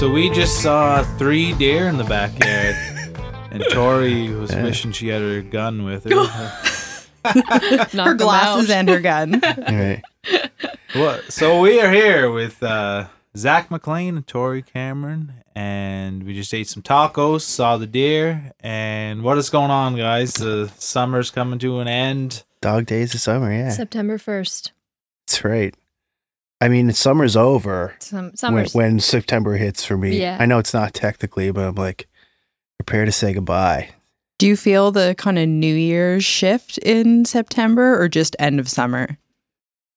So 0.00 0.10
we 0.10 0.30
just 0.30 0.62
saw 0.62 1.04
three 1.18 1.52
deer 1.52 1.86
in 1.86 1.98
the 1.98 2.04
backyard, 2.04 2.74
and 3.50 3.62
Tori 3.70 4.30
was 4.30 4.50
wishing 4.50 4.92
she 4.92 5.08
had 5.08 5.20
her 5.20 5.42
gun 5.42 5.84
with 5.84 6.04
her. 6.04 6.24
her 8.02 8.14
glasses 8.14 8.70
and 8.70 8.88
her 8.88 8.98
gun. 8.98 9.42
Right. 9.42 10.00
Well, 10.94 11.20
so 11.28 11.60
we 11.60 11.82
are 11.82 11.92
here 11.92 12.30
with 12.30 12.62
uh, 12.62 13.08
Zach 13.36 13.70
MacLean 13.70 14.16
and 14.16 14.26
Tori 14.26 14.62
Cameron, 14.62 15.34
and 15.54 16.22
we 16.22 16.32
just 16.32 16.54
ate 16.54 16.68
some 16.68 16.82
tacos, 16.82 17.42
saw 17.42 17.76
the 17.76 17.86
deer, 17.86 18.52
and 18.60 19.22
what 19.22 19.36
is 19.36 19.50
going 19.50 19.70
on, 19.70 19.96
guys? 19.96 20.32
The 20.32 20.72
summer's 20.78 21.30
coming 21.30 21.58
to 21.58 21.80
an 21.80 21.88
end. 21.88 22.44
Dog 22.62 22.86
days 22.86 23.12
of 23.12 23.20
summer, 23.20 23.52
yeah. 23.52 23.68
September 23.68 24.16
1st. 24.16 24.70
That's 25.26 25.44
right. 25.44 25.74
I 26.60 26.68
mean, 26.68 26.92
summer's 26.92 27.36
over 27.36 27.94
Some 28.00 28.26
when, 28.26 28.36
summer's 28.36 28.74
when 28.74 29.00
September 29.00 29.56
hits 29.56 29.84
for 29.84 29.96
me. 29.96 30.20
Yeah. 30.20 30.36
I 30.38 30.46
know 30.46 30.58
it's 30.58 30.74
not 30.74 30.92
technically, 30.92 31.50
but 31.50 31.64
I'm 31.64 31.74
like, 31.74 32.06
prepare 32.78 33.04
to 33.04 33.12
say 33.12 33.32
goodbye. 33.32 33.90
Do 34.38 34.46
you 34.46 34.56
feel 34.56 34.90
the 34.90 35.14
kind 35.18 35.38
of 35.38 35.48
New 35.48 35.74
Year's 35.74 36.24
shift 36.24 36.78
in 36.78 37.24
September 37.24 38.00
or 38.00 38.08
just 38.08 38.36
end 38.38 38.60
of 38.60 38.68
summer? 38.68 39.18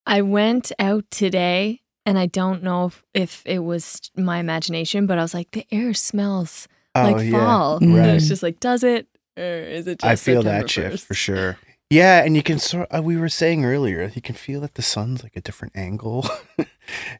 I 0.05 0.22
went 0.22 0.72
out 0.80 1.05
today 1.12 1.81
and 2.05 2.20
I 2.20 2.26
don't 2.26 2.64
know 2.64 2.88
if, 2.88 3.03
if 3.14 3.44
it 3.45 3.59
was 3.59 4.11
my 4.17 4.39
imagination, 4.39 5.05
but 5.05 5.17
I 5.17 5.22
was 5.22 5.34
like, 5.34 5.52
the 5.52 5.66
air 5.72 5.94
smells 5.94 6.67
oh, 6.95 7.03
like 7.03 7.31
fall. 7.31 7.80
Right. 7.80 7.89
And 7.89 8.11
it's 8.11 8.27
just 8.27 8.44
like, 8.44 8.59
does 8.59 8.84
it? 8.84 9.08
Or 9.38 9.44
is 9.44 9.88
it 9.88 10.00
just 10.00 10.05
I 10.11 10.16
feel 10.16 10.41
September 10.41 10.61
that 10.61 10.70
shift 10.70 10.98
1st? 10.98 11.05
for 11.05 11.14
sure. 11.14 11.58
Yeah, 11.94 12.24
and 12.24 12.36
you 12.36 12.44
can 12.44 12.60
sort. 12.60 12.88
Uh, 12.96 13.02
we 13.04 13.18
were 13.18 13.30
saying 13.30 13.66
earlier, 13.66 14.12
you 14.16 14.22
can 14.22 14.36
feel 14.36 14.62
that 14.62 14.76
the 14.76 14.81
sun's 14.81 15.23
like 15.23 15.36
a 15.36 15.42
different 15.42 15.76
angle, 15.76 16.28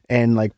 and 0.08 0.34
like 0.34 0.52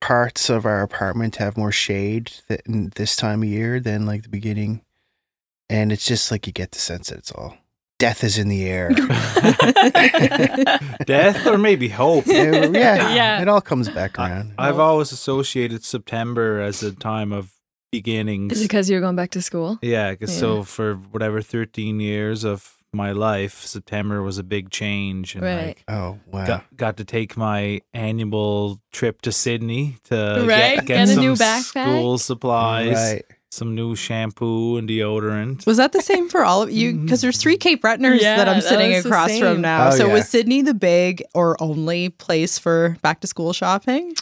parts 0.00 0.48
of 0.50 0.64
our 0.66 0.82
apartment 0.82 1.36
have 1.36 1.56
more 1.56 1.72
shade 1.72 2.32
th- 2.48 2.60
this 2.66 3.16
time 3.16 3.42
of 3.42 3.48
year 3.48 3.80
than 3.80 4.06
like 4.06 4.22
the 4.22 4.28
beginning, 4.28 4.82
and 5.68 5.92
it's 5.92 6.04
just 6.06 6.30
like 6.30 6.46
you 6.46 6.52
get 6.52 6.72
the 6.72 6.78
sense 6.78 7.08
that 7.10 7.18
it's 7.18 7.32
all 7.32 7.56
death 7.98 8.24
is 8.24 8.38
in 8.38 8.48
the 8.48 8.64
air. 8.64 8.88
Death 11.04 11.46
or 11.46 11.58
maybe 11.58 11.88
hope. 11.88 12.26
yeah, 12.26 12.64
yeah, 12.66 12.70
Yeah. 13.14 13.42
it 13.42 13.48
all 13.48 13.60
comes 13.60 13.88
back 13.90 14.18
around. 14.18 14.54
I've 14.58 14.78
always 14.78 15.12
associated 15.12 15.84
September 15.84 16.60
as 16.60 16.82
a 16.82 16.92
time 16.92 17.30
of 17.32 17.52
beginnings. 17.92 18.52
Is 18.54 18.60
it 18.60 18.64
because 18.64 18.88
you're 18.88 19.00
going 19.02 19.16
back 19.16 19.32
to 19.32 19.42
school? 19.42 19.78
Yeah, 19.82 20.14
'cause 20.14 20.32
Yeah. 20.32 20.40
so 20.40 20.62
for 20.62 20.94
whatever 20.94 21.42
13 21.42 22.00
years 22.00 22.42
of 22.44 22.76
my 22.92 23.12
life, 23.12 23.64
September 23.64 24.22
was 24.22 24.38
a 24.38 24.42
big 24.42 24.70
change. 24.70 25.34
And 25.34 25.44
Right. 25.44 25.66
like, 25.68 25.84
oh 25.88 26.18
wow, 26.26 26.46
got, 26.46 26.76
got 26.76 26.96
to 26.98 27.04
take 27.04 27.36
my 27.36 27.80
annual 27.94 28.80
trip 28.92 29.22
to 29.22 29.32
Sydney 29.32 29.96
to 30.04 30.44
Right, 30.46 30.76
get, 30.76 30.86
get, 30.86 30.86
get 30.86 31.08
a 31.08 31.14
some 31.14 31.24
new 31.24 31.34
backpack. 31.34 31.62
school 31.86 32.18
supplies, 32.18 32.94
right? 32.96 33.24
some 33.52 33.74
new 33.74 33.96
shampoo 33.96 34.76
and 34.76 34.88
deodorant. 34.88 35.66
Was 35.66 35.76
that 35.78 35.92
the 35.92 36.02
same 36.02 36.28
for 36.28 36.44
all 36.44 36.62
of 36.62 36.70
you? 36.70 36.94
Because 36.94 37.20
there's 37.20 37.36
three 37.38 37.56
Cape 37.56 37.82
Bretoners 37.82 38.20
Yeah, 38.20 38.36
that 38.36 38.48
I'm 38.48 38.56
that 38.60 38.62
sitting 38.64 38.92
was 38.92 39.04
across 39.06 39.36
from 39.38 39.60
now. 39.60 39.88
Oh, 39.88 39.90
so 39.90 40.06
yeah. 40.06 40.12
was 40.14 40.28
Sydney 40.28 40.62
the 40.62 40.74
big 40.74 41.22
or 41.34 41.60
only 41.60 42.10
place 42.10 42.58
for 42.58 42.96
back 43.02 43.20
to 43.20 43.26
school 43.26 43.52
shopping? 43.52 44.14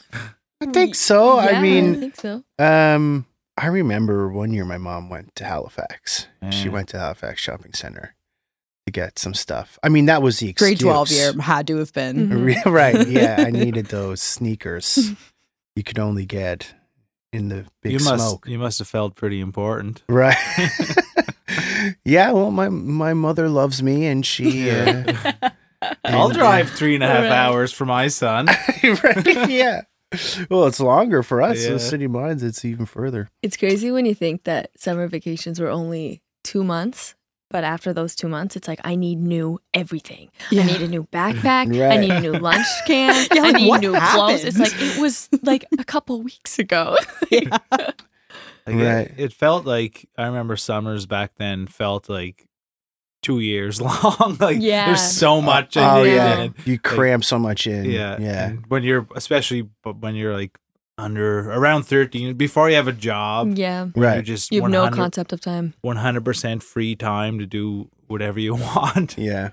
I 0.61 0.67
think 0.67 0.95
so. 0.95 1.41
Yeah, 1.41 1.59
I 1.59 1.61
mean, 1.63 1.95
I 1.95 1.99
think 1.99 2.17
so. 2.17 2.43
Um, 2.59 3.27
I 3.57 3.67
remember 3.67 4.29
one 4.31 4.53
year 4.53 4.65
my 4.65 4.79
mom 4.79 5.09
went 5.11 5.35
to 5.37 5.45
Halifax. 5.45 6.27
She 6.51 6.69
went 6.69 6.89
to 6.91 6.99
Halifax 6.99 7.41
Shopping 7.43 7.75
Center 7.75 8.15
to 8.93 9.01
get 9.01 9.19
some 9.19 9.35
stuff. 9.35 9.79
I 9.83 9.89
mean, 9.89 10.07
that 10.07 10.23
was 10.23 10.39
the 10.41 10.49
excuse. 10.51 10.71
Grade 10.71 10.81
12 10.81 11.11
year 11.11 11.33
had 11.41 11.67
to 11.69 11.77
have 11.77 11.93
been. 11.93 12.29
Mhm. 12.31 12.65
right? 12.73 13.07
Yeah, 13.07 13.37
I 13.47 13.51
needed 13.65 13.87
those 13.87 14.21
sneakers. 14.23 15.13
you 15.77 15.83
could 15.85 15.99
only 15.99 16.27
get 16.27 16.75
in 17.33 17.49
the 17.49 17.67
big 17.83 17.93
you 17.93 17.99
must 18.05 18.25
smoke. 18.29 18.47
you 18.49 18.59
must 18.59 18.79
have 18.79 18.89
felt 18.89 19.15
pretty 19.15 19.41
important. 19.41 20.03
Right. 20.09 20.37
yeah. 22.05 22.33
Well, 22.33 22.51
my 22.51 22.69
my 22.69 23.15
mother 23.15 23.49
loves 23.49 23.83
me, 23.83 24.07
and 24.07 24.25
she. 24.25 24.71
Uh, 24.71 25.13
I'll 26.05 26.29
uh, 26.29 26.33
drive 26.33 26.71
three 26.71 26.95
and 26.95 27.05
a 27.05 27.07
half 27.07 27.23
Right. 27.25 27.33
hours 27.33 27.73
for 27.73 27.85
my 27.87 28.09
son. 28.09 28.47
right. 28.83 29.49
Yeah. 29.49 29.83
Well, 30.51 30.67
it's 30.67 30.81
longer 30.81 31.23
for 31.23 31.43
us. 31.43 31.63
Yeah. 31.65 31.73
The 31.75 31.79
city 31.81 32.07
mines, 32.07 32.43
it's 32.43 32.65
even 32.65 32.87
further. 32.87 33.29
It's 33.43 33.57
crazy 33.57 33.91
when 33.91 34.07
you 34.07 34.15
think 34.15 34.45
that 34.45 34.71
summer 34.77 35.07
vacations 35.07 35.61
were 35.61 35.69
only 35.69 36.23
two 36.43 36.65
months. 36.65 37.15
But 37.51 37.65
after 37.65 37.95
those 37.95 38.15
two 38.15 38.29
months, 38.29 38.57
it's 38.57 38.69
like 38.69 38.81
I 38.85 38.95
need 38.95 39.19
new 39.19 39.59
everything. 39.73 40.29
I 40.53 40.65
need 40.65 40.83
a 40.83 40.89
new 40.89 41.05
backpack. 41.13 41.75
I 41.91 41.97
need 41.97 42.11
a 42.11 42.21
new 42.21 42.33
lunch 42.33 42.67
can. 42.87 43.27
Yeah, 43.35 43.43
I 43.43 43.53
need 43.53 43.69
what 43.69 43.81
new 43.81 43.99
clothes. 43.99 44.45
It's 44.45 44.59
like 44.59 44.73
it 44.77 45.01
was 45.01 45.29
like 45.43 45.65
a 45.79 45.85
couple 45.85 46.21
weeks 46.23 46.59
ago. 46.59 46.97
Like, 48.67 48.77
it- 48.77 48.85
Right. 48.85 49.11
It, 49.17 49.33
felt 49.33 49.65
like 49.65 50.07
I 50.19 50.27
remember 50.27 50.55
summers 50.57 51.07
back 51.07 51.33
then 51.39 51.67
felt 51.67 52.11
like 52.11 52.47
two 53.23 53.41
years 53.41 53.81
long. 53.81 54.37
like 54.41 54.59
Yeah. 54.61 54.87
there's 54.89 55.01
so 55.01 55.41
much. 55.41 55.77
in 55.79 55.83
Oh 55.85 56.03
yeah, 56.03 56.49
you 56.67 56.79
cram 56.79 57.23
so 57.23 57.39
much 57.39 57.67
in. 57.67 57.87
yeah, 57.87 58.19
yeah. 58.21 58.49
and 58.49 58.67
when 58.67 58.83
you're 58.83 59.07
especially 59.15 59.63
but 59.83 59.99
when 60.01 60.15
you're 60.17 60.35
like 60.37 60.59
under 60.99 61.51
around 61.53 61.85
13 61.85 62.37
before 62.37 62.69
you 62.69 62.77
have 62.77 62.89
a 62.89 62.93
job, 62.93 63.57
yeah, 63.57 63.87
Right. 63.95 64.17
You 64.17 64.23
just 64.23 64.51
you 64.53 64.63
have 64.63 64.71
no 64.71 64.91
concept 64.91 65.33
of 65.33 65.41
time. 65.41 65.75
100% 65.85 66.63
free 66.63 66.97
time 66.97 67.39
to 67.39 67.47
do 67.47 67.89
whatever 68.09 68.41
you 68.41 68.55
want. 68.75 69.17
Yeah. 69.17 69.51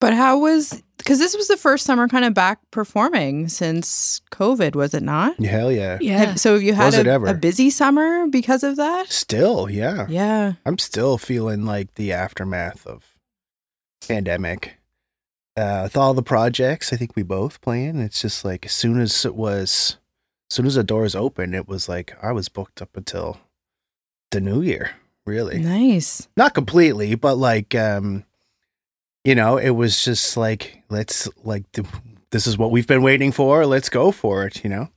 But 0.00 0.12
how 0.14 0.38
was, 0.38 0.80
because 0.98 1.18
this 1.18 1.36
was 1.36 1.48
the 1.48 1.56
first 1.56 1.84
summer 1.84 2.06
kind 2.06 2.24
of 2.24 2.32
back 2.32 2.60
performing 2.70 3.48
since 3.48 4.20
COVID, 4.30 4.76
was 4.76 4.94
it 4.94 5.02
not? 5.02 5.42
Hell 5.44 5.72
yeah. 5.72 5.98
Yeah, 6.00 6.18
Have- 6.18 6.40
so 6.40 6.54
have 6.54 6.62
you 6.62 6.72
had 6.72 6.94
a, 6.94 7.10
ever? 7.10 7.26
a 7.26 7.34
busy 7.34 7.68
summer 7.68 8.28
because 8.28 8.62
of 8.62 8.76
that? 8.76 9.08
Still, 9.10 9.68
yeah. 9.68 10.06
Yeah. 10.08 10.52
I'm 10.64 10.78
still 10.78 11.18
feeling 11.18 11.64
like 11.64 11.94
the 11.94 12.12
aftermath 12.12 12.86
of 12.86 13.16
pandemic. 14.06 14.76
Uh, 15.56 15.80
with 15.84 15.96
all 15.96 16.14
the 16.14 16.22
projects, 16.22 16.92
I 16.92 16.96
think 16.96 17.16
we 17.16 17.24
both 17.24 17.60
playing. 17.60 17.98
It's 17.98 18.22
just 18.22 18.44
like 18.44 18.66
as 18.66 18.72
soon 18.72 19.00
as 19.00 19.24
it 19.24 19.34
was, 19.34 19.96
as 20.50 20.54
soon 20.54 20.66
as 20.66 20.74
the 20.76 20.84
doors 20.84 21.14
opened, 21.14 21.54
it 21.54 21.68
was 21.68 21.88
like 21.88 22.16
I 22.22 22.32
was 22.32 22.48
booked 22.48 22.80
up 22.82 22.96
until 22.96 23.38
the 24.30 24.40
new 24.40 24.60
year. 24.62 24.92
Really, 25.26 25.58
Nice. 25.58 26.26
not 26.38 26.54
completely, 26.54 27.14
but 27.14 27.36
like, 27.36 27.74
um, 27.74 28.24
you 29.24 29.34
know, 29.34 29.58
it 29.58 29.70
was 29.70 30.02
just 30.02 30.38
like 30.38 30.82
let's 30.88 31.28
like 31.44 31.70
th- 31.72 31.86
this 32.30 32.46
is 32.46 32.56
what 32.56 32.70
we've 32.70 32.86
been 32.86 33.02
waiting 33.02 33.30
for. 33.30 33.66
Let's 33.66 33.90
go 33.90 34.10
for 34.10 34.46
it. 34.46 34.64
You 34.64 34.70
know. 34.70 34.88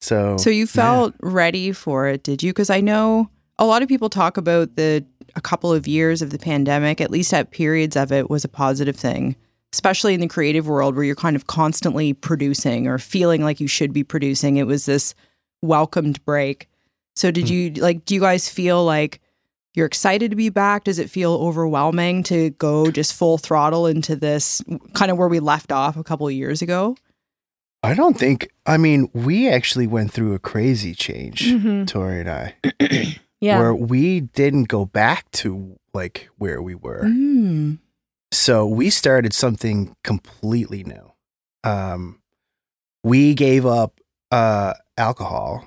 So 0.00 0.38
So 0.38 0.48
you 0.50 0.66
felt 0.66 1.14
ready 1.20 1.72
for 1.72 2.08
it, 2.08 2.22
did 2.22 2.42
you? 2.42 2.52
Because 2.52 2.70
I 2.70 2.80
know 2.80 3.28
a 3.58 3.66
lot 3.66 3.82
of 3.82 3.88
people 3.88 4.08
talk 4.08 4.38
about 4.38 4.76
the 4.76 5.04
a 5.36 5.40
couple 5.42 5.72
of 5.72 5.86
years 5.86 6.22
of 6.22 6.30
the 6.30 6.38
pandemic, 6.38 7.00
at 7.02 7.10
least 7.10 7.34
at 7.34 7.50
periods 7.50 7.96
of 7.96 8.12
it, 8.12 8.30
was 8.30 8.44
a 8.44 8.48
positive 8.48 8.96
thing, 8.96 9.36
especially 9.74 10.14
in 10.14 10.20
the 10.20 10.28
creative 10.28 10.66
world 10.68 10.94
where 10.94 11.04
you're 11.04 11.14
kind 11.16 11.36
of 11.36 11.46
constantly 11.48 12.12
producing 12.12 12.86
or 12.86 12.98
feeling 12.98 13.42
like 13.42 13.60
you 13.60 13.66
should 13.68 13.92
be 13.92 14.04
producing. 14.04 14.56
It 14.56 14.66
was 14.66 14.86
this 14.86 15.14
welcomed 15.62 16.24
break. 16.24 16.68
So 17.16 17.30
did 17.30 17.48
Hmm. 17.48 17.52
you 17.54 17.70
like? 17.74 18.04
Do 18.04 18.14
you 18.14 18.20
guys 18.20 18.48
feel 18.48 18.84
like? 18.84 19.20
You're 19.76 19.86
excited 19.86 20.30
to 20.30 20.36
be 20.36 20.50
back. 20.50 20.84
Does 20.84 21.00
it 21.00 21.10
feel 21.10 21.32
overwhelming 21.32 22.22
to 22.24 22.50
go 22.50 22.92
just 22.92 23.12
full 23.12 23.38
throttle 23.38 23.88
into 23.88 24.14
this 24.14 24.62
kind 24.92 25.10
of 25.10 25.18
where 25.18 25.26
we 25.26 25.40
left 25.40 25.72
off 25.72 25.96
a 25.96 26.04
couple 26.04 26.28
of 26.28 26.32
years 26.32 26.62
ago? 26.62 26.96
I 27.82 27.92
don't 27.94 28.16
think. 28.16 28.48
I 28.66 28.76
mean, 28.76 29.10
we 29.12 29.48
actually 29.48 29.88
went 29.88 30.12
through 30.12 30.32
a 30.34 30.38
crazy 30.38 30.94
change, 30.94 31.50
Mhm. 31.50 31.88
Tori 31.88 32.20
and 32.20 32.30
I. 32.30 32.54
yeah. 33.40 33.58
where 33.58 33.74
we 33.74 34.20
didn't 34.20 34.68
go 34.68 34.84
back 34.86 35.28
to 35.42 35.76
like 35.92 36.28
where 36.38 36.62
we 36.62 36.76
were. 36.76 37.02
Mm. 37.06 37.78
So 38.34 38.66
we 38.66 38.90
started 38.90 39.32
something 39.32 39.94
completely 40.02 40.82
new. 40.84 41.12
Um, 41.62 42.20
we 43.04 43.34
gave 43.34 43.64
up 43.64 44.00
uh, 44.32 44.74
alcohol 44.98 45.66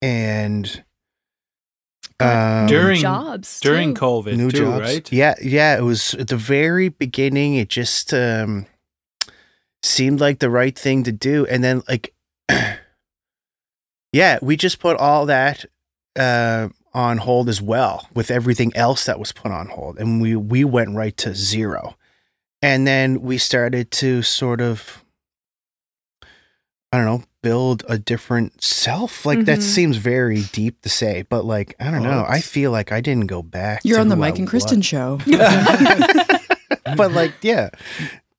and 0.00 0.82
um, 2.18 2.66
During- 2.66 3.00
jobs 3.00 3.60
During 3.60 3.94
too. 3.94 4.00
COVID, 4.00 4.36
new 4.36 4.50
too, 4.50 4.58
jobs. 4.58 4.80
right? 4.80 5.12
Yeah, 5.12 5.34
yeah. 5.42 5.76
It 5.76 5.82
was 5.82 6.14
at 6.14 6.28
the 6.28 6.36
very 6.38 6.88
beginning. 6.88 7.56
It 7.56 7.68
just 7.68 8.14
um, 8.14 8.64
seemed 9.82 10.18
like 10.20 10.38
the 10.38 10.48
right 10.50 10.76
thing 10.76 11.02
to 11.04 11.12
do, 11.12 11.44
and 11.46 11.62
then 11.62 11.82
like, 11.88 12.14
yeah, 14.12 14.38
we 14.40 14.56
just 14.56 14.78
put 14.78 14.96
all 14.96 15.26
that 15.26 15.66
uh, 16.18 16.68
on 16.94 17.18
hold 17.18 17.48
as 17.50 17.60
well 17.60 18.08
with 18.14 18.30
everything 18.30 18.74
else 18.74 19.04
that 19.04 19.18
was 19.18 19.32
put 19.32 19.52
on 19.52 19.66
hold, 19.68 19.98
and 19.98 20.22
we 20.22 20.34
we 20.36 20.64
went 20.64 20.94
right 20.96 21.16
to 21.18 21.34
zero, 21.34 21.96
and 22.62 22.86
then 22.86 23.20
we 23.22 23.38
started 23.38 23.90
to 23.92 24.22
sort 24.22 24.60
of. 24.60 25.02
I 26.92 26.98
don't 26.98 27.06
know, 27.06 27.24
build 27.42 27.84
a 27.88 27.98
different 27.98 28.62
self. 28.62 29.26
Like 29.26 29.44
that 29.46 29.58
Mhm. 29.58 29.62
seems 29.62 29.96
very 29.96 30.42
deep 30.52 30.80
to 30.82 30.88
say, 30.88 31.22
but 31.28 31.44
like 31.44 31.74
I 31.80 31.90
don't 31.90 32.06
Oh, 32.06 32.10
know. 32.10 32.24
I 32.26 32.40
feel 32.40 32.70
like 32.70 32.92
I 32.92 33.00
didn't 33.00 33.26
go 33.26 33.42
back. 33.42 33.80
You're 33.84 33.96
to 33.96 34.02
on 34.02 34.08
the 34.08 34.14
who 34.16 34.22
I 34.22 34.30
Mike 34.30 34.38
and 34.38 34.48
Kristen 34.48 34.78
was. 34.78 34.86
show. 34.86 35.18
but 36.96 37.12
like, 37.12 37.32
yeah, 37.42 37.70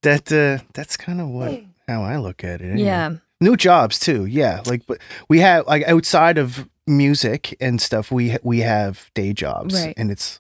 that 0.01 0.31
uh, 0.31 0.63
that's 0.73 0.97
kind 0.97 1.19
of 1.21 1.27
what 1.27 1.61
how 1.87 2.03
I 2.03 2.17
look 2.17 2.43
at 2.43 2.61
it. 2.61 2.71
anyway. 2.71 2.83
Yeah. 2.83 3.11
new 3.41 3.55
jobs 3.57 3.99
too. 3.99 4.25
Yeah, 4.25 4.61
like 4.65 4.87
but 4.87 4.97
we 5.29 5.39
have 5.39 5.67
like 5.67 5.83
outside 5.87 6.37
of 6.37 6.67
music 6.87 7.55
and 7.59 7.81
stuff, 7.81 8.11
we 8.11 8.37
we 8.43 8.59
have 8.61 9.11
day 9.13 9.33
jobs, 9.33 9.75
Right. 9.75 9.93
and 9.97 10.09
it's 10.09 10.39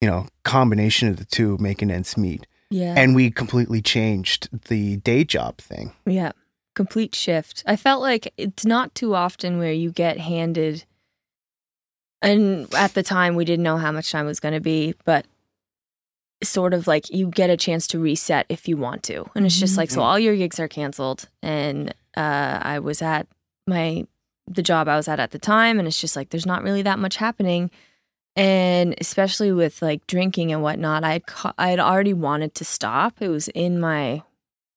you 0.00 0.08
know 0.08 0.26
combination 0.44 1.08
of 1.08 1.16
the 1.16 1.24
two 1.24 1.56
making 1.58 1.90
ends 1.90 2.16
meet. 2.16 2.46
Yeah. 2.70 2.94
And 2.96 3.14
we 3.14 3.30
completely 3.30 3.80
changed 3.80 4.48
the 4.68 4.96
day 4.98 5.24
job 5.24 5.58
thing. 5.58 5.92
Yeah. 6.06 6.32
Complete 6.74 7.14
shift. 7.14 7.62
I 7.66 7.76
felt 7.76 8.02
like 8.02 8.32
it's 8.36 8.64
not 8.64 8.94
too 8.94 9.14
often 9.14 9.58
where 9.58 9.72
you 9.72 9.90
get 9.90 10.18
handed 10.18 10.84
and 12.20 12.72
at 12.74 12.94
the 12.94 13.02
time 13.02 13.36
we 13.36 13.44
didn't 13.44 13.62
know 13.62 13.76
how 13.76 13.92
much 13.92 14.10
time 14.10 14.26
was 14.26 14.40
going 14.40 14.54
to 14.54 14.60
be, 14.60 14.94
but 15.04 15.24
sort 16.42 16.74
of 16.74 16.86
like 16.86 17.10
you 17.10 17.28
get 17.28 17.50
a 17.50 17.56
chance 17.56 17.86
to 17.88 17.98
reset 17.98 18.46
if 18.48 18.68
you 18.68 18.76
want 18.76 19.02
to. 19.04 19.28
And 19.34 19.44
it's 19.46 19.58
just 19.58 19.76
like 19.76 19.90
so 19.90 20.00
Mhm. 20.00 20.04
all 20.04 20.18
your 20.18 20.36
gigs 20.36 20.60
are 20.60 20.68
canceled 20.68 21.28
and 21.42 21.92
uh 22.16 22.58
I 22.62 22.78
was 22.78 23.02
at 23.02 23.26
my 23.66 24.06
the 24.46 24.62
job 24.62 24.88
I 24.88 24.96
was 24.96 25.08
at 25.08 25.18
at 25.20 25.32
the 25.32 25.38
time 25.38 25.78
and 25.78 25.88
it's 25.88 26.00
just 26.00 26.14
like 26.16 26.30
there's 26.30 26.46
not 26.46 26.62
really 26.62 26.82
that 26.82 26.98
much 27.00 27.16
happening 27.16 27.70
and 28.38 28.94
especially 29.00 29.50
with 29.52 29.82
like 29.82 30.06
drinking 30.06 30.52
and 30.52 30.62
whatnot 30.62 31.02
i 31.02 31.18
ca- 31.18 31.54
i 31.58 31.70
had 31.70 31.80
already 31.80 32.14
wanted 32.14 32.54
to 32.54 32.64
stop. 32.64 33.20
It 33.20 33.28
was 33.28 33.48
in 33.48 33.80
my 33.80 34.22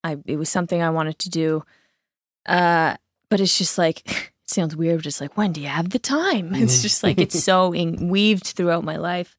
i 0.04 0.18
it 0.26 0.36
was 0.36 0.50
something 0.50 0.82
i 0.82 0.90
wanted 0.90 1.18
to 1.20 1.30
do. 1.30 1.64
Uh 2.44 2.96
but 3.30 3.40
it's 3.40 3.56
just 3.56 3.78
like 3.78 4.02
it 4.10 4.50
sounds 4.50 4.74
weird 4.76 5.02
just 5.02 5.20
like 5.20 5.36
when 5.36 5.52
do 5.52 5.60
you 5.60 5.68
have 5.68 5.90
the 5.90 5.98
time. 6.00 6.54
It's 6.62 6.82
just 6.82 7.02
like 7.02 7.18
it's 7.18 7.42
so 7.42 7.72
in, 7.72 8.08
weaved 8.08 8.46
throughout 8.48 8.84
my 8.84 8.96
life. 8.96 9.36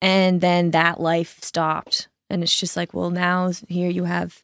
And 0.00 0.40
then 0.40 0.70
that 0.70 0.98
life 1.00 1.38
stopped. 1.42 2.08
And 2.30 2.42
it's 2.42 2.58
just 2.58 2.76
like 2.76 2.94
well 2.94 3.10
now 3.10 3.52
here 3.68 3.90
you 3.90 4.04
have 4.04 4.42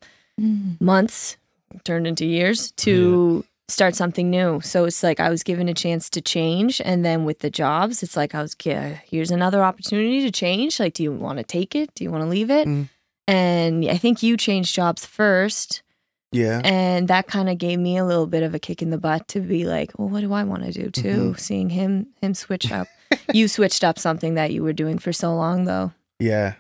months 0.81 1.37
turned 1.85 2.07
into 2.07 2.27
years 2.27 2.73
to 2.73 3.45
start 3.69 3.95
something 3.95 4.31
new. 4.31 4.61
So 4.61 4.85
it's 4.85 5.03
like 5.03 5.21
I 5.21 5.31
was 5.31 5.43
given 5.43 5.69
a 5.69 5.75
chance 5.75 6.11
to 6.11 6.21
change. 6.21 6.81
And 6.85 7.05
then 7.05 7.25
with 7.25 7.41
the 7.41 7.51
jobs, 7.51 8.03
it's 8.03 8.17
like 8.17 8.35
I 8.35 8.43
was, 8.43 8.57
yeah, 8.63 8.99
here's 9.07 9.31
another 9.31 9.63
opportunity 9.63 10.23
to 10.23 10.31
change. 10.31 10.79
Like, 10.79 10.95
do 10.95 11.03
you 11.03 11.13
want 11.13 11.39
to 11.39 11.45
take 11.45 11.75
it? 11.75 11.95
Do 11.95 12.05
you 12.05 12.11
want 12.11 12.23
to 12.23 12.29
leave 12.29 12.51
it? 12.51 12.69
Mm. 12.69 12.89
And 13.27 13.89
I 13.89 13.97
think 13.97 14.23
you 14.23 14.37
changed 14.37 14.75
jobs 14.75 15.07
first. 15.07 15.83
Yeah. 16.31 16.61
And 16.65 17.09
that 17.09 17.27
kind 17.27 17.49
of 17.49 17.59
gave 17.59 17.79
me 17.79 17.97
a 17.97 18.05
little 18.05 18.27
bit 18.27 18.43
of 18.43 18.55
a 18.55 18.59
kick 18.59 18.83
in 18.83 18.91
the 18.91 18.99
butt 18.99 19.29
to 19.29 19.41
be 19.41 19.65
like, 19.65 19.99
well, 19.99 20.09
what 20.09 20.21
do 20.21 20.33
I 20.33 20.43
want 20.43 20.65
to 20.65 20.73
do 20.73 20.91
too? 20.91 21.35
Seeing 21.39 21.71
him, 21.71 22.09
him 22.21 22.35
switch 22.35 22.71
up. 22.73 22.89
you 23.33 23.49
switched 23.49 23.85
up 23.85 23.99
something 23.99 24.35
that 24.35 24.53
you 24.53 24.63
were 24.63 24.73
doing 24.73 24.99
for 24.99 25.13
so 25.13 25.35
long 25.35 25.65
though. 25.65 25.93
Yeah. 26.19 26.55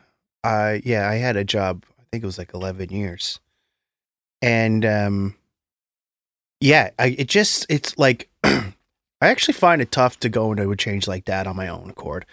I 0.45 0.83
yeah, 0.85 1.09
I 1.09 1.15
had 1.15 1.37
a 1.37 1.45
job, 1.45 1.85
I 1.99 2.05
think 2.13 2.23
it 2.23 2.27
was 2.27 2.39
like 2.39 2.55
11 2.55 2.91
years. 2.91 3.41
And 4.41 4.85
um 4.85 5.35
yeah, 6.65 6.91
I 6.99 7.09
it 7.19 7.29
just 7.29 7.67
it's 7.69 7.99
like 7.99 8.31
I 8.45 8.73
actually 9.21 9.53
find 9.53 9.83
it 9.83 9.91
tough 9.91 10.19
to 10.21 10.31
go 10.31 10.51
into 10.51 10.71
a 10.71 10.77
change 10.77 11.07
like 11.07 11.27
that 11.27 11.47
on 11.47 11.57
my 11.57 11.69
own 11.69 11.91
accord. 11.91 12.25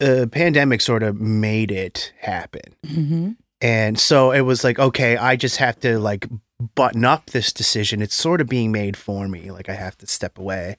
The 0.00 0.28
pandemic 0.30 0.82
sort 0.82 1.02
of 1.02 1.18
made 1.18 1.70
it 1.70 2.12
happen. 2.18 2.76
Mm-hmm. 2.86 3.30
And 3.62 3.98
so 3.98 4.32
it 4.32 4.42
was 4.42 4.64
like, 4.64 4.78
okay, 4.78 5.16
I 5.16 5.34
just 5.36 5.56
have 5.56 5.80
to 5.80 5.98
like 5.98 6.28
button 6.74 7.06
up 7.06 7.30
this 7.30 7.54
decision. 7.54 8.02
It's 8.02 8.14
sort 8.14 8.42
of 8.42 8.50
being 8.50 8.70
made 8.70 8.98
for 8.98 9.26
me. 9.28 9.50
Like 9.50 9.70
I 9.70 9.74
have 9.74 9.96
to 9.98 10.06
step 10.06 10.36
away 10.36 10.76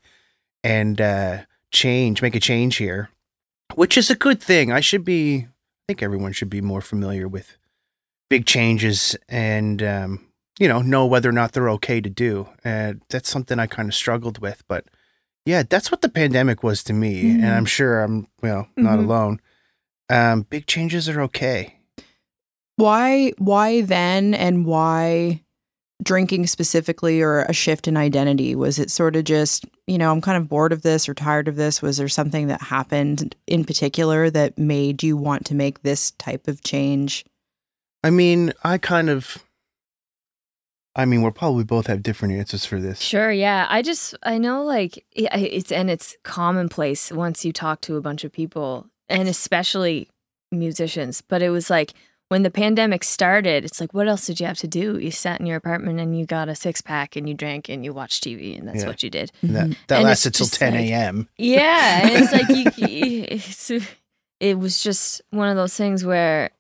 and 0.64 1.02
uh 1.02 1.38
change, 1.72 2.22
make 2.22 2.36
a 2.36 2.40
change 2.40 2.76
here, 2.76 3.10
which 3.74 3.98
is 3.98 4.12
a 4.12 4.16
good 4.16 4.40
thing. 4.40 4.72
I 4.72 4.80
should 4.80 5.04
be 5.04 5.48
I 5.48 5.48
think 5.88 6.04
everyone 6.04 6.34
should 6.34 6.52
be 6.52 6.62
more 6.62 6.82
familiar 6.82 7.28
with 7.28 7.58
big 8.30 8.46
changes 8.46 9.16
and 9.28 9.82
um 9.82 10.31
you 10.60 10.68
know, 10.68 10.82
know 10.82 11.06
whether 11.06 11.30
or 11.30 11.34
not 11.34 11.54
they're 11.54 11.70
okay 11.72 12.02
to 12.02 12.10
do. 12.10 12.48
And 12.64 13.02
that's 13.10 13.30
something 13.30 13.58
I 13.60 13.68
kind 13.68 13.90
of 13.90 13.96
struggled 13.96 14.40
with, 14.40 14.64
but 14.68 14.86
yeah, 15.46 15.64
that's 15.68 15.90
what 15.92 16.02
the 16.02 16.10
pandemic 16.10 16.62
was 16.62 16.84
to 16.84 16.94
me, 16.94 17.32
and 17.32 17.42
Mhm. 17.44 17.58
I'm 17.58 17.66
sure 17.66 18.02
I'm, 18.02 18.28
you 18.44 18.50
know, 18.50 18.68
not 18.78 19.00
Mhm. 19.00 19.06
alone. 19.06 19.40
Um 20.10 20.46
big 20.50 20.66
changes 20.68 21.08
are 21.10 21.22
okay. 21.22 21.78
Why 22.76 23.32
why 23.38 23.82
then 23.82 24.34
and 24.34 24.66
why 24.66 25.42
drinking 26.04 26.48
specifically 26.48 27.22
or 27.22 27.42
a 27.44 27.54
shift 27.54 27.88
in 27.88 27.96
identity? 27.96 28.56
Was 28.56 28.80
it 28.80 28.90
sort 28.90 29.16
of 29.16 29.24
just, 29.24 29.66
you 29.86 30.00
know, 30.00 30.12
I'm 30.12 30.20
kind 30.22 30.38
of 30.38 30.50
bored 30.50 30.74
of 30.74 30.82
this 30.82 31.08
or 31.08 31.14
tired 31.14 31.48
of 31.48 31.56
this? 31.58 31.82
Was 31.82 31.98
there 31.98 32.08
something 32.10 32.48
that 32.48 32.62
happened 32.62 33.36
in 33.46 33.64
particular 33.66 34.30
that 34.32 34.58
made 34.58 35.04
you 35.04 35.16
want 35.16 35.46
to 35.46 35.56
make 35.56 35.84
this 35.84 36.12
type 36.12 36.48
of 36.48 36.64
change? 36.64 37.24
I 38.04 38.10
mean, 38.10 38.52
I 38.64 38.78
kind 38.80 39.10
of. 39.10 39.38
I 40.96 41.06
mean, 41.06 41.22
we'll 41.22 41.32
probably 41.32 41.64
both 41.64 41.88
have 41.88 42.04
different 42.04 42.34
answers 42.34 42.66
for 42.66 42.80
this. 42.82 43.00
Sure, 43.00 43.32
yeah. 43.32 43.66
I 43.70 43.82
just 43.82 44.16
I 44.24 44.38
know 44.38 44.64
like 44.64 45.06
it's 45.14 45.72
and 45.72 45.90
it's 45.90 46.18
commonplace 46.24 47.12
once 47.12 47.46
you 47.46 47.54
talk 47.54 47.82
to 47.82 47.96
a 47.96 48.02
bunch 48.02 48.24
of 48.24 48.32
people 48.32 48.88
and 49.08 49.28
especially 49.30 50.10
musicians, 50.52 51.22
but 51.22 51.42
it 51.42 51.50
was 51.50 51.70
like 51.70 51.94
when 52.28 52.44
the 52.44 52.52
pandemic 52.52 53.04
started, 53.04 53.64
it's 53.66 53.80
like 53.82 53.94
what 53.94 54.08
else 54.08 54.26
did 54.26 54.40
you 54.40 54.46
have 54.46 54.58
to 54.60 54.68
do? 54.68 54.98
You 55.00 55.12
sat 55.12 55.40
in 55.40 55.46
your 55.46 55.58
apartment 55.58 56.00
and 56.00 56.18
you 56.18 56.26
got 56.26 56.50
a 56.50 56.56
six 56.56 56.82
pack 56.82 57.16
and 57.16 57.28
you 57.28 57.36
drank 57.36 57.70
and 57.70 57.84
you 57.86 57.94
watched 57.94 58.24
TV 58.24 58.58
and 58.58 58.68
that's 58.68 58.82
Yeah. 58.82 58.88
what 58.88 59.02
you 59.04 59.10
did. 59.10 59.32
And 59.42 59.56
that 59.56 59.70
that 59.88 59.96
And 59.98 60.06
lasted 60.06 60.34
till 60.34 60.46
just 60.46 60.60
10 60.60 60.74
like- 60.74 60.82
a.m. 60.90 61.30
Yeah, 61.38 62.02
it's 62.08 62.32
like 62.34 62.50
you, 62.78 62.88
you- 62.88 63.26
it's, 63.30 63.72
it 64.42 64.58
was 64.60 64.82
just 64.84 65.22
one 65.30 65.48
of 65.50 65.56
those 65.56 65.76
things 65.76 66.04
where 66.04 66.52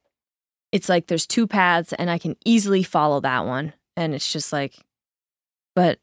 it's 0.71 0.87
like 0.87 1.07
there's 1.07 1.27
two 1.27 1.47
paths 1.47 1.91
and 1.93 2.09
I 2.09 2.17
can 2.17 2.35
easily 2.45 2.83
follow 2.83 3.19
that 3.21 3.45
one, 3.45 3.73
and 3.97 4.13
it's 4.13 4.31
just 4.31 4.51
like, 4.53 4.75
but 5.75 5.99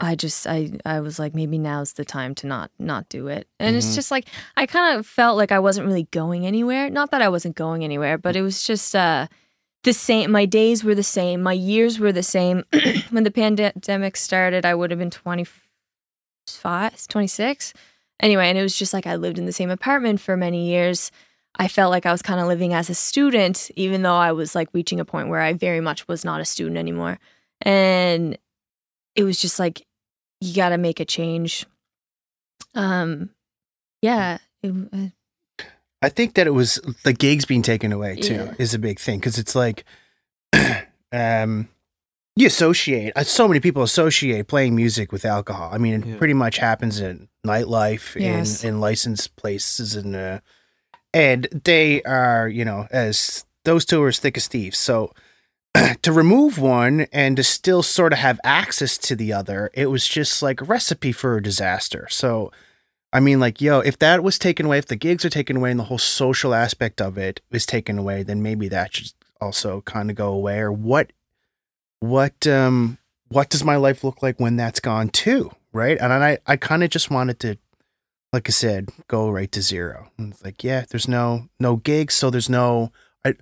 I 0.00 0.16
just 0.16 0.46
I 0.46 0.72
I 0.84 1.00
was 1.00 1.18
like 1.18 1.34
maybe 1.34 1.56
now's 1.56 1.92
the 1.94 2.04
time 2.04 2.34
to 2.36 2.46
not 2.46 2.70
not 2.78 3.08
do 3.08 3.28
it, 3.28 3.46
and 3.60 3.76
it's 3.76 3.92
Mhm. 3.92 3.94
just 3.94 4.10
like 4.10 4.26
I 4.56 4.66
kind 4.66 4.98
of 4.98 5.06
felt 5.06 5.36
like 5.36 5.52
I 5.52 5.60
wasn't 5.60 5.86
really 5.86 6.08
going 6.10 6.46
anywhere. 6.46 6.90
Not 6.90 7.10
that 7.12 7.22
I 7.22 7.28
wasn't 7.28 7.54
going 7.56 7.84
anywhere, 7.84 8.18
but 8.18 8.36
it 8.36 8.42
was 8.42 8.62
just 8.64 8.94
uh 8.96 9.28
the 9.84 9.92
same. 9.92 10.30
My 10.32 10.46
days 10.46 10.82
were 10.82 10.94
the 10.94 11.02
same. 11.02 11.42
My 11.42 11.52
years 11.52 11.98
were 12.00 12.12
the 12.12 12.22
same. 12.22 12.64
when 13.10 13.22
the 13.24 13.30
pandemic 13.30 14.16
started, 14.16 14.64
I 14.66 14.74
would 14.74 14.90
have 14.90 14.98
been 14.98 15.10
twenty 15.10 15.46
five, 16.48 17.06
26. 17.08 17.72
Anyway, 18.20 18.48
and 18.48 18.58
it 18.58 18.62
was 18.62 18.76
just 18.76 18.92
like 18.92 19.06
I 19.06 19.16
lived 19.16 19.38
in 19.38 19.46
the 19.46 19.52
same 19.52 19.70
apartment 19.70 20.20
for 20.20 20.36
many 20.36 20.66
years. 20.68 21.10
I 21.56 21.68
felt 21.68 21.90
like 21.90 22.04
I 22.06 22.12
was 22.12 22.22
kind 22.22 22.40
of 22.40 22.48
living 22.48 22.74
as 22.74 22.90
a 22.90 22.94
student, 22.94 23.70
even 23.76 24.02
though 24.02 24.14
I 24.16 24.32
was 24.32 24.54
like 24.54 24.68
reaching 24.72 24.98
a 25.00 25.04
point 25.04 25.28
where 25.28 25.40
I 25.40 25.52
very 25.52 25.80
much 25.80 26.08
was 26.08 26.24
not 26.24 26.40
a 26.40 26.44
student 26.44 26.76
anymore. 26.78 27.18
And 27.60 28.36
it 29.14 29.22
was 29.22 29.40
just 29.40 29.58
like, 29.58 29.86
you 30.40 30.54
got 30.54 30.70
to 30.70 30.78
make 30.78 30.98
a 31.00 31.04
change. 31.04 31.64
Um, 32.74 33.30
yeah. 34.02 34.38
It, 34.62 34.74
uh, 34.92 35.64
I 36.02 36.08
think 36.08 36.34
that 36.34 36.46
it 36.46 36.50
was 36.50 36.80
the 37.04 37.12
gigs 37.12 37.44
being 37.44 37.62
taken 37.62 37.92
away 37.92 38.16
too 38.16 38.34
Yeah. 38.34 38.54
is 38.58 38.74
a 38.74 38.78
big 38.78 38.98
thing 38.98 39.20
because 39.20 39.38
it's 39.38 39.54
like, 39.54 39.84
um, 41.12 41.68
you 42.36 42.46
associate. 42.48 43.12
uh, 43.16 43.22
So 43.22 43.46
many 43.46 43.60
people 43.60 43.82
associate 43.82 44.48
playing 44.48 44.74
music 44.74 45.12
with 45.12 45.24
alcohol. 45.24 45.70
I 45.72 45.78
mean, 45.78 45.94
it 46.02 46.06
Yeah. 46.06 46.16
pretty 46.18 46.34
much 46.34 46.58
happens 46.58 46.98
in 47.00 47.28
nightlife, 47.46 48.20
Yes. 48.20 48.64
in 48.64 48.70
in 48.74 48.80
licensed 48.80 49.36
places, 49.36 49.94
and 49.94 50.16
uh, 50.16 50.40
and 51.14 51.48
they 51.64 52.02
are 52.02 52.48
you 52.48 52.64
know 52.64 52.86
as 52.90 53.46
those 53.64 53.86
two 53.86 54.02
are 54.02 54.08
as 54.08 54.18
thick 54.18 54.36
as 54.36 54.48
thieves. 54.48 54.76
So 54.76 55.12
to 56.02 56.12
remove 56.12 56.58
one 56.58 57.06
and 57.12 57.36
to 57.38 57.42
still 57.42 57.82
sort 57.82 58.12
of 58.12 58.18
have 58.18 58.38
access 58.44 58.98
to 58.98 59.16
the 59.16 59.32
other, 59.32 59.70
it 59.72 59.86
was 59.86 60.06
just 60.06 60.42
like 60.42 60.60
a 60.60 60.64
recipe 60.66 61.12
for 61.12 61.36
a 61.36 61.42
disaster. 61.42 62.06
So. 62.10 62.52
I 63.16 63.20
mean, 63.20 63.38
like, 63.38 63.60
yo, 63.60 63.78
if 63.78 63.96
that 64.00 64.24
was 64.24 64.40
taken 64.40 64.66
away, 64.66 64.78
if 64.78 64.86
the 64.86 64.96
gigs 64.96 65.24
are 65.24 65.30
taken 65.30 65.58
away 65.58 65.70
and 65.70 65.78
the 65.78 65.84
whole 65.84 65.98
social 65.98 66.52
aspect 66.52 67.00
of 67.00 67.16
it 67.16 67.40
is 67.52 67.64
taken 67.64 67.96
away, 67.96 68.24
then 68.24 68.42
maybe 68.42 68.66
that 68.66 68.92
should 68.92 69.12
also 69.40 69.82
kind 69.82 70.10
of 70.10 70.16
go 70.16 70.32
away. 70.32 70.58
Or 70.58 70.72
what, 70.72 71.12
what, 72.00 72.44
um, 72.48 72.98
what 73.28 73.50
does 73.50 73.62
my 73.62 73.76
life 73.76 74.02
look 74.02 74.20
like 74.20 74.40
when 74.40 74.56
that's 74.56 74.80
gone 74.80 75.10
too? 75.10 75.52
Right. 75.72 75.96
And 76.00 76.12
I, 76.12 76.38
I 76.44 76.56
kind 76.56 76.82
of 76.82 76.90
just 76.90 77.08
wanted 77.08 77.38
to, 77.38 77.56
like 78.34 78.48
I 78.48 78.52
said, 78.52 78.90
go 79.08 79.30
right 79.30 79.50
to 79.52 79.62
zero. 79.62 80.10
And 80.18 80.32
it's 80.32 80.44
like, 80.44 80.62
yeah, 80.62 80.84
there's 80.90 81.08
no, 81.08 81.48
no 81.58 81.76
gigs. 81.76 82.14
So 82.14 82.28
there's 82.30 82.50
no, 82.50 82.92
I, 83.24 83.34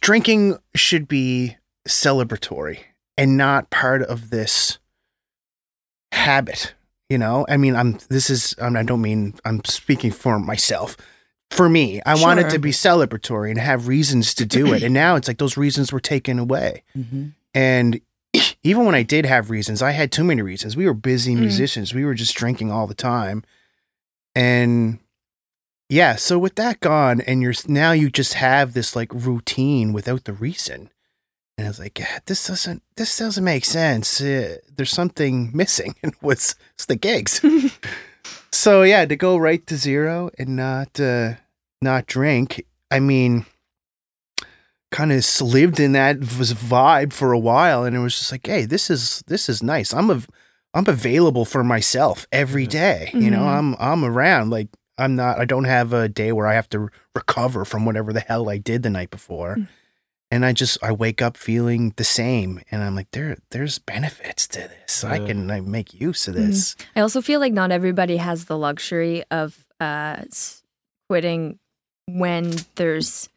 drinking 0.00 0.56
should 0.74 1.06
be 1.06 1.56
celebratory 1.88 2.78
and 3.16 3.36
not 3.36 3.70
part 3.70 4.02
of 4.02 4.30
this 4.30 4.78
habit 6.12 6.74
you 7.08 7.16
know 7.16 7.46
i 7.48 7.56
mean 7.56 7.74
i'm 7.76 7.98
this 8.08 8.28
is 8.30 8.54
I, 8.60 8.82
don't 8.82 9.00
mean 9.00 9.34
i'm 9.44 9.64
speaking 9.64 10.10
for 10.10 10.38
myself 10.38 10.96
for 11.50 11.68
me 11.68 12.00
i 12.04 12.14
want 12.16 12.40
it 12.40 12.50
to 12.50 12.58
be 12.58 12.70
celebratory 12.72 13.50
and 13.50 13.58
have 13.58 13.88
reasons 13.88 14.34
to 14.34 14.44
do 14.46 14.72
it 14.74 14.82
and 14.82 14.92
now 14.92 15.16
it's 15.16 15.28
like 15.28 15.38
those 15.38 15.56
reasons 15.56 15.92
were 15.92 16.00
taken 16.00 16.38
away 16.38 16.82
Mm-hmm. 16.96 17.28
and 17.54 18.00
even 18.62 18.84
when 18.86 18.94
i 18.94 19.02
did 19.02 19.24
have 19.24 19.50
reasons 19.50 19.82
i 19.82 19.92
had 19.92 20.10
too 20.12 20.24
many 20.24 20.42
reasons 20.42 20.76
we 20.76 20.86
were 20.86 20.94
busy 20.94 21.34
Mm. 21.34 21.40
musicians 21.40 21.94
we 21.94 22.04
were 22.04 22.14
just 22.14 22.34
drinking 22.34 22.70
all 22.70 22.86
the 22.86 22.94
time 22.94 23.42
and 24.34 24.98
yeah 25.88 26.14
so 26.14 26.38
with 26.38 26.54
that 26.54 26.80
gone 26.80 27.20
and 27.22 27.42
you're 27.42 27.54
now 27.66 27.92
you 27.92 28.10
just 28.10 28.34
have 28.34 28.72
this 28.72 28.94
like 28.94 29.12
routine 29.12 29.92
without 29.92 30.24
the 30.24 30.32
reason 30.32 30.90
and 31.60 31.66
I 31.66 31.70
was 31.70 31.78
like, 31.78 31.98
yeah, 31.98 32.20
this 32.24 32.46
doesn't 32.46 32.82
this 32.96 33.18
doesn't 33.18 33.44
make 33.44 33.66
sense. 33.66 34.18
Uh, 34.18 34.56
there's 34.74 34.90
something 34.90 35.50
missing, 35.52 35.94
and 36.02 36.14
what's 36.20 36.54
it's 36.72 36.86
the 36.86 36.96
gigs. 36.96 37.44
so 38.50 38.82
yeah, 38.82 39.04
to 39.04 39.14
go 39.14 39.36
right 39.36 39.66
to 39.66 39.76
zero 39.76 40.30
and 40.38 40.56
not 40.56 40.98
uh, 40.98 41.34
not 41.82 42.06
drink. 42.06 42.64
I 42.90 42.98
mean, 42.98 43.44
kind 44.90 45.12
of 45.12 45.40
lived 45.42 45.78
in 45.78 45.92
that 45.92 46.20
was 46.38 46.54
vibe 46.54 47.12
for 47.12 47.32
a 47.32 47.38
while, 47.38 47.84
and 47.84 47.94
it 47.94 48.00
was 48.00 48.18
just 48.18 48.32
like, 48.32 48.46
hey, 48.46 48.64
this 48.64 48.88
is 48.88 49.22
this 49.26 49.50
is 49.50 49.62
nice. 49.62 49.92
I'm 49.92 50.08
a 50.08 50.22
I'm 50.74 50.84
available 50.86 51.44
for 51.44 51.64
myself 51.64 52.26
every 52.30 52.66
day. 52.66 53.10
You 53.12 53.30
know, 53.30 53.40
Mhm. 53.40 53.58
I'm 53.58 53.76
I'm 53.78 54.04
around. 54.04 54.50
Like 54.50 54.68
I'm 54.98 55.16
not. 55.16 55.38
I 55.40 55.44
don't 55.44 55.64
have 55.64 55.92
a 55.92 56.08
day 56.08 56.30
where 56.32 56.46
I 56.46 56.54
have 56.54 56.68
to 56.70 56.88
recover 57.14 57.64
from 57.64 57.84
whatever 57.84 58.12
the 58.12 58.20
hell 58.20 58.48
I 58.50 58.58
did 58.58 58.82
the 58.82 58.90
night 58.90 59.10
before. 59.10 59.56
Mm. 59.56 59.68
And 60.32 60.44
I 60.46 60.52
just 60.52 60.78
I 60.82 60.92
wake 60.92 61.20
up 61.20 61.36
feeling 61.36 61.92
the 61.96 62.04
same, 62.04 62.60
and 62.70 62.82
I'm 62.84 62.94
like, 62.94 63.10
there 63.10 63.38
there's 63.50 63.78
benefits 63.80 64.46
to 64.48 64.60
this. 64.60 65.02
I 65.02 65.18
can 65.18 65.48
like, 65.48 65.64
make 65.64 65.92
use 66.00 66.28
of 66.28 66.34
Mhm. 66.36 66.46
this. 66.46 66.76
I 66.94 67.00
also 67.00 67.20
feel 67.20 67.40
like 67.40 67.52
not 67.52 67.72
everybody 67.72 68.18
has 68.18 68.44
the 68.44 68.56
luxury 68.56 69.24
of 69.30 69.66
uh, 69.80 70.22
quitting 71.08 71.58
when 72.06 72.54
there's 72.76 73.28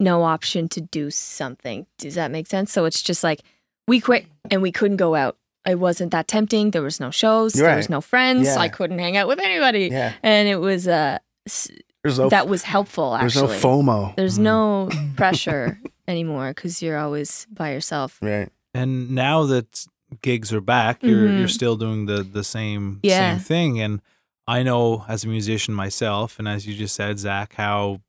no 0.00 0.22
option 0.22 0.68
to 0.70 0.80
do 0.80 1.10
something. 1.10 1.86
Does 1.98 2.14
that 2.14 2.30
make 2.30 2.46
sense? 2.46 2.72
So 2.72 2.84
it's 2.84 3.02
just 3.02 3.22
like 3.22 3.40
we 3.86 4.00
quit 4.00 4.26
and 4.50 4.62
we 4.62 4.72
couldn't 4.72 4.96
go 4.96 5.14
out. 5.14 5.36
It 5.66 5.78
wasn't 5.78 6.10
that 6.12 6.28
tempting. 6.28 6.70
There 6.72 6.82
was 6.82 7.00
no 7.00 7.10
shows. 7.10 7.54
There 7.54 7.76
was 7.76 7.88
no 7.88 8.00
friends. 8.00 8.46
Yeah. 8.46 8.58
I 8.58 8.68
couldn't 8.68 8.98
hang 8.98 9.16
out 9.16 9.28
with 9.28 9.38
anybody. 9.40 9.88
Yeah, 9.90 10.12
And 10.22 10.46
it 10.48 10.56
was 10.60 10.86
uh, 10.86 11.18
s- 11.46 11.70
no 12.04 12.28
that 12.28 12.48
was 12.48 12.62
helpful. 12.64 13.14
Actually, 13.14 13.46
there's 13.48 13.62
no 13.64 13.68
FOMO. 13.70 14.16
there's 14.16 14.38
Mhm. 14.38 14.42
no 14.42 14.88
pressure 15.16 15.80
anymore 16.06 16.48
because 16.54 16.82
you're 16.82 16.98
always 16.98 17.46
by 17.50 17.72
yourself. 17.72 18.18
Right. 18.20 18.50
And 18.74 19.10
now 19.12 19.44
that 19.44 19.86
gigs 20.20 20.52
are 20.52 20.60
back, 20.60 21.02
you're 21.02 21.28
Mhm. 21.28 21.38
you're 21.38 21.48
still 21.48 21.76
doing 21.76 22.04
the 22.06 22.22
the 22.22 22.44
same 22.44 23.00
Yeah. 23.02 23.36
same 23.36 23.44
thing. 23.44 23.80
And 23.80 24.00
I 24.46 24.62
know 24.62 25.06
as 25.08 25.24
a 25.24 25.28
musician 25.28 25.72
myself, 25.72 26.38
and 26.38 26.46
as 26.46 26.66
you 26.66 26.74
just 26.76 26.94
said, 26.94 27.18
Zach, 27.18 27.54
how 27.54 28.02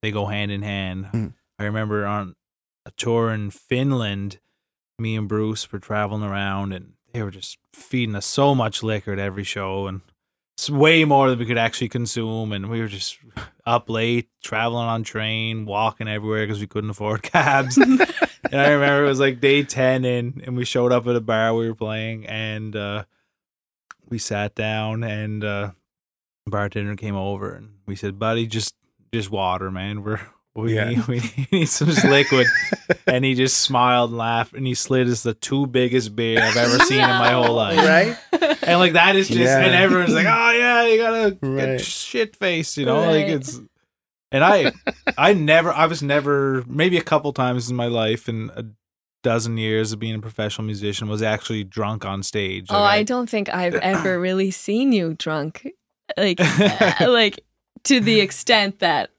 they 0.00 0.10
go 0.10 0.26
hand 0.26 0.50
in 0.50 0.62
hand. 0.62 1.06
Mm. 1.12 1.32
I 1.58 1.64
remember 1.64 2.06
on 2.06 2.34
a 2.86 2.90
tour 2.96 3.30
in 3.30 3.50
Finland, 3.50 4.38
me 4.98 5.14
and 5.14 5.28
Bruce 5.28 5.70
were 5.70 5.78
traveling 5.78 6.22
around, 6.22 6.72
and 6.72 6.94
they 7.12 7.22
were 7.22 7.30
just 7.30 7.58
feeding 7.72 8.14
us 8.14 8.26
so 8.26 8.54
much 8.54 8.82
liquor 8.82 9.12
at 9.12 9.18
every 9.18 9.44
show, 9.44 9.86
and 9.86 10.00
it's 10.56 10.70
way 10.70 11.04
more 11.04 11.30
than 11.30 11.38
we 11.38 11.46
could 11.46 11.58
actually 11.58 11.88
consume. 11.88 12.52
And 12.52 12.70
we 12.70 12.80
were 12.80 12.88
just 12.88 13.18
up 13.66 13.88
late, 13.88 14.28
traveling 14.42 14.86
on 14.86 15.02
train, 15.02 15.66
walking 15.66 16.08
everywhere 16.08 16.46
because 16.46 16.60
we 16.60 16.66
couldn't 16.66 16.90
afford 16.90 17.22
cabs. 17.22 17.76
and 17.78 18.00
I 18.52 18.70
remember 18.70 19.04
it 19.04 19.08
was 19.08 19.20
like 19.20 19.40
day 19.40 19.62
10 19.62 20.04
in, 20.04 20.42
and 20.44 20.56
we 20.56 20.64
showed 20.64 20.92
up 20.92 21.06
at 21.06 21.16
a 21.16 21.20
bar 21.20 21.54
we 21.54 21.68
were 21.68 21.74
playing, 21.74 22.26
and 22.26 22.74
uh, 22.74 23.04
we 24.08 24.18
sat 24.18 24.54
down, 24.54 25.04
and 25.04 25.44
uh, 25.44 25.70
bartender 26.46 26.96
came 26.96 27.16
over, 27.16 27.52
and 27.52 27.74
we 27.86 27.96
said, 27.96 28.18
"Buddy, 28.18 28.46
just 28.46 28.74
just 29.12 29.30
water, 29.30 29.70
man. 29.70 30.02
We're 30.02 30.20
we 30.54 30.74
Yeah. 30.74 30.90
need, 30.90 31.06
we 31.08 31.22
need 31.52 31.66
some 31.66 31.88
liquid." 32.10 32.46
and 33.06 33.24
he 33.24 33.34
just 33.34 33.60
smiled 33.60 34.10
and 34.10 34.18
laughed, 34.18 34.52
and 34.54 34.66
he 34.66 34.74
slid 34.74 35.08
us 35.08 35.22
the 35.22 35.34
two 35.34 35.66
biggest 35.66 36.14
beer 36.14 36.40
I've 36.42 36.56
ever 36.56 36.78
seen 36.80 37.00
in 37.00 37.08
my 37.08 37.32
whole 37.32 37.54
life. 37.54 37.78
Right. 37.78 38.58
And 38.62 38.78
like 38.78 38.92
that 38.94 39.16
is 39.16 39.28
just, 39.28 39.40
Yeah. 39.40 39.60
and 39.60 39.74
everyone's 39.74 40.14
like, 40.14 40.26
"Oh 40.26 40.50
yeah, 40.52 40.86
you 40.86 40.96
gotta 40.98 41.38
Right. 41.42 41.78
get 41.78 41.80
shit 41.80 42.36
face," 42.36 42.76
you 42.76 42.86
know, 42.86 43.00
like 43.00 43.26
it's. 43.26 43.60
And 44.34 44.42
I, 44.42 44.72
I 45.18 45.34
never, 45.34 45.70
I 45.70 45.84
was 45.86 46.02
never, 46.02 46.64
maybe 46.66 46.96
a 46.96 47.02
couple 47.02 47.32
times 47.34 47.68
in 47.68 47.76
my 47.76 47.86
life, 47.88 48.30
in 48.30 48.50
a 48.56 48.64
dozen 49.22 49.58
years 49.58 49.92
of 49.92 49.98
being 49.98 50.14
a 50.14 50.20
professional 50.20 50.64
musician, 50.64 51.06
was 51.06 51.20
actually 51.22 51.64
drunk 51.64 52.06
on 52.06 52.22
stage. 52.22 52.68
Oh, 52.70 52.80
Like, 52.80 53.00
I 53.00 53.02
don't 53.02 53.28
think 53.28 53.52
I've 53.52 53.74
ever 53.82 54.18
really 54.18 54.50
seen 54.50 54.90
you 54.92 55.12
drunk, 55.18 55.68
like, 56.16 56.40
uh, 56.40 56.94
like 57.10 57.40
to 57.84 58.00
the 58.00 58.20
extent 58.20 58.78
that 58.78 59.10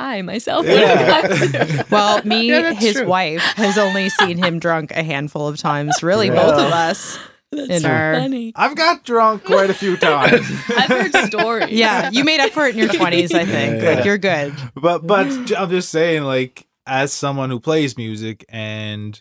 I 0.00 0.22
myself 0.22 0.66
Yeah. 0.66 1.82
Well, 1.90 2.22
me, 2.24 2.48
Yeah, 2.48 2.72
his 2.72 2.94
true. 2.96 3.06
wife, 3.06 3.42
has 3.56 3.76
only 3.78 4.08
seen 4.08 4.38
him 4.38 4.58
drunk 4.58 4.90
a 4.92 5.02
handful 5.02 5.46
of 5.48 5.56
times. 5.58 6.02
Really, 6.02 6.28
Yeah. 6.28 6.34
both 6.34 6.54
of 6.54 6.72
us. 6.72 7.18
That's 7.52 7.68
in 7.68 7.84
our- 7.84 8.14
funny. 8.14 8.52
I've 8.54 8.76
got 8.76 9.04
drunk 9.04 9.44
quite 9.44 9.70
a 9.70 9.74
few 9.74 9.96
times. 9.96 10.46
I've 10.76 10.88
heard 10.88 11.12
stories. 11.26 11.70
Yeah, 11.72 12.10
you 12.12 12.22
made 12.24 12.38
up 12.40 12.50
for 12.52 12.66
it 12.66 12.76
in 12.76 12.78
your 12.78 12.88
20s, 12.88 13.34
I 13.34 13.44
think. 13.44 13.82
Yeah. 13.82 13.90
Like, 13.94 14.04
you're 14.04 14.18
good. 14.18 14.54
but 14.76 15.04
but 15.06 15.26
I'm 15.58 15.68
just 15.70 15.90
saying, 15.90 16.22
like, 16.22 16.66
as 16.86 17.12
someone 17.12 17.50
who 17.50 17.58
plays 17.60 17.96
music 17.96 18.44
and 18.48 19.20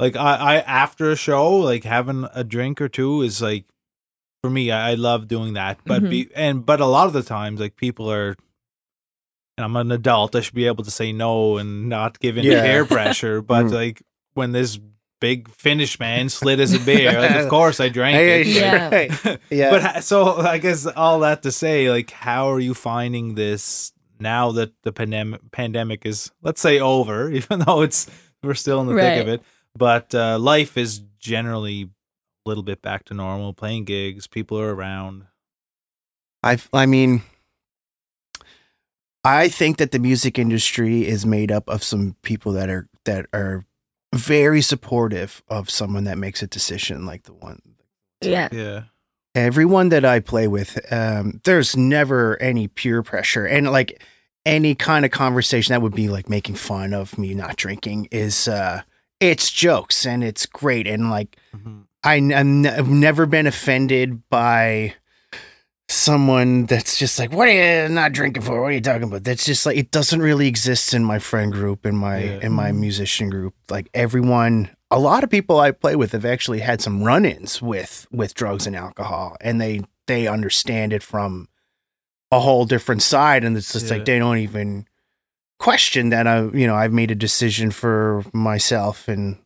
like 0.00 0.16
I, 0.16 0.34
I 0.36 0.56
after 0.60 1.10
a 1.10 1.16
show, 1.16 1.56
like 1.56 1.84
having 1.84 2.26
a 2.34 2.42
drink 2.44 2.80
or 2.80 2.88
two 2.88 3.20
is 3.22 3.42
like 3.42 3.66
for 4.42 4.48
me, 4.50 4.70
I, 4.70 4.92
I 4.92 4.94
love 4.94 5.28
doing 5.28 5.52
that. 5.54 5.78
But 5.84 6.02
Mhm. 6.04 6.10
be 6.10 6.30
and 6.34 6.64
but 6.64 6.80
a 6.80 6.86
lot 6.86 7.06
of 7.06 7.12
the 7.12 7.22
times, 7.22 7.60
like 7.60 7.76
people 7.76 8.10
are. 8.10 8.34
And 9.58 9.64
I'm 9.64 9.74
an 9.76 9.90
adult. 9.90 10.36
I 10.36 10.40
should 10.40 10.54
be 10.54 10.66
able 10.68 10.84
to 10.84 10.90
say 10.90 11.12
no 11.12 11.56
and 11.58 11.88
not 11.88 12.20
give 12.20 12.38
in 12.38 12.44
to 12.44 12.50
Yeah. 12.50 12.62
peer 12.62 12.84
pressure. 12.84 13.42
But 13.52 13.66
Mm. 13.66 13.72
like 13.72 14.02
when 14.34 14.52
this 14.52 14.78
big 15.20 15.48
Finnish 15.50 15.98
man 15.98 16.28
slid 16.28 16.60
us 16.60 16.72
a 16.72 16.78
beer, 16.78 17.20
like, 17.20 17.34
of 17.42 17.48
course 17.56 17.80
I 17.80 17.88
drank 17.88 18.14
Hey, 18.16 18.42
it. 18.42 18.46
Yeah. 18.46 18.88
right. 18.88 19.40
Yeah. 19.50 19.70
But 19.70 20.04
so 20.04 20.36
I 20.36 20.58
guess 20.58 20.86
all 20.86 21.18
that 21.20 21.42
to 21.42 21.50
say, 21.50 21.90
like, 21.90 22.12
how 22.12 22.52
are 22.52 22.60
you 22.60 22.72
finding 22.72 23.34
this 23.34 23.92
now 24.20 24.52
that 24.52 24.70
the 24.84 24.92
pandemic 24.92 25.40
pandemic 25.50 26.06
is, 26.06 26.30
let's 26.40 26.60
say, 26.60 26.78
over, 26.78 27.28
even 27.30 27.58
though 27.60 27.82
it's 27.82 28.06
we're 28.44 28.54
still 28.54 28.80
in 28.80 28.86
the 28.86 28.94
thick 28.94 29.20
of 29.20 29.26
it, 29.26 29.42
but 29.76 30.14
uh, 30.14 30.38
life 30.38 30.78
is 30.78 31.02
generally 31.18 31.82
a 32.46 32.48
little 32.48 32.62
bit 32.62 32.80
back 32.80 33.02
to 33.06 33.14
normal. 33.14 33.52
Playing 33.52 33.84
gigs, 33.86 34.28
people 34.28 34.56
are 34.60 34.72
around. 34.72 35.24
I 36.44 36.58
I 36.72 36.86
mean 36.86 37.22
I 39.24 39.48
think 39.48 39.76
that 39.78 39.90
the 39.90 39.98
music 39.98 40.38
industry 40.38 41.06
is 41.06 41.26
made 41.26 41.50
up 41.52 41.68
of 41.68 41.82
some 41.82 42.16
people 42.22 42.52
that 42.52 42.70
are 42.70 42.88
that 43.04 43.26
are 43.32 43.64
very 44.14 44.62
supportive 44.62 45.42
of 45.48 45.68
someone 45.70 46.04
that 46.04 46.18
makes 46.18 46.42
a 46.42 46.46
decision 46.46 47.04
like 47.04 47.24
the 47.24 47.34
one 47.34 47.60
Yeah. 48.22 48.48
Yeah, 48.52 48.84
everyone 49.34 49.90
that 49.90 50.04
I 50.04 50.20
play 50.20 50.48
with 50.48 50.80
um 50.92 51.40
there's 51.44 51.76
never 51.76 52.40
any 52.40 52.68
peer 52.68 53.02
pressure 53.02 53.44
and 53.46 53.70
like 53.70 54.02
any 54.46 54.74
kind 54.74 55.04
of 55.04 55.10
conversation 55.10 55.72
that 55.72 55.82
would 55.82 55.94
be 55.94 56.08
like 56.08 56.30
making 56.30 56.54
fun 56.54 56.94
of 56.94 57.18
me 57.18 57.34
not 57.34 57.56
drinking 57.56 58.08
is 58.10 58.48
uh 58.48 58.82
it's 59.20 59.50
jokes 59.50 60.06
and 60.06 60.22
it's 60.24 60.46
great 60.46 60.86
and 60.86 61.10
like 61.10 61.36
Mhm. 61.54 61.84
I, 62.04 62.14
I've 62.14 62.88
never 62.88 63.26
been 63.26 63.48
offended 63.48 64.22
by 64.30 64.94
someone 65.88 66.66
that's 66.66 66.96
just 66.98 67.18
like, 67.18 67.32
"What 67.32 67.48
are 67.48 67.82
you 67.84 67.88
not 67.88 68.12
drinking 68.12 68.42
for? 68.42 68.60
What 68.60 68.68
are 68.68 68.72
you 68.72 68.80
talking 68.80 69.04
about?" 69.04 69.24
That's 69.24 69.44
just 69.44 69.64
like 69.66 69.76
it 69.76 69.90
doesn't 69.90 70.20
really 70.20 70.46
exist 70.46 70.92
in 70.94 71.04
my 71.04 71.18
friend 71.18 71.52
group, 71.52 71.86
in 71.86 71.96
my 71.96 72.18
Yeah. 72.18 72.38
in 72.42 72.52
my 72.52 72.72
musician 72.72 73.30
group. 73.30 73.54
Like 73.70 73.88
everyone, 73.94 74.70
a 74.90 74.98
lot 74.98 75.24
of 75.24 75.30
people 75.30 75.58
I 75.58 75.70
play 75.70 75.96
with 75.96 76.12
have 76.12 76.24
actually 76.24 76.60
had 76.60 76.80
some 76.80 77.02
run-ins 77.02 77.62
with 77.62 78.06
with 78.10 78.34
drugs 78.34 78.66
and 78.66 78.76
alcohol, 78.76 79.36
and 79.40 79.60
they 79.60 79.80
they 80.06 80.26
understand 80.26 80.92
it 80.92 81.02
from 81.02 81.48
a 82.30 82.40
whole 82.40 82.66
different 82.66 83.02
side, 83.02 83.42
and 83.44 83.56
it's 83.56 83.72
just 83.72 83.86
Yeah. 83.86 83.94
like 83.94 84.04
they 84.04 84.18
don't 84.18 84.38
even 84.38 84.86
question 85.58 86.10
that 86.10 86.26
I, 86.26 86.42
you 86.52 86.66
know, 86.66 86.76
I've 86.76 86.92
made 86.92 87.10
a 87.10 87.14
decision 87.16 87.70
for 87.70 88.24
myself 88.32 89.08
and. 89.08 89.38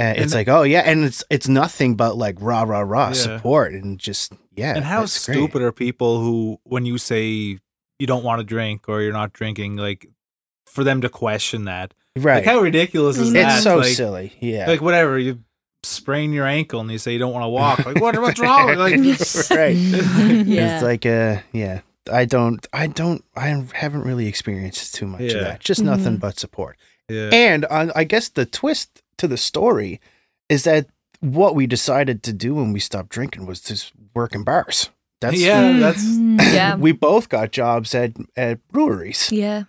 Uh, 0.00 0.14
it's 0.16 0.22
And- 0.24 0.32
like, 0.32 0.48
oh 0.48 0.62
yeah, 0.62 0.80
and 0.80 1.04
it's 1.04 1.22
it's 1.30 1.46
nothing 1.48 1.94
but 1.96 2.16
like 2.16 2.36
rah 2.40 2.62
rah 2.62 2.80
rah 2.80 3.08
Yeah. 3.08 3.12
support 3.12 3.72
and 3.72 3.98
just 3.98 4.32
yeah. 4.56 4.74
and 4.74 4.84
how 4.84 5.00
that's 5.00 5.24
great. 5.26 5.34
stupid 5.36 5.62
are 5.62 5.72
people 5.72 6.20
who, 6.20 6.58
when 6.64 6.84
you 6.86 6.98
say 6.98 7.58
you 7.98 8.06
don't 8.06 8.24
want 8.24 8.40
to 8.40 8.44
drink 8.44 8.88
or 8.88 9.00
you're 9.02 9.12
not 9.12 9.32
drinking, 9.32 9.76
like 9.76 10.06
for 10.66 10.84
them 10.84 11.00
to 11.02 11.08
question 11.08 11.64
that, 11.66 11.94
right? 12.16 12.36
like 12.36 12.44
how 12.44 12.60
ridiculous 12.60 13.18
is 13.18 13.30
I 13.30 13.32
that? 13.42 13.54
it's 13.56 13.62
so 13.64 13.76
like, 13.78 13.86
silly. 13.94 14.32
Yeah, 14.40 14.66
Like 14.66 14.80
whatever 14.80 15.18
you 15.18 15.40
sprain 15.84 16.32
your 16.32 16.46
ankle 16.46 16.80
and 16.80 16.90
you 16.90 16.98
say 16.98 17.12
you 17.12 17.18
don't 17.18 17.32
want 17.32 17.44
to 17.44 17.48
walk. 17.48 17.84
Like 17.84 18.00
what? 18.00 18.18
What's 18.20 18.38
wrong? 18.46 18.76
Like 18.76 18.94
right. 19.50 19.76
Yeah. 19.76 20.74
It's 20.74 20.82
like 20.82 21.04
uh 21.06 21.40
yeah. 21.52 21.80
I 22.12 22.24
don't 22.24 22.66
I 22.72 22.86
don't 22.86 23.24
I 23.36 23.48
haven't 23.74 24.02
really 24.02 24.26
experienced 24.26 24.94
too 24.94 25.06
much 25.06 25.20
Yeah. 25.22 25.32
of 25.34 25.40
that. 25.44 25.60
Just 25.60 25.82
nothing 25.82 26.16
Mhm. 26.16 26.20
but 26.20 26.38
support. 26.38 26.76
yeah. 27.08 27.30
And 27.32 27.64
uh, 27.68 27.92
I 27.94 28.04
guess 28.04 28.28
the 28.28 28.46
twist 28.46 29.02
to 29.18 29.28
the 29.28 29.36
story 29.36 30.00
is 30.48 30.64
that 30.64 30.86
what 31.22 31.54
we 31.54 31.66
decided 31.66 32.22
to 32.24 32.32
do 32.32 32.54
when 32.54 32.72
we 32.72 32.80
stopped 32.80 33.08
drinking 33.08 33.46
was 33.46 33.60
just 33.60 33.92
work 34.14 34.34
in 34.34 34.44
bars. 34.44 34.90
That's 35.20 35.40
Yeah, 35.40 35.78
that's- 35.78 36.04
yeah. 36.52 36.74
we 36.86 36.92
both 36.92 37.28
got 37.28 37.52
jobs 37.52 37.94
at 37.94 38.12
at 38.36 38.66
breweries. 38.68 39.30
Yeah. 39.32 39.64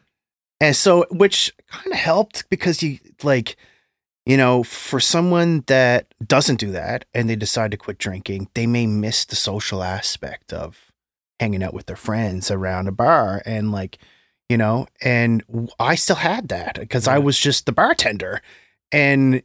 And 0.59 0.75
so, 0.75 1.05
which 1.11 1.53
kind 1.67 1.93
of 1.93 1.99
helped 1.99 2.49
because 2.49 2.81
you 2.81 2.97
like, 3.21 3.55
you 4.25 4.35
know, 4.37 4.63
for 4.63 4.99
someone 4.99 5.63
that 5.67 6.13
doesn't 6.25 6.59
do 6.59 6.71
that 6.71 7.05
and 7.13 7.29
they 7.29 7.35
decide 7.35 7.71
to 7.71 7.77
quit 7.77 7.97
drinking, 7.97 8.49
they 8.55 8.65
may 8.65 8.87
miss 8.87 9.25
the 9.25 9.35
social 9.35 9.83
aspect 9.83 10.51
of 10.53 10.91
hanging 11.39 11.61
out 11.63 11.73
with 11.73 11.85
their 11.87 11.95
friends 11.97 12.49
around 12.49 12.87
a 12.87 12.91
bar 12.91 13.41
and 13.45 13.71
like, 13.71 13.97
you 14.49 14.57
know, 14.57 14.87
and 15.01 15.43
I 15.79 15.95
still 15.95 16.15
had 16.17 16.47
that 16.47 16.79
because 16.79 17.07
I 17.07 17.19
was 17.19 17.37
just 17.37 17.65
the 17.65 17.71
bartender. 17.73 18.41
And 18.91 19.43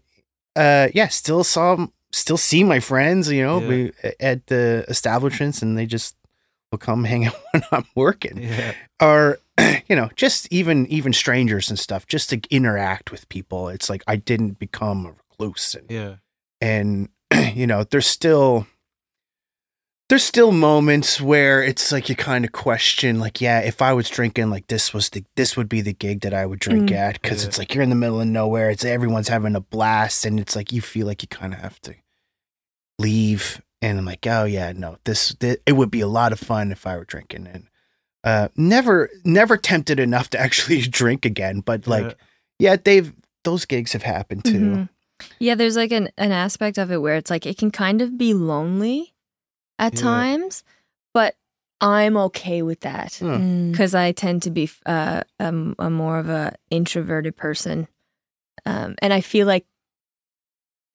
uh, 0.54 0.88
yeah, 0.94 1.08
still 1.08 1.42
saw, 1.44 1.86
still 2.12 2.36
see 2.36 2.64
my 2.64 2.80
friends, 2.80 3.30
you 3.30 3.42
know, 3.42 3.60
Yeah. 3.60 3.68
we, 3.68 3.92
at 4.20 4.46
the 4.46 4.84
establishments, 4.88 5.62
and 5.62 5.76
they 5.76 5.86
just 5.86 6.14
will 6.70 6.78
come 6.78 7.04
hang 7.12 7.26
out 7.26 7.36
when 7.52 7.62
I'm 7.72 7.86
working, 7.94 8.42
Yeah. 8.42 8.74
or 9.00 9.38
you 9.88 9.96
know, 9.96 10.08
just 10.16 10.46
even 10.52 10.86
even 10.86 11.12
strangers 11.12 11.68
and 11.70 11.78
stuff, 11.78 12.06
just 12.06 12.30
to 12.30 12.40
interact 12.50 13.10
with 13.10 13.28
people. 13.28 13.68
It's 13.68 13.90
like 13.90 14.02
I 14.06 14.16
didn't 14.16 14.58
become 14.58 15.06
a 15.06 15.12
recluse, 15.12 15.74
and 15.74 15.90
Yeah. 15.90 16.14
and 16.60 17.08
you 17.54 17.66
know 17.66 17.84
there's 17.84 18.06
still 18.06 18.66
there's 20.08 20.24
still 20.24 20.52
moments 20.52 21.20
where 21.20 21.62
it's 21.62 21.92
like 21.92 22.08
you 22.08 22.16
kind 22.16 22.44
of 22.44 22.52
question 22.52 23.18
like 23.20 23.40
yeah 23.40 23.60
if 23.60 23.82
i 23.82 23.92
was 23.92 24.08
drinking 24.08 24.48
like 24.50 24.66
this 24.68 24.94
was 24.94 25.10
the 25.10 25.22
this 25.36 25.56
would 25.56 25.68
be 25.68 25.80
the 25.82 25.92
gig 25.92 26.20
that 26.22 26.32
i 26.34 26.46
would 26.46 26.58
drink 26.58 26.88
Mm. 26.90 26.96
at 26.96 27.20
because 27.20 27.42
Yeah. 27.42 27.48
it's 27.48 27.58
like 27.58 27.74
you're 27.74 27.82
in 27.84 27.90
the 27.90 27.94
middle 27.94 28.20
of 28.20 28.26
nowhere 28.26 28.70
it's 28.70 28.84
everyone's 28.84 29.28
having 29.28 29.54
a 29.54 29.60
blast 29.60 30.24
and 30.24 30.40
it's 30.40 30.56
like 30.56 30.72
you 30.72 30.80
feel 30.80 31.06
like 31.06 31.22
you 31.22 31.28
kind 31.28 31.52
of 31.52 31.60
have 31.60 31.80
to 31.82 31.94
leave 32.98 33.60
and 33.80 33.98
i'm 33.98 34.04
like 34.04 34.26
oh 34.26 34.44
yeah 34.44 34.72
no 34.74 34.96
this, 35.04 35.32
thi- 35.38 35.58
it 35.66 35.72
would 35.72 35.90
be 35.90 36.00
a 36.00 36.08
lot 36.08 36.32
of 36.32 36.40
fun 36.40 36.72
if 36.72 36.86
i 36.86 36.96
were 36.96 37.04
drinking 37.04 37.46
and 37.46 37.66
uh 38.24 38.48
never 38.56 39.08
never 39.24 39.56
tempted 39.56 40.00
enough 40.00 40.30
to 40.30 40.38
actually 40.46 40.80
drink 40.80 41.24
again 41.24 41.60
but 41.60 41.86
like 41.86 42.16
yeah 42.58 42.76
they've 42.82 43.12
those 43.44 43.64
gigs 43.64 43.92
have 43.92 44.02
happened 44.02 44.44
too 44.44 44.58
Mhm. 44.60 44.88
Yeah, 45.40 45.56
there's 45.56 45.74
like 45.74 45.90
an, 45.90 46.10
an 46.16 46.30
aspect 46.30 46.78
of 46.78 46.92
it 46.92 46.98
where 46.98 47.16
it's 47.16 47.28
like 47.28 47.44
it 47.44 47.58
can 47.58 47.72
kind 47.72 48.00
of 48.02 48.16
be 48.16 48.34
lonely 48.34 49.14
at 49.78 49.94
Yeah. 49.94 50.00
times, 50.00 50.64
but 51.14 51.37
I'm 51.80 52.16
okay 52.16 52.62
with 52.62 52.80
that 52.80 53.14
Hmm. 53.16 53.26
Mm. 53.26 53.73
because 53.73 53.94
I 53.94 54.12
tend 54.12 54.42
to 54.42 54.50
be 54.50 54.68
uh, 54.87 55.23
um, 55.38 55.75
a 55.78 55.88
more 55.90 56.18
of 56.18 56.28
a 56.28 56.54
introverted 56.70 57.37
person, 57.37 57.87
um, 58.66 58.97
and 59.00 59.12
I 59.12 59.20
feel 59.20 59.47
like 59.47 59.66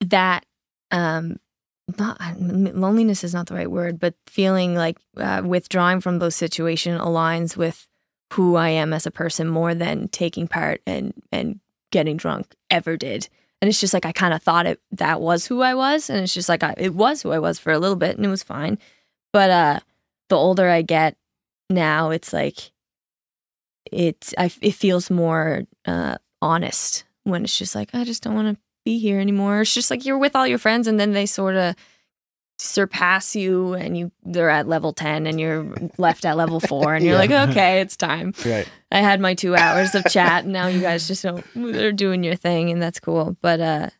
that 0.00 0.44
um, 0.90 1.36
not 1.98 2.18
loneliness 2.38 3.24
is 3.24 3.34
not 3.34 3.46
the 3.46 3.54
right 3.54 3.70
word, 3.70 3.98
but 3.98 4.14
feeling 4.26 4.74
like 4.74 4.98
uh, 5.16 5.42
withdrawing 5.44 6.00
from 6.00 6.18
those 6.18 6.34
situations 6.34 7.00
aligns 7.00 7.56
with 7.56 7.86
who 8.32 8.56
I 8.56 8.70
am 8.70 8.92
as 8.92 9.06
a 9.06 9.10
person 9.10 9.48
more 9.48 9.74
than 9.74 10.08
taking 10.08 10.48
part 10.48 10.80
and 10.86 11.14
and 11.32 11.60
getting 11.92 12.16
drunk 12.16 12.54
ever 12.70 12.96
did. 12.96 13.28
And 13.64 13.70
it's 13.70 13.80
just 13.80 13.94
like 13.94 14.04
I 14.04 14.12
kind 14.12 14.34
of 14.34 14.42
thought 14.42 14.66
it 14.66 14.78
that 14.92 15.22
was 15.22 15.46
who 15.46 15.62
I 15.62 15.74
was, 15.74 16.10
and 16.10 16.20
it's 16.20 16.34
just 16.34 16.50
like 16.50 16.62
I, 16.62 16.74
it 16.76 16.94
was 16.94 17.22
who 17.22 17.30
I 17.30 17.38
was 17.38 17.58
for 17.58 17.72
a 17.72 17.78
little 17.78 17.96
bit, 17.96 18.14
and 18.14 18.26
it 18.26 18.28
was 18.28 18.42
fine. 18.42 18.78
But 19.32 19.48
uh, 19.48 19.80
the 20.28 20.36
older 20.36 20.68
I 20.68 20.82
get 20.82 21.16
now, 21.70 22.10
it's 22.10 22.34
like 22.34 22.72
it 23.90 24.34
I, 24.36 24.50
it 24.60 24.74
feels 24.74 25.08
more 25.08 25.62
uh, 25.86 26.18
honest 26.42 27.04
when 27.22 27.42
it's 27.42 27.56
just 27.56 27.74
like 27.74 27.88
I 27.94 28.04
just 28.04 28.22
don't 28.22 28.34
want 28.34 28.54
to 28.54 28.62
be 28.84 28.98
here 28.98 29.18
anymore. 29.18 29.62
It's 29.62 29.72
just 29.72 29.90
like 29.90 30.04
you're 30.04 30.18
with 30.18 30.36
all 30.36 30.46
your 30.46 30.58
friends, 30.58 30.86
and 30.86 31.00
then 31.00 31.12
they 31.14 31.24
sort 31.24 31.56
of 31.56 31.74
surpass 32.58 33.34
you, 33.36 33.74
and 33.74 33.96
you 33.96 34.12
they're 34.22 34.50
at 34.50 34.68
level 34.68 34.92
ten, 34.92 35.26
and 35.26 35.40
you're 35.40 35.66
left 35.98 36.24
at 36.24 36.36
level 36.36 36.60
four, 36.60 36.94
and 36.94 37.04
you're 37.04 37.14
Yeah. 37.20 37.34
like, 37.36 37.50
okay, 37.50 37.80
it's 37.80 37.96
time. 37.96 38.32
right 38.44 38.68
I 38.92 38.98
had 38.98 39.20
my 39.20 39.34
two 39.34 39.56
hours 39.56 39.94
of 39.94 40.04
chat, 40.06 40.44
and 40.44 40.52
now 40.52 40.68
you 40.68 40.80
guys 40.80 41.08
just 41.08 41.22
don't. 41.22 41.44
They're 41.54 41.90
doing 41.92 42.22
your 42.22 42.36
thing, 42.36 42.70
and 42.70 42.80
that's 42.80 43.00
cool. 43.00 43.36
But 43.42 43.60
uh, 43.60 43.90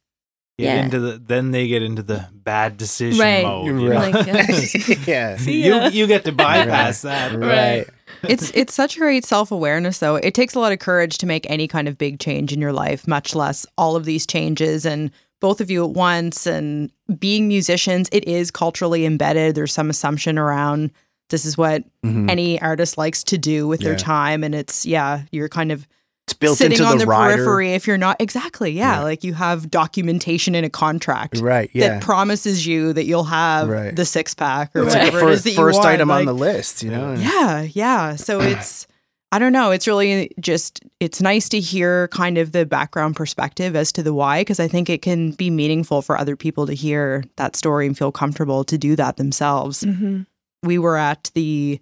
Get 0.56 0.76
Yeah. 0.76 0.84
into 0.84 1.00
the 1.00 1.18
then 1.18 1.50
they 1.50 1.66
get 1.66 1.82
into 1.82 2.02
the 2.04 2.28
bad 2.32 2.76
decision 2.76 3.18
Right. 3.20 3.42
mode. 3.42 3.66
You're 3.66 3.80
you 3.80 3.88
know? 3.88 3.96
right. 4.00 4.14
Like, 4.14 4.28
uh, 4.28 5.02
yeah 5.06 5.36
See 5.36 5.64
You 5.64 5.88
you 5.88 6.06
get 6.06 6.24
to 6.26 6.32
bypass 6.32 7.02
that. 7.02 7.32
right 7.32 7.88
it's 8.28 8.52
it's 8.54 8.72
such 8.72 8.96
great 8.96 9.24
self 9.24 9.50
awareness 9.50 9.98
though. 9.98 10.14
It 10.16 10.32
takes 10.32 10.54
a 10.54 10.60
lot 10.60 10.70
of 10.72 10.78
courage 10.78 11.18
to 11.18 11.26
make 11.26 11.44
any 11.50 11.66
kind 11.68 11.88
of 11.88 11.98
big 11.98 12.20
change 12.20 12.52
in 12.52 12.60
your 12.60 12.72
life, 12.72 13.06
much 13.08 13.34
less 13.34 13.66
all 13.76 13.96
of 13.96 14.04
these 14.04 14.26
changes 14.26 14.86
and 14.86 15.10
both 15.44 15.60
of 15.60 15.70
you 15.70 15.84
at 15.84 15.90
once. 15.90 16.46
And 16.46 16.90
being 17.18 17.48
musicians, 17.48 18.08
it 18.12 18.26
is 18.26 18.50
culturally 18.50 19.04
embedded. 19.04 19.54
There's 19.54 19.74
some 19.74 19.90
assumption 19.90 20.38
around 20.38 20.90
this 21.28 21.44
is 21.44 21.58
what 21.58 21.84
Mhm. 22.04 22.30
any 22.30 22.60
artist 22.62 22.96
likes 22.96 23.22
to 23.24 23.36
do 23.36 23.66
with 23.68 23.80
their 23.80 23.96
time, 23.96 24.42
and 24.42 24.54
it's 24.54 24.86
yeah, 24.86 25.22
you're 25.32 25.48
kind 25.50 25.70
of 25.72 25.86
it's 26.26 26.32
built 26.32 26.56
sitting 26.56 26.78
into 26.78 26.84
on 26.90 26.96
the, 26.98 27.04
the, 27.04 27.10
periphery 27.12 27.74
if 27.74 27.86
you're 27.86 27.98
not 27.98 28.16
exactly 28.20 28.70
yeah, 28.72 28.94
Yeah. 28.96 29.02
like 29.02 29.22
you 29.24 29.34
have 29.34 29.70
documentation 29.70 30.54
in 30.54 30.64
a 30.64 30.70
contract 30.70 31.36
right 31.40 31.68
yeah 31.74 31.88
that 31.88 32.02
promises 32.02 32.66
you 32.66 32.94
that 32.94 33.04
you'll 33.04 33.24
have 33.24 33.68
Right. 33.68 33.94
the 33.94 34.06
six 34.06 34.32
pack 34.34 34.74
or 34.74 34.84
it's 34.84 34.94
Right. 34.94 35.04
like 35.04 35.12
whatever 35.12 35.26
the 35.26 35.32
it 35.32 35.34
is 35.34 35.36
first, 35.40 35.44
that 35.44 35.50
you 35.50 35.56
first 35.56 35.76
want. 35.80 35.88
item 35.90 36.10
on 36.10 36.24
the 36.24 36.32
list 36.32 36.82
you 36.82 36.90
know 36.90 37.12
yeah, 37.14 37.66
yeah. 37.74 38.16
So 38.16 38.40
it's 38.40 38.86
I 39.34 39.40
don't 39.40 39.52
know, 39.52 39.72
it's 39.72 39.88
really 39.88 40.30
just 40.38 40.80
it's 41.00 41.20
nice 41.20 41.48
to 41.48 41.58
hear 41.58 42.06
kind 42.08 42.38
of 42.38 42.52
the 42.52 42.64
background 42.64 43.16
perspective 43.16 43.74
as 43.74 43.90
to 43.92 44.02
the 44.02 44.14
why 44.14 44.42
because 44.42 44.60
I 44.60 44.68
think 44.68 44.88
it 44.88 45.02
can 45.02 45.32
be 45.32 45.50
meaningful 45.50 46.02
for 46.02 46.16
other 46.16 46.36
people 46.36 46.66
to 46.68 46.72
hear 46.74 47.24
that 47.36 47.56
story 47.56 47.86
and 47.88 47.98
feel 47.98 48.12
comfortable 48.12 48.62
to 48.62 48.78
do 48.78 48.94
that 48.94 49.16
themselves. 49.16 49.82
mhm. 49.82 50.26
We 50.62 50.78
were 50.78 50.96
at 50.96 51.32
the 51.34 51.80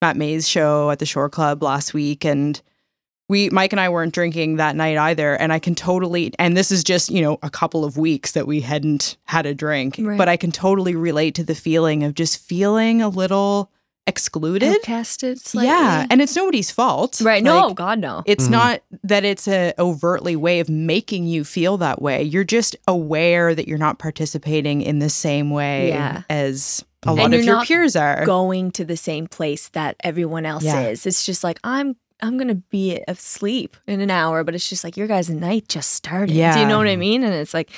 Matt 0.00 0.16
Mays 0.16 0.48
show 0.48 0.90
at 0.90 1.00
the 1.00 1.06
Shore 1.06 1.28
Club 1.28 1.60
last 1.62 1.92
week 1.92 2.24
and 2.24 2.62
we 3.28 3.50
Mike 3.50 3.72
and 3.72 3.80
I 3.80 3.88
weren't 3.88 4.14
drinking 4.14 4.56
that 4.56 4.76
night 4.76 4.96
either 4.96 5.34
and 5.34 5.52
I 5.52 5.58
can 5.58 5.74
totally 5.74 6.32
and 6.38 6.56
this 6.56 6.70
is 6.70 6.84
just, 6.84 7.10
you 7.10 7.20
know, 7.20 7.36
a 7.42 7.50
couple 7.50 7.84
of 7.84 7.96
weeks 7.96 8.30
that 8.32 8.46
we 8.46 8.60
hadn't 8.60 9.16
had 9.24 9.44
a 9.44 9.54
drink, 9.54 9.96
Right. 9.98 10.16
but 10.18 10.28
I 10.28 10.36
can 10.36 10.52
totally 10.52 10.94
relate 10.94 11.34
to 11.34 11.44
the 11.44 11.54
feeling 11.56 12.04
of 12.04 12.14
just 12.14 12.38
feeling 12.38 13.02
a 13.02 13.08
little 13.08 13.72
excluded. 14.06 14.82
outcasted. 14.82 15.38
Slightly. 15.38 15.68
Yeah, 15.68 16.06
and 16.10 16.20
it's 16.20 16.34
nobody's 16.36 16.70
fault. 16.70 17.20
right. 17.22 17.42
No, 17.42 17.72
God, 17.74 17.98
no. 17.98 18.22
it's 18.26 18.46
Mhm. 18.48 18.50
not 18.50 18.82
that 19.04 19.24
it's 19.24 19.46
a 19.48 19.72
overtly 19.78 20.36
way 20.36 20.60
of 20.60 20.68
making 20.68 21.26
you 21.26 21.44
feel 21.44 21.76
that 21.78 22.02
way. 22.02 22.22
You're 22.22 22.44
just 22.44 22.74
aware 22.88 23.54
that 23.54 23.68
you're 23.68 23.78
not 23.78 23.98
participating 23.98 24.82
in 24.82 24.98
the 24.98 25.08
same 25.10 25.50
way 25.50 25.88
Yeah. 25.90 26.22
as 26.28 26.84
a 27.04 27.12
lot 27.14 27.30
you're 27.30 27.40
of 27.40 27.44
your 27.44 27.54
not 27.56 27.66
peers 27.66 27.96
are. 27.96 28.24
Going 28.24 28.70
to 28.72 28.84
the 28.84 28.96
same 28.96 29.26
place 29.26 29.68
that 29.68 29.96
everyone 30.04 30.46
else 30.46 30.64
Yeah. 30.64 30.88
is. 30.88 31.06
It's 31.06 31.24
just 31.24 31.42
like 31.44 31.58
I'm. 31.64 31.96
I'm 32.24 32.38
gonna 32.38 32.54
be 32.54 33.02
asleep 33.08 33.76
in 33.88 34.00
an 34.00 34.08
hour, 34.08 34.44
but 34.44 34.54
it's 34.54 34.68
just 34.68 34.84
like 34.84 34.96
your 34.96 35.08
guys' 35.08 35.28
night 35.28 35.66
just 35.66 35.90
started. 35.90 36.28
Do 36.34 36.38
you 36.60 36.66
know 36.66 36.78
what 36.78 36.86
I 36.86 36.94
mean? 36.94 37.24
And 37.24 37.34
it's 37.34 37.52
like, 37.52 37.68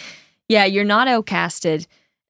yeah, 0.50 0.66
you're 0.66 0.84
not 0.84 1.08
outcasted 1.08 1.86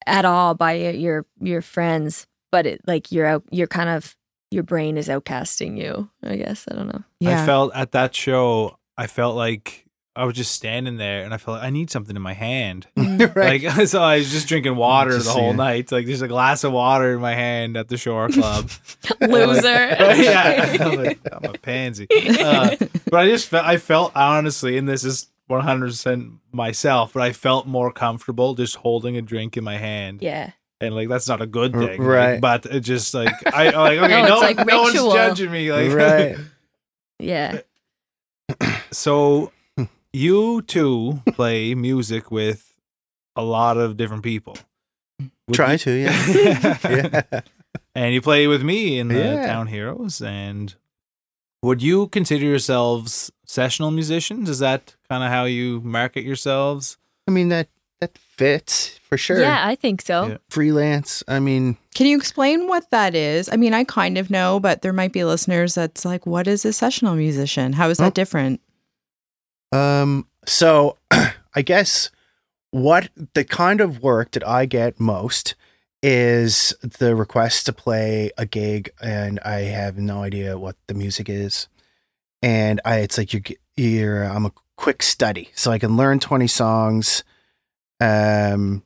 at 0.06 0.24
all 0.24 0.54
by 0.54 0.74
your 0.74 0.92
your, 0.92 1.26
your 1.40 1.60
friends, 1.60 2.28
but 2.54 2.66
it 2.66 2.80
like 2.86 3.10
you're 3.10 3.26
out. 3.26 3.42
You're 3.50 3.66
kind 3.66 3.88
of 3.90 4.14
your 4.52 4.62
brain 4.62 4.96
is 4.96 5.08
outcasting 5.08 5.76
you. 5.76 6.08
I 6.22 6.36
guess 6.36 6.66
I 6.70 6.76
don't 6.76 6.86
know. 6.86 7.02
yeah. 7.18 7.42
I 7.42 7.46
felt 7.46 7.74
at 7.74 7.90
that 7.90 8.14
show, 8.14 8.78
I 8.96 9.08
felt 9.08 9.34
like 9.34 9.86
I 10.14 10.24
was 10.24 10.36
just 10.36 10.52
standing 10.52 10.96
there 10.96 11.24
and 11.24 11.34
I 11.34 11.38
felt 11.38 11.56
like 11.58 11.66
I 11.66 11.70
need 11.70 11.90
something 11.90 12.14
in 12.14 12.22
my 12.22 12.32
hand. 12.34 12.86
right 12.96 13.60
Like 13.64 13.86
so 13.88 14.00
I 14.00 14.18
was 14.18 14.30
just 14.30 14.46
drinking 14.46 14.76
water 14.76 15.10
Just 15.10 15.24
the 15.26 15.32
whole 15.32 15.48
seeing. 15.48 15.56
night. 15.56 15.90
Like 15.90 16.06
there's 16.06 16.22
a 16.22 16.28
glass 16.28 16.62
of 16.62 16.70
water 16.70 17.14
in 17.14 17.20
my 17.20 17.34
hand 17.34 17.76
at 17.76 17.88
the 17.88 17.96
shore 17.96 18.28
club. 18.28 18.70
Loser. 19.20 19.64
yeah. 19.68 20.76
I'm, 20.80 20.94
like, 21.02 21.18
I'm 21.32 21.54
a 21.56 21.58
pansy. 21.58 22.06
Uh, 22.08 22.76
but 23.10 23.18
I 23.18 23.26
just 23.26 23.48
felt 23.48 23.66
I 23.66 23.78
felt 23.78 24.12
honestly, 24.14 24.78
and 24.78 24.88
this 24.88 25.02
is 25.02 25.26
100 25.48 25.86
percent 25.86 26.34
myself, 26.52 27.14
but 27.14 27.22
I 27.24 27.32
felt 27.32 27.66
more 27.66 27.90
comfortable 27.90 28.54
just 28.54 28.76
holding 28.76 29.16
a 29.16 29.22
drink 29.22 29.56
in 29.56 29.64
my 29.64 29.78
hand. 29.78 30.22
yeah. 30.22 30.52
And 30.86 30.94
like 30.94 31.08
that's 31.08 31.28
not 31.28 31.40
a 31.42 31.46
good 31.46 31.74
R- 31.74 31.80
thing. 31.86 31.98
like, 32.00 32.08
right. 32.08 32.40
but 32.40 32.66
it 32.66 32.80
just 32.80 33.14
like 33.14 33.32
I 33.46 33.70
like, 33.76 33.98
okay, 33.98 34.22
No, 34.22 34.28
no, 34.28 34.38
like 34.40 34.66
no 34.66 34.82
one's 34.82 34.94
judging 34.94 35.50
me. 35.50 35.72
Like 35.72 35.92
right 35.92 36.36
Yeah. 37.18 37.60
So 38.90 39.52
you 40.12 40.62
two 40.62 41.20
play 41.32 41.74
music 41.74 42.30
with 42.30 42.72
a 43.36 43.42
lot 43.42 43.76
of 43.76 43.96
different 43.96 44.22
people. 44.22 44.56
Would 45.48 45.54
try 45.54 45.72
you- 45.72 45.78
to 45.78 45.90
yeah 45.92 46.78
yeah 47.32 47.40
and 47.94 48.12
you 48.14 48.20
play 48.20 48.46
with 48.46 48.62
me 48.62 48.98
in 48.98 49.08
the 49.08 49.18
Yeah. 49.18 49.46
Town 49.46 49.66
Heroes. 49.68 50.20
And 50.22 50.74
would 51.62 51.82
you 51.82 52.08
consider 52.08 52.44
yourselves 52.44 53.30
sessional 53.46 53.90
musicians? 53.90 54.48
Is 54.50 54.58
that 54.58 54.96
kind 55.08 55.22
of 55.24 55.30
how 55.30 55.44
you 55.44 55.80
market 55.80 56.24
yourselves? 56.24 56.98
i 57.26 57.30
mean 57.30 57.48
that 57.48 57.68
that 57.68 57.68
fits 58.36 58.98
for 59.08 59.16
sure 59.16 59.40
Yeah, 59.40 59.62
I 59.66 59.74
think 59.76 60.02
so. 60.02 60.26
Yeah. 60.26 60.36
freelance 60.50 61.22
i 61.28 61.38
mean 61.38 61.76
Can 61.94 62.06
you 62.06 62.16
explain 62.18 62.66
what 62.66 62.90
that 62.90 63.14
is? 63.14 63.48
I 63.52 63.56
mean, 63.56 63.72
I 63.74 63.84
kind 63.84 64.18
of 64.18 64.28
know, 64.28 64.58
but 64.58 64.82
there 64.82 64.92
might 64.92 65.12
be 65.12 65.22
listeners 65.24 65.74
that's 65.76 66.04
like, 66.04 66.26
what 66.26 66.48
is 66.48 66.64
a 66.64 66.72
sessional 66.72 67.14
musician? 67.14 67.72
How 67.72 67.88
is 67.88 67.98
that 67.98 68.08
Oh. 68.08 68.20
different? 68.22 68.60
Um, 69.72 70.26
so 70.46 70.96
I 71.54 71.62
guess 71.62 72.10
what 72.72 73.10
the 73.34 73.44
kind 73.44 73.80
of 73.80 74.02
work 74.02 74.32
that 74.32 74.46
I 74.46 74.66
get 74.66 74.98
most 74.98 75.54
is 76.02 76.74
the 76.82 77.14
request 77.14 77.66
to 77.66 77.72
play 77.72 78.30
a 78.36 78.44
gig 78.44 78.90
and 79.00 79.38
I 79.44 79.60
have 79.70 79.96
no 79.96 80.22
idea 80.22 80.58
what 80.58 80.76
the 80.88 80.94
music 80.94 81.28
is. 81.28 81.68
And 82.42 82.80
I, 82.84 82.98
it's 82.98 83.16
like 83.16 83.32
you're, 83.32 83.42
you're, 83.76 84.24
I'm 84.24 84.44
a 84.46 84.52
quick 84.76 85.02
study. 85.02 85.50
So 85.54 85.70
I 85.70 85.78
can 85.78 85.96
learn 85.96 86.18
20 86.18 86.46
songs, 86.48 87.24
um, 88.00 88.82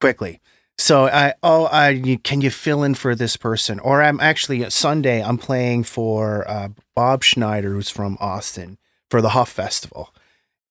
quickly. 0.00 0.40
So 0.78 1.06
I, 1.06 1.34
oh, 1.42 1.66
I, 1.70 2.18
can 2.24 2.40
you 2.40 2.50
fill 2.50 2.82
in 2.82 2.94
for 2.94 3.14
this 3.14 3.36
person? 3.36 3.78
Or 3.80 4.02
I'm 4.02 4.18
actually 4.20 4.68
Sunday, 4.70 5.22
I'm 5.22 5.38
playing 5.38 5.84
for, 5.84 6.48
uh, 6.48 6.68
Bob 6.96 7.22
Schneider, 7.22 7.72
who's 7.72 7.90
from 7.90 8.16
Austin 8.20 8.78
for 9.10 9.20
the 9.20 9.30
Huff 9.30 9.50
Festival. 9.50 10.14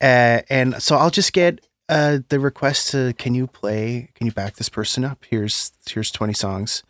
Uh, 0.02 0.42
and 0.50 0.82
so 0.82 0.98
I'll 0.98 1.12
just 1.12 1.32
get 1.34 1.62
uh, 1.88 2.20
the 2.30 2.40
request 2.40 2.90
to 2.92 3.14
can 3.18 3.36
you 3.36 3.46
play? 3.48 4.10
Can 4.16 4.26
you 4.26 4.34
back 4.34 4.56
this 4.56 4.70
person 4.70 5.04
up? 5.06 5.24
Here's 5.30 5.72
here's 5.90 6.10
twenty 6.10 6.34
songs, 6.34 6.84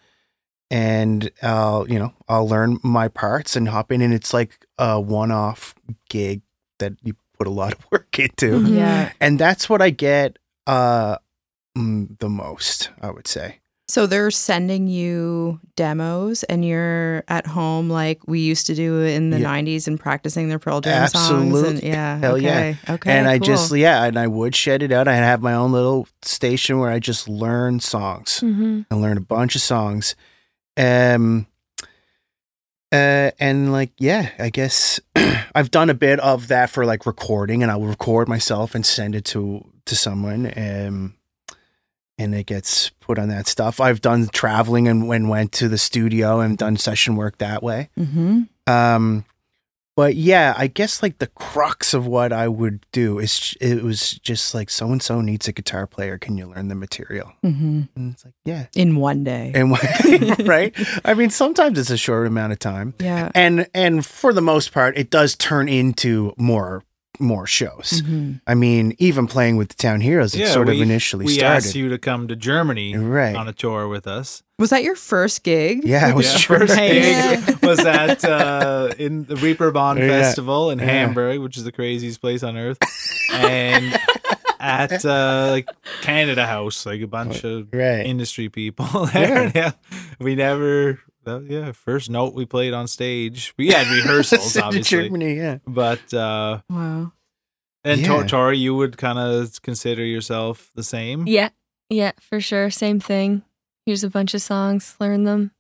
and 0.70 1.30
I'll 1.42 1.90
you 1.90 2.00
know 2.00 2.14
I'll 2.30 2.48
learn 2.48 2.80
my 2.84 3.08
parts 3.08 3.56
and 3.56 3.68
hop 3.70 3.92
in, 3.92 4.02
and 4.02 4.14
it's 4.14 4.34
like 4.34 4.66
a 4.78 5.00
one 5.00 5.32
off 5.32 5.76
gig 6.10 6.42
that 6.80 6.94
you 7.04 7.16
put 7.38 7.48
a 7.48 7.52
lot 7.52 7.74
of 7.74 7.80
work 7.92 8.18
into, 8.20 8.60
Mhm. 8.60 8.76
Yeah. 8.78 9.12
and 9.20 9.38
that's 9.40 9.68
what 9.70 9.82
I 9.82 9.90
get 9.90 10.38
uh 10.68 11.18
mm, 11.78 12.18
the 12.20 12.30
most. 12.30 12.90
I 13.02 13.10
would 13.12 13.28
say. 13.28 13.60
So 13.88 14.08
they're 14.08 14.32
sending 14.32 14.88
you 14.88 15.60
demos 15.76 16.44
and 16.44 16.64
you're 16.64 17.26
at 17.28 17.46
home 17.46 17.90
like 17.90 18.22
we 18.26 18.40
used 18.40 18.68
to 18.68 18.76
do 18.76 19.02
in 19.02 19.32
the 19.32 19.40
Yeah. 19.42 19.48
90s 19.54 19.86
and 19.86 20.00
practicing 20.00 20.48
their 20.48 20.60
Pearl 20.60 20.80
Jam 20.80 21.10
songs. 21.10 21.30
And, 21.30 21.54
Absolutely. 21.54 21.90
yeah. 21.90 22.18
Hell 22.20 22.38
yeah. 22.38 22.52
okay. 22.52 22.78
Okay. 22.94 23.12
and 23.12 23.28
I 23.28 23.38
just 23.38 23.76
yeah, 23.76 24.06
and 24.06 24.18
I 24.18 24.28
would 24.28 24.56
shed 24.56 24.82
it 24.82 24.94
out. 24.94 25.10
I 25.10 25.16
have 25.16 25.42
my 25.42 25.54
own 25.54 25.74
little 25.74 26.08
station 26.22 26.80
where 26.80 26.90
I 26.90 27.00
just 27.00 27.28
learn 27.28 27.82
songs. 27.82 28.40
Mm-hmm. 28.42 28.82
and 28.90 29.02
learn 29.02 29.18
a 29.18 29.22
bunch 29.22 29.56
of 29.56 29.62
songs. 29.62 30.16
Um 30.78 31.48
uh 32.94 33.32
and 33.40 33.72
like 33.74 33.92
yeah, 33.98 34.30
I 34.40 34.50
guess 34.52 35.00
I've 35.56 35.72
done 35.72 35.90
a 35.90 35.94
bit 35.94 36.20
of 36.22 36.48
that 36.48 36.70
for 36.70 36.86
like 36.86 37.06
recording 37.06 37.62
and 37.62 37.70
I'll 37.72 37.82
record 37.82 38.30
myself 38.30 38.74
and 38.74 38.86
send 38.86 39.16
it 39.16 39.26
to 39.26 39.66
to 39.92 39.96
someone 39.96 40.52
um 40.58 41.16
and 42.18 42.36
it 42.36 42.46
gets 42.46 42.90
put 43.00 43.18
on 43.18 43.30
that 43.30 43.48
stuff. 43.48 43.80
I've 43.80 44.00
done 44.02 44.28
traveling 44.28 44.88
and 44.88 45.08
when 45.08 45.28
went 45.28 45.52
to 45.54 45.68
the 45.68 45.78
studio 45.80 46.40
and 46.40 46.56
done 46.58 46.78
session 46.78 47.16
work 47.16 47.38
that 47.40 47.62
way. 47.64 47.90
Mhm. 47.98 48.48
Um 48.68 49.26
but 49.98 50.16
yeah, 50.16 50.54
I 50.58 50.68
guess 50.68 51.04
like 51.04 51.18
the 51.20 51.28
crux 51.28 51.94
of 51.94 52.08
what 52.08 52.32
I 52.32 52.48
would 52.48 52.86
do 52.94 53.20
is 53.20 53.56
it 53.60 53.84
was 53.84 54.14
just 54.20 54.54
like 54.54 54.70
so 54.70 54.88
and 54.92 55.02
so 55.04 55.20
needs 55.20 55.48
a 55.50 55.52
guitar 55.52 55.86
player. 55.86 56.18
Can 56.18 56.38
you 56.38 56.48
learn 56.48 56.70
the 56.70 56.76
material? 56.76 57.34
Mhm. 57.44 57.90
And 57.96 58.14
it's 58.14 58.24
like, 58.24 58.34
yeah, 58.46 58.68
In 58.76 58.96
one 58.96 59.24
day. 59.26 59.52
and 59.54 59.70
right 60.48 60.74
i 61.04 61.14
mean 61.14 61.30
sometimes 61.30 61.78
it's 61.78 61.90
a 61.90 61.98
short 61.98 62.26
amount 62.28 62.54
of 62.54 62.60
time 62.60 62.94
yeah. 63.00 63.32
and 63.36 63.68
and 63.74 64.06
for 64.06 64.32
the 64.34 64.42
most 64.42 64.72
part 64.72 64.98
it 64.98 65.10
does 65.10 65.36
turn 65.36 65.68
into 65.68 66.34
more 66.38 66.84
more 67.20 67.46
shows 67.46 68.02
Mhm. 68.02 68.42
i 68.48 68.54
mean 68.56 68.96
even 68.98 69.28
playing 69.28 69.58
with 69.58 69.70
the 69.70 69.76
town 69.76 70.02
heroes 70.02 70.34
it 70.34 70.40
Yeah, 70.40 70.48
sort 70.48 70.70
of 70.70 70.76
we- 70.76 70.82
initially 70.82 71.26
we 71.26 71.34
started 71.34 71.58
asked 71.58 71.76
you 71.76 71.90
to 71.90 71.98
come 71.98 72.28
to 72.30 72.36
Germany 72.36 72.96
right 72.96 73.36
on 73.36 73.48
a 73.48 73.54
tour 73.54 73.88
with 73.88 74.08
us. 74.08 74.44
Was 74.58 74.70
that 74.70 74.84
your 74.84 74.96
first 74.96 75.44
gig? 75.44 75.82
yeah 75.84 76.10
it 76.10 76.16
was 76.16 76.32
yeah, 76.32 76.38
true. 76.40 76.58
first 76.60 76.76
Nice. 76.76 77.46
gig 77.46 77.64
was 77.64 77.80
at 77.80 78.24
uh, 78.24 78.90
in 78.98 79.26
the 79.26 79.36
Reeperbahn 79.36 79.98
Yeah. 80.00 80.08
Festival 80.08 80.70
in 80.72 80.80
Yeah. 80.80 80.86
Hamburg, 80.86 81.42
which 81.42 81.58
is 81.58 81.64
the 81.64 81.72
craziest 81.72 82.22
place 82.22 82.44
on 82.44 82.56
earth, 82.58 82.78
and 83.34 84.00
at 84.60 85.04
uh, 85.06 85.48
like 85.52 85.68
Canada 86.02 86.46
House, 86.46 86.86
like 86.86 87.02
a 87.02 87.08
bunch 87.08 87.44
of 87.44 87.68
right 87.74 88.06
industry 88.06 88.50
people 88.50 89.08
there. 89.08 89.52
Yeah. 89.56 89.72
we 90.20 90.36
never. 90.36 91.00
That- 91.24 91.46
yeah, 91.50 91.72
first 91.72 92.10
note 92.10 92.34
we 92.34 92.46
played 92.46 92.74
on 92.74 92.88
stage. 92.88 93.54
We 93.58 93.70
had 93.70 93.88
rehearsals, 93.88 94.52
Sent 94.54 94.64
to 94.64 94.68
obviously, 94.68 95.04
Germany, 95.08 95.36
yeah 95.36 95.58
but 95.68 96.14
uh, 96.14 96.62
Wow. 96.70 97.12
and 97.84 98.02
Yeah. 98.02 98.24
Tori, 98.28 98.58
you 98.58 98.76
would 98.76 98.98
kind 98.98 99.20
of 99.20 99.62
consider 99.62 100.04
yourself 100.06 100.72
the 100.76 100.84
same. 100.84 101.28
Yeah. 101.28 101.50
Yeah, 101.90 102.14
for 102.22 102.40
sure. 102.40 102.70
Same 102.70 103.00
thing. 103.00 103.44
Here's 103.86 104.04
a 104.04 104.10
bunch 104.10 104.34
of 104.34 104.42
songs, 104.42 104.96
learn 105.00 105.24
them. 105.26 105.52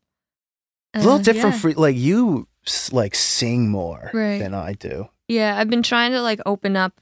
a 0.93 0.99
little 0.99 1.13
Uh, 1.13 1.21
different 1.23 1.55
yeah. 1.55 1.61
for 1.61 1.71
like 1.73 1.95
you 1.95 2.47
like 2.91 3.15
sing 3.15 3.69
more 3.69 4.11
Right. 4.13 4.37
than 4.39 4.53
i 4.53 4.73
do 4.73 5.09
Yeah, 5.27 5.57
I've 5.57 5.69
been 5.69 5.81
trying 5.83 6.11
to 6.11 6.21
like 6.21 6.39
open 6.45 6.75
up. 6.77 7.01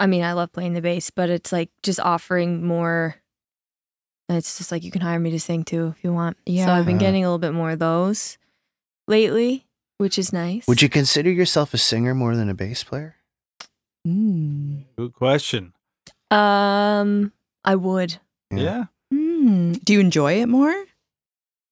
I 0.00 0.06
mean, 0.06 0.22
I 0.24 0.32
love 0.32 0.52
playing 0.52 0.74
the 0.74 0.80
bass, 0.82 1.10
but 1.10 1.28
it's 1.30 1.52
like 1.52 1.70
just 1.82 1.98
offering 2.00 2.64
more. 2.66 3.16
It's 4.28 4.58
just 4.58 4.72
like 4.72 4.82
you 4.82 4.90
can 4.90 5.02
hire 5.02 5.18
me 5.20 5.30
to 5.30 5.40
sing 5.40 5.62
too 5.64 5.94
if 5.96 6.02
you 6.02 6.12
want. 6.12 6.36
Yeah. 6.46 6.64
So 6.66 6.70
Yeah. 6.72 6.78
I've 6.78 6.86
been 6.86 6.96
Uh. 6.96 7.00
getting 7.00 7.24
a 7.24 7.28
little 7.28 7.38
bit 7.38 7.52
more 7.54 7.70
of 7.70 7.78
those 7.78 8.38
lately, 9.06 9.66
which 9.98 10.18
is 10.18 10.32
nice. 10.32 10.66
would 10.66 10.82
you 10.82 10.88
consider 10.88 11.30
yourself 11.30 11.72
a 11.74 11.78
singer 11.78 12.14
more 12.14 12.34
than 12.36 12.48
a 12.48 12.54
bass 12.54 12.82
player 12.84 13.16
Mm. 14.06 14.84
Good 14.96 15.14
question. 15.14 15.72
Um, 16.30 17.32
I 17.64 17.74
would. 17.74 18.18
Yeah. 18.52 18.58
Yeah. 18.58 18.84
Mm. 19.12 19.84
Do 19.84 19.92
you 19.92 20.00
enjoy 20.00 20.40
it 20.42 20.46
more? 20.46 20.74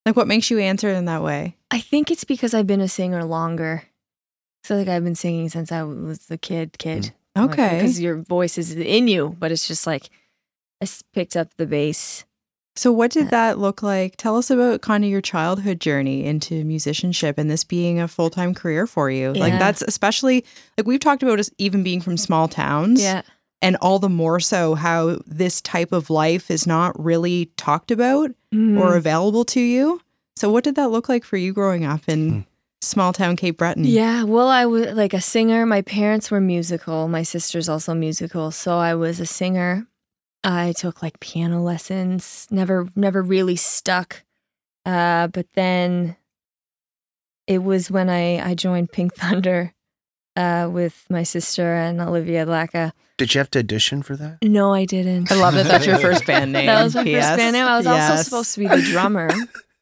Like, 0.07 0.17
what 0.17 0.27
makes 0.27 0.51
you 0.51 0.59
answer 0.59 0.89
in 0.91 1.05
that 1.07 1.23
way? 1.23 1.57
I 1.71 1.79
think 1.81 2.11
it's 2.11 2.25
because 2.25 2.53
I've 2.53 2.67
been 2.67 2.81
a 2.81 2.89
singer 2.89 3.25
longer. 3.25 3.85
So 4.65 4.77
like 4.77 4.89
I've 4.89 5.05
been 5.05 5.15
singing 5.15 5.49
since 5.49 5.71
I 5.71 5.83
was 5.85 6.29
a 6.31 6.37
kid, 6.39 6.77
kid. 6.79 7.13
Okay. 7.37 7.77
Because 7.79 8.01
your 8.01 8.17
voice 8.17 8.59
is 8.59 8.75
in 8.75 9.09
you, 9.09 9.37
but 9.39 9.53
it's 9.53 9.69
just 9.69 9.87
like 9.87 10.09
I 10.83 10.87
picked 11.13 11.37
up 11.37 11.55
the 11.57 11.67
bass. 11.67 12.25
So, 12.77 12.91
what 12.91 13.13
did 13.13 13.31
that 13.31 13.59
look 13.59 13.83
like? 13.83 14.17
Tell 14.17 14.37
us 14.37 14.51
about 14.51 14.81
kind 14.81 15.05
of 15.05 15.11
your 15.11 15.21
childhood 15.21 15.81
journey 15.81 16.25
into 16.25 16.65
musicianship 16.65 17.39
and 17.39 17.49
this 17.49 17.63
being 17.63 18.01
a 18.01 18.09
full 18.09 18.31
time 18.31 18.53
career 18.55 18.87
for 18.87 19.11
you. 19.11 19.33
Like, 19.33 19.59
that's 19.61 19.83
especially 19.83 20.45
like 20.77 20.87
we've 20.87 20.99
talked 21.01 21.23
about 21.23 21.39
us 21.39 21.51
even 21.59 21.83
being 21.85 22.01
from 22.01 22.17
small 22.17 22.49
towns. 22.49 23.01
Yeah. 23.01 23.23
And 23.63 23.77
all 23.77 23.99
the 23.99 24.09
more 24.11 24.41
so 24.41 24.75
how 24.75 25.19
this 25.27 25.61
type 25.63 25.93
of 25.93 26.11
life 26.11 26.51
is 26.51 26.67
not 26.67 27.03
really 27.03 27.47
talked 27.57 27.91
about 27.91 28.31
Mm. 28.53 28.79
or 28.81 28.95
available 28.97 29.45
to 29.47 29.61
you. 29.61 30.01
So, 30.37 30.51
what 30.51 30.65
did 30.65 30.75
that 30.75 30.91
look 30.91 31.09
like 31.09 31.25
for 31.25 31.37
you 31.37 31.53
growing 31.53 31.85
up 31.85 32.03
in 32.09 32.31
Hmm. 32.31 32.41
small 32.83 33.13
town 33.13 33.37
Cape 33.37 33.57
Breton? 33.59 33.85
Yeah, 33.85 34.25
well, 34.25 34.49
I 34.49 34.67
was 34.67 34.89
like 34.95 35.15
a 35.15 35.21
singer. 35.21 35.65
My 35.65 35.81
parents 35.83 36.31
were 36.31 36.41
musical. 36.41 37.07
My 37.09 37.23
sister's 37.23 37.69
also 37.69 37.95
musical, 37.95 38.51
so 38.51 38.79
I 38.79 38.95
was 38.97 39.21
a 39.21 39.27
singer. 39.27 39.87
I 40.45 40.73
took 40.77 41.03
like 41.03 41.19
piano 41.21 41.63
lessons. 41.63 42.47
Never, 42.51 42.89
never 42.95 43.23
really 43.23 43.57
stuck. 43.57 44.23
Uh, 44.85 45.29
but 45.29 45.47
then 45.55 46.17
it 47.47 47.63
was 47.63 47.91
when 47.91 48.11
I 48.11 48.39
I 48.51 48.55
joined 48.55 48.93
Pink 48.93 49.15
Thunder 49.17 49.73
uh, 50.37 50.69
with 50.71 51.07
my 51.09 51.23
sister 51.23 51.75
and 51.75 52.01
Olivia 52.01 52.45
Lacka. 52.45 52.93
did 53.17 53.35
you 53.35 53.39
have 53.39 53.51
to 53.53 53.61
audition 53.61 54.03
for 54.03 54.17
that 54.17 54.39
No, 54.43 54.75
I 54.75 54.85
didn't. 54.85 55.31
I 55.33 55.37
love 55.37 55.55
that 55.55 55.67
that's 55.67 55.87
your 55.87 55.99
first 56.09 56.27
band 56.27 56.53
name. 56.53 56.67
That 56.67 56.83
was 56.85 56.95
my 56.95 57.05
P.S. 57.05 57.27
first 57.29 57.39
band 57.39 57.53
name. 57.55 57.67
I 57.67 57.77
was 57.79 57.87
also 57.87 58.23
supposed 58.23 58.55
to 58.55 58.61
be 58.61 58.67
the 58.67 58.83
drummer. 58.83 59.31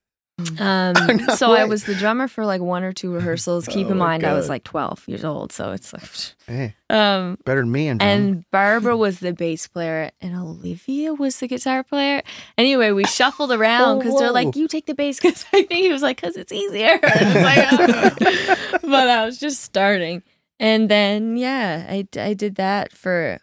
Um, 0.59 0.95
No 1.27 1.35
so 1.37 1.53
I 1.53 1.65
was 1.65 1.85
the 1.85 1.95
drummer 1.95 2.27
for 2.27 2.45
like 2.45 2.61
one 2.61 2.83
or 2.83 2.93
two 2.93 3.13
rehearsals. 3.13 3.67
Keep 3.69 3.89
in 3.89 3.93
Oh, 3.93 3.97
mind, 3.97 4.25
I 4.25 4.33
was 4.33 4.49
like 4.49 4.65
12 4.65 5.07
years 5.07 5.25
old, 5.25 5.53
so 5.53 5.73
it's 5.73 5.93
like, 5.93 6.03
hey 6.47 6.75
um, 6.91 7.39
better 7.45 7.61
than 7.61 7.71
me 7.71 7.89
and 7.89 8.03
and 8.03 8.51
Barbara 8.51 8.97
was 9.07 9.21
the 9.21 9.33
bass 9.33 9.67
player, 9.69 10.11
and 10.21 10.35
Olivia 10.37 11.15
was 11.15 11.39
the 11.39 11.47
guitar 11.49 11.85
player. 11.85 12.23
Anyway, 12.59 12.91
we 12.93 13.05
shuffled 13.05 13.53
around 13.53 13.99
because 13.99 14.19
they're 14.19 14.33
like, 14.33 14.57
"You 14.57 14.67
take 14.69 14.87
the 14.87 14.95
bass," 14.95 15.21
because 15.21 15.45
I 15.53 15.63
think 15.63 15.83
he 15.85 15.93
was 15.93 16.03
like, 16.03 16.21
"Cause 16.21 16.37
it's 16.37 16.53
easier." 16.53 16.99
I 17.03 17.43
like, 17.43 18.19
"Oh." 18.23 18.79
but 18.83 19.09
I 19.09 19.25
was 19.25 19.39
just 19.39 19.61
starting, 19.63 20.23
and 20.59 20.89
then 20.89 21.37
yeah, 21.37 21.87
I 21.89 22.09
I 22.19 22.35
did 22.35 22.57
that 22.57 22.93
for 22.93 23.39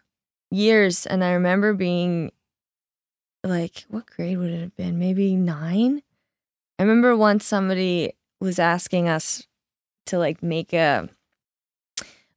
years, 0.52 1.06
and 1.06 1.24
I 1.24 1.32
remember 1.34 1.74
being 1.74 2.32
like, 3.44 3.86
what 3.90 4.06
grade 4.08 4.38
would 4.38 4.50
it 4.52 4.60
have 4.62 4.76
been? 4.76 5.00
Maybe 5.00 5.36
nine. 5.36 6.02
I 6.80 6.84
remember 6.84 7.16
once 7.16 7.46
somebody 7.46 8.14
was 8.40 8.58
asking 8.58 9.10
us 9.10 9.46
to 10.06 10.18
like 10.18 10.42
make 10.42 10.72
a 10.74 11.10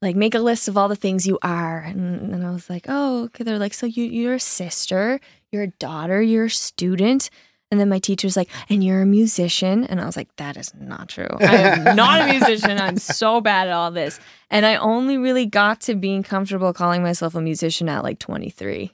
like 0.03 0.17
make 0.17 0.35
a 0.35 0.41
list 0.41 0.67
of 0.67 0.77
all 0.77 0.89
the 0.89 0.97
things 0.97 1.29
you 1.29 1.39
are 1.43 1.79
and, 1.79 2.35
and 2.35 2.45
i 2.45 2.51
was 2.51 2.69
like 2.69 2.87
oh 2.89 3.25
okay. 3.27 3.45
They're 3.45 3.59
like 3.59 3.73
so 3.73 3.87
you 3.87 4.05
you're 4.05 4.35
a 4.35 4.41
sister 4.41 5.21
you're 5.53 5.63
a 5.63 5.69
daughter 5.69 6.21
you're 6.21 6.47
a 6.47 6.51
student. 6.51 7.31
And 7.71 7.81
then 7.81 7.89
my 7.89 8.01
teacher's 8.01 8.37
like 8.37 8.51
and 8.69 8.85
you're 8.85 9.01
a 9.01 9.07
musician? 9.07 9.85
And 9.85 10.01
i 10.01 10.05
was 10.05 10.17
like 10.17 10.35
that 10.37 10.57
is 10.57 10.73
not 10.75 11.09
true. 11.09 11.29
I 11.41 11.57
am 11.57 11.97
not 11.97 12.21
a 12.21 12.33
musician. 12.33 12.79
I'm 12.79 12.99
so 12.99 13.41
bad 13.41 13.69
at 13.69 13.73
all 13.73 13.93
this. 13.93 14.19
And 14.51 14.67
i 14.67 14.75
only 14.75 15.19
really 15.19 15.47
got 15.47 15.81
to 15.83 15.95
being 15.95 16.25
comfortable 16.25 16.73
calling 16.73 17.03
myself 17.03 17.37
a 17.37 17.41
musician 17.41 17.89
at 17.89 18.03
like 18.03 18.19
23 18.19 18.91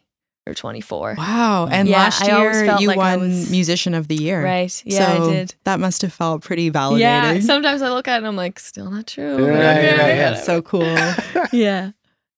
or 0.48 0.54
24 0.54 1.14
Wow. 1.18 1.68
And 1.70 1.88
Yeah, 1.88 1.96
last 1.98 2.22
I 2.24 2.32
always 2.32 2.56
year 2.56 2.66
felt 2.66 2.80
you 2.80 2.88
like 2.88 2.98
I 2.98 3.16
won 3.16 3.20
was- 3.28 3.50
Musician 3.50 3.94
of 3.94 4.08
the 4.08 4.16
Year. 4.16 4.42
right 4.42 4.82
yeah 4.86 5.06
so 5.16 5.24
i 5.28 5.30
did 5.32 5.54
That 5.64 5.78
must 5.80 6.02
have 6.02 6.12
felt 6.12 6.42
pretty 6.42 6.70
validating. 6.70 7.00
yeah 7.00 7.40
sometimes 7.40 7.82
i 7.82 7.90
look 7.90 8.08
at 8.08 8.14
it 8.14 8.18
and 8.18 8.26
i'm 8.26 8.36
like 8.36 8.58
still 8.58 8.90
not 8.90 9.06
true 9.06 9.44
Yeah, 9.46 9.52
but 9.52 9.58
yeah, 9.82 9.82
yeah, 9.96 10.06
yeah. 10.32 10.34
so 10.40 10.62
cool. 10.62 10.82
yeah 11.52 11.90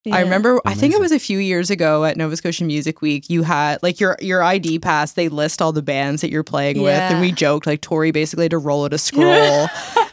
I 0.07 0.09
Yeah. 0.09 0.21
remember 0.23 0.63
I 0.65 0.73
think 0.73 0.95
it 0.95 1.01
was 1.01 1.13
a 1.13 1.19
few 1.19 1.39
years 1.39 1.69
ago 1.69 2.07
at 2.07 2.17
Nova 2.17 2.35
Scotia 2.35 2.65
Music 2.65 3.03
Week 3.03 3.29
you 3.29 3.43
had 3.43 3.83
like 3.83 4.01
your 4.01 4.17
your 4.23 4.43
ID 4.43 4.79
pass 4.79 5.13
they 5.13 5.29
list 5.29 5.61
all 5.61 5.73
the 5.73 5.83
bands 5.83 6.23
that 6.23 6.31
you're 6.31 6.43
playing 6.43 6.81
with 6.81 6.95
and 6.99 7.21
we 7.21 7.33
joked 7.33 7.67
like 7.67 7.83
Tori 7.83 8.11
basically 8.11 8.45
had 8.47 8.53
to 8.53 8.59
roll 8.59 8.85
out 8.87 8.95
a 8.95 8.99
scroll 8.99 9.25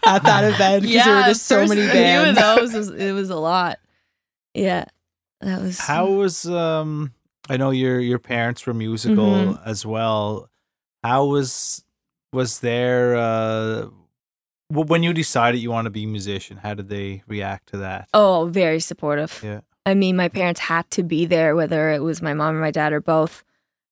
at 0.05 0.23
that 0.23 0.43
event 0.43 0.83
because 0.83 1.05
there 1.05 1.15
were 1.15 1.21
just 1.23 1.43
so 1.45 1.65
many 1.65 1.87
bands. 1.87 2.37
those 2.37 2.73
was, 2.73 2.89
it 2.89 3.13
was 3.13 3.29
a 3.29 3.37
lot. 3.37 3.79
Yeah, 4.53 4.85
that 5.39 5.61
was 5.61 5.79
How 5.79 6.07
was 6.07 6.45
um 6.45 7.13
I 7.49 7.57
know 7.57 7.71
your 7.71 7.99
your 7.99 8.19
parents 8.19 8.65
were 8.65 8.73
musical 8.73 9.25
Mhm. 9.25 9.61
as 9.65 9.85
well. 9.85 10.49
How 11.03 11.25
was 11.25 11.83
was 12.33 12.59
there 12.59 13.15
uh 13.15 13.87
when 14.69 15.01
you 15.03 15.13
decided 15.13 15.59
you 15.61 15.71
want 15.71 15.85
to 15.85 15.89
be 15.89 16.03
a 16.03 16.07
musician, 16.07 16.57
how 16.57 16.73
did 16.73 16.89
they 16.89 17.23
react 17.27 17.69
to 17.69 17.77
that? 17.77 18.09
Oh, 18.13 18.49
very 18.51 18.79
supportive. 18.81 19.41
Yeah. 19.43 19.61
I 19.85 19.93
mean, 19.93 20.17
my 20.17 20.27
parents 20.27 20.59
had 20.59 20.89
to 20.91 21.03
be 21.03 21.25
there, 21.25 21.55
whether 21.55 21.91
it 21.91 22.03
was 22.03 22.21
my 22.21 22.33
mom 22.33 22.55
or 22.57 22.59
my 22.59 22.71
dad 22.71 22.91
or 22.91 22.99
both, 22.99 23.45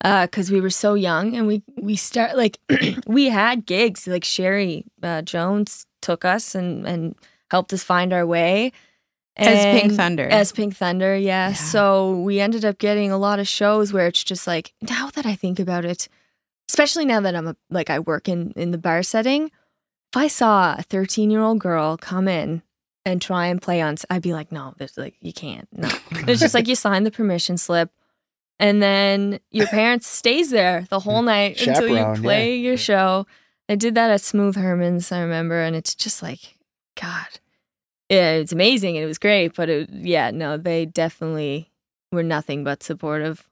because 0.04 0.52
we 0.52 0.60
were 0.60 0.70
so 0.70 0.94
young 0.94 1.34
and 1.36 1.48
we 1.48 1.64
we 1.78 1.96
start 1.96 2.36
like 2.36 2.60
we 3.08 3.30
had 3.30 3.66
gigs. 3.66 4.06
Like 4.06 4.26
Sherry 4.26 4.84
uh, 5.02 5.22
Jones 5.22 5.86
took 6.02 6.26
us 6.26 6.54
and 6.56 6.86
and 6.86 7.16
helped 7.52 7.72
us 7.72 7.84
find 7.84 8.12
our 8.12 8.26
way. 8.26 8.74
As 9.38 9.66
Pink 9.66 9.94
Thunder. 9.94 10.28
As 10.28 10.52
Pink 10.52 10.76
Thunder, 10.76 11.16
yeah. 11.16 11.50
Yeah. 11.50 11.54
So 11.54 12.20
we 12.22 12.40
ended 12.40 12.64
up 12.64 12.78
getting 12.78 13.12
a 13.12 13.18
lot 13.18 13.40
of 13.40 13.48
shows 13.48 13.92
where 13.92 14.08
it's 14.08 14.24
just 14.24 14.48
like 14.48 14.74
now 14.82 15.10
that 15.12 15.26
I 15.26 15.36
think 15.36 15.60
about 15.60 15.84
it, 15.84 16.08
especially 16.70 17.06
now 17.06 17.20
that 17.22 17.36
I'm 17.36 17.48
a, 17.48 17.56
like 17.70 17.90
I 17.90 18.00
work 18.00 18.30
in 18.30 18.52
in 18.56 18.72
the 18.72 18.78
bar 18.78 19.04
setting, 19.04 19.46
if 19.46 20.18
I 20.18 20.28
saw 20.28 20.76
a 20.78 20.84
13 20.84 21.30
year 21.32 21.42
old 21.42 21.60
girl 21.60 21.98
come 21.98 22.28
in 22.28 22.62
and 23.04 23.22
try 23.22 23.48
and 23.48 23.62
play 23.62 23.82
on, 23.82 23.98
I'd 24.10 24.22
be 24.22 24.34
like, 24.34 24.52
no, 24.52 24.74
there's 24.78 24.98
like 24.98 25.16
you 25.20 25.34
can't. 25.34 25.68
No, 25.72 25.90
it's 26.12 26.40
just 26.40 26.54
like 26.54 26.68
you 26.68 26.76
sign 26.76 27.04
the 27.04 27.12
permission 27.12 27.58
slip. 27.58 27.92
And 28.58 28.82
then 28.82 29.42
your 29.52 29.68
parents 29.68 30.08
stays 30.08 30.50
there 30.50 30.88
the 30.90 31.02
whole 31.02 31.22
mm. 31.22 31.26
night 31.26 31.68
until 31.68 31.90
you 31.90 32.22
play 32.22 32.56
yeah. 32.56 32.70
your 32.70 32.78
show. 32.78 33.28
I 33.68 33.76
did 33.76 33.96
that 33.96 34.12
at 34.12 34.22
Smooth 34.22 34.56
Herman's, 34.56 35.12
I 35.12 35.20
remember, 35.20 35.60
and 35.60 35.76
it's 35.76 35.94
just 35.96 36.22
like, 36.24 36.56
God, 36.96 37.28
yeah, 38.10 38.32
it's 38.34 38.52
amazing 38.52 38.98
and 38.98 39.04
it 39.04 39.08
was 39.08 39.18
great. 39.18 39.56
But 39.56 39.70
it, 39.70 39.90
yeah, 39.92 40.32
no, 40.32 40.58
they 40.58 40.86
definitely 40.86 41.72
were 42.12 42.24
nothing 42.24 42.64
but 42.64 42.84
supportive. 42.84 43.48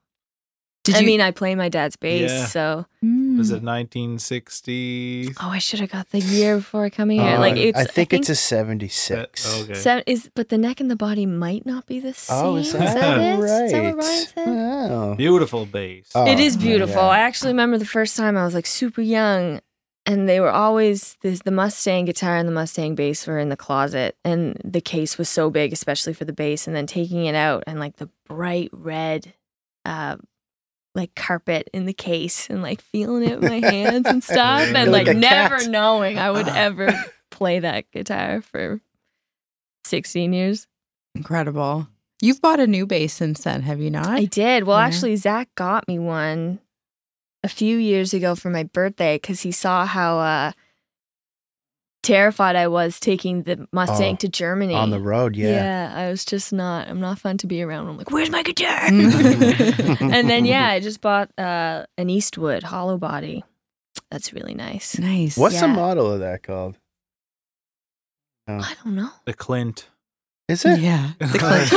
Did 0.84 0.96
I 0.96 0.98
you- 1.00 1.06
mean, 1.06 1.20
I 1.22 1.30
play 1.30 1.54
my 1.54 1.70
dad's 1.70 1.96
bass, 1.96 2.30
Yeah. 2.30 2.44
so 2.46 2.86
Mm. 3.02 3.38
Was 3.38 3.50
it 3.50 3.62
1960? 3.62 5.30
oh, 5.40 5.48
I 5.50 5.58
should 5.58 5.80
have 5.80 5.90
got 5.90 6.10
the 6.10 6.20
year 6.20 6.56
before 6.56 6.88
coming 6.90 7.20
here. 7.20 7.36
Uh, 7.36 7.40
like 7.40 7.56
it's, 7.56 7.78
I 7.78 7.84
think 7.84 8.12
it's 8.12 8.28
a 8.28 8.34
76. 8.34 9.62
Okay. 9.62 9.74
seven, 9.74 10.04
is, 10.06 10.30
but 10.34 10.48
the 10.50 10.58
neck 10.58 10.80
and 10.80 10.90
the 10.90 10.96
body 10.96 11.26
might 11.26 11.64
not 11.66 11.86
be 11.86 12.00
the 12.00 12.14
same. 12.14 12.36
Oh, 12.44 12.56
is 12.56 12.72
that, 12.72 12.82
it? 12.82 12.86
Is 12.86 12.94
that 12.94 13.82
what 13.82 13.94
right? 13.94 13.94
Ryan 13.96 14.26
said? 14.26 14.46
Oh. 14.46 15.14
Beautiful 15.16 15.66
bass. 15.66 16.10
Oh, 16.14 16.26
it 16.26 16.38
is 16.38 16.56
beautiful. 16.56 16.96
yeah. 17.02 17.08
I 17.08 17.18
actually 17.20 17.52
remember 17.52 17.78
the 17.78 17.84
first 17.86 18.16
time 18.16 18.36
I 18.36 18.44
was 18.44 18.54
like 18.54 18.66
super 18.66 19.00
young, 19.02 19.60
and 20.06 20.28
they 20.28 20.40
were 20.40 20.50
always 20.50 21.16
this, 21.22 21.40
the 21.42 21.50
Mustang 21.50 22.04
guitar 22.04 22.36
and 22.36 22.48
the 22.48 22.52
Mustang 22.52 22.94
bass 22.94 23.26
were 23.26 23.38
in 23.38 23.48
the 23.48 23.56
closet, 23.56 24.16
and 24.24 24.60
the 24.64 24.80
case 24.80 25.16
was 25.18 25.28
so 25.28 25.50
big, 25.50 25.72
especially 25.72 26.12
for 26.12 26.24
the 26.24 26.32
bass. 26.32 26.66
And 26.66 26.76
then 26.76 26.86
taking 26.86 27.24
it 27.26 27.34
out 27.34 27.64
and 27.66 27.80
like 27.80 27.96
the 27.96 28.10
bright 28.26 28.70
red, 28.72 29.32
uh, 29.84 30.16
like 30.94 31.14
carpet 31.14 31.68
in 31.72 31.86
the 31.86 31.92
case, 31.92 32.48
and 32.50 32.62
like 32.62 32.80
feeling 32.80 33.28
it 33.28 33.40
with 33.40 33.50
my 33.50 33.60
hands 33.60 34.06
and 34.06 34.22
stuff, 34.32 34.62
and 34.74 34.92
like, 34.92 35.06
like 35.06 35.16
never 35.16 35.58
cat. 35.58 35.68
knowing 35.70 36.18
I 36.18 36.30
would 36.30 36.48
ever 36.66 36.92
play 37.30 37.58
that 37.60 37.90
guitar 37.90 38.40
for 38.42 38.80
sixteen 39.84 40.32
years. 40.32 40.66
Incredible. 41.14 41.88
You've 42.20 42.40
bought 42.40 42.60
a 42.60 42.66
new 42.66 42.86
bass 42.86 43.12
since 43.12 43.42
then, 43.42 43.62
have 43.62 43.80
you 43.80 43.90
not? 43.90 44.06
I 44.08 44.24
did. 44.24 44.64
Well, 44.64 44.78
Yeah. 44.78 44.86
actually, 44.86 45.16
Zach 45.16 45.48
got 45.56 45.86
me 45.88 45.98
one 45.98 46.60
a 47.44 47.48
few 47.48 47.76
years 47.76 48.12
ago 48.14 48.34
for 48.34 48.50
my 48.50 48.64
birthday 48.64 49.16
because 49.16 49.42
he 49.42 49.52
saw 49.52 49.84
how 49.84 50.18
uh, 50.18 50.52
terrified 52.02 52.56
I 52.56 52.68
was 52.68 52.98
taking 52.98 53.42
the 53.42 53.68
Mustang 53.70 54.14
Oh, 54.14 54.16
to 54.16 54.28
Germany. 54.28 54.74
On 54.74 54.88
the 54.90 54.98
road, 54.98 55.36
yeah. 55.36 55.50
Yeah. 55.50 55.92
I 55.94 56.10
was 56.10 56.24
just 56.24 56.52
not. 56.52 56.88
I'm 56.88 57.00
not 57.00 57.18
fun 57.18 57.36
to 57.38 57.46
be 57.46 57.62
around. 57.62 57.86
I'm 57.86 57.98
like, 57.98 58.10
where's 58.10 58.30
my 58.30 58.42
guitar? 58.42 58.86
And 58.88 60.28
then 60.28 60.46
yeah, 60.46 60.68
I 60.68 60.80
just 60.80 61.02
bought 61.02 61.30
uh, 61.38 61.84
an 61.98 62.08
Eastwood 62.08 62.62
hollow 62.62 62.96
body. 62.96 63.44
That's 64.10 64.32
really 64.32 64.54
nice. 64.54 64.98
nice. 64.98 65.36
What's 65.36 65.60
the 65.60 65.68
model 65.68 66.10
of 66.10 66.20
that 66.20 66.42
called? 66.42 66.78
I 68.48 68.74
don't 68.82 68.94
know. 68.94 69.10
The 69.24 69.34
Clint. 69.34 69.88
Is 70.48 70.64
it? 70.66 70.80
Yeah. 70.80 71.12
The 71.18 71.38
Clint. 71.38 71.70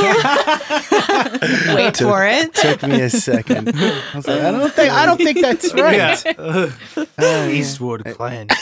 Wait 1.76 1.94
Took- 1.94 2.08
for 2.08 2.26
it. 2.26 2.54
Took 2.54 2.82
me 2.82 3.00
a 3.00 3.08
second. 3.10 3.70
I 3.74 4.02
was 4.14 4.26
like, 4.26 4.40
I 4.42 4.50
don't 4.50 4.72
think 4.72 4.92
I 4.92 5.06
don't 5.06 5.16
think 5.18 5.40
that's 5.40 5.72
right. 5.74 6.22
Yeah. 6.24 6.70
Yeah. 7.18 7.48
Eastwood 7.48 8.04
Clint. 8.04 8.52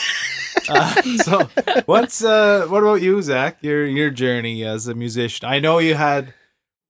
Uh, 0.69 1.03
so 1.23 1.49
what's 1.87 2.25
uh 2.25 2.67
what 2.69 2.83
about 2.83 3.03
you 3.03 3.21
zach 3.23 3.59
your 3.61 3.85
your 3.87 4.11
journey 4.11 4.65
as 4.65 4.89
a 4.89 4.95
musician 4.95 5.47
i 5.47 5.61
know 5.61 5.79
you 5.79 5.95
had 5.95 6.33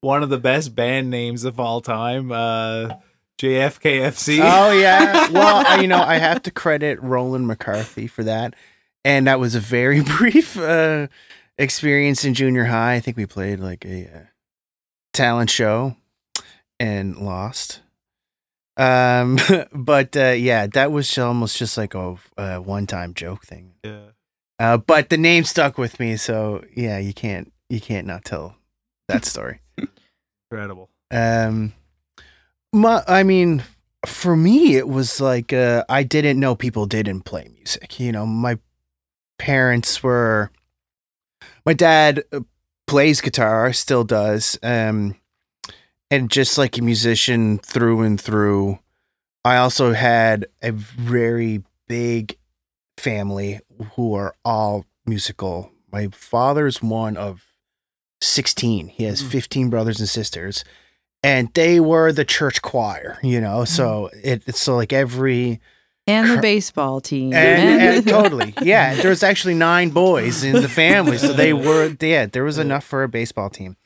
one 0.00 0.22
of 0.22 0.30
the 0.30 0.38
best 0.38 0.74
band 0.74 1.10
names 1.10 1.44
of 1.44 1.60
all 1.60 1.82
time 1.82 2.32
uh 2.32 2.88
jfkfc 3.38 4.38
Oh 4.42 4.70
yeah. 4.72 5.28
Well, 5.30 5.64
I, 5.66 5.80
you 5.82 5.88
know, 5.88 6.00
I 6.02 6.16
have 6.16 6.42
to 6.44 6.50
credit 6.50 7.02
Roland 7.02 7.46
McCarthy 7.48 8.06
for 8.06 8.22
that, 8.24 8.54
and 9.04 9.26
that 9.26 9.38
was 9.40 9.54
a 9.54 9.60
very 9.60 10.00
brief 10.18 10.56
uh, 10.56 11.08
experience 11.58 12.24
in 12.24 12.34
junior 12.34 12.64
high. 12.64 12.94
I 12.94 13.00
think 13.00 13.16
we 13.16 13.26
played 13.26 13.60
like 13.60 13.84
a 13.84 14.06
uh, 14.06 14.20
talent 15.12 15.50
show 15.50 15.96
and 16.78 17.16
lost. 17.16 17.80
Um, 18.76 19.38
but 19.72 20.16
uh, 20.16 20.34
yeah, 20.36 20.66
that 20.68 20.92
was 20.92 21.16
almost 21.18 21.56
just 21.56 21.76
like 21.76 21.94
a, 21.94 22.16
a 22.36 22.60
one-time 22.60 23.14
joke 23.14 23.44
thing. 23.44 23.74
yeah. 23.82 24.10
Uh, 24.58 24.78
but 24.78 25.10
the 25.10 25.18
name 25.18 25.44
stuck 25.44 25.76
with 25.76 26.00
me, 26.00 26.16
so 26.16 26.64
yeah, 26.74 26.96
you 26.96 27.12
can't 27.12 27.52
you 27.68 27.78
can't 27.80 28.06
not 28.06 28.24
tell 28.24 28.56
that 29.06 29.24
story. 29.26 29.60
incredible 30.50 30.88
Um, 31.10 31.74
my, 32.72 33.02
I 33.06 33.22
mean, 33.22 33.64
for 34.06 34.34
me, 34.34 34.76
it 34.76 34.88
was 34.88 35.20
like 35.20 35.52
uh, 35.52 35.84
I 35.88 36.04
didn't 36.04 36.40
know 36.40 36.54
people 36.54 36.86
didn't 36.86 37.22
play 37.22 37.48
music. 37.54 38.00
You 38.00 38.12
know, 38.12 38.26
my 38.26 38.58
parents 39.38 40.02
were. 40.02 40.50
My 41.66 41.72
dad 41.74 42.24
uh, 42.32 42.40
plays 42.86 43.20
guitar, 43.20 43.72
still 43.72 44.04
does, 44.04 44.58
um, 44.62 45.16
and 46.10 46.30
just 46.30 46.56
like 46.56 46.78
a 46.78 46.82
musician 46.82 47.58
through 47.58 48.02
and 48.02 48.20
through. 48.20 48.78
I 49.44 49.56
also 49.56 49.92
had 49.92 50.46
a 50.62 50.72
very 50.72 51.62
big 51.88 52.36
family 52.96 53.60
who 53.94 54.14
are 54.14 54.34
all 54.44 54.86
musical. 55.04 55.72
My 55.92 56.08
father's 56.12 56.82
one 56.82 57.16
of 57.16 57.52
16. 58.20 58.88
He 58.88 59.04
has 59.04 59.22
Mm. 59.22 59.30
15 59.30 59.70
brothers 59.70 60.00
and 60.00 60.08
sisters 60.08 60.64
and 61.22 61.52
they 61.54 61.80
were 61.80 62.12
the 62.12 62.24
church 62.24 62.62
choir, 62.62 63.18
you 63.22 63.40
know. 63.40 63.64
So 63.64 64.10
it, 64.22 64.42
it's 64.46 64.60
so 64.60 64.76
like 64.76 64.92
every 64.92 65.60
And 66.08 66.30
the 66.30 66.40
baseball 66.40 67.00
team. 67.00 67.32
and, 67.32 67.80
and 67.98 68.06
totally, 68.06 68.54
yeah. 68.62 68.94
There 68.94 69.10
was 69.10 69.22
actually 69.22 69.54
nine 69.54 69.90
boys 69.90 70.44
in 70.44 70.52
the 70.54 70.68
family, 70.68 71.18
so 71.18 71.32
they 71.32 71.52
were 71.52 71.94
yeah. 72.00 72.26
There 72.26 72.44
was 72.44 72.58
enough 72.58 72.84
for 72.84 73.02
a 73.02 73.08
baseball 73.08 73.50
team. 73.50 73.76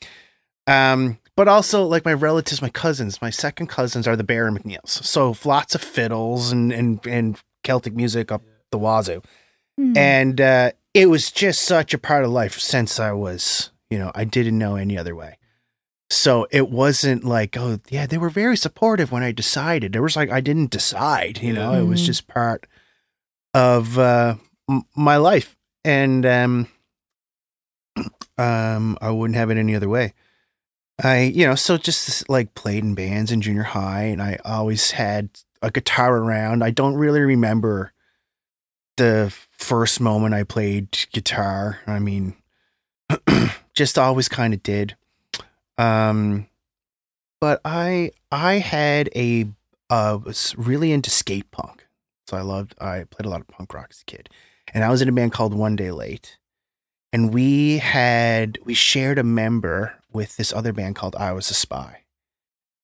Um, 0.67 1.17
but 1.35 1.47
also 1.47 1.83
like 1.85 2.05
my 2.05 2.13
relatives, 2.13 2.61
my 2.61 2.69
cousins, 2.69 3.21
my 3.21 3.31
second 3.31 3.67
cousins 3.67 4.07
are 4.07 4.15
the 4.15 4.23
Barra 4.23 4.51
MacNeils, 4.51 4.89
so 4.89 5.35
lots 5.43 5.73
of 5.75 5.81
fiddles 5.81 6.51
and 6.51 6.71
and 6.71 7.05
and 7.07 7.39
Celtic 7.63 7.95
music 7.95 8.31
up 8.31 8.43
the 8.71 8.77
wazoo, 8.77 9.21
Hmm. 9.77 9.97
and 9.97 10.39
uh, 10.41 10.71
it 10.93 11.09
was 11.09 11.31
just 11.31 11.61
such 11.61 11.93
a 11.93 11.97
part 11.97 12.23
of 12.23 12.29
life 12.31 12.59
since 12.59 12.99
I 12.99 13.13
was, 13.13 13.71
you 13.89 13.97
know, 13.97 14.11
I 14.13 14.25
didn't 14.25 14.57
know 14.57 14.75
any 14.75 14.97
other 14.97 15.15
way. 15.15 15.37
So 16.11 16.45
it 16.51 16.69
wasn't 16.69 17.23
like, 17.23 17.55
oh 17.57 17.79
yeah, 17.89 18.05
they 18.05 18.17
were 18.17 18.29
very 18.29 18.57
supportive 18.57 19.11
when 19.13 19.23
I 19.23 19.31
decided. 19.31 19.93
There 19.93 20.01
was 20.01 20.15
like 20.17 20.29
I 20.29 20.41
didn't 20.41 20.69
decide, 20.71 21.41
you 21.41 21.53
know, 21.53 21.73
it 21.73 21.85
was 21.87 22.01
Mhm. 22.01 22.05
just 22.05 22.27
part 22.27 22.67
of 23.53 23.97
uh, 23.97 24.35
m- 24.69 24.83
my 24.95 25.15
life, 25.17 25.55
and 25.85 26.25
um, 26.25 26.67
um, 28.37 28.97
I 29.01 29.09
wouldn't 29.09 29.37
have 29.37 29.49
it 29.51 29.57
any 29.57 29.75
other 29.75 29.89
way. 29.89 30.13
I, 31.03 31.21
you 31.21 31.47
know, 31.47 31.55
so 31.55 31.77
just 31.77 32.29
like 32.29 32.53
played 32.55 32.83
in 32.83 32.93
bands 32.93 33.31
in 33.31 33.41
junior 33.41 33.63
high, 33.63 34.03
and 34.03 34.21
I 34.21 34.37
always 34.45 34.91
had 34.91 35.29
a 35.61 35.71
guitar 35.71 36.17
around. 36.17 36.63
I 36.63 36.71
don't 36.71 36.95
really 36.95 37.21
remember 37.21 37.93
the 38.97 39.33
first 39.51 39.99
moment 40.01 40.33
I 40.33 40.43
played 40.43 40.91
guitar. 41.11 41.79
I 41.87 41.99
mean, 41.99 42.35
just 43.73 43.97
always 43.97 44.27
kind 44.29 44.53
of 44.53 44.61
did. 44.61 44.95
Um, 45.77 46.47
but 47.39 47.59
I 47.65 48.11
I 48.31 48.55
had 48.55 49.09
a 49.15 49.47
uh 49.89 50.19
was 50.23 50.55
really 50.57 50.91
into 50.91 51.09
skate 51.09 51.49
punk, 51.51 51.87
so 52.27 52.37
I 52.37 52.41
loved. 52.41 52.75
I 52.79 53.05
played 53.09 53.25
a 53.25 53.29
lot 53.29 53.41
of 53.41 53.47
punk 53.47 53.73
rock 53.73 53.87
as 53.89 54.01
a 54.01 54.05
kid, 54.05 54.29
and 54.73 54.83
I 54.83 54.89
was 54.89 55.01
in 55.01 55.09
a 55.09 55.11
band 55.11 55.33
called 55.33 55.53
One 55.53 55.75
Day 55.75 55.91
Late, 55.91 56.37
and 57.11 57.33
we 57.33 57.79
had 57.79 58.59
we 58.63 58.73
shared 58.73 59.17
a 59.17 59.23
member 59.23 59.95
with 60.13 60.37
this 60.37 60.53
other 60.53 60.71
band 60.71 60.95
called 60.95 61.15
I 61.15 61.31
Was 61.33 61.49
a 61.49 61.55
Spy, 61.55 62.03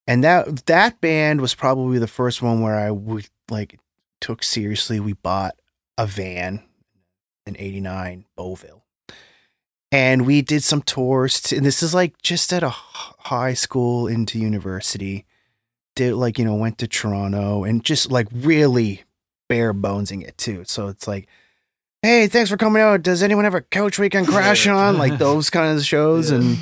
and 0.08 0.24
that 0.24 0.66
that 0.66 1.00
band 1.00 1.40
was 1.40 1.54
probably 1.54 2.00
the 2.00 2.08
first 2.08 2.42
one 2.42 2.62
where 2.62 2.76
I 2.76 2.92
would 2.92 3.30
like 3.50 3.80
took 4.20 4.42
seriously. 4.42 5.00
We 5.00 5.14
bought 5.14 5.56
a 6.00 6.08
van, 6.08 6.64
an 7.46 7.56
'89 7.60 8.26
Beauville, 8.36 8.87
and 9.92 10.26
we 10.26 10.42
did 10.42 10.64
some 10.64 10.82
tours. 10.82 11.42
To, 11.42 11.58
and 11.58 11.66
this 11.66 11.82
is 11.84 11.94
like 11.94 12.22
just 12.22 12.52
at 12.54 12.64
a 12.64 12.70
high 12.70 13.54
school 13.54 14.08
into 14.08 14.40
university. 14.40 15.26
Did 15.96 16.14
like 16.16 16.38
you 16.38 16.46
know 16.46 16.56
went 16.56 16.78
to 16.80 16.88
Toronto 16.88 17.64
and 17.64 17.84
just 17.84 18.12
like 18.12 18.28
really 18.32 19.04
bare 19.50 19.74
bonesing 19.74 20.24
it 20.28 20.38
too. 20.38 20.64
So 20.66 20.88
it's 20.90 21.08
like, 21.08 21.28
hey, 22.02 22.28
thanks 22.28 22.50
for 22.50 22.58
coming 22.58 22.82
out. 22.82 23.02
Does 23.02 23.24
anyone 23.24 23.46
have 23.46 23.56
a 23.56 23.62
couch 23.62 23.98
we 23.98 24.10
can 24.10 24.26
crash 24.26 24.68
on? 24.68 24.98
Like 24.98 25.18
those 25.18 25.50
kind 25.50 25.76
of 25.78 25.84
shows 25.84 26.30
Yeah. 26.32 26.38
and 26.38 26.58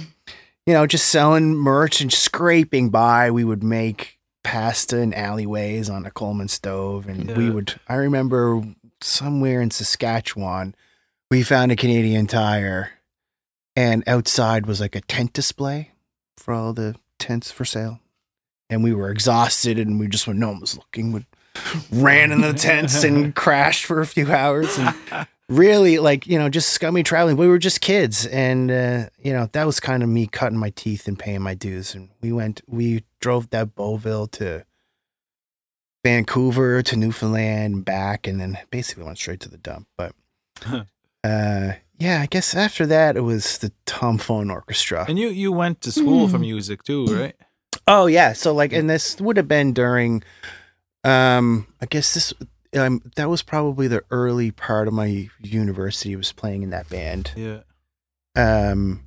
you 0.66 0.74
know, 0.74 0.88
just 0.88 1.10
selling 1.10 1.54
merch 1.56 2.02
and 2.02 2.12
scraping 2.12 2.90
by. 2.90 3.30
We 3.30 3.44
would 3.44 3.62
make 3.64 4.18
pasta 4.44 4.98
in 5.00 5.14
alleyways 5.14 5.90
on 5.90 6.06
a 6.06 6.12
Coleman 6.12 6.48
stove, 6.48 7.08
and 7.08 7.36
we 7.38 7.50
would. 7.52 7.80
I 7.90 7.96
remember 7.96 8.64
somewhere 9.02 9.62
in 9.62 9.70
Saskatchewan, 9.70 10.74
we 11.30 11.44
found 11.44 11.72
a 11.72 11.76
Canadian 11.76 12.26
Tire, 12.26 12.92
and 13.76 14.04
outside 14.08 14.66
was 14.66 14.80
like 14.80 14.96
a 14.96 15.02
tent 15.02 15.34
display 15.34 15.92
for 16.38 16.54
all 16.54 16.74
the 16.74 16.96
tents 17.20 17.52
for 17.52 17.66
sale. 17.66 18.00
And 18.70 18.84
we 18.84 18.94
were 18.94 19.10
exhausted, 19.10 19.78
and 19.78 20.00
we 20.00 20.08
just 20.08 20.28
when 20.28 20.40
no 20.40 20.50
one 20.50 20.62
was 20.62 20.76
looking, 20.76 21.12
would 21.12 21.26
ran 21.92 22.32
in 22.32 22.42
the 22.42 22.54
tents 22.54 23.04
and 23.04 23.36
crashed 23.36 23.86
for 23.86 24.02
a 24.02 24.08
few 24.08 24.32
hours, 24.32 24.78
and 24.78 25.28
really 25.48 26.00
like 26.00 26.26
you 26.26 26.40
know 26.40 26.50
just 26.50 26.70
scummy 26.70 27.04
traveling. 27.04 27.38
We 27.38 27.48
were 27.48 27.60
just 27.60 27.82
kids, 27.82 28.26
and 28.26 28.72
uh, 28.72 29.10
you 29.20 29.34
know 29.34 29.50
that 29.52 29.66
was 29.66 29.80
kind 29.80 30.02
of 30.02 30.10
me 30.10 30.26
cutting 30.26 30.58
my 30.58 30.72
teeth 30.72 31.08
and 31.08 31.18
paying 31.18 31.42
my 31.42 31.54
dues. 31.54 31.94
And 31.94 32.10
we 32.22 32.32
went, 32.32 32.62
we 32.68 33.04
drove 33.20 33.52
that 33.52 33.76
Beauville 33.76 34.32
to 34.32 34.66
Vancouver 36.04 36.82
to 36.82 36.96
Newfoundland 36.96 37.86
back, 37.86 38.26
and 38.26 38.40
then 38.40 38.58
basically 38.72 39.04
went 39.04 39.20
straight 39.20 39.42
to 39.42 39.50
the 39.50 39.58
dump. 39.58 39.88
But 39.96 40.14
uh, 41.24 41.74
yeah, 41.98 42.22
I 42.22 42.26
guess 42.26 42.56
after 42.56 42.86
that 42.88 43.16
it 43.18 43.22
was 43.22 43.58
the 43.60 43.72
Tom 43.86 44.18
Fun 44.18 44.50
Orchestra. 44.52 45.06
And 45.08 45.18
you 45.20 45.30
you 45.30 45.52
went 45.52 45.82
to 45.82 45.92
school 45.92 46.28
for 46.28 46.38
Mm. 46.38 46.42
music 46.42 46.84
too, 46.84 47.06
right? 47.06 47.36
Oh 47.88 48.06
yeah, 48.08 48.34
so 48.34 48.54
like, 48.54 48.74
and 48.74 48.90
this 48.90 49.20
would 49.22 49.38
have 49.38 49.48
been 49.48 49.72
during, 49.74 50.24
um, 51.04 51.68
I 51.82 51.86
guess 51.86 52.14
this, 52.16 52.34
um, 52.76 53.02
that 53.16 53.30
was 53.30 53.44
probably 53.44 53.88
the 53.88 54.04
early 54.10 54.50
part 54.52 54.88
of 54.88 54.94
my 54.94 55.30
university 55.42 56.16
was 56.16 56.32
playing 56.32 56.64
in 56.64 56.72
that 56.72 56.90
band. 56.90 57.32
Yeah. 57.36 57.60
Um, 58.36 59.04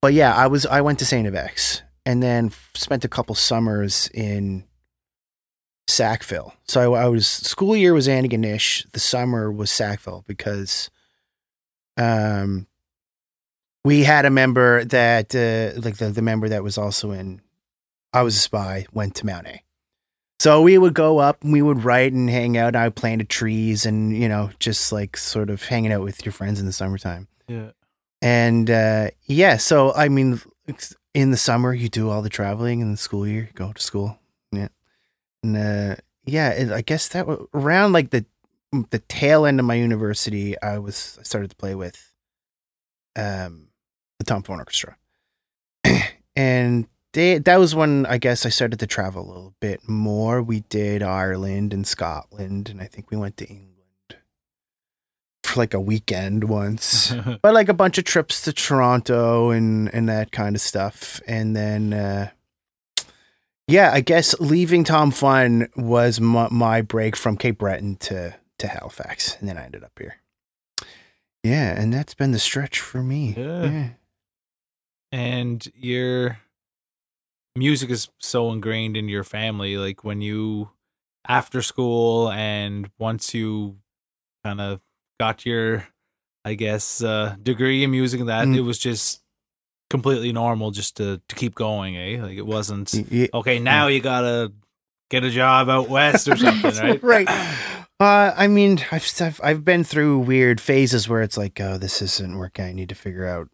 but 0.00 0.14
yeah, 0.14 0.34
I 0.34 0.46
was 0.46 0.64
I 0.66 0.80
went 0.80 0.98
to 1.00 1.04
Saint 1.04 1.28
FX 1.28 1.82
and 2.06 2.22
then 2.22 2.50
spent 2.74 3.04
a 3.04 3.08
couple 3.08 3.34
summers 3.34 4.08
in 4.14 4.64
Sackville. 5.86 6.54
So 6.66 6.94
I, 6.94 7.04
I 7.04 7.08
was 7.08 7.26
school 7.26 7.76
year 7.76 7.92
was 7.94 8.08
Antigonish, 8.08 8.90
the 8.92 9.00
summer 9.00 9.52
was 9.52 9.70
Sackville 9.70 10.24
because, 10.26 10.90
um, 11.96 12.66
we 13.84 14.04
had 14.04 14.24
a 14.24 14.30
member 14.30 14.84
that 14.84 15.34
uh, 15.34 15.78
like 15.80 15.96
the 15.96 16.10
the 16.10 16.22
member 16.22 16.48
that 16.48 16.62
was 16.62 16.78
also 16.78 17.10
in 17.10 17.40
I 18.12 18.22
was 18.22 18.36
a 18.36 18.40
spy 18.40 18.86
went 18.92 19.14
to 19.16 19.26
Mount 19.26 19.46
A. 19.46 19.62
So 20.40 20.62
we 20.62 20.76
would 20.78 20.94
go 20.94 21.18
up 21.18 21.42
and 21.42 21.52
we 21.52 21.62
would 21.62 21.84
write 21.84 22.12
and 22.12 22.28
hang 22.28 22.56
out. 22.56 22.76
I 22.76 22.88
planted 22.88 23.28
trees 23.28 23.86
and 23.86 24.16
you 24.16 24.28
know 24.28 24.50
just 24.58 24.92
like 24.92 25.16
sort 25.16 25.50
of 25.50 25.62
hanging 25.64 25.92
out 25.92 26.02
with 26.02 26.24
your 26.24 26.32
friends 26.32 26.60
in 26.60 26.66
the 26.66 26.72
summertime. 26.72 27.28
Yeah. 27.46 27.70
And 28.22 28.70
uh, 28.70 29.10
yeah, 29.26 29.58
so 29.58 29.92
I 29.92 30.08
mean, 30.08 30.40
in 31.12 31.30
the 31.30 31.36
summer 31.36 31.74
you 31.74 31.90
do 31.90 32.08
all 32.08 32.22
the 32.22 32.30
traveling, 32.30 32.80
in 32.80 32.90
the 32.90 32.96
school 32.96 33.26
year 33.26 33.42
you 33.42 33.52
go 33.54 33.72
to 33.72 33.82
school. 33.82 34.18
Yeah, 34.50 34.68
and 35.42 35.56
uh, 35.56 35.96
yeah, 36.24 36.50
it, 36.50 36.72
I 36.72 36.80
guess 36.80 37.08
that 37.08 37.26
was 37.26 37.46
around 37.52 37.92
like 37.92 38.10
the 38.10 38.24
the 38.90 39.00
tail 39.08 39.46
end 39.46 39.60
of 39.60 39.66
my 39.66 39.74
university. 39.74 40.60
I 40.60 40.78
was 40.78 41.16
I 41.20 41.22
started 41.22 41.50
to 41.50 41.56
play 41.56 41.74
with 41.74 42.12
um 43.16 43.68
the 44.18 44.24
Tom 44.24 44.42
Fun 44.42 44.58
Orchestra, 44.58 44.96
and 46.36 46.86
they, 47.12 47.38
that 47.38 47.58
was 47.58 47.74
when 47.74 48.06
I 48.06 48.18
guess 48.18 48.44
I 48.44 48.48
started 48.48 48.80
to 48.80 48.86
travel 48.86 49.24
a 49.24 49.28
little 49.28 49.54
bit 49.60 49.88
more. 49.88 50.42
We 50.42 50.60
did 50.60 51.02
Ireland 51.02 51.72
and 51.72 51.86
Scotland, 51.86 52.68
and 52.68 52.80
I 52.80 52.86
think 52.86 53.10
we 53.10 53.16
went 53.16 53.36
to 53.38 53.46
England 53.46 53.70
for 55.44 55.60
like 55.60 55.74
a 55.74 55.80
weekend 55.80 56.44
once 56.44 57.14
but 57.42 57.52
like 57.52 57.68
a 57.68 57.74
bunch 57.74 57.98
of 57.98 58.04
trips 58.04 58.40
to 58.42 58.52
Toronto 58.52 59.50
and 59.50 59.94
and 59.94 60.08
that 60.08 60.32
kind 60.32 60.56
of 60.56 60.62
stuff. 60.62 61.20
And 61.26 61.54
then 61.54 61.92
uh 61.92 62.30
yeah, 63.66 63.90
I 63.92 64.00
guess 64.00 64.38
leaving 64.40 64.84
Tom 64.84 65.10
Fun 65.10 65.68
was 65.76 66.20
my, 66.20 66.48
my 66.50 66.82
break 66.82 67.16
from 67.16 67.36
Cape 67.36 67.58
Breton 67.58 67.96
to 67.96 68.34
to 68.58 68.68
Halifax, 68.68 69.36
and 69.40 69.48
then 69.48 69.58
I 69.58 69.64
ended 69.64 69.82
up 69.84 69.92
here. 69.98 70.16
Yeah, 71.42 71.78
and 71.78 71.92
that's 71.92 72.14
been 72.14 72.32
the 72.32 72.38
stretch 72.38 72.80
for 72.80 73.02
me. 73.02 73.34
Yeah. 73.36 73.88
and 75.12 75.66
your 75.76 76.38
music 77.56 77.90
is 77.90 78.08
so 78.18 78.50
ingrained 78.50 78.96
in 78.96 79.08
your 79.08 79.22
family 79.22 79.76
like 79.76 80.02
when 80.02 80.20
you 80.20 80.70
after 81.28 81.62
school 81.62 82.30
and 82.32 82.90
once 82.98 83.32
you 83.32 83.76
kind 84.44 84.60
of 84.60 84.80
got 85.20 85.46
your 85.46 85.86
i 86.44 86.54
guess 86.54 87.00
uh 87.02 87.36
degree 87.40 87.84
in 87.84 87.90
music 87.92 88.18
and 88.18 88.28
that 88.28 88.46
Mm. 88.48 88.56
it 88.56 88.60
was 88.62 88.76
just 88.78 89.22
completely 89.88 90.32
normal 90.32 90.72
just 90.72 90.96
to 90.96 91.20
to 91.28 91.34
keep 91.36 91.54
going 91.54 91.96
eh 91.96 92.20
like 92.20 92.36
it 92.36 92.46
wasn't 92.46 92.90
Y- 92.92 93.06
y- 93.12 93.28
okay 93.32 93.60
now 93.60 93.86
you 93.86 94.00
gotta 94.00 94.52
get 95.10 95.22
a 95.22 95.30
job 95.30 95.68
out 95.68 95.88
west 95.88 96.26
or 96.26 96.36
something 96.44 96.74
right 96.74 97.02
right. 97.04 97.28
Uh, 98.00 98.32
I 98.36 98.48
mean, 98.48 98.80
I've, 98.90 99.08
I've 99.20 99.40
I've 99.42 99.64
been 99.64 99.84
through 99.84 100.18
weird 100.20 100.60
phases 100.60 101.08
where 101.08 101.22
it's 101.22 101.36
like, 101.36 101.60
oh, 101.60 101.78
this 101.78 102.02
isn't 102.02 102.36
working. 102.36 102.64
I 102.64 102.72
need 102.72 102.88
to 102.88 102.94
figure 102.94 103.26
out 103.26 103.48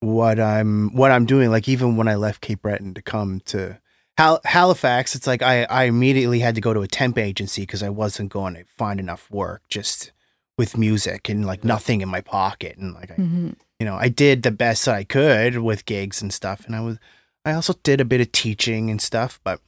what 0.00 0.38
I'm 0.38 0.94
what 0.94 1.10
I'm 1.10 1.26
doing. 1.26 1.50
Like 1.50 1.68
even 1.68 1.96
when 1.96 2.08
I 2.08 2.14
left 2.14 2.40
Cape 2.40 2.62
Breton 2.62 2.94
to 2.94 3.02
come 3.02 3.40
to 3.46 3.80
Hal- 4.18 4.40
Halifax, 4.44 5.14
it's 5.14 5.26
like 5.26 5.42
I 5.42 5.64
I 5.64 5.84
immediately 5.84 6.40
had 6.40 6.54
to 6.56 6.60
go 6.60 6.74
to 6.74 6.82
a 6.82 6.88
temp 6.88 7.18
agency 7.18 7.62
because 7.62 7.82
I 7.82 7.88
wasn't 7.88 8.30
going 8.30 8.54
to 8.54 8.64
find 8.76 9.00
enough 9.00 9.30
work 9.30 9.62
just 9.68 10.12
with 10.58 10.76
music 10.76 11.28
and 11.28 11.46
like 11.46 11.64
nothing 11.64 12.00
in 12.00 12.08
my 12.08 12.20
pocket 12.20 12.76
and 12.76 12.92
like 12.94 13.10
I 13.12 13.14
Mhm. 13.14 13.54
you 13.80 13.86
know, 13.86 13.94
I 13.96 14.08
did 14.08 14.42
the 14.42 14.50
best 14.50 14.86
I 14.88 15.04
could 15.04 15.58
with 15.58 15.86
gigs 15.86 16.20
and 16.20 16.32
stuff, 16.32 16.66
and 16.66 16.74
I 16.76 16.80
was, 16.80 16.98
I 17.44 17.52
also 17.52 17.74
did 17.84 18.00
a 18.00 18.04
bit 18.04 18.20
of 18.20 18.32
teaching 18.32 18.90
and 18.90 19.00
stuff, 19.00 19.38
but, 19.44 19.60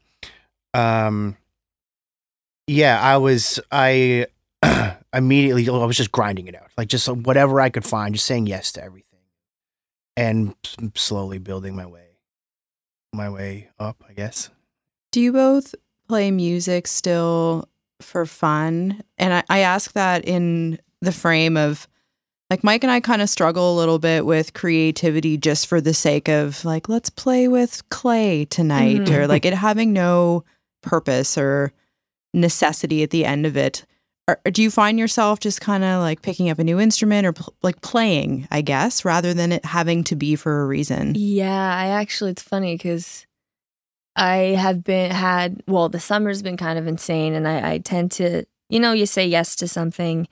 um, 0.74 1.36
yeah, 2.70 3.00
I 3.00 3.16
was, 3.16 3.58
I 3.72 4.26
immediately, 5.12 5.68
I 5.68 5.84
was 5.84 5.96
just 5.96 6.12
grinding 6.12 6.46
it 6.48 6.54
out, 6.54 6.68
like 6.78 6.88
just 6.88 7.08
whatever 7.08 7.60
I 7.60 7.68
could 7.70 7.84
find, 7.84 8.14
just 8.14 8.26
saying 8.26 8.46
yes 8.46 8.72
to 8.72 8.84
everything, 8.84 9.18
and 10.16 10.54
slowly 10.94 11.38
building 11.38 11.74
my 11.74 11.86
way, 11.86 12.06
my 13.12 13.28
way 13.28 13.70
up, 13.78 14.04
I 14.08 14.12
guess. 14.12 14.50
Do 15.12 15.20
you 15.20 15.32
both 15.32 15.74
play 16.08 16.30
music 16.30 16.86
still 16.86 17.68
for 18.00 18.24
fun? 18.26 19.02
And 19.18 19.34
I, 19.34 19.42
I 19.50 19.58
ask 19.60 19.92
that 19.94 20.24
in 20.24 20.78
the 21.00 21.12
frame 21.12 21.56
of 21.56 21.88
like 22.50 22.62
Mike 22.64 22.82
and 22.84 22.90
I 22.90 23.00
kind 23.00 23.22
of 23.22 23.28
struggle 23.30 23.74
a 23.74 23.78
little 23.78 23.98
bit 23.98 24.26
with 24.26 24.54
creativity 24.54 25.36
just 25.36 25.66
for 25.66 25.80
the 25.80 25.94
sake 25.94 26.28
of 26.28 26.64
like, 26.64 26.88
let's 26.88 27.10
play 27.10 27.48
with 27.48 27.88
clay 27.90 28.44
tonight 28.44 29.02
Mhm. 29.02 29.10
or 29.16 29.26
like 29.26 29.44
it 29.44 29.54
having 29.54 29.92
no 29.92 30.44
purpose 30.82 31.38
or 31.38 31.72
necessity 32.32 33.02
at 33.02 33.10
the 33.10 33.24
end 33.24 33.46
of 33.46 33.56
it. 33.56 33.84
Or, 34.28 34.38
do 34.50 34.62
you 34.62 34.70
find 34.70 34.98
yourself 34.98 35.40
just 35.40 35.60
kind 35.60 35.82
of 35.82 36.00
like 36.00 36.22
picking 36.22 36.50
up 36.50 36.58
a 36.58 36.64
new 36.64 36.78
instrument 36.78 37.26
or 37.26 37.32
pl- 37.32 37.54
like 37.62 37.80
playing, 37.80 38.46
I 38.50 38.60
guess, 38.60 39.04
rather 39.04 39.34
than 39.34 39.52
it 39.52 39.64
having 39.64 40.04
to 40.04 40.16
be 40.16 40.36
for 40.36 40.62
a 40.62 40.66
reason? 40.66 41.14
Yeah, 41.16 41.76
I 41.76 41.86
actually 41.86 42.32
it's 42.32 42.42
funny 42.42 42.74
because 42.74 43.26
I 44.14 44.54
have 44.58 44.84
been 44.84 45.10
had 45.10 45.62
well, 45.66 45.88
the 45.88 46.00
summer's 46.00 46.42
been 46.42 46.56
kind 46.56 46.78
of 46.78 46.86
insane, 46.86 47.34
and 47.34 47.48
I, 47.48 47.72
I 47.72 47.78
tend 47.78 48.12
to 48.12 48.44
you 48.68 48.78
know 48.78 48.92
you 48.92 49.06
say 49.06 49.26
yes 49.26 49.56
to 49.56 49.68
something 49.68 50.28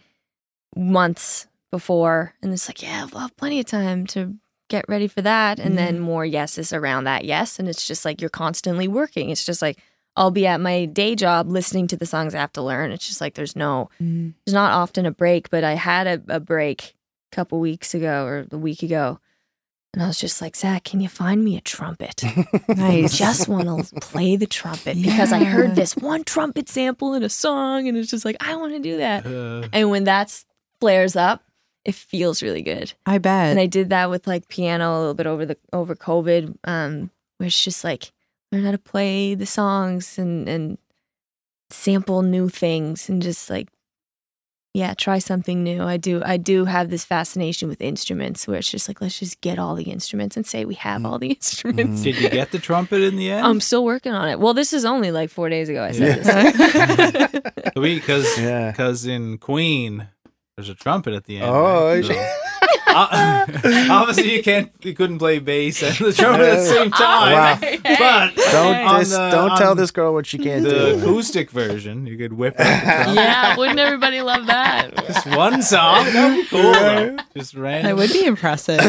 months 0.76 1.48
before, 1.72 2.34
and 2.42 2.52
it's 2.52 2.68
like 2.68 2.82
yeah, 2.82 3.06
I'll 3.12 3.20
have 3.20 3.36
plenty 3.36 3.58
of 3.58 3.66
time 3.66 4.06
to 4.08 4.36
get 4.68 4.84
ready 4.88 5.08
for 5.08 5.22
that, 5.22 5.58
and 5.58 5.76
then 5.76 5.94
mm-hmm. 5.94 6.04
more 6.04 6.24
yeses 6.24 6.72
around 6.72 7.04
that 7.04 7.24
yes, 7.24 7.58
and 7.58 7.68
it's 7.68 7.86
just 7.86 8.04
like 8.04 8.20
you're 8.20 8.30
constantly 8.30 8.86
working. 8.86 9.30
It's 9.30 9.44
just 9.44 9.62
like 9.62 9.78
I'll 10.18 10.30
be 10.30 10.46
at 10.46 10.60
my 10.60 10.84
day 10.84 11.14
job 11.14 11.48
listening 11.50 11.86
to 11.88 11.96
the 11.96 12.06
songs 12.06 12.34
I 12.34 12.40
have 12.40 12.52
to 12.54 12.62
learn. 12.62 12.92
It's 12.92 13.06
just 13.08 13.20
like 13.20 13.34
there's 13.34 13.56
no 13.56 13.88
Mm. 14.02 14.34
there's 14.44 14.54
not 14.54 14.72
often 14.72 15.06
a 15.06 15.10
break, 15.10 15.48
but 15.50 15.64
I 15.64 15.74
had 15.74 16.06
a, 16.06 16.36
a 16.36 16.40
break 16.40 16.96
a 17.32 17.36
couple 17.36 17.60
weeks 17.60 17.94
ago 17.94 18.24
or 18.24 18.46
a 18.50 18.58
week 18.58 18.82
ago. 18.82 19.20
And 19.94 20.02
I 20.02 20.06
was 20.06 20.18
just 20.20 20.42
like, 20.42 20.54
Zach, 20.54 20.84
can 20.84 21.00
you 21.00 21.08
find 21.08 21.42
me 21.42 21.56
a 21.56 21.62
trumpet? 21.62 22.22
I 22.68 23.06
just 23.10 23.48
want 23.48 23.88
to 23.88 24.00
play 24.00 24.36
the 24.36 24.46
trumpet 24.46 25.00
because 25.02 25.32
I 25.32 25.44
heard 25.44 25.76
this 25.76 25.96
one 25.96 26.24
trumpet 26.24 26.68
sample 26.68 27.14
in 27.14 27.22
a 27.22 27.30
song 27.30 27.88
and 27.88 27.96
it's 27.96 28.10
just 28.10 28.24
like, 28.26 28.36
I 28.40 28.54
want 28.56 28.74
to 28.74 28.80
do 28.80 28.98
that. 28.98 29.24
Uh, 29.26 29.66
And 29.72 29.88
when 29.88 30.04
that 30.04 30.44
flares 30.80 31.16
up, 31.16 31.42
it 31.86 31.94
feels 31.94 32.42
really 32.42 32.60
good. 32.62 32.92
I 33.06 33.16
bet. 33.16 33.46
And 33.50 33.58
I 33.58 33.64
did 33.66 33.88
that 33.90 34.10
with 34.10 34.26
like 34.26 34.46
piano 34.48 34.90
a 34.94 34.98
little 34.98 35.14
bit 35.14 35.26
over 35.26 35.46
the 35.46 35.56
over 35.72 35.96
COVID, 35.96 36.54
um, 36.64 37.10
where 37.38 37.46
it's 37.46 37.64
just 37.64 37.82
like 37.82 38.12
learn 38.52 38.64
how 38.64 38.70
to 38.70 38.78
play 38.78 39.34
the 39.34 39.46
songs 39.46 40.18
and 40.18 40.48
and 40.48 40.78
sample 41.70 42.22
new 42.22 42.48
things 42.48 43.08
and 43.08 43.20
just 43.22 43.50
like 43.50 43.68
yeah, 44.74 44.94
try 44.94 45.18
something 45.18 45.64
new. 45.64 45.82
I 45.82 45.96
do 45.96 46.22
I 46.24 46.36
do 46.36 46.64
have 46.66 46.90
this 46.90 47.04
fascination 47.04 47.68
with 47.68 47.80
instruments 47.80 48.46
where 48.46 48.58
it's 48.58 48.70
just 48.70 48.86
like 48.86 49.00
let's 49.00 49.18
just 49.18 49.40
get 49.40 49.58
all 49.58 49.74
the 49.74 49.90
instruments 49.90 50.36
and 50.36 50.46
say 50.46 50.64
we 50.64 50.74
have 50.74 50.98
mm-hmm. 50.98 51.06
all 51.06 51.18
the 51.18 51.28
instruments. 51.38 52.02
Did 52.02 52.16
you 52.18 52.28
get 52.28 52.52
the 52.52 52.58
trumpet 52.58 53.02
in 53.02 53.16
the 53.16 53.30
end 53.30 53.44
I'm 53.46 53.60
still 53.60 53.84
working 53.84 54.12
on 54.12 54.28
it. 54.28 54.38
Well, 54.38 54.54
this 54.54 54.72
is 54.72 54.84
only 54.84 55.10
like 55.10 55.30
four 55.30 55.48
days 55.48 55.68
ago. 55.68 55.82
I 55.82 55.92
said 55.92 56.24
Yeah. 56.24 57.26
this. 57.26 57.72
because 57.74 58.38
yeah. 58.38 58.70
because 58.70 59.06
in 59.06 59.38
Queen, 59.38 60.08
there's 60.58 60.68
a 60.68 60.74
trumpet 60.74 61.14
at 61.14 61.24
the 61.24 61.36
end. 61.36 61.46
Oh, 61.46 61.86
right? 61.94 62.04
So- 62.04 62.14
obviously, 63.92 64.34
you 64.34 64.42
can't, 64.42 64.72
you 64.82 64.92
couldn't 64.92 65.18
play 65.18 65.38
bass 65.38 65.82
and 65.84 65.94
the 66.04 66.12
trumpet 66.12 66.48
at 66.48 66.56
the 66.56 66.64
same 66.66 66.90
time. 66.90 67.32
Wow. 67.32 67.58
But 67.82 68.34
Don't 68.50 68.98
this, 68.98 69.10
the- 69.10 69.30
don't 69.30 69.56
tell 69.56 69.74
this 69.76 69.92
girl 69.92 70.12
what 70.14 70.26
she 70.26 70.36
can't 70.38 70.64
the 70.64 70.70
do. 70.70 70.98
acoustic 70.98 71.52
version, 71.52 72.06
you 72.06 72.16
could 72.18 72.32
whip 72.32 72.58
out 72.58 73.06
the 73.06 73.14
yeah, 73.14 73.56
wouldn't 73.56 73.78
everybody 73.78 74.20
love 74.20 74.46
that? 74.46 74.96
Just 75.06 75.26
one 75.28 75.62
song. 75.62 76.06
That'd 76.06 76.42
be 76.44 76.48
cool. 76.48 76.72
Though. 76.72 77.16
Just 77.36 77.54
random. 77.54 77.96
That 77.96 77.96
would 78.02 78.12
be 78.12 78.24
impressive. 78.26 78.80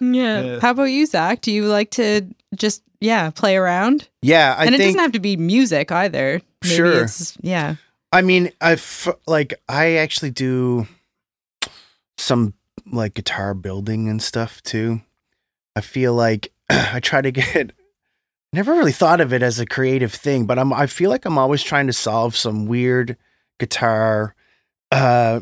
Yeah. 0.00 0.40
Yeah. 0.42 0.60
How 0.60 0.70
about 0.70 0.84
you, 0.84 1.06
Zach? 1.06 1.40
Do 1.40 1.50
you 1.50 1.66
like 1.66 1.90
to 1.92 2.22
just 2.54 2.82
yeah 3.00 3.30
play 3.30 3.56
around? 3.56 4.08
Yeah, 4.22 4.54
I 4.56 4.66
and 4.66 4.74
it 4.74 4.78
think. 4.78 4.88
doesn't 4.90 5.00
have 5.00 5.12
to 5.12 5.20
be 5.20 5.36
music 5.36 5.90
either. 5.90 6.40
Maybe 6.62 6.74
Sure. 6.76 7.04
It's, 7.04 7.36
yeah. 7.40 7.74
I 8.12 8.22
mean, 8.22 8.52
I 8.60 8.76
like 9.26 9.54
I 9.68 9.94
actually 9.96 10.30
do 10.30 10.86
some 12.20 12.54
like 12.86 13.14
guitar 13.14 13.54
building 13.54 14.08
and 14.08 14.22
stuff 14.22 14.62
too. 14.62 15.02
I 15.76 15.80
feel 15.80 16.14
like 16.14 16.52
I 16.70 17.00
try 17.00 17.20
to 17.20 17.30
get. 17.30 17.72
Never 18.52 18.72
really 18.72 18.92
thought 18.92 19.20
of 19.20 19.32
it 19.32 19.42
as 19.42 19.60
a 19.60 19.66
creative 19.66 20.12
thing, 20.12 20.44
but 20.44 20.58
I'm. 20.58 20.72
I 20.72 20.86
feel 20.86 21.08
like 21.08 21.24
I'm 21.24 21.38
always 21.38 21.62
trying 21.62 21.86
to 21.86 21.92
solve 21.92 22.36
some 22.36 22.66
weird 22.66 23.16
guitar, 23.60 24.34
uh, 24.90 25.40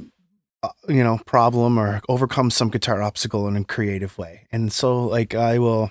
uh, 0.63 0.69
you 0.89 1.03
know, 1.03 1.19
problem 1.25 1.79
or 1.79 2.03
overcome 2.09 2.51
some 2.51 2.69
guitar 2.69 3.03
obstacle 3.03 3.49
in 3.49 3.57
a 3.57 3.65
creative 3.65 4.19
way. 4.19 4.47
And 4.53 4.71
so, 4.71 5.05
like, 5.05 5.35
I 5.35 5.59
will. 5.59 5.91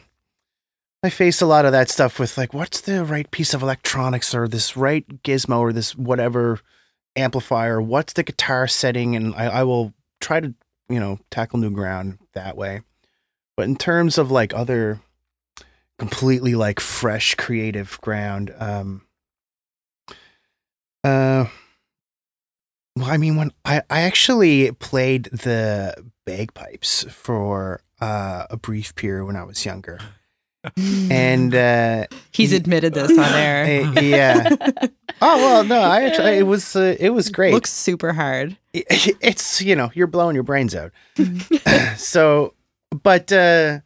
I 1.04 1.10
face 1.10 1.42
a 1.42 1.46
lot 1.46 1.66
of 1.66 1.72
that 1.72 1.90
stuff 1.90 2.20
with 2.20 2.38
like, 2.38 2.54
what's 2.54 2.82
the 2.82 3.06
right 3.06 3.30
piece 3.30 3.54
of 3.54 3.62
electronics 3.62 4.34
or 4.34 4.48
this 4.48 4.76
right 4.76 5.08
gizmo 5.24 5.60
or 5.60 5.72
this 5.72 5.96
whatever 5.96 6.60
amplifier? 7.16 7.82
What's 7.82 8.14
the 8.14 8.24
guitar 8.24 8.68
setting? 8.68 9.16
And 9.16 9.34
I, 9.36 9.46
I 9.46 9.64
will 9.64 9.94
try 10.20 10.40
to, 10.40 10.54
you 10.90 11.00
know, 11.00 11.20
tackle 11.30 11.60
new 11.60 11.72
ground 11.72 12.20
that 12.34 12.58
way. 12.58 12.82
But 13.56 13.68
in 13.68 13.76
terms 13.76 14.18
of 14.18 14.32
like 14.32 14.54
other 14.54 15.02
completely 15.98 16.56
like 16.56 16.80
fresh 16.80 17.36
creative 17.36 18.00
ground, 18.02 18.54
um, 18.60 19.02
uh, 21.04 21.46
well, 22.96 23.10
I 23.10 23.18
mean, 23.18 23.36
when 23.36 23.52
I, 23.64 23.82
I 23.90 24.02
actually 24.02 24.72
played 24.72 25.26
the 25.26 25.96
bagpipes 26.26 27.06
for 27.10 27.82
uh, 28.02 28.46
a 28.50 28.58
brief 28.58 28.96
period 28.96 29.26
when 29.26 29.36
I 29.36 29.44
was 29.44 29.66
younger. 29.66 30.00
And 30.76 31.54
uh, 31.56 32.06
He's 32.32 32.54
admitted 32.54 32.94
this 32.94 33.12
on 33.12 33.34
air. 33.34 33.66
yeah. 34.02 34.50
Oh 35.22 35.38
well, 35.38 35.64
no, 35.64 35.80
I 35.82 36.04
actually 36.04 36.38
it 36.38 36.44
was 36.48 36.76
uh, 36.76 36.96
it 37.00 37.10
was 37.12 37.30
great. 37.30 37.54
Looks 37.54 37.72
super 37.74 38.14
hard. 38.14 38.58
It- 38.74 39.18
it's 39.22 39.62
you 39.62 39.76
know 39.76 39.90
you're 39.94 40.08
blowing 40.08 40.36
your 40.36 40.44
brains 40.44 40.76
out. 40.76 40.92
so, 41.98 42.54
but 43.04 43.32
uh, 43.32 43.80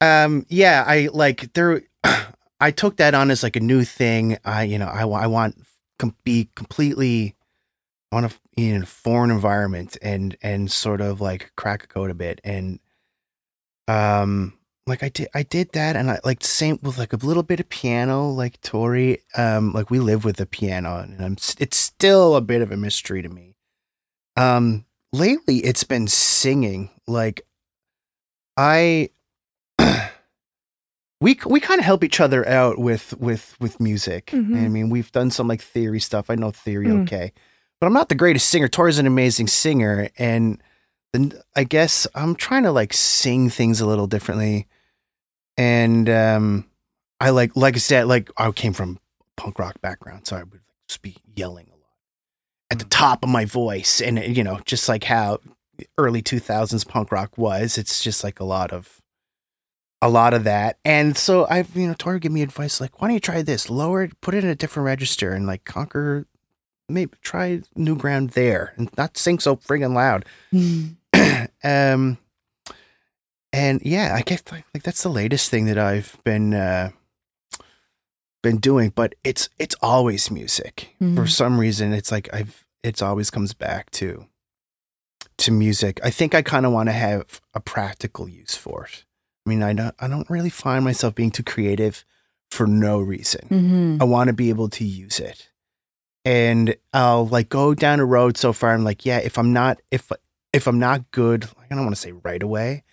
um, 0.00 0.44
yeah, 0.48 0.84
I 0.86 1.08
like 1.12 1.52
there. 1.54 1.82
I 2.60 2.70
took 2.70 2.96
that 2.96 3.14
on 3.14 3.30
as 3.30 3.42
like 3.42 3.56
a 3.56 3.60
new 3.60 3.84
thing. 3.84 4.38
I 4.44 4.64
you 4.64 4.78
know 4.78 4.86
I 4.88 5.02
I 5.06 5.26
want 5.26 5.56
com- 5.98 6.16
be 6.24 6.48
completely 6.54 7.34
on 8.12 8.24
a 8.24 8.30
in 8.56 8.82
a 8.82 8.86
foreign 8.86 9.30
environment 9.30 9.96
and 10.02 10.36
and 10.42 10.70
sort 10.70 11.00
of 11.00 11.20
like 11.20 11.52
crack 11.56 11.84
a 11.84 11.86
code 11.86 12.10
a 12.10 12.14
bit 12.14 12.40
and 12.44 12.78
um 13.88 14.54
like 14.86 15.02
I 15.02 15.08
did 15.08 15.28
I 15.34 15.42
did 15.42 15.72
that 15.72 15.96
and 15.96 16.10
I 16.10 16.20
like 16.24 16.44
same 16.44 16.78
with 16.82 16.96
like 16.98 17.12
a 17.12 17.16
little 17.16 17.42
bit 17.42 17.60
of 17.60 17.68
piano 17.68 18.28
like 18.28 18.60
Tori 18.60 19.18
um 19.36 19.72
like 19.72 19.90
we 19.90 19.98
live 19.98 20.24
with 20.24 20.36
the 20.36 20.46
piano 20.46 20.98
and 20.98 21.20
I'm 21.24 21.36
it's 21.58 21.76
still 21.76 22.36
a 22.36 22.40
bit 22.40 22.62
of 22.62 22.70
a 22.70 22.76
mystery 22.76 23.22
to 23.22 23.28
me. 23.28 23.56
Um 24.36 24.84
lately 25.12 25.58
it's 25.58 25.84
been 25.84 26.06
singing 26.08 26.90
like 27.06 27.42
I 28.56 29.10
we 31.20 31.38
we 31.46 31.60
kind 31.60 31.78
of 31.80 31.84
help 31.84 32.04
each 32.04 32.20
other 32.20 32.46
out 32.48 32.78
with 32.78 33.14
with 33.18 33.56
with 33.60 33.80
music. 33.80 34.26
Mhm. 34.26 34.64
I 34.64 34.68
mean, 34.68 34.90
we've 34.90 35.10
done 35.12 35.30
some 35.30 35.48
like 35.48 35.62
theory 35.62 36.00
stuff. 36.00 36.30
I 36.30 36.34
know 36.34 36.50
theory 36.50 36.86
Mm. 36.86 37.02
okay. 37.02 37.32
But 37.80 37.86
I'm 37.88 37.92
not 37.92 38.08
the 38.08 38.14
greatest 38.14 38.48
singer. 38.48 38.68
Tori's 38.68 38.98
an 38.98 39.06
amazing 39.06 39.48
singer 39.48 40.08
and 40.18 40.62
then 41.12 41.32
I 41.54 41.64
guess 41.64 42.06
I'm 42.14 42.34
trying 42.34 42.62
to 42.64 42.72
like 42.72 42.92
sing 42.92 43.50
things 43.50 43.80
a 43.80 43.86
little 43.86 44.06
differently. 44.06 44.66
And 45.56 46.08
um 46.08 46.66
I 47.20 47.30
like 47.30 47.56
like 47.56 47.74
I 47.76 47.78
said 47.78 48.06
like 48.08 48.30
I 48.36 48.50
came 48.52 48.72
from 48.72 48.98
punk 49.36 49.58
rock 49.58 49.80
background, 49.80 50.26
so 50.26 50.36
I 50.36 50.42
would 50.42 50.60
just 50.88 51.02
be 51.02 51.16
yelling 51.34 51.66
a 51.68 51.72
lot 51.76 51.76
at 52.70 52.78
the 52.78 52.84
top 52.86 53.22
of 53.22 53.30
my 53.30 53.44
voice 53.44 54.00
and 54.00 54.18
you 54.36 54.44
know, 54.44 54.60
just 54.64 54.88
like 54.88 55.04
how 55.04 55.38
early 55.98 56.22
2000s 56.22 56.86
punk 56.86 57.12
rock 57.12 57.36
was, 57.36 57.76
it's 57.78 58.02
just 58.02 58.24
like 58.24 58.40
a 58.40 58.44
lot 58.44 58.72
of 58.72 59.00
a 60.02 60.08
lot 60.08 60.34
of 60.34 60.44
that. 60.44 60.78
And 60.84 61.16
so 61.16 61.46
I've, 61.48 61.74
you 61.74 61.86
know, 61.86 61.94
Tori 61.94 62.20
give 62.20 62.32
me 62.32 62.42
advice 62.42 62.80
like, 62.80 63.00
why 63.00 63.08
don't 63.08 63.14
you 63.14 63.20
try 63.20 63.42
this? 63.42 63.70
Lower 63.70 64.02
it, 64.02 64.20
put 64.20 64.34
it 64.34 64.44
in 64.44 64.50
a 64.50 64.54
different 64.54 64.84
register 64.84 65.32
and 65.32 65.46
like 65.46 65.64
conquer 65.64 66.26
maybe 66.88 67.14
try 67.20 67.62
new 67.74 67.96
ground 67.96 68.30
there 68.30 68.72
and 68.76 68.90
not 68.96 69.16
sing 69.16 69.38
so 69.38 69.56
friggin' 69.56 69.94
loud. 69.94 70.24
um 71.64 72.18
and 73.56 73.80
yeah, 73.84 74.14
I 74.14 74.22
guess 74.22 74.42
like, 74.52 74.64
like 74.74 74.82
that's 74.82 75.02
the 75.02 75.08
latest 75.08 75.50
thing 75.50 75.66
that 75.66 75.78
I've 75.78 76.16
been 76.24 76.52
uh 76.54 76.90
been 78.42 78.58
doing, 78.58 78.92
but 78.94 79.14
it's 79.24 79.48
it's 79.58 79.74
always 79.82 80.30
music. 80.30 80.94
For 80.98 81.04
Mhm. 81.24 81.28
some 81.30 81.58
reason 81.58 81.92
it's 81.92 82.12
like 82.12 82.28
I've 82.32 82.64
it's 82.82 83.02
always 83.02 83.30
comes 83.30 83.54
back 83.54 83.90
to 83.92 84.26
to 85.38 85.50
music. 85.50 86.00
I 86.04 86.10
think 86.10 86.34
I 86.34 86.42
kind 86.42 86.64
of 86.66 86.72
want 86.72 86.88
to 86.88 86.92
have 86.92 87.40
a 87.54 87.60
practical 87.60 88.28
use 88.28 88.54
for 88.54 88.84
it. 88.84 89.04
I 89.46 89.50
mean, 89.50 89.62
I 89.62 89.72
don't 89.72 89.94
I 89.98 90.08
don't 90.08 90.28
really 90.30 90.50
find 90.50 90.84
myself 90.84 91.14
being 91.14 91.30
too 91.30 91.42
creative 91.42 92.04
for 92.50 92.66
no 92.66 93.00
reason. 93.00 93.48
Mm-hmm. 93.50 93.96
I 94.00 94.04
want 94.04 94.28
to 94.28 94.32
be 94.34 94.50
able 94.50 94.68
to 94.70 94.84
use 94.84 95.18
it. 95.18 95.50
And 96.24 96.76
I'll 96.92 97.26
like 97.26 97.48
go 97.48 97.74
down 97.74 98.00
a 98.00 98.04
road 98.04 98.36
so 98.36 98.52
far. 98.52 98.72
I'm 98.72 98.84
like, 98.84 99.04
yeah, 99.06 99.18
if 99.18 99.38
I'm 99.38 99.52
not 99.52 99.80
if 99.90 100.10
if 100.52 100.66
I'm 100.66 100.78
not 100.78 101.10
good, 101.10 101.48
I 101.70 101.74
don't 101.74 101.84
want 101.84 101.94
to 101.96 102.00
say 102.00 102.12
right 102.12 102.42
away, 102.42 102.84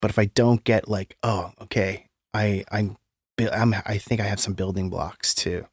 but 0.00 0.10
if 0.10 0.18
I 0.18 0.26
don't 0.26 0.62
get 0.64 0.88
like, 0.88 1.16
oh, 1.22 1.52
okay, 1.62 2.06
I 2.34 2.64
I'm, 2.70 2.96
I'm 3.38 3.74
I 3.86 3.98
think 3.98 4.20
I 4.20 4.24
have 4.24 4.40
some 4.40 4.54
building 4.54 4.90
blocks 4.90 5.34
to 5.36 5.66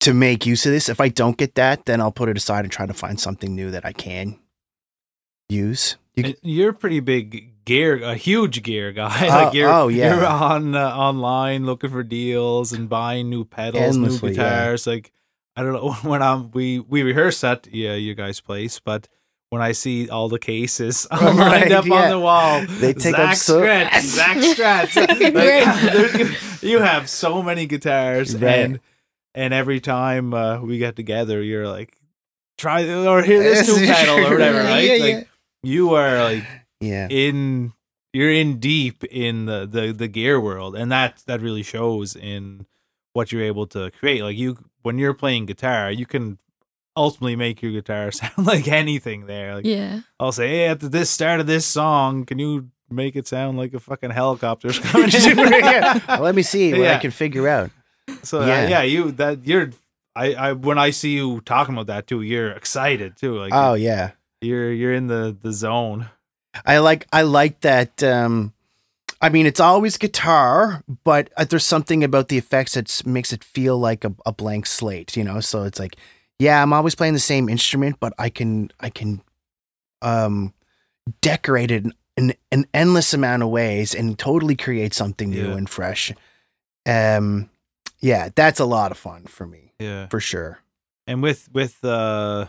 to 0.00 0.14
make 0.14 0.46
use 0.46 0.66
of 0.66 0.72
this. 0.72 0.88
If 0.88 1.00
I 1.00 1.08
don't 1.08 1.36
get 1.36 1.54
that, 1.54 1.86
then 1.86 2.00
I'll 2.00 2.12
put 2.12 2.28
it 2.28 2.36
aside 2.36 2.64
and 2.64 2.72
try 2.72 2.86
to 2.86 2.94
find 2.94 3.20
something 3.20 3.54
new 3.54 3.70
that 3.70 3.84
I 3.84 3.92
can 3.92 4.38
use. 5.48 5.96
You, 6.14 6.34
you're 6.42 6.70
a 6.70 6.74
pretty 6.74 7.00
big 7.00 7.64
gear, 7.64 8.02
a 8.02 8.16
huge 8.16 8.62
gear 8.62 8.92
guy. 8.92 9.26
Oh, 9.30 9.44
like 9.44 9.54
you're, 9.54 9.70
oh, 9.70 9.88
yeah. 9.88 10.14
you're 10.14 10.26
on 10.26 10.74
uh, 10.74 10.88
online 10.88 11.64
looking 11.64 11.90
for 11.90 12.02
deals 12.02 12.72
and 12.72 12.88
buying 12.88 13.30
new 13.30 13.44
pedals, 13.44 13.96
Endlessly, 13.96 14.30
new 14.30 14.36
yeah. 14.36 14.50
guitars. 14.50 14.86
Like 14.86 15.12
I 15.56 15.62
don't 15.62 15.72
know 15.72 15.92
when 16.08 16.22
I'm 16.22 16.50
we 16.50 16.80
we 16.80 17.02
rehearse 17.02 17.42
at 17.44 17.66
yeah 17.72 17.94
your 17.94 18.14
guys' 18.14 18.40
place, 18.40 18.80
but 18.80 19.08
when 19.52 19.60
I 19.60 19.72
see 19.72 20.08
all 20.08 20.30
the 20.30 20.38
cases 20.38 21.06
lined 21.12 21.72
up 21.72 21.84
yeah. 21.84 21.94
on 21.94 22.08
the 22.08 22.18
wall, 22.18 22.64
They 22.66 22.94
take 22.94 23.12
up 23.18 23.34
Zach 23.34 23.36
so- 23.36 23.60
Stratz, 23.60 24.00
Zach 24.00 24.36
Stratz. 24.38 24.96
Like, 25.34 26.62
you, 26.62 26.70
you 26.70 26.78
have 26.78 27.10
so 27.10 27.42
many 27.42 27.66
guitars, 27.66 28.34
Right. 28.34 28.54
and 28.60 28.80
and 29.34 29.52
every 29.52 29.78
time 29.78 30.32
uh, 30.32 30.62
we 30.62 30.78
get 30.78 30.96
together, 30.96 31.42
you're 31.42 31.68
like, 31.68 31.94
try 32.56 32.88
or 32.88 33.20
hear 33.20 33.42
this 33.42 33.68
new 33.68 33.86
pedal 33.86 34.20
or 34.26 34.30
whatever, 34.30 34.58
right? 34.60 34.80
Yeah, 34.80 34.92
like 35.04 35.14
yeah. 35.14 35.22
you 35.62 35.94
are 35.96 36.24
like 36.24 36.44
yeah. 36.80 37.08
in 37.10 37.74
you're 38.14 38.32
in 38.32 38.58
deep 38.58 39.04
in 39.04 39.44
the, 39.44 39.66
the 39.66 39.92
the 39.92 40.08
gear 40.08 40.40
world 40.40 40.74
and 40.76 40.90
that 40.90 41.22
that 41.26 41.42
really 41.42 41.62
shows 41.62 42.16
in 42.16 42.64
what 43.12 43.32
you're 43.32 43.42
able 43.42 43.66
to 43.66 43.90
create 43.90 44.22
like 44.22 44.36
you 44.36 44.56
when 44.82 44.98
you're 44.98 45.14
playing 45.14 45.46
guitar 45.46 45.90
you 45.90 46.04
can 46.04 46.38
ultimately 46.96 47.36
make 47.36 47.62
your 47.62 47.72
guitar 47.72 48.10
sound 48.20 48.46
like 48.46 48.68
anything 48.68 49.26
there 49.26 49.54
like 49.56 49.64
Yeah. 49.66 50.00
i'll 50.20 50.32
say 50.32 50.48
hey 50.48 50.66
at 50.68 50.80
the 50.80 50.88
this 50.88 51.08
start 51.10 51.40
of 51.40 51.46
this 51.46 51.64
song 51.66 52.24
can 52.26 52.38
you 52.38 52.68
make 52.90 53.16
it 53.16 53.26
sound 53.26 53.56
like 53.56 53.72
a 53.74 53.80
fucking 53.80 54.10
helicopter's 54.10 54.78
coming 54.90 55.08
in?" 55.08 55.36
yeah. 55.38 55.98
Well, 56.08 56.20
let 56.20 56.34
me 56.34 56.42
see 56.42 56.72
what 56.74 56.86
I 56.88 56.98
can 56.98 57.10
figure 57.10 57.48
out. 57.48 57.70
so 58.22 58.42
uh, 58.42 58.46
Yeah. 58.46 58.68
yeah 58.68 58.82
you 58.82 59.12
that 59.12 59.46
you're 59.46 59.70
I, 60.14 60.34
I 60.34 60.52
when 60.52 60.76
I 60.78 60.90
see 60.90 61.14
you 61.14 61.40
talking 61.40 61.74
about 61.74 61.86
that 61.86 62.06
too, 62.06 62.20
you're 62.20 62.50
excited 62.50 63.16
too. 63.16 63.38
Like 63.38 63.52
Oh 63.54 63.72
yeah. 63.72 64.10
you're 64.42 64.70
you're 64.70 64.92
in 64.92 65.06
the 65.06 65.34
the 65.40 65.52
zone. 65.52 66.10
I 66.66 66.78
like 66.78 67.06
I 67.14 67.22
like 67.22 67.60
that. 67.62 68.02
Um, 68.02 68.52
I 69.22 69.30
mean, 69.30 69.46
it's 69.46 69.60
always 69.60 69.96
guitar, 69.96 70.82
but 71.04 71.30
uh, 71.38 71.44
there's 71.44 71.64
something 71.64 72.04
about 72.04 72.28
the 72.28 72.36
effects 72.36 72.74
that 72.74 73.06
makes 73.06 73.32
it 73.32 73.42
feel 73.42 73.78
like 73.78 74.04
a, 74.04 74.12
a 74.26 74.32
blank 74.32 74.66
slate. 74.66 75.16
You 75.16 75.24
know, 75.24 75.40
so 75.40 75.62
it's 75.62 75.78
like, 75.78 75.96
yeah, 76.42 76.62
I'm 76.62 76.72
always 76.72 76.94
playing 76.94 77.14
the 77.14 77.20
same 77.34 77.48
instrument, 77.48 77.96
but 78.00 78.12
I 78.18 78.28
can 78.30 78.70
I 78.80 78.90
can 78.90 79.22
um, 80.02 80.52
decorate 81.20 81.70
it 81.70 81.84
in, 81.84 81.92
in 82.16 82.34
an 82.50 82.66
endless 82.74 83.14
amount 83.14 83.42
of 83.42 83.48
ways 83.50 83.94
and 83.94 84.18
totally 84.18 84.56
create 84.56 84.92
something 84.94 85.30
new 85.30 85.50
Yeah. 85.50 85.56
and 85.56 85.68
fresh. 85.70 86.12
Um, 86.86 87.48
yeah, 88.00 88.30
that's 88.34 88.60
a 88.60 88.64
lot 88.64 88.90
of 88.90 88.98
fun 88.98 89.24
for 89.26 89.46
me 89.46 89.72
Yeah. 89.78 90.08
for 90.08 90.20
sure. 90.20 90.58
and 91.06 91.22
with 91.22 91.48
with 91.52 91.84
uh 91.84 92.46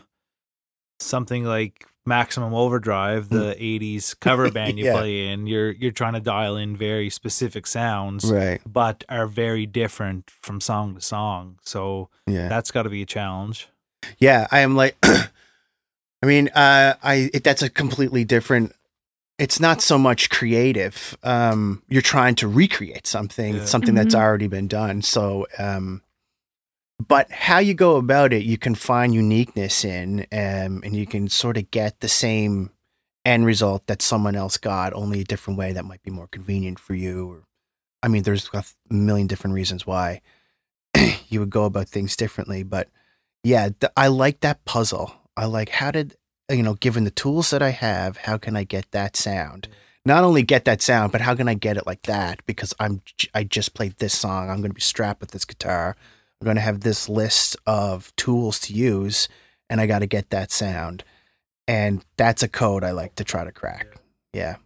something 0.99 1.43
like 1.45 1.85
Maximum 2.05 2.53
Overdrive, 2.53 3.29
the 3.29 3.55
'80s 3.59 4.19
cover 4.19 4.51
band 4.57 4.77
you 4.77 4.85
Yeah. 4.85 4.93
play 4.99 5.27
in, 5.29 5.47
you're 5.47 5.71
you're 5.71 5.91
trying 5.91 6.13
to 6.13 6.19
dial 6.19 6.57
in 6.57 6.75
very 6.75 7.09
specific 7.09 7.65
sounds, 7.67 8.25
Right. 8.29 8.61
but 8.65 9.03
are 9.09 9.27
very 9.27 9.65
different 9.65 10.29
from 10.29 10.59
song 10.61 10.95
to 10.95 11.01
song. 11.01 11.59
So 11.63 12.09
Yeah. 12.27 12.49
that's 12.49 12.71
got 12.71 12.83
to 12.83 12.89
be 12.89 13.01
a 13.01 13.05
challenge. 13.05 13.69
Yeah, 14.19 14.47
I 14.51 14.59
am 14.59 14.75
like 14.75 14.97
I 15.03 16.25
mean, 16.25 16.49
uh 16.49 16.95
I 17.03 17.29
it, 17.33 17.43
that's 17.43 17.61
a 17.61 17.69
completely 17.69 18.23
different 18.23 18.73
it's 19.39 19.59
not 19.59 19.81
so 19.81 19.97
much 19.97 20.29
creative. 20.29 21.17
Um 21.23 21.83
you're 21.89 22.01
trying 22.01 22.35
to 22.35 22.47
recreate 22.47 23.07
something, 23.07 23.57
Yeah. 23.57 23.65
something 23.65 23.95
that's 23.95 24.15
Mhm. 24.15 24.19
already 24.21 24.47
been 24.47 24.67
done. 24.67 25.01
So 25.01 25.47
um 25.57 26.01
but 27.05 27.29
how 27.31 27.59
you 27.59 27.73
go 27.73 27.97
about 27.97 28.31
it, 28.31 28.43
you 28.43 28.57
can 28.57 28.75
find 28.75 29.13
uniqueness 29.13 29.83
in 29.83 30.21
um 30.31 30.81
and 30.83 30.95
you 30.95 31.05
can 31.05 31.27
sort 31.29 31.57
of 31.57 31.71
get 31.71 31.99
the 31.99 32.09
same 32.09 32.69
end 33.25 33.45
result 33.45 33.87
that 33.87 34.01
someone 34.01 34.35
else 34.35 34.57
got, 34.57 34.93
only 34.93 35.21
a 35.21 35.23
different 35.23 35.57
way 35.57 35.71
that 35.73 35.85
might 35.85 36.03
be 36.03 36.11
more 36.11 36.27
convenient 36.27 36.77
for 36.79 36.93
you 36.93 37.27
or 37.29 37.43
I 38.03 38.09
mean, 38.09 38.23
there's 38.23 38.49
a 38.53 38.63
million 38.93 39.27
different 39.27 39.53
reasons 39.53 39.87
why 39.87 40.21
you 41.29 41.39
would 41.39 41.49
go 41.49 41.63
about 41.63 41.87
things 41.87 42.17
differently, 42.17 42.61
but 42.63 42.89
yeah, 43.43 43.69
th- 43.79 43.91
I 43.97 44.07
like 44.07 44.39
that 44.41 44.63
puzzle. 44.65 45.13
I 45.35 45.45
like 45.45 45.69
how 45.69 45.91
did 45.91 46.15
you 46.51 46.61
know, 46.63 46.73
given 46.75 47.03
the 47.05 47.11
tools 47.11 47.49
that 47.51 47.61
I 47.61 47.69
have, 47.69 48.17
how 48.17 48.37
can 48.37 48.55
I 48.55 48.63
get 48.63 48.91
that 48.91 49.15
sound? 49.15 49.67
Not 50.05 50.23
only 50.25 50.43
get 50.43 50.65
that 50.65 50.81
sound, 50.81 51.11
but 51.13 51.21
how 51.21 51.33
can 51.35 51.47
I 51.47 51.53
get 51.53 51.77
it 51.77 51.87
like 51.87 52.01
that? 52.03 52.45
Because 52.45 52.73
I'm 52.79 53.01
j- 53.05 53.29
I 53.33 53.43
just 53.45 53.73
played 53.73 53.97
this 53.97 54.13
song. 54.17 54.49
I'm 54.49 54.57
going 54.57 54.69
to 54.71 54.75
be 54.75 54.81
strapped 54.81 55.21
with 55.21 55.31
this 55.31 55.45
guitar. 55.45 55.95
I'm 56.41 56.45
going 56.45 56.55
to 56.57 56.61
have 56.61 56.81
this 56.81 57.07
list 57.07 57.55
of 57.65 58.13
tools 58.17 58.59
to 58.61 58.73
use, 58.73 59.29
and 59.69 59.79
I 59.79 59.85
got 59.87 59.99
to 59.99 60.05
get 60.05 60.29
that 60.31 60.51
sound. 60.51 61.05
And 61.69 62.03
that's 62.17 62.43
a 62.43 62.49
code 62.49 62.83
I 62.83 62.91
like 62.91 63.15
to 63.15 63.23
try 63.23 63.45
to 63.45 63.51
crack. 63.53 63.87
Yeah, 64.33 64.57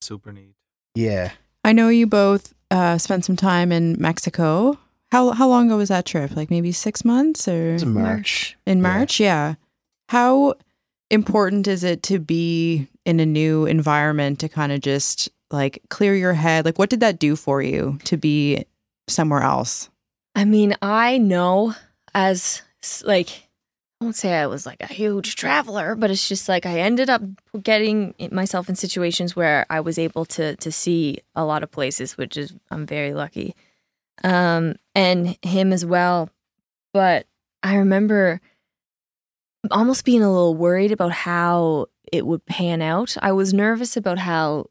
Super 0.00 0.32
neat. 0.32 0.54
yeah. 0.94 1.32
I 1.64 1.72
know 1.72 1.88
you 1.88 2.06
both 2.06 2.54
uh, 2.70 2.98
spent 2.98 3.24
some 3.24 3.36
time 3.36 3.72
in 3.72 3.96
Mexico. 3.98 4.78
How 5.14 5.30
how 5.30 5.46
long 5.46 5.66
ago 5.66 5.76
was 5.76 5.90
that 5.90 6.06
trip? 6.06 6.34
Like 6.34 6.50
maybe 6.50 6.72
six 6.72 7.04
months 7.04 7.46
or 7.46 7.74
It's 7.74 7.84
a 7.84 7.86
March. 7.86 8.56
in. 8.66 8.82
March? 8.82 9.20
Yeah. 9.20 9.54
How 10.08 10.54
important 11.08 11.68
is 11.68 11.84
it 11.84 12.02
to 12.04 12.18
be 12.18 12.88
in 13.04 13.20
a 13.20 13.24
new 13.24 13.64
environment 13.64 14.40
to 14.40 14.48
kind 14.48 14.72
of 14.72 14.80
just 14.80 15.28
like 15.52 15.80
clear 15.88 16.16
your 16.16 16.32
head? 16.32 16.64
Like, 16.64 16.80
what 16.80 16.90
did 16.90 16.98
that 16.98 17.20
do 17.20 17.36
for 17.36 17.62
you 17.62 17.96
to 18.06 18.16
be 18.16 18.64
somewhere 19.06 19.42
else? 19.42 19.88
I 20.34 20.44
mean, 20.44 20.74
I 20.82 21.18
know 21.18 21.76
as 22.12 22.62
like 23.04 23.28
I 24.00 24.06
won't 24.06 24.16
say 24.16 24.34
I 24.34 24.48
was 24.48 24.66
like 24.66 24.82
a 24.82 24.92
huge 24.92 25.36
traveler, 25.36 25.94
but 25.94 26.10
it's 26.10 26.28
just 26.28 26.48
like 26.48 26.66
I 26.66 26.80
ended 26.80 27.08
up 27.08 27.22
getting 27.62 28.16
myself 28.32 28.68
in 28.68 28.74
situations 28.74 29.36
where 29.36 29.64
I 29.70 29.78
was 29.78 29.96
able 29.96 30.24
to 30.24 30.56
to 30.56 30.72
see 30.72 31.18
a 31.36 31.44
lot 31.44 31.62
of 31.62 31.70
places, 31.70 32.18
which 32.18 32.36
is 32.36 32.52
I'm 32.72 32.84
very 32.84 33.14
lucky. 33.14 33.54
Um 34.22 34.76
and 34.94 35.36
him 35.42 35.72
as 35.72 35.84
well. 35.84 36.30
But 36.92 37.26
I 37.62 37.76
remember 37.76 38.40
almost 39.70 40.04
being 40.04 40.22
a 40.22 40.30
little 40.30 40.54
worried 40.54 40.92
about 40.92 41.12
how 41.12 41.86
it 42.12 42.26
would 42.26 42.44
pan 42.46 42.82
out. 42.82 43.16
I 43.22 43.32
was 43.32 43.54
nervous 43.54 43.96
about 43.96 44.18
how 44.18 44.66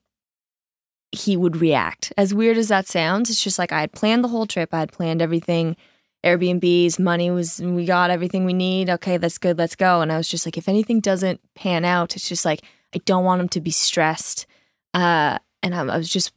he 1.11 1.35
would 1.35 1.57
react. 1.57 2.13
As 2.17 2.33
weird 2.33 2.57
as 2.57 2.69
that 2.69 2.87
sounds, 2.87 3.29
it's 3.29 3.43
just 3.43 3.59
like 3.59 3.71
I 3.71 3.81
had 3.81 3.91
planned 3.91 4.23
the 4.23 4.29
whole 4.29 4.45
trip. 4.45 4.73
I 4.73 4.79
had 4.79 4.91
planned 4.91 5.21
everything. 5.21 5.75
Airbnbs, 6.23 6.99
money 6.99 7.29
was, 7.31 7.59
we 7.59 7.85
got 7.85 8.09
everything 8.09 8.45
we 8.45 8.53
need. 8.53 8.89
Okay, 8.89 9.17
that's 9.17 9.37
good. 9.37 9.57
Let's 9.57 9.75
go. 9.75 10.01
And 10.01 10.11
I 10.11 10.17
was 10.17 10.29
just 10.29 10.45
like, 10.45 10.57
if 10.57 10.69
anything 10.69 11.01
doesn't 11.01 11.41
pan 11.53 11.83
out, 11.85 12.15
it's 12.15 12.29
just 12.29 12.45
like, 12.45 12.61
I 12.95 12.99
don't 12.99 13.25
want 13.25 13.41
him 13.41 13.49
to 13.49 13.61
be 13.61 13.71
stressed. 13.71 14.45
Uh, 14.93 15.37
and 15.61 15.75
I'm, 15.75 15.89
I 15.89 15.97
was 15.97 16.09
just, 16.09 16.31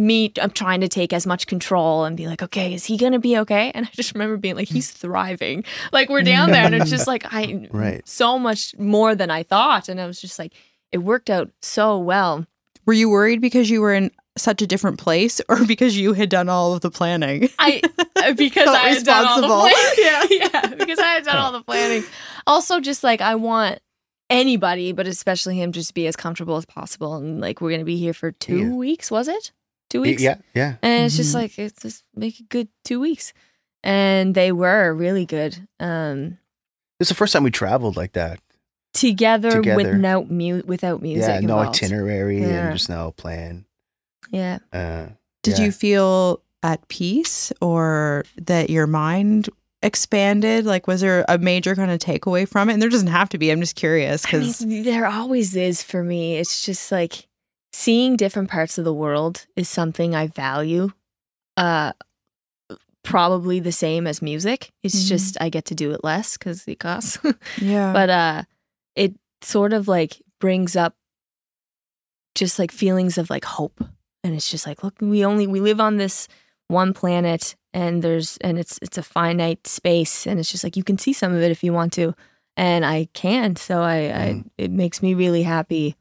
me, 0.00 0.32
I'm 0.40 0.50
trying 0.50 0.80
to 0.80 0.88
take 0.88 1.12
as 1.12 1.26
much 1.26 1.46
control 1.46 2.04
and 2.04 2.16
be 2.16 2.26
like, 2.26 2.42
okay, 2.42 2.74
is 2.74 2.86
he 2.86 2.96
going 2.96 3.12
to 3.12 3.18
be 3.18 3.36
okay? 3.38 3.70
And 3.74 3.86
I 3.86 3.90
just 3.92 4.14
remember 4.14 4.36
being 4.36 4.56
like, 4.56 4.68
he's 4.68 4.90
thriving. 4.90 5.62
Like 5.92 6.08
we're 6.08 6.22
down 6.22 6.50
there 6.50 6.64
and 6.64 6.74
it's 6.74 6.90
just 6.90 7.06
like, 7.06 7.24
I, 7.32 7.68
Right. 7.70 8.06
so 8.08 8.38
much 8.38 8.74
more 8.78 9.14
than 9.14 9.30
I 9.30 9.42
thought. 9.42 9.88
And 9.88 10.00
I 10.00 10.06
was 10.06 10.20
just 10.20 10.38
like, 10.38 10.54
it 10.90 10.98
worked 10.98 11.30
out 11.30 11.50
so 11.62 11.98
well. 11.98 12.46
Were 12.86 12.94
you 12.94 13.10
worried 13.10 13.40
because 13.40 13.68
you 13.70 13.80
were 13.80 13.92
in 13.94 14.10
such 14.38 14.62
a 14.62 14.66
different 14.66 14.98
place 14.98 15.40
or 15.48 15.64
because 15.66 15.96
you 15.98 16.14
had 16.14 16.30
done 16.30 16.48
all 16.48 16.72
of 16.72 16.80
the 16.80 16.90
planning? 16.90 17.50
I 17.58 17.82
uh, 18.16 18.32
because 18.32 18.68
I 18.68 18.88
had 18.88 19.04
done 19.04 19.26
all 19.26 19.40
the 19.42 19.46
planning. 19.48 19.74
Yeah, 19.98 20.24
yeah. 20.70 20.74
Because 20.76 20.98
I 20.98 21.08
had 21.12 21.24
done 21.24 21.36
all 21.36 21.52
the 21.52 21.62
planning. 21.62 22.04
Also, 22.46 22.80
just 22.80 23.04
like 23.04 23.20
I 23.20 23.34
want 23.34 23.80
anybody, 24.30 24.92
but 24.92 25.06
especially 25.06 25.58
him, 25.60 25.72
just 25.72 25.88
to 25.88 25.94
be 25.94 26.06
as 26.06 26.16
comfortable 26.16 26.56
as 26.56 26.64
possible. 26.64 27.16
And 27.16 27.40
like 27.40 27.60
we're 27.60 27.70
gonna 27.70 27.84
be 27.84 27.98
here 27.98 28.14
for 28.14 28.32
two 28.32 28.58
Yeah. 28.58 28.68
weeks. 28.70 29.10
Was 29.10 29.28
it 29.28 29.52
two 29.90 30.00
weeks? 30.00 30.22
Yeah, 30.22 30.36
yeah. 30.54 30.76
And 30.82 31.04
it's 31.04 31.16
just 31.16 31.32
Mhm. 31.32 31.34
like 31.42 31.58
it's 31.58 31.82
just 31.82 32.04
make 32.14 32.40
a 32.40 32.44
good 32.44 32.68
two 32.84 32.98
weeks. 33.00 33.32
And 33.82 34.34
they 34.34 34.52
were 34.52 34.94
really 34.94 35.26
good. 35.26 35.68
Um, 35.78 36.38
It's 36.98 37.08
the 37.10 37.14
first 37.14 37.32
time 37.32 37.42
we 37.44 37.50
traveled 37.50 37.96
like 37.96 38.12
that. 38.12 38.40
together, 38.92 39.50
Together. 39.52 39.76
without 39.92 40.30
mu- 40.30 40.62
without 40.66 41.00
music. 41.02 41.28
yeah, 41.28 41.40
no 41.40 41.58
involved. 41.60 41.76
itinerary 41.82 42.40
Yeah. 42.40 42.66
and 42.68 42.76
just 42.76 42.88
no 42.88 43.12
plan. 43.12 43.64
Yeah. 44.30 44.58
Uh, 44.72 45.06
Did 45.42 45.58
Yeah. 45.58 45.64
you 45.66 45.72
feel 45.72 46.42
at 46.62 46.86
peace 46.88 47.50
or 47.62 48.24
that 48.36 48.68
your 48.68 48.86
mind 48.86 49.48
expanded? 49.82 50.66
Like, 50.66 50.86
was 50.86 51.00
there 51.00 51.24
a 51.28 51.38
major 51.38 51.74
kind 51.74 51.90
of 51.90 51.98
takeaway 51.98 52.46
from 52.46 52.68
it? 52.68 52.74
And 52.74 52.82
there 52.82 52.90
doesn't 52.90 53.06
have 53.08 53.28
to 53.30 53.38
be. 53.38 53.50
I'm 53.50 53.60
just 53.60 53.76
curious 53.76 54.26
I 54.26 54.30
because 54.32 54.66
mean, 54.66 54.82
there 54.82 55.06
always 55.06 55.56
is 55.56 55.82
for 55.82 56.02
me. 56.04 56.36
It's 56.36 56.64
just 56.66 56.92
like 56.92 57.26
seeing 57.84 58.16
different 58.16 58.50
parts 58.50 58.78
of 58.78 58.84
the 58.84 58.92
world 59.04 59.46
is 59.56 59.68
something 59.68 60.14
I 60.14 60.26
value. 60.26 60.90
Uh, 61.56 61.92
probably 63.02 63.60
the 63.60 63.72
same 63.72 64.06
as 64.06 64.20
music. 64.22 64.70
It's 64.82 65.04
Mhm. 65.04 65.08
just 65.08 65.36
I 65.40 65.48
get 65.48 65.64
to 65.66 65.74
do 65.74 65.92
it 65.92 66.04
less 66.04 66.36
because 66.36 66.66
it 66.68 66.78
costs. 66.78 67.18
yeah, 67.60 67.92
but 67.92 68.10
uh, 68.10 68.42
it 68.94 69.14
sort 69.42 69.72
of 69.72 69.88
like 69.88 70.22
brings 70.40 70.76
up 70.76 70.94
just 72.34 72.58
like 72.58 72.70
feelings 72.72 73.18
of 73.18 73.30
like 73.30 73.44
hope, 73.44 73.80
and 74.22 74.34
it's 74.34 74.50
just 74.50 74.66
like, 74.66 74.82
look, 74.84 74.94
we 75.00 75.24
only 75.24 75.46
we 75.46 75.60
live 75.60 75.80
on 75.80 75.96
this 75.96 76.28
one 76.68 76.92
planet, 76.94 77.56
and 77.72 78.02
there's 78.02 78.36
and 78.38 78.58
it's 78.58 78.78
it's 78.82 78.98
a 78.98 79.02
finite 79.02 79.66
space, 79.66 80.26
and 80.26 80.38
it's 80.38 80.50
just 80.50 80.64
like 80.64 80.76
you 80.76 80.84
can 80.84 80.98
see 80.98 81.12
some 81.12 81.34
of 81.34 81.42
it 81.42 81.50
if 81.50 81.64
you 81.64 81.72
want 81.72 81.92
to, 81.94 82.14
and 82.56 82.84
I 82.84 83.08
can. 83.14 83.56
So 83.56 83.80
I, 83.82 83.96
I 83.96 84.26
Mm. 84.34 84.44
it 84.58 84.70
makes 84.70 85.02
me 85.02 85.14
really 85.14 85.42
happy. 85.42 85.96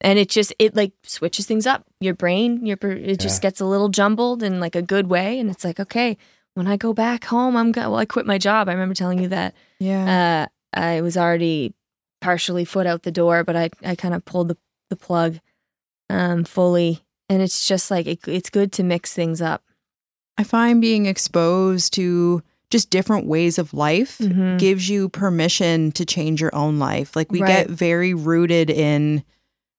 And 0.00 0.18
it 0.18 0.28
just 0.28 0.54
it 0.58 0.76
like 0.76 0.92
switches 1.02 1.46
things 1.46 1.66
up. 1.66 1.84
Your 2.00 2.14
brain, 2.14 2.64
your 2.64 2.78
it 2.82 3.18
just 3.18 3.42
gets 3.42 3.60
a 3.60 3.64
little 3.66 3.88
jumbled 3.88 4.42
in 4.42 4.60
like 4.60 4.76
a 4.76 4.82
good 4.82 5.08
way, 5.08 5.38
and 5.40 5.50
it's 5.50 5.64
like 5.64 5.80
okay, 5.80 6.16
when 6.54 6.66
I 6.68 6.76
go 6.76 6.92
back 6.92 7.24
home, 7.24 7.56
I'm 7.56 7.72
go- 7.72 7.82
well. 7.90 7.96
I 7.96 8.04
quit 8.04 8.24
my 8.26 8.38
job. 8.38 8.68
I 8.68 8.72
remember 8.72 8.94
telling 8.94 9.20
you 9.20 9.28
that 9.28 9.54
yeah, 9.80 10.46
uh, 10.74 10.78
I 10.80 11.00
was 11.00 11.16
already 11.16 11.74
partially 12.20 12.64
foot 12.64 12.86
out 12.86 13.02
the 13.02 13.10
door, 13.12 13.42
but 13.44 13.56
I, 13.56 13.70
I 13.84 13.94
kind 13.94 14.14
of 14.14 14.24
pulled 14.24 14.48
the, 14.48 14.56
the 14.90 14.96
plug 14.96 15.38
um, 16.10 16.44
fully. 16.44 17.04
And 17.28 17.42
it's 17.42 17.66
just 17.68 17.90
like, 17.90 18.06
it, 18.06 18.26
it's 18.26 18.50
good 18.50 18.72
to 18.72 18.82
mix 18.82 19.12
things 19.14 19.40
up. 19.42 19.62
I 20.36 20.42
find 20.44 20.80
being 20.80 21.06
exposed 21.06 21.92
to 21.94 22.42
just 22.70 22.90
different 22.90 23.26
ways 23.26 23.58
of 23.58 23.72
life 23.74 24.18
Mhm. 24.18 24.58
gives 24.58 24.88
you 24.88 25.08
permission 25.08 25.92
to 25.92 26.04
change 26.04 26.40
your 26.40 26.54
own 26.54 26.78
life. 26.78 27.14
Like 27.14 27.30
we 27.30 27.40
Right. 27.40 27.48
get 27.68 27.70
very 27.70 28.14
rooted 28.14 28.68
in 28.70 29.22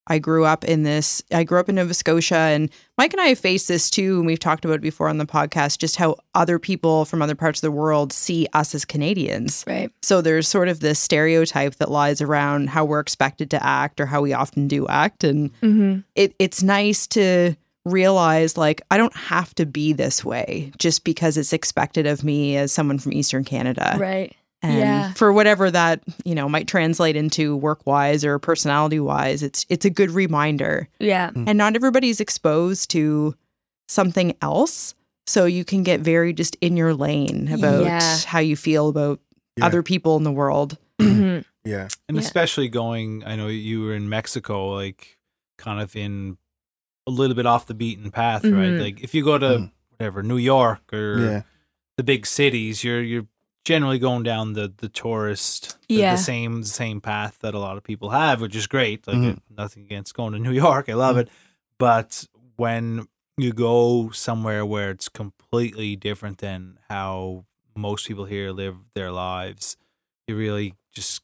I 0.10 0.20
grew 0.20 0.44
up 0.44 0.66
in 0.66 0.84
this 0.84 1.22
I 1.32 1.44
grew 1.44 1.60
up 1.60 1.70
in 1.70 1.76
Nova 1.76 1.94
Scotia 1.94 2.36
and 2.36 2.70
Mike 2.98 3.14
and 3.14 3.22
I 3.22 3.28
have 3.28 3.40
faced 3.40 3.68
this 3.68 3.90
too 3.90 4.18
and 4.18 4.26
we've 4.26 4.40
talked 4.40 4.66
about 4.66 4.76
it 4.76 4.82
before 4.82 5.08
on 5.08 5.18
the 5.20 5.26
podcast 5.26 5.78
just 5.78 5.96
how 5.96 6.18
other 6.34 6.60
people 6.60 7.06
from 7.06 7.22
other 7.22 7.36
parts 7.36 7.60
of 7.60 7.62
the 7.62 7.72
world 7.72 8.12
see 8.12 8.48
us 8.54 8.74
as 8.76 8.86
Canadians. 8.86 9.64
Right. 9.68 9.92
So 10.02 10.22
there's 10.22 10.48
sort 10.48 10.68
of 10.68 10.80
this 10.80 11.00
stereotype 11.00 11.76
that 11.76 11.92
lies 11.92 12.22
around 12.22 12.70
how 12.70 12.86
we're 12.86 13.00
expected 13.00 13.50
to 13.52 13.64
act 13.66 14.02
or 14.02 14.06
how 14.08 14.22
we 14.22 14.34
often 14.34 14.68
do 14.68 14.88
act 14.88 15.24
and 15.24 15.52
Mm-hmm. 15.62 16.00
it 16.16 16.36
it's 16.40 16.64
nice 16.64 17.06
to 17.08 17.56
realize 17.86 18.58
like 18.58 18.82
I 18.92 18.98
don't 18.98 19.16
have 19.16 19.54
to 19.56 19.66
be 19.66 19.94
this 19.94 20.24
way 20.24 20.72
just 20.78 21.04
because 21.04 21.38
it's 21.38 21.54
expected 21.54 22.06
of 22.08 22.24
me 22.24 22.58
as 22.58 22.72
someone 22.72 23.00
from 23.00 23.14
Eastern 23.14 23.44
Canada. 23.44 23.96
Right. 24.00 24.36
And 24.62 24.78
Yeah. 24.78 25.14
for 25.14 25.32
whatever 25.32 25.72
that, 25.72 26.02
you 26.26 26.36
know, 26.36 26.50
might 26.50 26.68
translate 26.68 27.16
into 27.16 27.56
work 27.56 27.86
wise 27.88 28.26
or 28.26 28.38
personality 28.40 29.00
wise, 29.00 29.42
it's 29.42 29.66
it's 29.70 29.86
a 29.86 29.90
good 29.90 30.12
reminder. 30.12 30.88
Yeah. 31.00 31.32
And 31.34 31.58
not 31.58 31.76
everybody's 31.76 32.20
exposed 32.20 32.90
to 32.92 33.36
something 33.88 34.36
else. 34.42 34.96
So 35.28 35.46
you 35.46 35.64
can 35.64 35.84
get 35.84 36.02
very 36.02 36.34
just 36.34 36.58
in 36.60 36.76
your 36.76 36.94
lane 36.94 37.50
about 37.54 37.84
Yeah. 37.86 38.18
how 38.26 38.40
you 38.40 38.56
feel 38.58 38.90
about 38.90 39.20
Yeah. 39.58 39.66
other 39.68 39.82
people 39.84 40.18
in 40.18 40.24
the 40.24 40.32
world. 40.32 40.78
hmm 41.00 41.40
yeah. 41.64 41.88
And 42.10 42.18
Yeah. 42.18 42.22
especially 42.24 42.68
going, 42.68 43.24
I 43.26 43.36
know 43.38 43.48
you 43.48 43.82
were 43.82 43.94
in 43.94 44.10
Mexico, 44.10 44.74
like 44.74 45.18
kind 45.58 45.80
of 45.82 45.96
in 45.96 46.38
a 47.08 47.12
little 47.12 47.36
bit 47.36 47.46
off 47.46 47.68
the 47.68 47.74
beaten 47.74 48.12
path, 48.12 48.44
right? 48.44 48.74
Mhm. 48.74 48.82
Like 48.82 49.02
if 49.02 49.14
you 49.16 49.24
go 49.24 49.38
to 49.38 49.46
Mm. 49.46 49.72
whatever 49.92 50.22
New 50.24 50.38
York 50.38 50.92
or 50.94 51.20
Yeah. 51.20 51.42
the 51.98 52.04
big 52.04 52.26
cities, 52.26 52.84
you're 52.84 53.02
you're 53.02 53.28
generally 53.66 54.00
going 54.00 54.24
down 54.24 54.54
the 54.54 54.74
the 54.78 54.90
tourist 54.90 55.78
the, 55.88 55.96
Yeah. 55.96 56.12
the 56.12 56.18
same 56.22 56.64
same 56.64 57.02
path 57.02 57.38
that 57.42 57.54
a 57.54 57.60
lot 57.60 57.78
of 57.78 57.84
people 57.84 58.10
have, 58.12 58.42
which 58.42 58.56
is 58.56 58.68
great. 58.68 59.06
Like 59.08 59.18
Mhm. 59.18 59.40
nothing 59.56 59.84
against 59.84 60.14
going 60.14 60.34
to 60.34 60.40
New 60.48 60.52
York, 60.54 60.90
I 60.90 60.94
love 60.94 61.18
it. 61.18 61.30
But 61.78 62.28
when 62.58 63.08
you 63.38 63.54
go 63.54 64.10
somewhere 64.12 64.66
where 64.66 64.90
it's 64.92 65.08
completely 65.10 65.96
different 65.96 66.40
than 66.40 66.80
how 66.90 67.46
most 67.76 68.08
people 68.08 68.26
here 68.26 68.52
live 68.52 68.76
their 68.96 69.12
lives, 69.12 69.78
you 70.28 70.36
really 70.36 70.74
just 70.94 71.22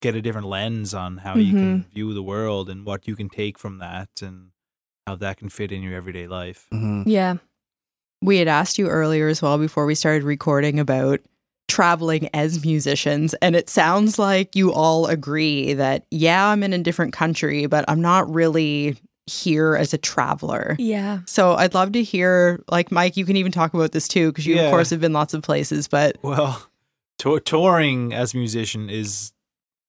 get 0.00 0.14
a 0.14 0.22
different 0.22 0.46
lens 0.46 0.94
on 0.94 1.18
how 1.18 1.34
you 1.36 1.52
can 1.52 1.82
view 1.92 2.14
the 2.14 2.22
world 2.22 2.70
and 2.70 2.84
what 2.86 3.08
you 3.08 3.16
can 3.16 3.28
take 3.28 3.58
from 3.58 3.78
that 3.78 4.08
and 4.22 4.50
how 5.08 5.16
that 5.16 5.36
can 5.38 5.48
fit 5.48 5.72
in 5.72 5.82
your 5.82 5.94
everyday 5.94 6.28
life. 6.28 6.68
Mhm. 6.72 7.02
Yeah. 7.06 7.38
We 8.22 8.36
had 8.38 8.46
asked 8.46 8.78
you 8.78 8.86
earlier 8.88 9.26
as 9.26 9.42
well 9.42 9.58
before 9.58 9.86
we 9.86 9.96
started 9.96 10.22
recording 10.22 10.78
about 10.78 11.20
traveling 11.68 12.28
as 12.34 12.64
musicians. 12.64 13.34
And 13.34 13.54
it 13.54 13.68
sounds 13.68 14.18
like 14.18 14.56
you 14.56 14.72
all 14.72 15.06
agree 15.06 15.74
that, 15.74 16.06
yeah, 16.10 16.48
I'm 16.48 16.62
in 16.62 16.72
a 16.72 16.78
different 16.78 17.12
country, 17.12 17.66
but 17.66 17.84
I'm 17.88 18.00
not 18.00 18.28
really 18.32 18.96
here 19.26 19.76
as 19.76 19.92
a 19.92 19.98
traveler. 19.98 20.74
Yeah. 20.78 21.20
So 21.26 21.54
I'd 21.54 21.74
love 21.74 21.92
to 21.92 22.02
hear, 22.02 22.64
like, 22.70 22.90
Mike, 22.90 23.16
you 23.18 23.26
can 23.26 23.36
even 23.36 23.52
talk 23.52 23.74
about 23.74 23.92
this 23.92 24.08
too, 24.08 24.30
because 24.32 24.46
you, 24.46 24.56
Yeah. 24.56 24.62
of 24.62 24.70
course, 24.70 24.90
have 24.90 25.00
been 25.00 25.12
lots 25.12 25.34
of 25.34 25.42
places, 25.42 25.86
but 25.86 26.16
Well, 26.22 26.66
tour 27.18 27.38
touring 27.38 28.14
as 28.14 28.32
a 28.32 28.38
musician 28.38 28.88
is 28.88 29.32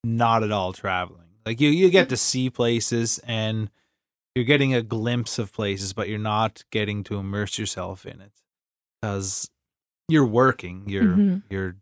not 0.03 0.43
at 0.43 0.51
all 0.51 0.73
traveling. 0.73 1.27
Like 1.45 1.61
you, 1.61 1.69
you 1.69 1.89
get 1.89 2.09
to 2.09 2.17
see 2.17 2.49
places 2.49 3.19
and 3.25 3.69
you're 4.35 4.45
getting 4.45 4.73
a 4.73 4.81
glimpse 4.81 5.39
of 5.39 5.53
places, 5.53 5.93
but 5.93 6.09
you're 6.09 6.19
not 6.19 6.63
getting 6.71 7.03
to 7.05 7.15
immerse 7.17 7.57
yourself 7.57 8.05
in 8.05 8.19
it 8.21 8.33
because 9.01 9.49
you're 10.09 10.25
working. 10.25 10.83
You're 10.87 11.03
Mhm. 11.17 11.43
you're 11.49 11.75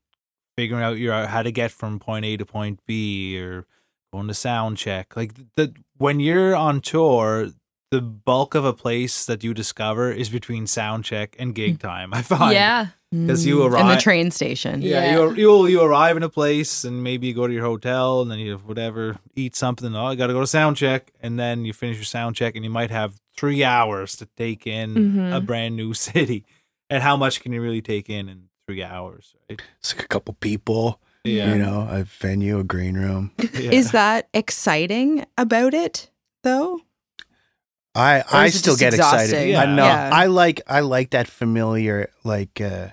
figuring 0.58 0.84
out 0.84 0.98
your 0.98 1.28
how 1.28 1.44
to 1.44 1.52
get 1.52 1.72
from 1.72 2.00
point 2.00 2.26
A 2.26 2.38
to 2.38 2.46
point 2.46 2.80
B. 2.86 3.36
You're 3.36 3.66
going 4.14 4.28
to 4.28 4.34
sound 4.34 4.78
check. 4.78 5.16
Like 5.16 5.34
the 5.56 5.74
when 5.98 6.20
you're 6.20 6.56
on 6.56 6.82
tour, 6.82 7.50
the 7.92 8.02
bulk 8.02 8.54
of 8.56 8.66
a 8.66 8.74
place 8.74 9.26
that 9.26 9.44
you 9.44 9.54
discover 9.54 10.12
is 10.12 10.30
between 10.30 10.68
sound 10.68 11.06
check 11.06 11.36
and 11.40 11.56
gig 11.56 11.80
time. 11.80 12.14
I 12.14 12.22
find. 12.34 12.54
yeah. 12.54 12.88
Because 13.10 13.46
you 13.46 13.60
Mm, 13.60 13.80
in 13.80 13.88
the 13.88 13.96
train 13.96 14.32
station. 14.32 14.82
Yeah, 14.82 15.06
Yeah. 15.06 15.14
you 15.14 15.36
you 15.36 15.68
you 15.68 15.82
arrive 15.82 16.18
in 16.18 16.24
a 16.24 16.30
place 16.30 16.84
and 16.84 17.02
maybe 17.02 17.28
you 17.28 17.34
go 17.34 17.48
to 17.48 17.54
your 17.54 17.64
hotel 17.64 18.22
and 18.22 18.30
then 18.30 18.38
you 18.40 18.58
whatever 18.58 19.18
eat 19.34 19.56
something. 19.56 19.96
Oh, 19.96 20.08
I 20.08 20.16
got 20.16 20.28
to 20.28 20.34
go 20.34 20.42
to 20.42 20.48
sound 20.48 20.76
check, 20.76 21.12
and 21.22 21.40
then 21.40 21.64
you 21.64 21.72
finish 21.72 21.96
your 21.96 22.04
sound 22.04 22.36
check 22.36 22.56
and 22.58 22.66
you 22.66 22.70
might 22.70 22.92
have 22.92 23.16
three 23.38 23.64
hours 23.64 24.18
to 24.18 24.26
take 24.36 24.68
in 24.68 24.94
Mhm. 24.96 25.34
a 25.38 25.40
brand 25.40 25.78
new 25.78 25.94
city. 26.10 26.44
And 26.90 27.04
how 27.04 27.18
much 27.18 27.42
can 27.42 27.52
you 27.52 27.62
really 27.62 27.82
take 27.82 28.10
in 28.10 28.30
in 28.30 28.44
three 28.66 28.84
hours? 28.84 29.36
Right? 29.50 29.62
It's 29.80 29.94
like 29.96 30.06
a 30.06 30.08
couple 30.08 30.34
people, 30.36 31.02
Yeah, 31.24 31.52
you 31.54 31.58
know, 31.60 31.88
a 31.90 32.04
venue, 32.04 32.60
a 32.60 32.64
green 32.64 32.96
room. 32.96 33.32
yeah. 33.38 33.72
Is 33.72 33.92
that 33.92 34.30
exciting 34.34 35.26
about 35.38 35.74
it, 35.74 36.10
though? 36.44 36.80
I 37.96 38.24
I 38.32 38.50
still 38.50 38.74
just 38.74 38.80
get 38.80 38.94
excited. 38.94 39.32
exhausting? 39.34 39.56
I 39.58 39.66
know. 39.76 39.84
Yeah. 39.86 40.10
I 40.14 40.28
like 40.28 40.62
I 40.68 40.82
like 40.82 41.10
that 41.12 41.28
familiar 41.28 42.10
like 42.24 42.62
uh 42.62 42.90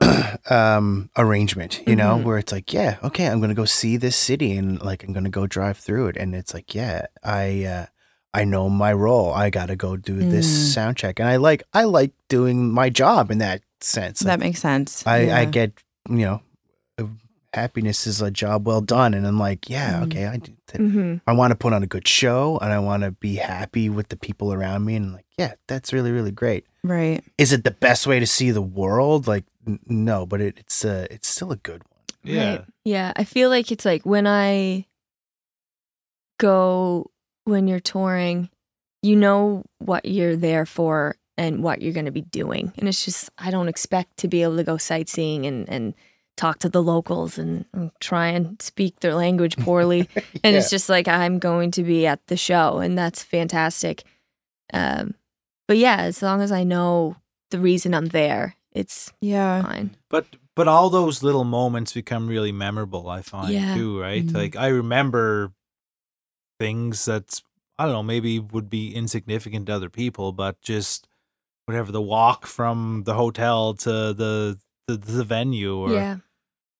um 0.50 1.10
arrangement, 1.16 1.82
you 1.86 1.96
know, 1.96 2.14
Mm-hmm. 2.14 2.22
Mhm. 2.22 2.24
where 2.24 2.38
it's 2.38 2.52
like, 2.52 2.72
yeah, 2.72 2.98
okay, 3.02 3.26
I'm 3.26 3.38
going 3.40 3.48
to 3.48 3.54
go 3.54 3.64
see 3.64 3.96
this 3.96 4.16
city 4.16 4.52
and 4.56 4.80
like 4.82 5.02
I'm 5.02 5.12
going 5.12 5.24
to 5.24 5.30
go 5.30 5.46
drive 5.46 5.78
through 5.78 6.08
it 6.08 6.16
and 6.16 6.34
it's 6.34 6.52
like, 6.54 6.74
yeah, 6.74 7.06
I 7.24 7.64
uh 7.64 7.86
I 8.34 8.44
know 8.44 8.68
my 8.68 8.92
role. 8.92 9.32
I 9.32 9.50
got 9.50 9.66
to 9.66 9.76
go 9.76 9.96
do 9.96 10.14
Mm. 10.20 10.30
this 10.30 10.74
sound 10.74 10.96
check. 10.96 11.18
And 11.20 11.28
I 11.28 11.36
like 11.36 11.62
I 11.72 11.84
like 11.84 12.12
doing 12.28 12.70
my 12.72 12.90
job 12.90 13.30
in 13.30 13.38
that 13.38 13.62
sense. 13.80 14.20
that 14.20 14.30
Like, 14.38 14.40
makes 14.40 14.60
sense. 14.60 15.06
I 15.06 15.22
Yeah. 15.24 15.38
I 15.38 15.44
get, 15.46 15.72
you 16.08 16.16
know, 16.26 16.42
uh, 16.98 17.04
happiness 17.54 18.06
is 18.06 18.20
a 18.20 18.30
job 18.30 18.66
well 18.66 18.82
done 18.82 19.14
and 19.14 19.26
I'm 19.26 19.38
like, 19.38 19.70
yeah, 19.70 20.00
Mm. 20.00 20.02
okay, 20.04 20.26
I 20.26 20.36
do 20.36 20.52
that. 20.66 20.76
hmm 20.80 21.16
I 21.26 21.32
want 21.32 21.50
to 21.52 21.56
put 21.56 21.72
on 21.72 21.82
a 21.82 21.86
good 21.86 22.06
show 22.06 22.58
and 22.60 22.70
I 22.72 22.78
want 22.78 23.02
to 23.02 23.12
be 23.12 23.36
happy 23.36 23.88
with 23.88 24.08
the 24.08 24.16
people 24.16 24.52
around 24.52 24.84
me. 24.84 24.96
And 24.96 25.14
like, 25.14 25.26
yeah, 25.38 25.54
that's 25.66 25.92
really, 25.92 26.12
really 26.12 26.32
great. 26.32 26.64
right. 26.84 27.24
Is 27.38 27.52
it 27.52 27.64
the 27.64 27.70
best 27.72 28.06
way 28.06 28.20
to 28.20 28.26
see 28.26 28.50
the 28.50 28.62
world? 28.62 29.26
Like, 29.26 29.44
n- 29.66 29.80
no, 29.86 30.26
but 30.26 30.40
it, 30.42 30.58
it's 30.58 30.84
uh, 30.84 31.06
it's 31.10 31.28
still 31.28 31.50
a 31.52 31.56
good 31.56 31.82
one. 31.88 32.04
yeah. 32.24 32.50
Right. 32.50 32.64
Yeah. 32.84 33.12
I 33.16 33.24
feel 33.24 33.48
like 33.48 33.72
it's 33.72 33.84
like 33.86 34.04
when 34.04 34.26
I 34.26 34.84
go 36.38 37.10
when 37.48 37.66
you're 37.68 37.80
touring, 37.80 38.50
you 39.02 39.16
know 39.16 39.64
what 39.78 40.04
you're 40.04 40.36
there 40.36 40.66
for 40.66 41.16
and 41.36 41.62
what 41.62 41.80
you're 41.82 41.92
going 41.92 42.04
to 42.06 42.10
be 42.12 42.22
doing. 42.22 42.72
And 42.78 42.88
it's 42.88 43.04
just, 43.04 43.30
I 43.38 43.50
don't 43.50 43.68
expect 43.68 44.16
to 44.18 44.28
be 44.28 44.42
able 44.42 44.56
to 44.56 44.64
go 44.64 44.76
sightseeing 44.76 45.46
and, 45.46 45.68
and 45.68 45.94
talk 46.36 46.58
to 46.60 46.68
the 46.68 46.82
locals 46.82 47.38
and, 47.38 47.64
and 47.72 47.90
try 48.00 48.28
and 48.28 48.60
speak 48.60 49.00
their 49.00 49.14
language 49.14 49.56
poorly. 49.64 50.08
And 50.44 50.56
it's 50.56 50.70
just 50.70 50.88
like, 50.88 51.08
I'm 51.08 51.38
going 51.38 51.70
to 51.72 51.82
be 51.82 52.06
at 52.06 52.26
the 52.26 52.36
show 52.36 52.78
and 52.78 52.98
that's 52.98 53.22
fantastic. 53.22 54.02
Um, 54.72 55.14
but 55.66 55.78
yeah, 55.78 55.96
as 55.98 56.22
long 56.22 56.40
as 56.40 56.52
I 56.52 56.64
know 56.64 57.16
the 57.50 57.58
reason 57.58 57.94
I'm 57.94 58.06
there, 58.06 58.56
it's 58.72 59.12
Yeah. 59.20 59.62
fine. 59.62 59.96
But 60.10 60.26
but 60.54 60.66
all 60.66 60.90
those 60.90 61.22
little 61.22 61.44
moments 61.44 61.92
become 61.92 62.26
really 62.26 62.50
memorable. 62.50 63.08
I 63.08 63.22
find 63.22 63.52
Yeah. 63.52 63.74
too, 63.74 64.00
right? 64.00 64.26
Mhm. 64.26 64.34
Like 64.34 64.56
I 64.56 64.68
remember 64.68 65.52
things 66.58 67.04
that 67.04 67.40
I 67.78 67.84
don't 67.84 67.92
know, 67.92 68.02
maybe 68.02 68.38
would 68.38 68.68
be 68.68 68.94
insignificant 68.94 69.66
to 69.66 69.74
other 69.74 69.88
people, 69.88 70.32
but 70.32 70.60
just 70.60 71.08
whatever 71.66 71.92
the 71.92 72.02
walk 72.02 72.46
from 72.46 73.02
the 73.04 73.14
hotel 73.14 73.74
to 73.74 73.90
the 74.12 74.58
the, 74.86 74.96
the 74.96 75.24
venue, 75.24 75.76
or 75.76 75.92
yeah. 75.92 76.16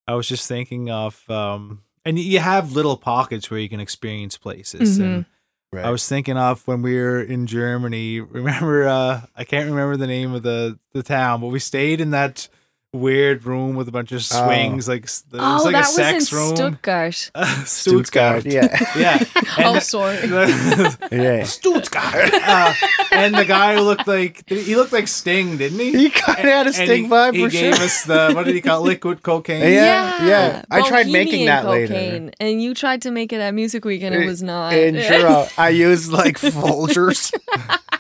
I 0.07 0.15
was 0.15 0.27
just 0.27 0.49
thinking 0.49 0.91
of, 0.91 1.29
um, 1.31 1.83
and 2.05 2.19
you 2.19 2.39
have 2.39 2.73
little 2.73 2.97
pockets 2.97 3.51
where 3.51 3.61
you 3.61 3.69
can 3.69 3.81
experience 3.81 4.39
places, 4.39 4.99
and 4.99 5.27
Right. 5.71 5.85
I 5.85 5.91
was 5.91 6.09
thinking 6.09 6.39
of 6.39 6.67
when 6.67 6.81
we 6.81 6.97
were 6.97 7.21
in 7.21 7.47
Germany. 7.47 8.21
Remember, 8.21 8.89
uh, 8.89 9.23
I 9.37 9.45
can't 9.45 9.69
remember 9.69 9.97
the 9.97 10.07
name 10.07 10.33
of 10.35 10.43
the 10.43 10.79
the 10.93 11.03
town, 11.03 11.41
but 11.41 11.49
we 11.49 11.59
stayed 11.59 12.01
in 12.01 12.11
that 12.11 12.49
weird 12.95 13.45
room 13.45 13.77
with 13.77 13.87
a 13.87 13.93
bunch 13.93 14.13
of 14.13 14.19
Oh. 14.33 14.47
swings, 14.47 14.89
like 14.89 15.05
it 15.05 15.23
was 15.31 15.63
Oh, 15.63 15.63
like 15.65 15.73
that 15.75 15.85
a 15.85 15.87
sex 15.87 16.33
was 16.33 16.33
in 16.33 16.39
room. 16.39 16.57
Stuttgart. 16.57 17.31
Stuttgart. 17.67 18.47
Yeah. 18.47 18.77
yeah. 18.97 19.25
Oh, 19.59 19.75
And 19.75 19.83
sorry. 19.83 20.17
the- 20.27 21.09
yeah. 21.13 21.43
Stuttgart. 21.45 22.31
Uh, 22.33 22.73
and 23.13 23.35
the 23.35 23.45
guy 23.45 23.75
who 23.75 23.83
looked 23.83 24.07
like 24.07 24.49
he 24.49 24.75
looked 24.77 24.93
like 24.93 25.09
Sting, 25.09 25.57
didn't 25.59 25.79
he? 25.81 25.91
He 25.99 26.11
kind 26.11 26.39
of 26.39 26.45
had 26.45 26.67
a 26.69 26.73
sting 26.73 27.05
he, 27.05 27.11
vibe 27.11 27.35
he 27.35 27.45
for 27.45 27.51
gave 27.51 27.75
sure. 27.75 27.85
us 27.85 28.05
the 28.05 28.33
what 28.35 28.47
did 28.47 28.55
he 28.55 28.61
call 28.61 28.83
it? 28.85 28.89
liquid 28.89 29.23
cocaine? 29.23 29.61
Yeah. 29.73 30.25
yeah. 30.27 30.63
I 30.71 30.87
tried 30.89 31.09
making 31.09 31.47
Bohemian 31.47 31.47
that 31.47 31.67
later. 31.67 32.31
And 32.41 32.63
you 32.63 32.73
tried 32.75 33.03
to 33.03 33.11
make 33.11 33.33
it 33.33 33.41
at 33.41 33.53
Music 33.53 33.85
Week 33.85 34.03
and 34.03 34.15
it 34.15 34.23
Eh, 34.23 34.27
was 34.27 34.43
not. 34.43 34.73
In 34.75 34.95
Juro, 34.95 35.51
I 35.59 35.71
used 35.71 36.11
like 36.13 36.39
Folgers. 36.39 37.33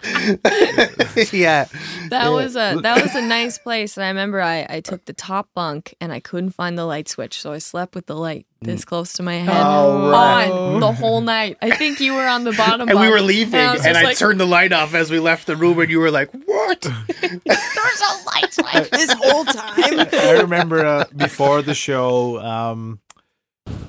yeah. 1.33 1.65
that 1.65 2.11
Yeah. 2.11 2.29
was 2.29 2.57
a 2.57 2.79
that 2.83 3.03
was 3.03 3.15
a 3.15 3.23
nice 3.23 3.59
place. 3.59 3.97
And 3.97 4.05
I 4.05 4.09
remember 4.09 4.41
I, 4.41 4.67
I 4.69 4.81
took 4.81 5.05
the 5.05 5.13
top 5.13 5.49
bunk 5.55 5.95
and 6.01 6.13
I 6.13 6.21
couldn't 6.21 6.51
find 6.51 6.77
the 6.79 6.85
light 6.85 7.09
switch, 7.09 7.41
so 7.41 7.53
I 7.53 7.59
slept 7.59 7.95
with 7.95 8.07
the 8.07 8.17
light 8.17 8.47
this 8.61 8.85
close 8.85 9.13
to 9.15 9.23
my 9.23 9.37
head 9.37 9.57
Oh, 9.65 10.11
right. 10.11 10.51
on 10.51 10.81
the 10.81 10.93
whole 10.93 11.21
night. 11.21 11.57
I 11.63 11.71
think 11.77 12.01
you 12.01 12.15
were 12.15 12.27
on 12.27 12.43
the 12.45 12.53
bottom. 12.57 12.89
And 12.89 12.99
we 12.99 13.09
were 13.09 13.21
leaving, 13.21 13.55
and 13.61 13.81
I 13.81 13.89
and 13.89 13.97
I, 13.97 14.03
like, 14.03 14.19
turned 14.19 14.41
the 14.41 14.47
light 14.47 14.73
off 14.73 14.95
as 14.95 15.11
we 15.11 15.21
left 15.21 15.47
the 15.47 15.55
room, 15.57 15.79
and 15.79 15.89
you 15.91 16.01
were 16.01 16.11
like, 16.11 16.31
"What?" 16.33 16.81
There's 17.21 17.47
a 17.47 18.25
light 18.27 18.53
switch. 18.53 18.91
This 18.91 19.13
whole 19.13 19.45
time. 19.45 20.07
I 20.13 20.39
remember 20.41 20.85
uh, 20.85 21.05
before 21.17 21.63
the 21.63 21.75
show, 21.75 22.41
um, 22.41 23.01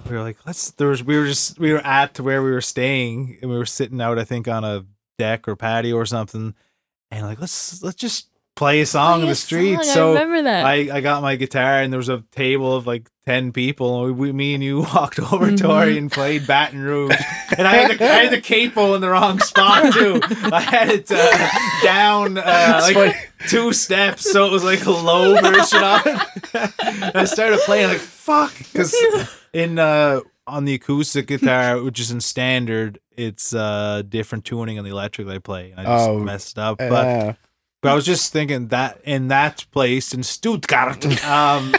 we 0.07 0.15
were 0.15 0.21
like, 0.21 0.37
let's. 0.45 0.71
There 0.71 0.89
was 0.89 1.03
we 1.03 1.17
were 1.17 1.25
just 1.25 1.57
we 1.59 1.71
were 1.73 1.85
at 1.85 2.19
where 2.19 2.43
we 2.43 2.51
were 2.51 2.61
staying, 2.61 3.39
and 3.41 3.49
we 3.49 3.57
were 3.57 3.65
sitting 3.65 3.99
out, 4.01 4.19
I 4.19 4.23
think, 4.23 4.47
on 4.47 4.63
a 4.63 4.85
deck 5.19 5.47
or 5.47 5.55
patio 5.55 5.95
or 5.95 6.07
something, 6.07 6.55
and 7.11 7.25
like 7.27 7.39
let's 7.39 7.83
let's 7.83 7.95
just 7.97 8.29
play 8.55 8.81
a 8.81 8.85
song 8.85 9.21
in 9.21 9.29
the 9.29 9.35
street. 9.35 9.75
Song, 9.75 9.89
I 9.89 9.93
So 9.93 10.07
remember 10.09 10.41
that. 10.41 10.65
I, 10.65 10.97
I 10.97 10.99
got 10.99 11.21
my 11.21 11.37
guitar 11.37 11.81
and 11.81 11.93
there 11.93 11.97
was 11.97 12.09
a 12.09 12.25
table 12.31 12.75
of 12.75 12.85
like 12.85 13.09
10 13.25 13.53
people 13.53 14.03
and 14.05 14.17
we, 14.17 14.33
me 14.33 14.53
and 14.53 14.61
you 14.61 14.79
walked 14.93 15.17
over 15.17 15.49
to 15.49 15.55
Tori 15.55 15.97
and 15.97 16.11
played 16.11 16.45
Baton 16.45 16.81
Rouge 16.81 17.15
and 17.57 17.65
I 17.65 17.75
had, 17.75 17.97
the, 17.97 18.03
I 18.03 18.23
had 18.25 18.33
the 18.33 18.41
capo 18.41 18.95
in 18.95 19.01
the 19.01 19.09
wrong 19.09 19.39
spot 19.39 19.93
too 19.93 20.19
I 20.51 20.59
had 20.59 20.89
it 20.89 21.09
uh, 21.09 21.49
down 21.83 22.37
uh, 22.37 22.79
like 22.83 22.95
funny. 22.95 23.13
two 23.47 23.71
steps 23.71 24.29
so 24.29 24.45
it 24.47 24.51
was 24.51 24.65
like 24.65 24.85
a 24.85 24.91
low 24.91 25.35
version 25.39 25.81
of 25.81 26.01
it 26.05 27.15
I 27.15 27.23
started 27.23 27.59
playing 27.61 27.87
like 27.87 27.99
fuck 27.99 28.57
because 28.57 28.93
in 29.53 29.79
uh 29.79 30.19
on 30.45 30.65
the 30.65 30.73
acoustic 30.73 31.27
guitar 31.27 31.81
which 31.81 32.01
is 32.01 32.11
in 32.11 32.19
standard 32.19 32.99
it's 33.19 33.53
uh 33.53 34.01
different 34.07 34.45
tuning 34.45 34.77
on 34.79 34.85
the 34.85 34.91
electric 34.91 35.27
I 35.27 35.39
play 35.39 35.71
and 35.71 35.81
I 35.81 35.97
just 35.97 36.09
Oh, 36.09 36.19
messed 36.19 36.57
up 36.57 36.77
but 36.77 36.91
Uh, 36.93 37.33
but 37.81 37.91
I 37.91 37.95
was 37.95 38.05
just 38.05 38.33
thinking 38.33 38.67
that 38.69 38.99
in 39.05 39.29
that 39.29 39.65
place 39.71 40.13
in 40.13 40.21
Stuttgart, 40.23 41.05
um, 41.25 41.73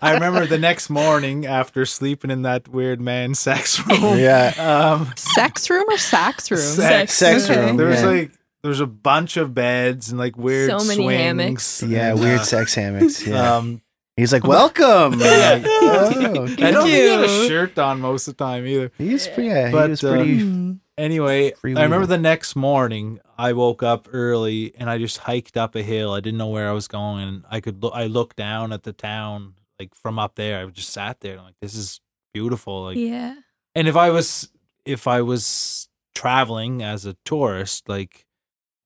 I 0.00 0.14
remember 0.14 0.46
the 0.46 0.56
next 0.58 0.88
morning 0.88 1.44
after 1.44 1.84
sleeping 1.84 2.30
in 2.30 2.40
that 2.42 2.68
weird 2.68 3.02
man 3.02 3.34
sex 3.34 3.78
room. 3.86 4.18
yeah. 4.18 4.54
Um, 4.56 5.12
Sex 5.14 5.68
room 5.68 5.84
or 5.90 5.98
sax 5.98 6.50
room? 6.50 6.58
Sex. 6.60 7.12
Sex 7.12 7.50
Okay. 7.50 7.66
room. 7.66 7.76
there 7.76 7.88
was 7.88 8.00
yeah. 8.00 8.06
like 8.06 8.30
there's 8.62 8.80
a 8.80 8.86
bunch 8.86 9.36
of 9.36 9.52
beds 9.54 10.08
and 10.10 10.18
like 10.18 10.38
weird 10.38 10.70
So 10.70 10.78
many 10.86 11.02
swings. 11.04 11.20
hammocks. 11.20 11.82
yeah, 11.82 12.12
and, 12.12 12.20
weird 12.20 12.40
uh, 12.40 12.44
sex 12.44 12.74
hammocks. 12.74 13.26
Yeah. 13.26 13.56
Um, 13.56 13.82
He's 14.16 14.32
like, 14.32 14.44
"Welcome." 14.46 15.14
Yeah. 15.20 15.52
Like, 15.54 15.64
oh, 15.66 16.44
I 16.44 16.70
don't 16.70 16.86
think 16.86 16.86
he 16.86 17.08
had 17.08 17.24
a 17.24 17.48
shirt 17.48 17.78
on 17.78 18.00
most 18.00 18.28
of 18.28 18.36
the 18.36 18.44
time 18.44 18.66
either. 18.66 18.90
He's 18.98 19.26
yeah, 19.38 19.70
But, 19.70 19.84
he 19.84 19.90
was 19.90 20.04
uh, 20.04 20.10
pretty. 20.14 20.38
Mm. 20.38 20.78
Anyway, 20.98 21.52
Freewheeling. 21.52 21.78
I 21.78 21.82
remember 21.84 22.06
the 22.06 22.18
next 22.18 22.54
morning 22.54 23.18
I 23.38 23.54
woke 23.54 23.82
up 23.82 24.08
early 24.12 24.74
and 24.76 24.90
I 24.90 24.98
just 24.98 25.18
hiked 25.18 25.56
up 25.56 25.74
a 25.74 25.82
hill. 25.82 26.12
I 26.12 26.20
didn't 26.20 26.38
know 26.38 26.48
where 26.48 26.68
I 26.68 26.72
was 26.72 26.86
going 26.86 27.26
and 27.26 27.44
I 27.50 27.60
could 27.60 27.82
look 27.82 27.94
I 27.94 28.06
looked 28.06 28.36
down 28.36 28.72
at 28.72 28.82
the 28.82 28.92
town 28.92 29.54
like 29.80 29.94
from 29.94 30.18
up 30.18 30.34
there. 30.34 30.60
I 30.60 30.66
just 30.70 30.90
sat 30.90 31.20
there 31.20 31.36
and 31.36 31.44
like 31.44 31.54
this 31.62 31.74
is 31.74 32.00
beautiful. 32.34 32.84
Like 32.84 32.98
Yeah. 32.98 33.36
and 33.74 33.88
if 33.88 33.96
I 33.96 34.10
was 34.10 34.50
if 34.84 35.06
I 35.06 35.22
was 35.22 35.88
traveling 36.14 36.82
as 36.82 37.06
a 37.06 37.16
tourist, 37.24 37.88
like 37.88 38.26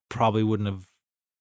probably 0.08 0.44
wouldn't 0.44 0.68
have 0.68 0.86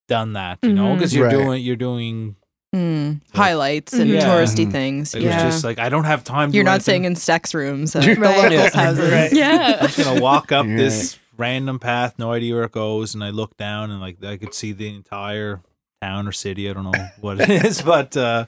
done 0.07 0.33
that, 0.33 0.59
you 0.63 0.73
know, 0.73 0.87
Mhm. 0.87 0.95
because 0.95 1.13
you're 1.13 1.27
Right. 1.27 1.31
doing 1.43 1.63
you're 1.63 1.75
doing 1.75 2.37
Mm. 2.75 3.21
Highlights 3.33 3.93
and 3.93 4.09
Yeah. 4.09 4.21
touristy 4.27 4.65
Mhm. 4.67 4.71
things. 4.71 5.15
it 5.15 5.21
yeah. 5.23 5.45
was 5.45 5.53
just 5.55 5.63
like 5.63 5.79
I 5.79 5.87
don't 5.89 6.03
have 6.03 6.23
time 6.23 6.51
to 6.51 6.55
You're 6.55 6.63
do 6.65 6.71
not 6.71 6.81
staying 6.81 7.05
in 7.05 7.15
sex 7.15 7.53
rooms 7.53 7.95
at 7.95 8.05
Right. 8.07 8.15
the 8.19 8.21
locals' 8.29 8.51
Yeah. 8.53 8.69
houses. 8.83 9.11
Right. 9.11 9.31
Yeah. 9.33 9.77
I'm 9.81 9.87
just 9.87 9.97
gonna 9.97 10.19
walk 10.21 10.51
up 10.51 10.65
Right. 10.67 10.75
this 10.77 11.17
random 11.37 11.79
path, 11.79 12.15
no 12.17 12.31
idea 12.33 12.53
where 12.55 12.63
it 12.65 12.71
goes, 12.71 13.13
and 13.13 13.23
I 13.23 13.29
look 13.29 13.55
down 13.57 13.91
and 13.91 14.01
like 14.01 14.23
I 14.23 14.37
could 14.37 14.53
see 14.53 14.71
the 14.73 14.87
entire 14.93 15.61
town 16.01 16.27
or 16.27 16.31
city. 16.31 16.69
I 16.69 16.73
don't 16.73 16.83
know 16.83 17.07
what 17.21 17.39
it 17.39 17.49
is, 17.49 17.81
but 17.81 18.15
uh, 18.17 18.45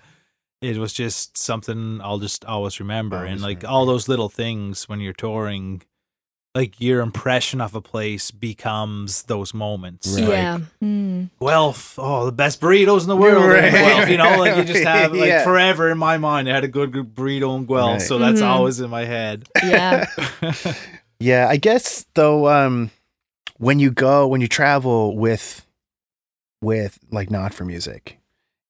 it 0.62 0.78
was 0.78 0.92
just 0.94 1.38
something 1.38 2.02
I'll 2.04 2.20
just 2.20 2.44
always 2.46 2.80
remember. 2.80 3.24
and 3.24 3.40
like 3.42 3.60
remember. 3.60 3.68
all 3.68 3.86
those 3.86 4.08
little 4.10 4.30
things 4.30 4.90
when 4.90 5.00
you're 5.00 5.14
touring, 5.14 5.84
like 6.58 6.82
your 6.82 7.02
impression 7.02 7.62
of 7.62 7.76
a 7.76 7.82
place 7.82 8.32
becomes 8.32 9.24
those 9.24 9.54
moments. 9.54 10.08
Right. 10.20 10.28
Yeah. 10.30 10.60
Mm. 10.84 11.30
Guelph, 11.40 12.00
oh, 12.00 12.26
the 12.26 12.32
best 12.32 12.60
burritos 12.60 13.02
in 13.04 13.08
the 13.08 13.16
world. 13.16 13.44
in 13.44 13.50
Right. 13.50 13.72
Guelph, 13.72 14.10
you 14.10 14.18
know, 14.18 14.38
like 14.40 14.58
you 14.58 14.64
just 14.74 14.84
have 14.84 15.12
like 15.14 15.28
Yeah. 15.30 15.44
forever 15.44 15.90
in 15.92 15.98
my 15.98 16.18
mind. 16.18 16.50
I 16.50 16.54
had 16.54 16.64
a 16.64 16.68
good, 16.68 16.92
good 16.92 17.14
burrito 17.14 17.56
in 17.58 17.66
Guelph, 17.66 17.92
Right. 18.00 18.02
so 18.02 18.18
that's 18.18 18.42
Mhm. 18.42 18.48
always 18.48 18.80
in 18.80 18.90
my 18.90 19.06
head. 19.06 19.48
Yeah. 19.64 20.06
Yeah, 21.20 21.48
I 21.50 21.58
guess 21.58 22.06
though, 22.14 22.48
um, 22.48 22.92
when 23.58 23.80
you 23.80 23.90
go 23.90 24.28
when 24.28 24.40
you 24.42 24.48
travel 24.48 25.18
with 25.18 25.66
with 26.62 27.00
like 27.12 27.32
not 27.32 27.54
for 27.56 27.66
music, 27.66 28.20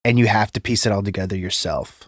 and 0.06 0.18
you 0.18 0.28
have 0.28 0.52
to 0.54 0.62
piece 0.62 0.86
it 0.86 0.94
all 0.94 1.04
together 1.04 1.36
yourself, 1.36 2.08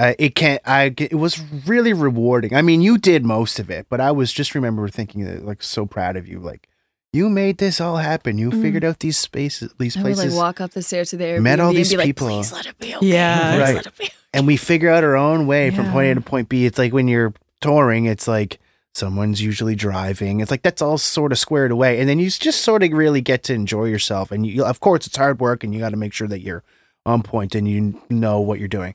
uh, 0.00 0.14
it 0.18 0.34
can't. 0.34 0.60
I 0.64 0.94
it 0.98 1.14
was 1.14 1.40
really 1.66 1.92
rewarding. 1.92 2.54
I 2.54 2.62
mean, 2.62 2.80
you 2.80 2.98
did 2.98 3.24
most 3.24 3.58
of 3.60 3.70
it, 3.70 3.86
but 3.88 4.00
I 4.00 4.10
was 4.10 4.32
just 4.32 4.54
remember 4.54 4.88
thinking 4.88 5.24
that, 5.26 5.44
like 5.44 5.62
so 5.62 5.86
proud 5.86 6.16
of 6.16 6.26
you, 6.26 6.38
like. 6.40 6.66
You 7.12 7.28
made 7.28 7.58
this 7.58 7.80
all 7.80 7.96
happen. 7.96 8.38
You 8.38 8.50
Mhm. 8.52 8.62
figured 8.62 8.84
out 8.84 9.00
these 9.00 9.18
spaces, 9.18 9.74
these 9.80 9.96
I 9.96 10.02
would 10.04 10.14
places, 10.14 10.32
like 10.32 10.40
walk 10.44 10.60
up 10.60 10.70
the 10.70 10.80
stairs 10.80 11.10
to 11.10 11.16
the 11.16 11.24
Airbnb 11.24 11.42
Met 11.42 11.58
all 11.58 11.70
and 11.70 11.76
these 11.78 11.90
be 11.90 11.96
like, 11.96 12.04
people. 12.06 12.28
please 12.28 12.52
let 12.52 12.66
it 12.66 12.78
be 12.78 12.94
okay. 12.94 13.04
Yeah. 13.04 13.50
Please 13.50 13.60
Right. 13.62 13.74
let 13.74 13.86
it 13.86 13.98
be. 13.98 14.10
and 14.32 14.46
we 14.46 14.56
figure 14.56 14.90
out 14.90 15.02
our 15.02 15.16
own 15.16 15.48
way 15.48 15.72
from 15.72 15.90
point 15.90 16.06
A 16.12 16.14
to 16.14 16.20
point 16.20 16.48
B. 16.48 16.66
It's 16.66 16.78
like 16.78 16.92
when 16.92 17.08
you're 17.08 17.34
touring, 17.60 18.04
it's 18.04 18.28
like 18.28 18.60
someone's 18.94 19.42
usually 19.42 19.74
driving. 19.74 20.38
It's 20.38 20.52
like 20.52 20.62
that's 20.62 20.80
all 20.80 20.98
sort 20.98 21.32
of 21.32 21.38
squared 21.40 21.72
away, 21.72 21.98
and 21.98 22.08
then 22.08 22.20
you 22.20 22.30
just 22.30 22.60
sort 22.60 22.84
of 22.84 22.92
really 22.92 23.20
get 23.20 23.42
to 23.44 23.54
enjoy 23.54 23.86
yourself. 23.86 24.30
And 24.30 24.46
you, 24.46 24.64
of 24.64 24.78
course, 24.78 25.04
it's 25.08 25.16
hard 25.16 25.40
work, 25.40 25.64
and 25.64 25.74
you 25.74 25.80
got 25.80 25.90
to 25.90 25.96
make 25.96 26.12
sure 26.12 26.28
that 26.28 26.42
you're 26.42 26.62
on 27.04 27.24
point 27.24 27.56
and 27.56 27.66
you 27.66 28.00
know 28.08 28.38
what 28.38 28.60
you're 28.60 28.68
doing. 28.68 28.94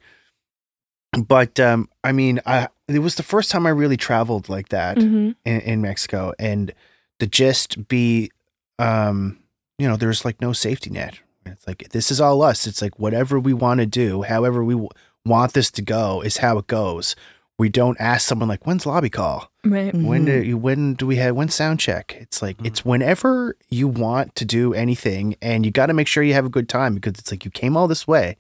But 1.18 1.60
um, 1.60 1.90
I 2.04 2.12
mean, 2.12 2.40
I 2.46 2.68
it 2.88 3.00
was 3.00 3.16
the 3.16 3.24
first 3.24 3.50
time 3.52 3.66
I 3.66 3.72
really 3.72 3.98
traveled 3.98 4.50
like 4.50 4.70
that 4.70 4.98
Mhm. 4.98 5.36
in, 5.46 5.60
in 5.62 5.82
Mexico, 5.82 6.34
and 6.40 6.74
to 7.20 7.28
just 7.28 7.88
be, 7.88 8.32
um, 8.80 9.40
you 9.78 9.88
know, 9.88 9.96
there's 9.98 10.26
like 10.26 10.42
no 10.42 10.54
safety 10.54 10.90
net. 10.90 11.20
It's 11.46 11.66
like 11.68 11.90
this 11.90 12.12
is 12.12 12.20
all 12.20 12.42
us. 12.42 12.68
It's 12.68 12.82
like 12.82 13.00
whatever 13.00 13.40
we 13.40 13.54
want 13.54 13.80
to 13.80 13.86
do, 13.86 14.24
however 14.24 14.64
we 14.64 14.74
w- 14.74 14.90
want 15.26 15.54
this 15.54 15.72
to 15.72 15.82
go, 15.82 16.22
is 16.22 16.38
how 16.38 16.58
it 16.58 16.68
goes. 16.68 17.16
We 17.58 17.70
don't 17.70 18.00
ask 18.02 18.28
someone 18.28 18.50
like, 18.50 18.66
"When's 18.68 18.86
lobby 18.86 19.10
call? 19.10 19.50
Right. 19.64 19.94
When 19.96 20.26
do 20.26 20.42
Mhm. 20.42 20.46
you, 20.46 20.58
when 20.58 20.94
do 20.96 21.08
we 21.08 21.16
have 21.18 21.36
when 21.36 21.48
sound 21.50 21.80
check?" 21.80 22.16
It's 22.20 22.42
like 22.42 22.58
Mhm. 22.58 22.66
it's 22.68 22.84
whenever 22.84 23.56
you 23.70 23.88
want 23.88 24.36
to 24.36 24.44
do 24.46 24.74
anything, 24.74 25.36
and 25.42 25.66
you 25.66 25.72
got 25.72 25.86
to 25.86 25.94
make 25.94 26.08
sure 26.08 26.24
you 26.24 26.34
have 26.34 26.46
a 26.46 26.50
good 26.50 26.68
time 26.68 26.96
because 26.96 27.14
it's 27.18 27.32
like 27.32 27.46
you 27.46 27.52
came 27.52 27.78
all 27.78 27.88
this 27.88 28.06
way. 28.08 28.36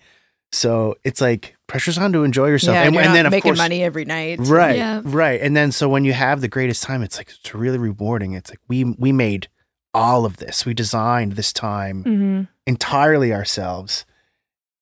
So 0.51 0.95
it's 1.03 1.21
like 1.21 1.54
pressure's 1.67 1.97
on 1.97 2.13
to 2.13 2.23
enjoy 2.23 2.47
yourself, 2.47 2.75
Yeah, 2.75 2.83
and, 2.83 2.93
you're 2.93 3.03
and 3.03 3.09
not 3.09 3.13
then 3.15 3.25
of 3.25 3.31
making 3.31 3.49
course, 3.49 3.57
money 3.57 3.83
every 3.83 4.05
night. 4.05 4.39
Right. 4.41 4.77
Yeah. 4.77 5.01
Right. 5.03 5.41
And 5.41 5.55
then 5.57 5.71
so 5.71 5.89
when 5.89 6.05
you 6.05 6.13
have 6.13 6.41
the 6.41 6.47
greatest 6.47 6.83
time, 6.83 7.01
it's 7.01 7.17
like 7.17 7.29
it's 7.29 7.53
really 7.55 7.77
rewarding. 7.77 8.33
It's 8.33 8.49
like 8.49 8.59
we 8.67 8.83
we 8.83 9.11
made 9.11 9.47
all 9.93 10.25
of 10.25 10.37
this. 10.37 10.65
We 10.65 10.73
designed 10.73 11.33
this 11.33 11.51
time 11.53 12.03
Mhm. 12.03 12.47
entirely 12.67 13.33
ourselves. 13.33 14.05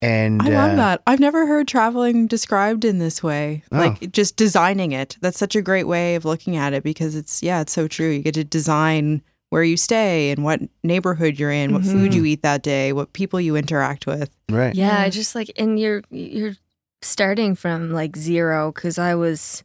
And 0.02 0.42
I 0.42 0.50
love 0.50 0.72
uh, 0.74 0.76
that. 0.76 1.02
I've 1.08 1.22
never 1.22 1.46
heard 1.48 1.66
traveling 1.68 2.28
described 2.28 2.84
in 2.84 3.00
this 3.00 3.24
way. 3.24 3.64
Oh. 3.72 3.78
Like 3.78 4.12
just 4.12 4.36
designing 4.36 4.92
it. 4.92 5.16
That's 5.22 5.38
such 5.40 5.56
a 5.56 5.62
great 5.62 5.88
way 5.88 6.16
of 6.16 6.26
looking 6.26 6.58
at 6.58 6.74
it 6.74 6.84
because 6.84 7.16
it's 7.16 7.42
yeah, 7.42 7.62
it's 7.62 7.72
so 7.72 7.88
true. 7.88 8.10
You 8.10 8.20
get 8.22 8.34
to 8.34 8.44
design 8.44 9.22
where 9.50 9.64
you 9.64 9.78
stay 9.78 10.32
and 10.32 10.44
what 10.44 10.60
neighborhood 10.84 11.38
you're 11.40 11.52
in, 11.52 11.72
what 11.74 11.84
food 11.86 12.12
Mhm. 12.12 12.16
you 12.16 12.26
eat 12.26 12.42
that 12.42 12.64
day, 12.64 12.92
what 12.92 13.14
people 13.14 13.40
you 13.40 13.56
interact 13.56 14.06
with. 14.08 14.30
Right. 14.50 14.74
Yeah, 14.76 15.04
Yeah. 15.04 15.10
just 15.10 15.36
like 15.36 15.52
and 15.58 15.80
you're 15.80 16.02
you're 16.10 16.56
starting 17.04 17.56
from 17.56 17.92
like 17.92 18.16
zero 18.16 18.72
because 18.72 18.98
I 18.98 19.16
was 19.16 19.64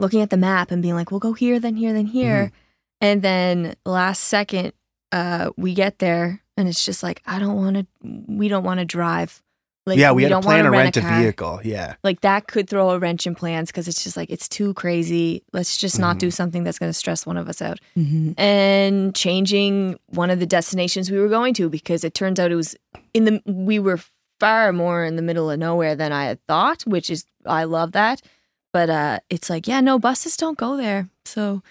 looking 0.00 0.20
at 0.22 0.30
the 0.30 0.36
map 0.36 0.70
and 0.70 0.82
being 0.82 0.94
like, 0.94 1.10
we'll 1.10 1.20
go 1.20 1.32
here, 1.32 1.58
then 1.60 1.76
here, 1.76 1.92
then 1.92 2.06
here, 2.06 2.52
and 3.00 3.22
then 3.22 3.74
last 3.84 4.24
second, 4.24 4.72
uh, 5.12 5.50
we 5.56 5.74
get 5.74 5.98
there 6.00 6.42
and 6.56 6.68
it's 6.68 6.84
just 6.84 7.02
like 7.02 7.22
I 7.26 7.38
don't 7.38 7.56
want 7.56 7.76
to. 7.76 7.86
We 8.26 8.48
don't 8.48 8.64
want 8.64 8.80
to 8.80 8.84
drive. 8.86 9.40
Like 9.86 9.98
yeah, 9.98 10.12
we, 10.12 10.22
had 10.22 10.30
don't 10.30 10.42
plan 10.42 10.64
wanna 10.64 10.70
to 10.70 10.82
rent 10.82 10.96
a, 10.96 11.00
car. 11.02 11.20
vehicle. 11.20 11.60
Yeah. 11.62 11.96
Like 12.02 12.22
that 12.22 12.46
could 12.46 12.70
throw 12.70 12.88
a 12.90 12.98
wrench 12.98 13.26
in 13.26 13.34
plans 13.34 13.70
because 13.70 13.86
it's 13.86 14.02
just 14.02 14.16
like 14.16 14.30
it's 14.30 14.48
too 14.48 14.72
crazy. 14.72 15.42
Let's 15.52 15.76
just 15.76 15.98
not 15.98 16.16
Mhm. 16.16 16.20
do 16.20 16.30
something 16.30 16.64
that's 16.64 16.78
going 16.78 16.88
to 16.88 16.94
stress 16.94 17.26
one 17.26 17.36
of 17.36 17.50
us 17.50 17.60
out 17.60 17.80
Mm-hmm. 17.94 18.32
and 18.40 19.14
changing 19.14 19.98
one 20.06 20.30
of 20.30 20.40
the 20.40 20.46
destinations 20.46 21.10
we 21.10 21.18
were 21.18 21.28
going 21.28 21.52
to 21.54 21.68
because 21.68 22.02
it 22.02 22.14
turns 22.14 22.40
out 22.40 22.50
it 22.50 22.54
was 22.56 22.74
in 23.12 23.26
the 23.26 23.42
we 23.44 23.78
were 23.78 24.00
far 24.44 24.72
more 24.72 25.04
in 25.04 25.16
the 25.16 25.22
middle 25.22 25.50
of 25.50 25.58
nowhere 25.58 25.96
than 25.96 26.12
I 26.12 26.24
had 26.26 26.38
thought, 26.46 26.82
which 26.82 27.08
is 27.10 27.24
I 27.46 27.64
love 27.64 27.92
that. 27.92 28.20
But 28.72 28.90
uh 28.90 29.18
it's 29.30 29.48
like, 29.50 29.66
yeah, 29.68 29.80
no, 29.80 29.98
buses 29.98 30.36
don't 30.36 30.58
go 30.58 30.76
there. 30.76 31.08
So 31.24 31.62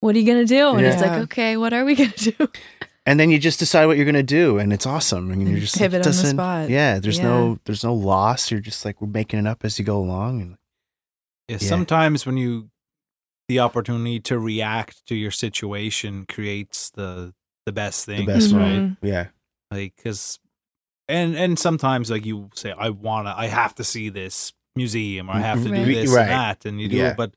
what 0.00 0.14
are 0.14 0.18
you 0.18 0.26
gonna 0.26 0.44
do? 0.46 0.76
And 0.76 0.86
it's 0.86 1.00
like, 1.02 1.18
okay, 1.24 1.56
what 1.56 1.72
are 1.72 1.84
we 1.84 1.94
gonna 2.00 2.10
do? 2.16 2.34
And 3.06 3.18
then 3.18 3.30
you 3.30 3.38
just 3.40 3.58
decide 3.58 3.86
what 3.86 3.96
you're 3.96 4.06
gonna 4.06 4.22
do, 4.22 4.58
and 4.58 4.72
it's 4.72 4.86
awesome. 4.86 5.30
And 5.32 5.48
you're 5.48 5.58
just 5.58 5.74
like, 5.76 5.90
Pivot 5.90 6.06
on 6.06 6.12
the 6.12 6.26
spot. 6.28 6.70
Yeah, 6.70 7.00
there's 7.00 7.18
Yeah. 7.18 7.24
no 7.24 7.58
there's 7.64 7.82
no 7.84 7.94
loss. 7.94 8.50
You're 8.50 8.60
just 8.60 8.84
like 8.84 9.00
we're 9.00 9.08
making 9.08 9.40
it 9.40 9.46
up 9.46 9.64
as 9.64 9.78
you 9.78 9.84
go 9.84 9.98
along. 9.98 10.40
And 10.42 10.56
Yeah, 11.48 11.58
Yeah. 11.60 11.68
sometimes 11.68 12.24
when 12.26 12.36
you 12.36 12.70
the 13.48 13.58
opportunity 13.58 14.20
to 14.20 14.38
react 14.38 15.04
to 15.06 15.14
your 15.14 15.32
situation 15.32 16.24
creates 16.26 16.90
the 16.90 17.34
the 17.66 17.72
best 17.72 18.06
the 18.06 18.16
thing, 18.16 18.26
best 18.26 18.52
Mhm. 18.52 18.58
right? 18.58 18.96
Yeah. 19.02 19.26
Like 19.70 19.94
cuz 20.02 20.38
and 21.12 21.36
and 21.36 21.58
sometimes 21.58 22.10
like 22.10 22.24
you 22.26 22.50
say 22.54 22.72
I 22.86 22.88
want 22.90 23.26
to 23.28 23.34
I 23.36 23.46
have 23.46 23.74
to 23.76 23.84
see 23.84 24.08
this 24.08 24.52
museum 24.74 25.28
or 25.28 25.34
I 25.34 25.40
have 25.40 25.62
to 25.64 25.70
Right. 25.70 25.84
do 25.84 25.94
this 25.94 26.10
Right. 26.10 26.22
and 26.22 26.30
that 26.30 26.64
and 26.64 26.80
you 26.80 26.88
do 26.88 26.96
Yeah. 26.96 27.10
it 27.10 27.16
but 27.16 27.30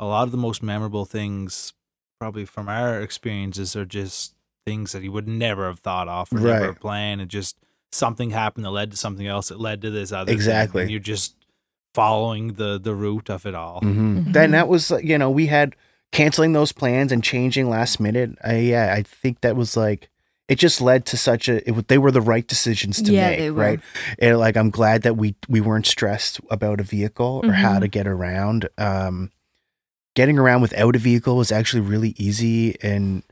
a 0.00 0.04
lot 0.06 0.24
of 0.24 0.32
the 0.32 0.36
most 0.48 0.62
memorable 0.62 1.04
things 1.04 1.72
probably 2.20 2.44
from 2.44 2.68
our 2.68 3.00
experiences 3.00 3.76
are 3.76 3.84
just 3.86 4.34
things 4.66 4.92
that 4.92 5.02
you 5.02 5.12
would 5.12 5.28
never 5.28 5.66
have 5.66 5.78
thought 5.80 6.08
of 6.08 6.32
or 6.32 6.40
never 6.40 6.72
planned 6.74 7.20
and 7.20 7.30
just 7.30 7.56
something 7.92 8.30
happened 8.30 8.64
that 8.64 8.70
led 8.72 8.90
to 8.90 8.96
something 8.96 9.26
else 9.26 9.48
that 9.50 9.60
led 9.60 9.80
to 9.82 9.90
this 9.90 10.10
other 10.10 10.26
thing, 10.26 10.34
Exactly. 10.34 10.82
and 10.82 10.90
you're 10.90 10.98
just 11.14 11.36
following 11.94 12.54
the 12.54 12.78
the 12.80 12.94
route 12.94 13.30
of 13.30 13.46
it 13.46 13.54
all 13.54 13.80
hmm 13.80 14.18
Mhm. 14.18 14.32
Then 14.32 14.50
that 14.52 14.68
was 14.68 14.90
you 15.02 15.16
know 15.18 15.30
we 15.30 15.46
had 15.46 15.76
canceling 16.12 16.52
those 16.52 16.72
plans 16.72 17.12
and 17.12 17.22
changing 17.22 17.68
last 17.68 17.98
minute. 18.00 18.30
I, 18.44 18.58
yeah, 18.58 18.94
I 18.96 19.02
think 19.02 19.40
that 19.42 19.56
was 19.56 19.76
like 19.76 20.08
it 20.48 20.58
just 20.58 20.80
led 20.80 21.06
to 21.06 21.16
such 21.16 21.48
a. 21.48 21.66
It, 21.68 21.88
they 21.88 21.98
were 21.98 22.10
the 22.10 22.20
right 22.20 22.46
decisions 22.46 23.00
to 23.02 23.12
Yeah, 23.12 23.30
make, 23.30 23.38
they 23.38 23.50
were. 23.50 23.62
right? 23.62 23.80
And 24.18 24.38
like 24.38 24.56
I'm 24.56 24.70
glad 24.70 25.02
that 25.02 25.16
we 25.16 25.34
we 25.48 25.60
weren't 25.60 25.86
stressed 25.86 26.40
about 26.50 26.80
a 26.80 26.84
vehicle 26.84 27.40
or 27.44 27.52
how 27.52 27.76
Mhm. 27.76 27.80
to 27.80 27.88
get 27.88 28.06
around. 28.06 28.68
Um, 28.78 29.30
getting 30.14 30.38
around 30.38 30.60
without 30.62 30.94
a 30.96 30.98
vehicle 30.98 31.36
was 31.36 31.50
actually 31.52 31.80
really 31.82 32.14
easy, 32.18 32.76
and 32.82 33.22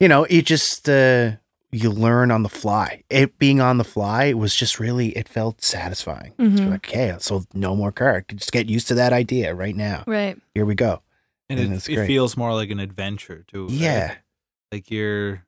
you 0.00 0.08
know 0.08 0.24
it 0.24 0.46
just 0.46 0.88
uh, 0.88 1.32
you 1.70 1.90
learn 1.90 2.30
on 2.30 2.42
the 2.42 2.48
fly. 2.48 3.02
It 3.10 3.38
being 3.38 3.60
on 3.60 3.78
the 3.78 3.84
fly 3.84 4.32
was 4.32 4.54
just 4.54 4.80
really 4.80 5.10
it 5.10 5.28
felt 5.28 5.62
satisfying. 5.62 6.32
It's 6.38 6.60
Mhm. 6.60 6.70
like, 6.70 6.88
okay, 6.88 7.14
so 7.18 7.44
no 7.54 7.76
more 7.76 7.92
car. 7.92 8.24
Just 8.34 8.52
get 8.52 8.68
used 8.68 8.88
to 8.88 8.94
that 8.94 9.12
idea 9.12 9.54
right 9.54 9.76
now. 9.76 10.02
Right. 10.06 10.36
Here 10.54 10.64
we 10.64 10.74
go. 10.74 11.02
and 11.50 11.58
And 11.60 11.72
it, 11.72 11.76
it's 11.76 11.88
it 11.88 12.06
feels 12.06 12.36
more 12.36 12.52
like 12.54 12.70
an 12.70 12.78
adventure 12.80 13.44
too 13.50 13.66
right? 13.68 13.72
Yeah. 13.76 14.14
like 14.72 14.90
you're 14.90 15.44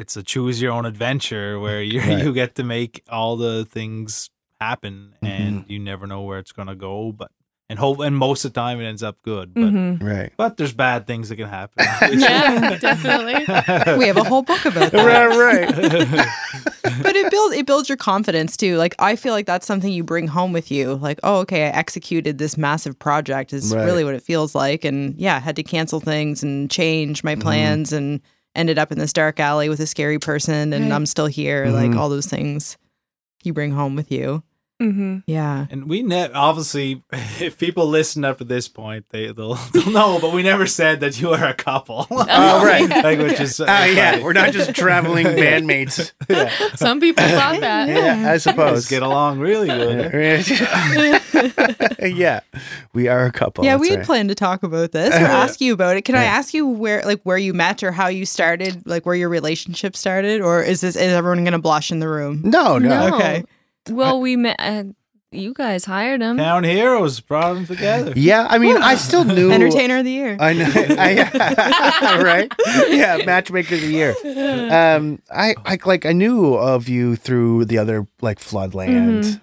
it's 0.00 0.16
a 0.16 0.22
choose 0.22 0.60
your 0.62 0.72
own 0.72 0.86
adventure 0.86 1.58
where 1.60 1.82
you 1.82 2.00
Right. 2.00 2.18
you 2.24 2.32
get 2.32 2.54
to 2.56 2.64
make 2.64 3.02
all 3.08 3.36
the 3.36 3.64
things 3.64 4.30
happen 4.60 5.14
Mm-hmm. 5.22 5.26
and 5.26 5.64
you 5.68 5.78
never 5.78 6.06
know 6.06 6.22
where 6.22 6.38
it's 6.38 6.52
going 6.52 6.68
to 6.68 6.74
go 6.74 7.12
but 7.12 7.30
and 7.68 7.78
hope 7.78 8.00
and 8.00 8.16
most 8.16 8.44
of 8.44 8.52
the 8.52 8.60
time 8.60 8.80
it 8.80 8.84
ends 8.86 9.02
up 9.02 9.16
good. 9.22 9.54
But 9.54 9.72
Mhm. 9.72 10.02
Right. 10.02 10.32
but 10.36 10.56
there's 10.56 10.72
bad 10.74 11.06
things 11.06 11.28
that 11.28 11.36
can 11.36 11.48
happen. 11.48 11.86
Yeah, 12.18 12.76
definitely. 12.78 13.44
we 13.98 14.06
have 14.10 14.16
a 14.16 14.24
whole 14.24 14.42
book 14.42 14.64
about 14.64 14.90
that. 14.90 15.06
Right, 15.06 15.30
right. 15.46 17.02
but 17.02 17.14
it 17.16 17.30
builds 17.30 17.54
it 17.54 17.66
builds 17.66 17.88
your 17.88 17.96
confidence 17.96 18.56
too. 18.56 18.76
Like 18.76 18.94
I 18.98 19.14
feel 19.16 19.32
like 19.32 19.46
that's 19.46 19.66
something 19.66 19.92
you 19.92 20.02
bring 20.02 20.26
home 20.26 20.52
with 20.52 20.70
you. 20.70 20.94
Like, 20.96 21.20
oh, 21.22 21.38
okay, 21.40 21.66
I 21.66 21.70
executed 21.70 22.38
this 22.38 22.58
massive 22.58 22.98
project. 22.98 23.52
Is 23.52 23.72
Right. 23.74 23.84
really 23.84 24.02
what 24.04 24.14
it 24.14 24.22
feels 24.22 24.54
like. 24.54 24.84
And 24.84 25.14
yeah, 25.16 25.38
had 25.38 25.56
to 25.56 25.62
cancel 25.62 26.00
things 26.00 26.42
and 26.42 26.70
change 26.70 27.22
my 27.22 27.36
Mhm. 27.36 27.40
plans 27.42 27.92
and 27.92 28.20
ended 28.54 28.78
up 28.78 28.90
in 28.92 28.98
this 28.98 29.12
dark 29.12 29.38
alley 29.40 29.68
with 29.68 29.80
a 29.80 29.86
scary 29.86 30.18
person 30.18 30.72
and 30.72 30.84
Right. 30.90 30.92
I'm 30.92 31.06
still 31.06 31.26
here. 31.26 31.70
Like 31.70 31.92
Mhm. 31.92 31.96
all 31.98 32.08
those 32.08 32.26
things 32.26 32.76
you 33.44 33.52
bring 33.52 33.72
home 33.72 33.94
with 33.96 34.10
you. 34.10 34.42
Hmm 34.80 35.18
Yeah. 35.26 35.66
And 35.70 35.88
we 35.88 36.02
ne- 36.02 36.32
obviously, 36.32 37.02
if 37.12 37.58
people 37.58 37.86
listen 37.86 38.24
up 38.24 38.38
to 38.38 38.44
this 38.44 38.66
point, 38.66 39.04
they 39.10 39.30
they'll, 39.30 39.54
they'll 39.72 39.90
know. 39.90 40.18
But 40.20 40.32
we 40.32 40.42
never 40.42 40.66
said 40.66 41.00
that 41.00 41.20
you 41.20 41.30
are 41.30 41.44
a 41.46 41.54
couple. 41.54 42.06
Oh, 42.32 42.64
right. 42.64 42.88
like 42.88 43.18
which 43.18 43.40
is 43.40 43.60
uh, 43.60 43.66
Ah, 43.68 43.84
yeah, 43.84 44.22
we're 44.22 44.32
not 44.32 44.52
just 44.52 44.74
traveling 44.74 45.26
bandmates. 45.26 46.12
yeah. 46.28 46.50
Some 46.76 47.00
people 47.00 47.24
thought 47.24 47.60
that. 47.60 47.88
Yeah, 47.88 48.30
I 48.30 48.38
suppose. 48.38 48.88
get 48.88 49.02
along 49.02 49.40
really 49.40 49.66
good. 49.68 50.46
yeah, 52.00 52.40
we 52.92 53.08
are 53.08 53.24
a 53.26 53.32
couple. 53.32 53.64
yeah, 53.64 53.76
we 53.76 53.90
had 53.90 53.98
right. 53.98 54.06
planned 54.06 54.28
to 54.28 54.34
talk 54.34 54.62
about 54.62 54.92
this 54.92 55.12
or 55.14 55.18
ask 55.18 55.60
you 55.60 55.72
about 55.72 55.96
it. 55.96 56.02
Can 56.02 56.14
I 56.14 56.24
ask 56.24 56.54
you 56.54 56.66
where 56.66 57.02
like 57.04 57.20
where 57.22 57.38
you 57.38 57.52
met 57.54 57.82
or 57.82 57.92
how 57.92 58.08
you 58.08 58.24
started, 58.26 58.86
like 58.86 59.04
where 59.06 59.14
your 59.14 59.28
relationship 59.28 59.96
started? 59.96 60.40
Or 60.40 60.62
is 60.62 60.80
this 60.80 60.96
is 60.96 61.12
everyone 61.12 61.44
gonna 61.44 61.58
blush 61.58 61.90
in 61.90 61.98
the 62.00 62.08
room? 62.08 62.40
No, 62.44 62.78
no. 62.78 62.88
No. 63.08 63.16
Okay. 63.16 63.44
Well, 63.90 64.20
we 64.20 64.36
met. 64.36 64.56
Uh, 64.58 64.84
you 65.32 65.54
guys 65.54 65.84
hired 65.84 66.20
him. 66.22 66.38
Town 66.38 66.64
heroes 66.64 67.20
brought 67.20 67.54
them 67.54 67.64
together. 67.66 68.12
Yeah, 68.16 68.46
I 68.50 68.58
mean, 68.58 68.76
I 68.76 68.96
still 68.96 69.22
knew. 69.24 69.52
Entertainer 69.52 69.98
of 69.98 70.04
the 70.04 70.10
year. 70.10 70.36
I 70.40 70.52
know. 70.54 70.68
I, 70.74 72.20
right? 72.24 72.52
Yeah, 72.88 73.18
matchmaker 73.24 73.76
of 73.76 73.80
the 73.80 73.86
year. 73.86 74.14
Um, 74.72 75.22
I, 75.30 75.54
I 75.64 75.78
like 75.84 76.04
I 76.04 76.12
knew 76.12 76.54
of 76.54 76.88
you 76.88 77.14
through 77.14 77.66
the 77.66 77.78
other 77.78 78.08
like 78.20 78.40
Floodland. 78.40 79.22
Mhm. 79.24 79.40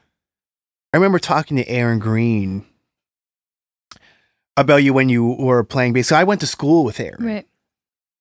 I 0.93 0.97
remember 0.97 1.19
talking 1.19 1.55
to 1.57 1.67
Aaron 1.69 1.99
Green 1.99 2.65
about 4.55 4.77
you 4.83 4.93
when 4.93 5.09
you 5.09 5.23
were 5.39 5.63
playing 5.63 5.93
bass. 5.93 6.07
So 6.07 6.15
I 6.15 6.23
went 6.23 6.41
to 6.41 6.47
school 6.47 6.83
with 6.83 6.99
Aaron. 6.99 7.23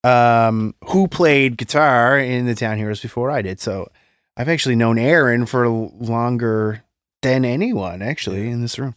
Right. 0.05 0.47
um, 0.49 0.75
who 0.89 1.09
played 1.09 1.57
guitar 1.57 2.17
in 2.19 2.47
the 2.47 2.55
Town 2.55 2.77
Heroes 2.77 3.01
before 3.01 3.31
I 3.31 3.43
did. 3.43 3.59
So 3.61 3.89
I've 4.37 4.49
actually 4.49 4.77
known 4.77 4.99
Aaron 4.99 5.47
for 5.47 5.69
longer 5.69 6.83
than 7.23 7.45
anyone 7.45 8.03
actually 8.03 8.49
in 8.51 8.61
this 8.61 8.79
room. 8.79 8.95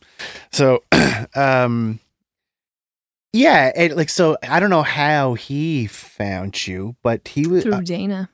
So, 0.51 0.83
um, 1.35 1.99
yeah, 3.33 3.71
it, 3.75 3.95
like 3.95 4.09
so. 4.09 4.37
I 4.47 4.59
don't 4.59 4.69
know 4.69 4.81
how 4.83 5.35
he 5.35 5.87
found 5.87 6.67
you, 6.67 6.95
but 7.03 7.27
he 7.27 7.47
was. 7.47 7.63
Through 7.63 7.73
Uh, 7.73 7.81
Dana. 7.81 8.29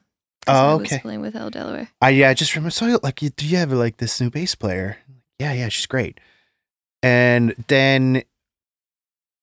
'cause 0.45 0.56
oh, 0.56 0.72
I 0.72 0.76
was 0.76 0.88
okay. 0.91 0.99
playing 1.01 1.22
with 1.22 1.36
El 1.36 1.49
Delaware. 1.49 1.89
I 2.01 2.10
yeah, 2.12 2.30
I 2.30 2.34
just 2.36 2.56
remember. 2.56 2.70
So 2.72 2.99
like, 3.03 3.22
you, 3.22 3.30
do 3.32 3.45
you 3.45 3.58
have 3.58 3.72
like 3.74 3.97
this 3.97 4.22
new 4.22 4.30
bass 4.30 4.56
player? 4.56 4.97
Yeah, 5.39 5.53
yeah, 5.53 5.70
she's 5.70 5.86
great. 5.88 6.20
And 7.03 7.56
then 7.68 8.24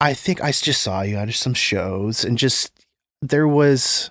I 0.01 0.15
think 0.15 0.43
I 0.43 0.53
just 0.53 0.81
saw 0.83 1.03
you 1.03 1.17
at 1.17 1.33
some 1.35 1.55
shows, 1.55 2.25
and 2.25 2.39
just 2.39 2.73
there 3.21 3.47
was. 3.49 4.11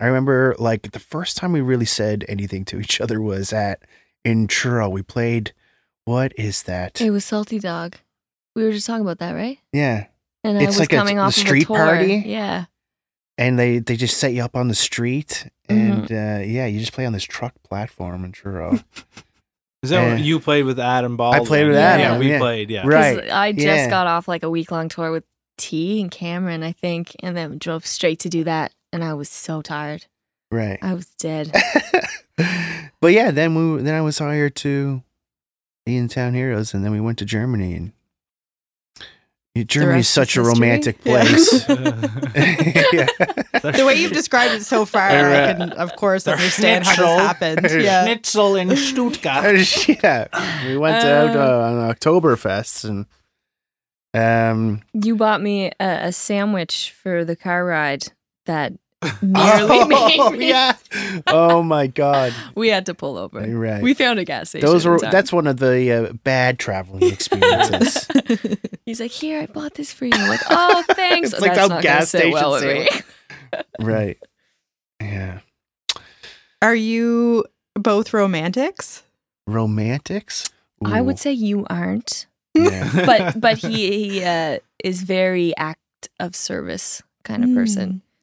I 0.00 0.06
remember 0.06 0.54
like 0.58 0.92
the 0.92 0.98
first 0.98 1.36
time 1.36 1.52
we 1.52 1.60
really 1.60 1.84
said 1.84 2.24
anything 2.28 2.64
to 2.66 2.80
each 2.80 3.00
other 3.00 3.20
was 3.20 3.52
at 3.52 3.82
in 4.24 4.46
Truro. 4.46 4.88
We 4.88 5.02
played. 5.02 5.52
What 6.04 6.32
is 6.36 6.64
that? 6.64 7.00
It 7.00 7.10
was 7.10 7.24
Salty 7.24 7.58
Dog. 7.60 7.96
We 8.56 8.64
were 8.64 8.72
just 8.72 8.86
talking 8.86 9.02
about 9.02 9.18
that, 9.18 9.32
right? 9.32 9.58
Yeah, 9.72 10.06
And 10.44 10.58
I 10.58 10.62
It's 10.62 10.70
was 10.70 10.80
like 10.80 10.92
a- 10.92 10.96
coming 10.96 11.16
the 11.16 11.22
off 11.22 11.34
street 11.34 11.64
of 11.64 11.70
a 11.70 11.74
tour. 11.74 11.86
party? 11.86 12.22
Yeah. 12.26 12.64
and 13.38 13.58
they 13.58 13.78
they 13.78 13.96
just 13.96 14.18
set 14.18 14.32
you 14.34 14.42
up 14.42 14.56
on 14.56 14.68
the 14.68 14.74
street, 14.74 15.48
and 15.68 16.10
uh, 16.10 16.40
yeah, 16.44 16.66
you 16.66 16.80
just 16.80 16.92
play 16.92 17.06
on 17.06 17.12
this 17.12 17.24
truck 17.24 17.54
platform 17.62 18.24
in 18.24 18.32
Truro. 18.32 18.72
Is 19.82 19.90
that 19.90 20.02
Yeah. 20.02 20.14
what 20.14 20.22
you 20.22 20.38
played 20.38 20.64
with 20.64 20.78
Adam 20.78 21.16
Ball? 21.16 21.32
I 21.32 21.40
played 21.40 21.66
with 21.66 21.76
Adam. 21.76 22.00
Yeah, 22.00 22.06
Adam, 22.08 22.18
we 22.20 22.30
yeah. 22.30 22.38
played. 22.38 22.70
Yeah, 22.70 22.86
Right. 22.86 23.18
'Cause 23.20 23.30
I 23.30 23.52
just 23.52 23.64
yeah. 23.66 23.90
got 23.90 24.06
off 24.06 24.28
like 24.28 24.42
a 24.42 24.50
week 24.50 24.70
long 24.70 24.88
tour 24.88 25.10
with 25.10 25.24
T 25.58 26.00
and 26.00 26.10
Cameron, 26.10 26.62
I 26.62 26.72
think, 26.72 27.16
and 27.20 27.36
then 27.36 27.58
drove 27.58 27.84
straight 27.86 28.18
to 28.20 28.28
do 28.28 28.44
that. 28.44 28.72
And 28.92 29.02
I 29.02 29.14
was 29.14 29.28
so 29.28 29.62
tired. 29.62 30.06
right. 30.50 30.78
I 30.82 30.94
was 30.94 31.06
dead. 31.18 31.50
but 33.00 33.12
yeah, 33.12 33.30
then 33.30 33.54
we 33.76 33.82
then 33.82 33.94
I 33.94 34.00
was 34.02 34.18
hired 34.18 34.54
to 34.56 35.02
be 35.86 35.96
in 35.96 36.08
Town 36.08 36.34
Heroes, 36.34 36.74
and 36.74 36.84
then 36.84 36.92
we 36.92 37.00
went 37.00 37.18
to 37.18 37.24
Germany, 37.24 37.74
and 37.74 37.92
Yeah, 39.54 39.64
Germany's 39.64 40.06
is 40.06 40.08
such 40.12 40.36
a 40.36 40.40
history. 40.40 40.54
romantic 40.54 41.02
place. 41.02 41.68
yeah. 41.68 43.06
the 43.62 43.84
way 43.86 43.94
you've 43.96 44.12
described 44.12 44.54
it 44.54 44.62
so 44.64 44.84
far, 44.84 45.08
I 45.10 45.54
can 45.54 45.72
of 45.72 45.96
course 45.96 46.24
Der 46.24 46.32
understand 46.32 46.84
how 46.84 46.96
this 46.96 47.20
happened. 47.20 47.60
Yeah. 47.82 48.04
Schnitzel 48.04 48.56
in 48.56 48.76
Stuttgart. 48.76 49.88
yeah, 49.88 50.28
we 50.66 50.76
went 50.76 51.04
out 51.04 51.34
uh, 51.36 51.64
on 51.64 51.94
Oktoberfest, 51.94 52.84
and 52.84 53.06
um, 54.14 54.82
You 54.92 55.16
bought 55.16 55.40
me 55.40 55.72
a, 55.80 56.08
a 56.08 56.12
sandwich 56.12 56.94
for 57.02 57.24
the 57.24 57.36
car 57.36 57.64
ride 57.64 58.04
that 58.46 58.72
nearly 59.22 59.84
made 59.86 60.20
oh, 60.20 60.30
me. 60.30 60.48
yeah. 60.48 60.76
Oh 61.26 61.62
my 61.62 61.86
god, 61.86 62.34
We 62.54 62.68
had 62.68 62.86
to 62.86 62.94
pull 62.94 63.18
over. 63.18 63.40
Right. 63.40 63.82
We 63.82 63.94
found 63.94 64.18
a 64.18 64.24
gas 64.24 64.50
station. 64.50 64.66
Those 64.66 64.86
were 64.86 64.98
that's 64.98 65.32
one 65.32 65.46
of 65.46 65.58
the 65.58 65.90
uh, 65.92 66.12
bad 66.24 66.58
traveling 66.58 67.02
experiences. 67.12 68.06
He's 68.84 69.00
like, 69.00 69.10
here, 69.10 69.40
I 69.40 69.46
bought 69.46 69.74
this 69.74 69.92
for 69.92 70.06
you. 70.06 70.12
I'm 70.14 70.28
like, 70.28 70.40
oh, 70.50 70.84
thanks. 70.90 71.32
It's 71.32 71.40
like 71.40 71.54
That's 71.54 71.68
the 71.68 71.80
gas 71.80 72.12
gonna 72.12 72.30
well 72.30 72.58
station 72.58 72.86
with 73.48 73.66
right. 73.80 74.18
Yeah. 75.00 75.40
Are 76.60 76.74
you 76.74 77.44
both 77.74 78.12
romantics? 78.12 79.02
Romantics? 79.46 80.48
I 80.84 81.00
would 81.00 81.18
say 81.18 81.32
you 81.32 81.66
aren't, 81.70 82.26
yeah. 82.54 82.90
but 83.06 83.40
but 83.40 83.58
he, 83.58 84.10
he 84.10 84.24
uh, 84.24 84.58
is 84.82 85.02
very 85.02 85.56
act 85.56 85.78
of 86.18 86.34
service 86.34 87.02
kind 87.24 87.44
of 87.44 87.50
Hmm. 87.50 87.54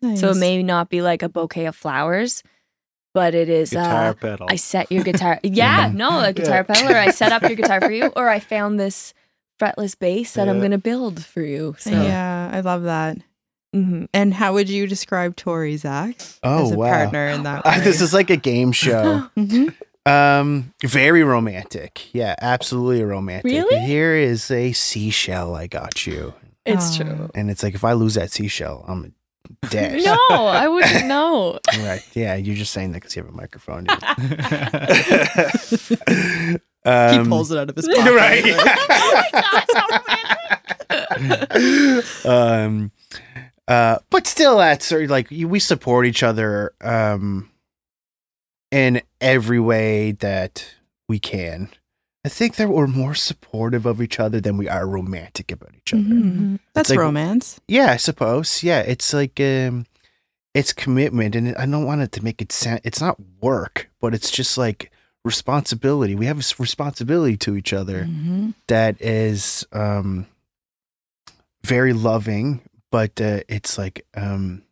Person. 0.02 0.18
So 0.18 0.30
it 0.32 0.38
may 0.38 0.62
not 0.64 0.90
be 0.90 1.02
like 1.02 1.22
a 1.24 1.30
bouquet 1.30 1.66
of 1.66 1.76
flowers, 1.76 2.44
but 3.14 3.34
it 3.36 3.50
is. 3.50 3.72
Guitar 3.72 4.10
Uh, 4.10 4.14
pedal. 4.14 4.48
I 4.50 4.56
set 4.56 4.92
your 4.92 5.04
guitar. 5.04 5.40
Yeah, 5.44 5.90
Mhm. 5.90 5.96
no, 5.96 6.20
a 6.22 6.34
guitar 6.34 6.64
pedal, 6.64 6.92
or 6.92 6.98
I 6.98 7.12
set 7.12 7.32
up 7.32 7.42
your 7.44 7.56
guitar 7.62 7.82
for 7.82 7.92
you, 7.92 8.08
or 8.16 8.30
I 8.30 8.40
found 8.40 8.80
this 8.80 9.14
fretless 9.60 9.98
bass 10.00 10.34
that 10.34 10.48
I'm 10.48 10.60
going 10.60 10.72
to 10.72 10.78
build 10.78 11.24
for 11.26 11.42
you. 11.42 11.76
So, 11.80 11.90
Yeah, 11.92 12.50
I 12.54 12.62
love 12.62 12.84
that. 12.84 13.18
mhm. 13.76 14.08
And 14.14 14.34
how 14.34 14.54
would 14.54 14.70
you 14.70 14.88
describe 14.88 15.36
Tori, 15.36 15.76
Zach, 15.78 16.16
Oh 16.44 16.64
as 16.66 16.72
a 16.72 16.76
wow. 16.78 16.90
partner 16.90 17.28
in 17.28 17.44
that? 17.44 17.64
Uh, 17.66 17.80
this 17.82 18.00
is 18.02 18.14
like 18.14 18.30
a 18.30 18.38
game 18.38 18.72
show. 18.72 19.28
Mhm. 19.38 19.76
um 20.06 20.74
very 20.82 21.24
romantic. 21.24 22.14
Yeah, 22.14 22.36
absolutely 22.42 23.04
romantic. 23.04 23.44
Really? 23.46 23.80
Here 23.86 24.16
is 24.16 24.50
a 24.50 24.72
seashell 24.72 25.56
I 25.56 25.68
got 25.68 26.08
you. 26.08 26.34
it's 26.66 27.00
Oh. 27.00 27.04
true. 27.04 27.30
And 27.36 27.50
it's 27.52 27.64
like 27.64 27.74
if 27.76 27.84
I 27.84 27.94
lose 27.94 28.14
that 28.14 28.32
seashell, 28.32 28.86
I'm 28.88 29.14
dead. 29.70 30.04
No, 30.04 30.18
I 30.30 30.68
wouldn't 30.68 31.08
know. 31.08 31.60
Right. 31.80 32.06
Yeah, 32.14 32.36
you're 32.36 32.56
just 32.56 32.74
saying 32.74 32.92
that 32.92 33.02
because 33.02 33.16
you 33.16 33.24
have 33.24 33.32
a 33.32 33.36
microphone. 33.36 33.88
um, 36.86 37.24
he 37.24 37.30
pulls 37.30 37.52
it 37.52 37.58
out 37.58 37.70
of 37.70 37.76
his 37.76 37.88
pocket. 37.96 38.14
Right. 38.14 38.44
Oh 42.26 42.26
um, 42.26 42.92
uh, 43.68 44.00
but 44.10 44.26
still, 44.28 44.58
that's 44.58 44.92
like 44.92 45.30
we 45.30 45.60
support 45.60 46.08
each 46.08 46.24
other 46.24 46.74
um, 46.82 47.52
in 48.72 49.02
every 49.22 49.60
way 49.60 50.14
that 50.14 50.66
we 51.08 51.20
can. 51.20 51.70
I 52.26 52.30
think 52.30 52.58
that 52.58 52.70
we're 52.70 52.88
more 52.88 53.16
supportive 53.16 53.86
of 53.86 54.02
each 54.02 54.20
other 54.20 54.42
than 54.42 54.58
we 54.58 54.68
are 54.68 54.86
romantic 54.86 55.52
about 55.52 55.74
each 55.76 55.94
other. 55.94 56.04
Mhm. 56.04 56.60
That's 56.74 56.90
like- 56.90 57.00
romance. 57.00 57.60
Yeah, 57.68 57.92
I 57.92 57.98
suppose. 57.98 58.62
Yeah, 58.62 58.80
it's 58.82 59.14
like 59.14 59.40
um, 59.40 59.86
it's 60.54 60.74
commitment, 60.74 61.36
and 61.36 61.56
I 61.56 61.66
don't 61.66 61.86
want 61.86 62.02
it 62.02 62.12
to 62.14 62.24
make 62.24 62.42
it 62.42 62.52
sound. 62.52 62.82
It's 62.84 63.00
not 63.00 63.18
work, 63.42 63.90
but 64.02 64.14
it's 64.14 64.32
just 64.32 64.58
like 64.58 64.92
responsibility. 65.24 66.16
We 66.16 66.26
have 66.26 66.38
a 66.38 66.40
s- 66.40 66.60
responsibility 66.60 67.38
to 67.38 67.56
each 67.56 67.72
other 67.74 68.06
Mhm. 68.06 68.54
that 68.68 69.02
is 69.02 69.66
um 69.72 70.28
very 71.64 71.94
loving 71.94 72.62
but 72.92 73.20
uh, 73.22 73.42
it's 73.48 73.78
like 73.78 74.06
um 74.16 74.64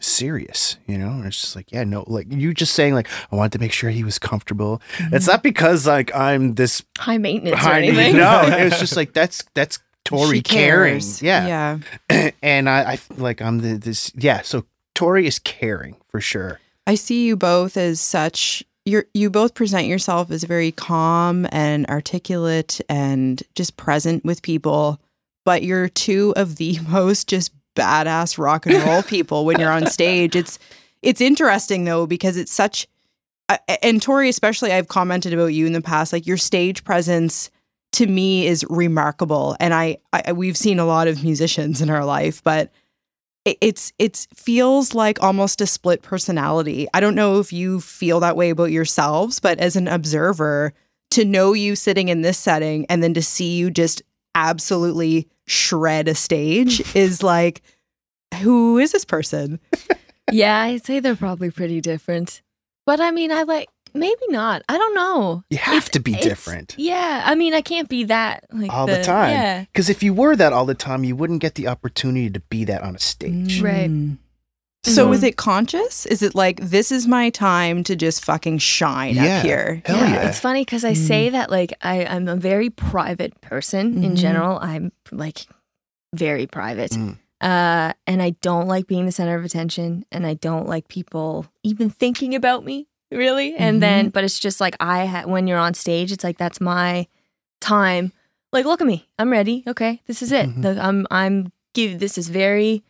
serious 0.00 0.76
you 0.86 0.98
know 0.98 1.10
And 1.10 1.26
it's 1.26 1.40
just 1.40 1.56
like 1.56 1.70
yeah 1.72 1.84
no 1.84 2.04
like 2.06 2.26
you 2.30 2.54
just 2.54 2.74
saying 2.74 2.94
like 2.94 3.08
i 3.30 3.36
wanted 3.36 3.52
to 3.52 3.58
make 3.58 3.72
sure 3.72 3.90
he 3.90 4.04
was 4.04 4.18
comfortable 4.18 4.80
it's 4.98 5.24
mm-hmm. 5.24 5.32
not 5.32 5.42
because 5.42 5.86
like 5.86 6.14
i'm 6.14 6.54
this 6.54 6.82
High 6.98 7.18
maintenance 7.18 7.56
or 7.56 7.58
high 7.58 7.82
anything. 7.82 8.16
no 8.16 8.42
it's 8.46 8.78
just 8.78 8.96
like 8.96 9.12
that's 9.12 9.44
that's 9.54 9.78
tori 10.04 10.40
caring 10.40 10.94
cares. 10.94 11.22
yeah, 11.22 11.78
Yeah. 12.10 12.30
and 12.42 12.68
I, 12.68 12.92
I 12.92 12.98
like 13.16 13.42
i'm 13.42 13.58
the 13.58 13.76
this 13.76 14.12
yeah 14.16 14.42
so 14.42 14.64
tori 14.94 15.26
is 15.26 15.38
caring 15.38 15.96
for 16.08 16.20
sure 16.20 16.60
I 16.86 16.94
see 16.94 17.26
you 17.26 17.36
both 17.36 17.76
as 17.76 18.00
such 18.00 18.64
you're 18.86 19.04
you 19.12 19.28
both 19.28 19.54
present 19.54 19.86
yourself 19.86 20.30
as 20.30 20.44
very 20.44 20.72
calm 20.72 21.46
and 21.52 21.86
articulate 21.86 22.80
and 22.88 23.42
just 23.54 23.76
present 23.76 24.24
with 24.24 24.40
people 24.40 24.98
but 25.44 25.62
you're 25.62 25.88
two 25.88 26.32
of 26.36 26.56
the 26.56 26.78
most 26.88 27.28
just 27.28 27.52
badass 27.78 28.38
rock 28.38 28.66
and 28.66 28.82
roll 28.84 29.02
people 29.14 29.44
when 29.44 29.60
you're 29.60 29.70
on 29.70 29.86
stage. 29.86 30.34
It's 30.34 30.58
it's 31.02 31.20
interesting 31.20 31.84
though 31.84 32.06
because 32.06 32.36
it's 32.36 32.52
such 32.52 32.86
and 33.82 34.02
Tori 34.02 34.28
especially 34.28 34.72
I've 34.72 34.88
commented 34.88 35.32
about 35.32 35.46
you 35.46 35.66
in 35.66 35.72
the 35.72 35.80
past 35.80 36.12
like 36.12 36.26
your 36.26 36.36
stage 36.36 36.84
presence 36.84 37.50
to 37.92 38.06
me 38.06 38.46
is 38.46 38.66
remarkable 38.68 39.56
and 39.60 39.72
I, 39.72 39.98
I 40.12 40.32
we've 40.32 40.56
seen 40.56 40.78
a 40.78 40.84
lot 40.84 41.08
of 41.08 41.22
musicians 41.22 41.80
in 41.80 41.88
our 41.88 42.04
life 42.04 42.42
but 42.42 42.70
it, 43.44 43.56
it's 43.60 43.92
it's 43.98 44.26
feels 44.34 44.94
like 44.94 45.22
almost 45.22 45.60
a 45.60 45.66
split 45.66 46.02
personality. 46.02 46.86
I 46.92 47.00
don't 47.00 47.14
know 47.14 47.38
if 47.38 47.52
you 47.52 47.80
feel 47.80 48.20
that 48.20 48.36
way 48.36 48.50
about 48.50 48.72
yourselves 48.72 49.40
but 49.40 49.58
as 49.58 49.76
an 49.76 49.88
observer 49.88 50.74
to 51.10 51.24
know 51.24 51.54
you 51.54 51.74
sitting 51.74 52.08
in 52.08 52.20
this 52.22 52.38
setting 52.38 52.84
and 52.86 53.02
then 53.02 53.14
to 53.14 53.22
see 53.22 53.56
you 53.56 53.70
just 53.70 54.02
absolutely 54.34 55.28
shred 55.46 56.08
a 56.08 56.14
stage 56.14 56.94
is 56.94 57.22
like 57.22 57.62
who 58.42 58.78
is 58.78 58.92
this 58.92 59.04
person? 59.04 59.58
yeah, 60.32 60.60
I'd 60.62 60.84
say 60.84 61.00
they're 61.00 61.16
probably 61.16 61.50
pretty 61.50 61.80
different. 61.80 62.42
But 62.86 63.00
I 63.00 63.10
mean, 63.10 63.32
I 63.32 63.42
like 63.44 63.68
maybe 63.94 64.20
not. 64.28 64.62
I 64.68 64.76
don't 64.78 64.94
know. 64.94 65.42
You 65.50 65.58
have 65.58 65.74
It's- 65.76 65.90
to 65.90 66.00
be 66.00 66.12
different 66.14 66.74
Yeah, 66.78 67.22
I 67.24 67.34
mean, 67.34 67.54
I 67.54 67.62
can't 67.62 67.88
be 67.88 68.04
that 68.04 68.44
like 68.52 68.72
all 68.72 68.86
the, 68.86 69.02
time. 69.02 69.30
Yeah, 69.30 69.60
Because 69.72 69.88
if 69.88 70.02
you 70.02 70.12
were 70.12 70.36
that 70.36 70.52
all 70.52 70.66
the 70.66 70.74
time, 70.74 71.04
you 71.04 71.16
wouldn't 71.16 71.40
get 71.40 71.54
the 71.54 71.68
opportunity 71.68 72.28
to 72.30 72.40
be 72.40 72.64
that 72.64 72.82
on 72.82 72.94
a 72.94 72.98
stage. 72.98 73.62
Right. 73.62 73.90
Mm. 73.90 74.18
So 74.88 75.08
Mhm. 75.08 75.14
is 75.14 75.22
it 75.22 75.36
conscious? 75.36 76.06
Is 76.06 76.22
it 76.22 76.34
like 76.34 76.60
this 76.60 76.90
is 76.92 77.06
my 77.06 77.30
time 77.30 77.84
to 77.84 77.94
just 77.96 78.24
fucking 78.24 78.58
shine 78.58 79.14
Yeah. 79.16 79.38
up 79.38 79.44
here? 79.44 79.82
Hell 79.86 79.98
yeah. 79.98 80.28
It's 80.28 80.40
funny 80.40 80.62
because 80.62 80.84
I 80.84 80.92
say 80.94 81.28
that 81.30 81.50
like 81.50 81.72
I, 81.82 82.04
I'm 82.06 82.26
a 82.28 82.36
very 82.36 82.70
private 82.70 83.40
person 83.40 84.02
in 84.04 84.12
Mhm. 84.12 84.16
general. 84.16 84.58
I'm 84.60 84.92
like 85.12 85.46
very 86.14 86.46
private. 86.46 86.92
Mm. 86.92 87.18
Uh, 87.40 87.92
and 88.06 88.20
I 88.22 88.30
don't 88.42 88.66
like 88.66 88.86
being 88.88 89.06
the 89.06 89.12
center 89.12 89.36
of 89.36 89.44
attention 89.44 90.04
and 90.10 90.26
I 90.26 90.34
don't 90.34 90.66
like 90.66 90.88
people 90.88 91.46
even 91.62 91.88
thinking 91.90 92.34
about 92.34 92.64
me 92.64 92.88
really. 93.12 93.54
And 93.54 93.80
then, 93.82 94.08
but 94.10 94.24
it's 94.24 94.38
just 94.38 94.60
like 94.60 94.74
I, 94.80 95.06
ha- 95.06 95.22
when 95.26 95.46
you're 95.46 95.58
on 95.58 95.74
stage, 95.74 96.12
it's 96.12 96.24
like, 96.24 96.36
that's 96.36 96.60
my 96.60 97.06
time. 97.60 98.12
Like, 98.52 98.64
look 98.66 98.80
at 98.80 98.86
me. 98.86 99.06
I'm 99.18 99.30
ready. 99.30 99.62
Okay. 99.66 100.02
This 100.06 100.20
is 100.22 100.32
it. 100.32 100.46
Mhm. 100.48 100.62
The- 100.62 100.82
I'm, 100.82 101.06
I'm 101.10 101.52
give, 101.74 102.00
this 102.00 102.18
is 102.18 102.28
very, 102.28 102.82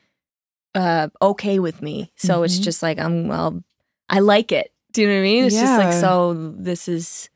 uh, 0.79 1.09
okay 1.21 1.59
with 1.59 1.83
me. 1.83 2.13
So 2.17 2.43
it's 2.45 2.59
Mhm. 2.59 2.63
just 2.63 2.83
like, 2.83 2.99
I'm, 2.99 3.27
well, 3.29 3.63
I 4.09 4.21
like 4.21 4.53
it. 4.53 4.73
Do 4.93 5.03
you 5.03 5.09
know 5.09 5.15
what 5.15 5.21
I 5.21 5.23
mean? 5.23 5.45
It's 5.45 5.55
just 5.57 5.79
like, 5.79 5.93
so 5.93 6.35
this 6.57 6.89
is, 6.89 7.29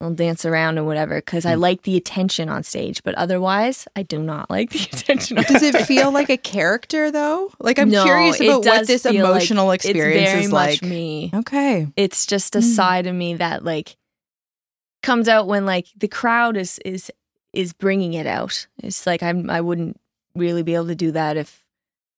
I'll 0.00 0.12
dance 0.14 0.44
around 0.44 0.78
and 0.78 0.86
whatever 0.86 1.16
because 1.20 1.44
I 1.46 1.54
Mm. 1.54 1.60
like 1.60 1.82
the 1.82 1.96
attention 1.96 2.48
on 2.48 2.62
stage, 2.62 3.02
but 3.04 3.14
otherwise, 3.14 3.86
I 3.96 4.02
do 4.02 4.22
not 4.22 4.50
like 4.50 4.70
the 4.70 4.88
attention. 4.92 5.38
On 5.38 5.44
Does 5.44 5.62
it 5.62 5.76
feel 5.86 6.10
like 6.12 6.30
a 6.30 6.36
character 6.36 7.10
though? 7.10 7.50
Like 7.58 7.78
I'm 7.78 7.90
No, 7.90 8.04
curious 8.04 8.40
about 8.40 8.64
what 8.64 8.86
this 8.86 9.02
feel 9.04 9.12
like- 9.24 9.30
emotional 9.32 9.70
experience 9.72 10.22
it's 10.22 10.30
very 10.32 10.44
is 10.44 10.50
much 10.52 10.82
like. 10.82 10.90
me. 10.90 11.30
Okay. 11.34 11.88
It's 11.96 12.26
just 12.26 12.54
a 12.56 12.60
Mm. 12.60 12.74
side 12.76 13.06
of 13.06 13.14
me 13.14 13.34
that 13.34 13.64
like 13.64 13.96
comes 15.02 15.28
out 15.28 15.46
when 15.46 15.66
like 15.66 15.86
the 15.96 16.08
crowd 16.08 16.56
is 16.56 16.78
is 16.84 17.10
is 17.52 17.72
bringing 17.72 18.14
it 18.14 18.26
out. 18.26 18.66
It's 18.82 19.06
like 19.06 19.22
I'm 19.22 19.48
I 19.50 19.60
wouldn't 19.60 20.00
really 20.34 20.62
be 20.62 20.74
able 20.74 20.88
to 20.88 20.94
do 20.96 21.12
that 21.12 21.36
if 21.36 21.63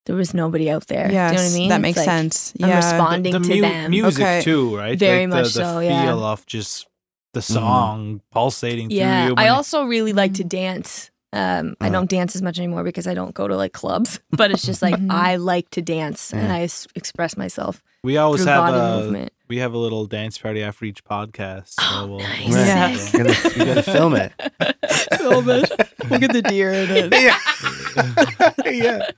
there 0.07 0.17
was 0.17 0.33
nobody 0.35 0.71
out 0.71 0.87
there. 0.87 1.11
Yeah, 1.13 1.31
you 1.31 1.37
know 1.37 1.43
what 1.45 1.53
I 1.53 1.55
mean? 1.55 1.69
that 1.69 1.81
makes 1.81 1.99
like, 1.99 2.05
sense. 2.07 2.53
I'm 2.63 2.69
yeah. 2.69 2.77
responding 2.77 3.33
the 3.33 3.41
to 3.41 3.55
mu- 3.55 3.61
them. 3.61 3.91
music 3.91 4.23
Okay. 4.23 4.41
too, 4.43 4.77
right? 4.77 4.99
Very 4.99 5.27
like 5.27 5.43
much 5.45 5.55
the 5.55 5.65
so, 5.65 5.81
feel 5.81 5.83
yeah. 5.83 6.15
of 6.15 6.47
just 6.47 6.87
the 7.35 7.43
song 7.43 8.23
pulsating 8.31 8.91
Yeah, 8.91 9.27
through 9.27 9.31
you. 9.31 9.35
I 9.37 9.49
also 9.49 9.85
really 9.85 10.13
like 10.15 10.35
to 10.35 10.45
dance. 10.45 11.11
Um, 11.33 11.77
I 11.83 11.91
don't 11.91 12.09
dance 12.09 12.35
as 12.35 12.41
much 12.41 12.59
anymore 12.59 12.83
because 12.83 13.07
I 13.07 13.13
don't 13.13 13.35
go 13.35 13.47
to 13.47 13.57
like 13.57 13.73
clubs. 13.75 14.21
But 14.31 14.51
it's 14.53 14.65
just 14.65 14.81
like 14.81 14.95
Mhm. 15.01 15.11
I 15.11 15.37
like 15.37 15.69
to 15.71 15.83
dance 15.83 16.33
and 16.33 16.49
Yeah. 16.49 16.55
I 16.55 16.63
s- 16.63 16.87
express 16.95 17.37
myself 17.37 17.83
we 18.03 18.17
always 18.17 18.43
through 18.43 18.53
have 18.53 18.73
body 18.73 18.79
a 18.79 19.03
movement. 19.03 19.33
We 19.49 19.59
have 19.59 19.73
a 19.75 19.79
little 19.79 20.07
dance 20.07 20.39
party 20.39 20.63
after 20.63 20.85
each 20.85 21.05
podcast. 21.05 21.75
So 21.81 21.83
Oh, 21.89 22.07
we'll, 22.07 22.19
nice. 22.21 22.49
we'll 22.49 22.67
Yeah. 22.67 22.97
see. 22.97 23.19
You 23.19 23.25
gotta, 23.25 23.59
you 23.59 23.65
gotta 23.65 23.83
film 23.83 24.15
it. 24.17 24.33
Film 25.19 25.49
it. 25.51 25.71
Look 26.11 26.23
at 26.23 26.33
the 26.33 26.43
deer 26.43 26.73
in 26.73 26.91
it. 26.91 27.13
yeah. 28.67 28.71
yeah. 28.71 29.11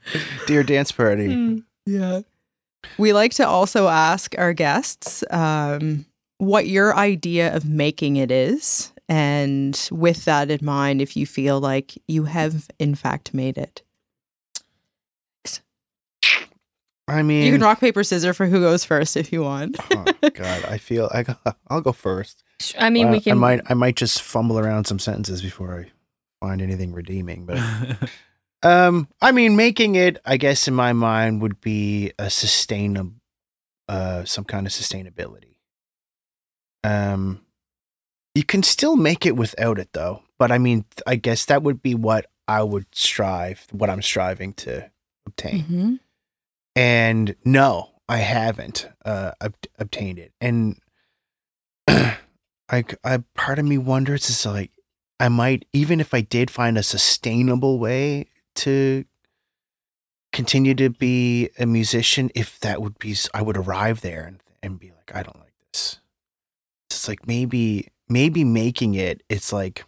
Dear 0.47 0.63
dance 0.63 0.91
party. 0.93 1.29
Mm. 1.29 1.65
Yeah. 1.87 2.21
We 2.99 3.13
like 3.13 3.33
to 3.35 3.47
also 3.47 3.89
ask 3.89 4.35
our 4.39 4.53
guests 4.53 5.23
um, 5.31 6.07
what 6.39 6.67
your 6.67 6.97
idea 6.97 7.55
of 7.55 7.65
making 7.67 8.17
it 8.17 8.31
is. 8.31 8.93
And 9.09 9.89
with 9.91 10.25
that 10.27 10.51
in 10.51 10.61
mind, 10.65 11.01
if 11.01 11.17
you 11.17 11.27
feel 11.27 11.61
like 11.61 11.95
you 12.09 12.25
have 12.25 12.69
in 12.79 12.95
fact 12.95 13.33
made 13.35 13.57
it, 13.59 13.83
I 17.09 17.23
mean, 17.23 17.47
you 17.47 17.53
can 17.53 17.61
rock, 17.63 17.81
paper, 17.81 18.05
scissors 18.05 18.37
for 18.37 18.47
who 18.47 18.61
goes 18.61 18.85
first 18.85 19.17
if 19.17 19.33
you 19.33 19.43
want. 19.43 19.77
oh 19.91 20.05
God, 20.35 20.65
I 20.67 20.79
feel 20.79 21.09
I, 21.13 21.23
go- 21.23 21.37
I'll 21.69 21.81
go 21.81 21.93
first. 21.93 22.43
I 22.79 22.91
mean, 22.91 23.07
Well, 23.07 23.13
we 23.15 23.21
can. 23.21 23.33
I 23.33 23.35
might, 23.35 23.61
I 23.71 23.75
might 23.75 23.97
just 23.97 24.21
fumble 24.23 24.59
around 24.59 24.85
some 24.87 24.99
sentences 24.99 25.41
before 25.43 25.81
I 25.81 25.91
find 26.47 26.61
anything 26.61 26.93
redeeming. 26.93 27.47
But 27.47 27.59
um, 28.63 29.09
I 29.23 29.33
mean, 29.33 29.57
making 29.57 29.95
it, 29.95 30.19
I 30.27 30.37
guess, 30.37 30.69
in 30.69 30.75
my 30.75 30.93
mind, 30.93 31.41
would 31.41 31.61
be 31.61 32.13
a 32.19 32.29
sustainable, 32.31 33.15
uh, 33.89 34.25
some 34.25 34.45
kind 34.45 34.67
of 34.67 34.73
sustainability. 34.73 35.57
Um, 36.85 37.43
you 38.35 38.45
can 38.45 38.63
still 38.63 38.97
make 38.97 39.25
it 39.27 39.37
without 39.37 39.79
it, 39.79 39.91
though. 39.93 40.23
But 40.39 40.53
I 40.53 40.59
mean, 40.59 40.85
I 41.07 41.17
guess 41.17 41.45
that 41.47 41.63
would 41.63 41.83
be 41.83 41.95
what 41.95 42.27
I 42.47 42.63
would 42.63 42.87
strive, 42.93 43.67
what 43.73 43.91
I'm 43.91 44.03
striving 44.03 44.53
to 44.55 44.91
obtain. 45.27 45.61
hmm 45.63 45.95
And 46.79 47.35
no, 47.45 47.91
I 48.09 48.19
haven't 48.19 48.89
uh, 49.05 49.33
ob- 49.43 49.57
obtained 49.81 50.21
it. 50.21 50.33
And 50.41 50.79
I, 51.89 52.15
I, 53.03 53.19
part 53.35 53.59
of 53.59 53.65
me 53.65 53.79
wonders 53.79 54.31
is 54.31 54.47
like, 54.47 54.71
I 55.19 55.29
might, 55.29 55.67
even 55.73 55.99
if 55.99 56.15
I 56.15 56.21
did 56.21 56.53
find 56.53 56.79
a 56.79 56.85
sustainable 56.85 57.81
way 57.81 58.27
to 58.57 59.05
continue 60.33 60.73
to 60.75 60.89
be 60.89 61.51
a 61.59 61.67
musician, 61.67 62.31
if 62.37 62.61
that 62.61 62.81
would 62.81 62.97
be, 63.01 63.17
I 63.35 63.43
would 63.43 63.57
arrive 63.57 64.01
there 64.01 64.25
and, 64.25 64.41
and 64.63 64.79
be 64.79 64.93
like, 64.93 65.11
I 65.13 65.25
don't 65.25 65.41
like 65.41 65.55
this. 65.73 65.99
It's 66.91 67.09
like 67.09 67.27
maybe, 67.27 67.89
maybe 68.09 68.45
making 68.45 68.95
it, 68.95 69.25
it's 69.29 69.53
like, 69.53 69.85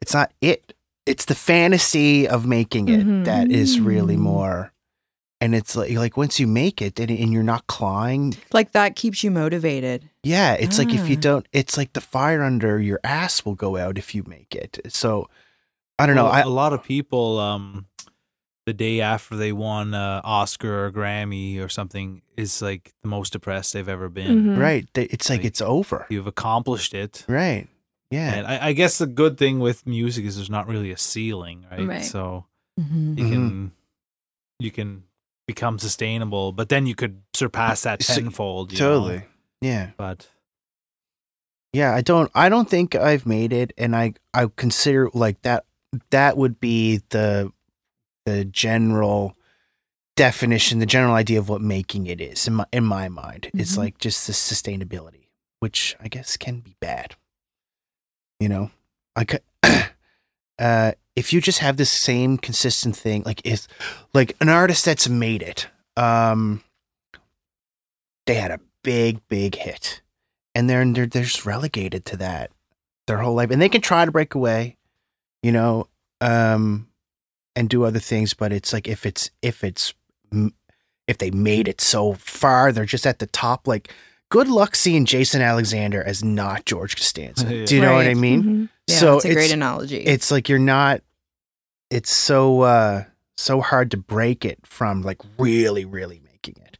it's 0.00 0.14
not 0.14 0.32
it. 0.40 0.74
It's 1.06 1.24
the 1.24 1.34
fantasy 1.34 2.28
of 2.28 2.46
making 2.46 2.88
it 2.88 3.24
that 3.24 3.50
is 3.50 3.80
really 3.80 4.16
more. 4.16 4.73
And 5.44 5.54
it's 5.54 5.76
like, 5.76 5.92
like 5.92 6.16
once 6.16 6.40
you 6.40 6.46
make 6.46 6.80
it 6.80 6.98
and, 6.98 7.10
and 7.10 7.32
you're 7.32 7.42
not 7.54 7.66
clawing, 7.66 8.34
Like 8.52 8.72
that 8.72 8.96
keeps 8.96 9.22
you 9.22 9.30
motivated. 9.30 10.08
yeah, 10.22 10.54
it's 10.54 10.78
like 10.78 10.92
if 10.94 11.08
you 11.08 11.16
Ah. 11.18 11.20
don't, 11.28 11.46
it's 11.52 11.76
like 11.76 11.92
the 11.92 12.00
fire 12.00 12.42
under 12.42 12.80
your 12.80 13.00
ass 13.04 13.44
will 13.44 13.54
go 13.54 13.76
out 13.76 13.98
if 13.98 14.14
you 14.14 14.22
make 14.26 14.54
it. 14.54 14.80
So 14.88 15.28
I 15.98 16.06
don't 16.06 16.16
know. 16.16 16.24
Well, 16.24 16.32
I, 16.32 16.40
a 16.40 16.48
lot 16.48 16.72
of 16.72 16.82
people, 16.82 17.38
um, 17.38 17.86
the 18.66 18.72
day 18.72 19.00
after 19.02 19.36
they 19.36 19.52
won 19.52 19.92
uh, 19.92 20.22
Oscar 20.24 20.86
or 20.86 20.90
Grammy 20.90 21.60
or 21.62 21.68
something, 21.68 22.22
is 22.36 22.62
like 22.62 22.94
the 23.02 23.08
most 23.08 23.32
depressed 23.34 23.74
they've 23.74 23.88
ever 23.88 24.08
been. 24.08 24.44
Mhm. 24.44 24.58
right. 24.58 24.88
It's 24.94 25.28
like 25.28 25.40
Like- 25.40 25.46
it's 25.46 25.60
over. 25.60 26.06
You've 26.08 26.26
accomplished 26.26 26.94
it. 26.94 27.24
Right. 27.28 27.68
Yeah. 28.10 28.32
And 28.34 28.46
I, 28.46 28.68
I 28.68 28.72
guess 28.72 28.96
the 28.98 29.06
good 29.06 29.36
thing 29.38 29.58
with 29.60 29.86
music 29.86 30.24
is 30.24 30.36
there's 30.36 30.48
not 30.48 30.66
really 30.68 30.90
a 30.92 30.96
ceiling, 30.98 31.66
right? 31.70 31.86
Right. 31.86 32.04
So 32.04 32.46
Mm-hmm. 32.80 33.18
you 33.18 33.24
can 33.30 33.72
you 34.58 34.70
can 34.70 35.02
become 35.46 35.78
sustainable, 35.78 36.52
but 36.52 36.68
then 36.68 36.86
you 36.86 36.94
could 36.94 37.22
surpass 37.34 37.82
that 37.82 38.00
tenfold. 38.00 38.72
you 38.72 38.78
know? 38.78 38.88
Totally. 38.94 39.24
Yeah. 39.60 39.90
But 39.96 40.28
Yeah. 41.72 41.94
I 41.94 42.00
don't, 42.00 42.30
I 42.34 42.48
don't 42.48 42.68
think 42.68 42.94
I've 42.94 43.26
made 43.26 43.52
it. 43.52 43.72
And 43.76 43.94
I, 43.94 44.14
I 44.32 44.48
consider 44.56 45.10
like 45.12 45.42
that, 45.42 45.64
that 46.10 46.36
would 46.36 46.60
be 46.60 47.02
the, 47.10 47.52
the 48.26 48.44
general 48.46 49.36
definition, 50.16 50.78
the 50.78 50.86
general 50.86 51.14
idea 51.14 51.38
of 51.38 51.48
what 51.48 51.60
making 51.60 52.06
it 52.06 52.20
is 52.20 52.46
in 52.48 52.54
my, 52.54 52.66
in 52.72 52.84
my 52.84 53.08
mind. 53.08 53.50
It's 53.54 53.74
Mhm. 53.74 53.78
like 53.78 53.98
just 53.98 54.26
the 54.26 54.32
sustainability, 54.32 55.28
which 55.60 55.96
I 56.00 56.08
guess 56.08 56.36
can 56.36 56.60
be 56.60 56.76
bad. 56.80 57.16
You 58.40 58.48
know, 58.48 58.70
I 59.16 59.24
could, 59.24 59.42
uh, 60.58 60.92
if 61.16 61.32
you 61.32 61.40
just 61.40 61.60
have 61.60 61.76
this 61.76 61.90
same 61.90 62.38
consistent 62.38 62.96
thing, 62.96 63.22
like 63.24 63.40
if, 63.44 63.66
like 64.12 64.36
an 64.40 64.48
artist 64.48 64.84
that's 64.84 65.08
made 65.08 65.42
it, 65.42 65.68
um, 65.96 66.62
they 68.26 68.34
had 68.34 68.50
a 68.50 68.60
big, 68.82 69.20
big 69.28 69.56
hit, 69.56 70.00
and 70.54 70.68
they're 70.68 70.84
they're, 70.84 71.06
they're 71.06 71.24
just 71.24 71.46
relegated 71.46 72.04
to 72.06 72.16
that 72.16 72.50
their 73.06 73.18
whole 73.18 73.34
life, 73.34 73.50
and 73.50 73.60
they 73.60 73.68
can 73.68 73.80
try 73.80 74.04
to 74.04 74.12
break 74.12 74.34
away, 74.34 74.76
you 75.42 75.52
know, 75.52 75.88
um, 76.20 76.88
and 77.54 77.68
do 77.68 77.84
other 77.84 77.98
things, 77.98 78.34
but 78.34 78.52
it's 78.52 78.72
like 78.72 78.88
if 78.88 79.04
it's 79.04 79.30
if 79.42 79.62
it's 79.62 79.94
if 81.06 81.18
they 81.18 81.30
made 81.30 81.68
it 81.68 81.80
so 81.80 82.14
far, 82.14 82.72
they're 82.72 82.84
just 82.84 83.06
at 83.06 83.18
the 83.18 83.26
top. 83.26 83.66
Like, 83.66 83.92
good 84.34 84.48
luck 84.48 84.74
seeing 84.74 85.04
Jason 85.04 85.40
Alexander 85.40 86.02
as 86.02 86.24
not 86.24 86.64
George 86.66 86.96
Costanza. 86.96 87.46
Yeah. 87.54 87.64
Do 87.66 87.74
you 87.76 87.80
know 87.80 87.92
what 87.94 88.04
I 88.04 88.08
Right. 88.08 88.16
mean? 88.16 88.42
Mhm. 88.42 88.68
Yeah, 88.88 88.96
so 88.96 89.16
it's 89.16 89.24
a 89.24 89.28
great 89.28 89.44
it's- 89.44 89.52
analogy. 89.52 89.98
it's 90.14 90.30
like 90.30 90.48
you're 90.48 90.58
not 90.76 91.00
it's 91.90 92.12
so 92.12 92.62
uh 92.62 93.04
so 93.36 93.60
hard 93.60 93.90
to 93.92 93.96
break 93.96 94.44
it 94.44 94.58
from 94.64 95.02
like 95.02 95.20
really 95.38 95.84
really 95.84 96.20
making 96.32 96.54
it 96.66 96.78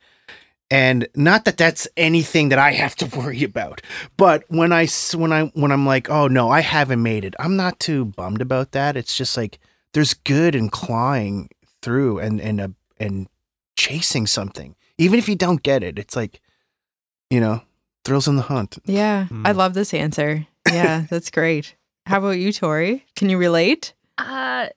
and 0.71 1.07
not 1.15 1.45
that 1.45 1.57
that's 1.57 1.87
anything 1.97 2.49
that 2.49 2.59
i 2.59 2.73
have 2.73 2.95
to 2.97 3.07
worry 3.19 3.43
about 3.45 3.81
but 4.17 4.45
when 4.49 4.73
I 4.73 4.87
when 5.15 5.33
i 5.33 5.43
when 5.55 5.71
i'm 5.73 5.87
like 5.87 6.09
oh 6.11 6.27
no 6.29 6.51
i 6.51 6.61
haven't 6.61 7.03
made 7.03 7.25
it 7.25 7.35
i'm 7.39 7.57
not 7.57 7.79
too 7.79 8.05
bummed 8.07 8.41
about 8.41 8.73
that 8.73 8.97
it's 8.97 9.17
just 9.17 9.37
like 9.37 9.59
there's 9.93 10.15
good 10.15 10.55
in 10.55 10.69
clawing 10.71 11.49
through 11.83 12.19
and 12.19 12.41
and 12.41 12.61
uh, 12.61 12.69
and 12.99 13.29
chasing 13.77 14.27
something 14.27 14.75
even 14.99 15.19
if 15.19 15.29
you 15.29 15.37
don't 15.37 15.63
get 15.63 15.83
it 15.83 15.99
it's 15.99 16.17
like 16.17 16.41
you 17.35 17.41
know 17.41 17.61
thrills 18.05 18.29
in 18.29 18.37
the 18.37 18.43
hunt 18.43 18.79
Yeah, 18.87 19.27
I 19.31 19.53
Mm. 19.53 19.57
love 19.57 19.75
this 19.75 19.93
answer. 19.95 20.47
Yeah, 20.71 21.05
that's 21.11 21.31
great. 21.31 21.75
How 22.07 22.19
about 22.19 22.39
you, 22.39 22.53
Tori? 22.53 23.05
Can 23.17 23.29
you 23.31 23.39
relate? 23.39 23.95
Uh, 24.19 24.69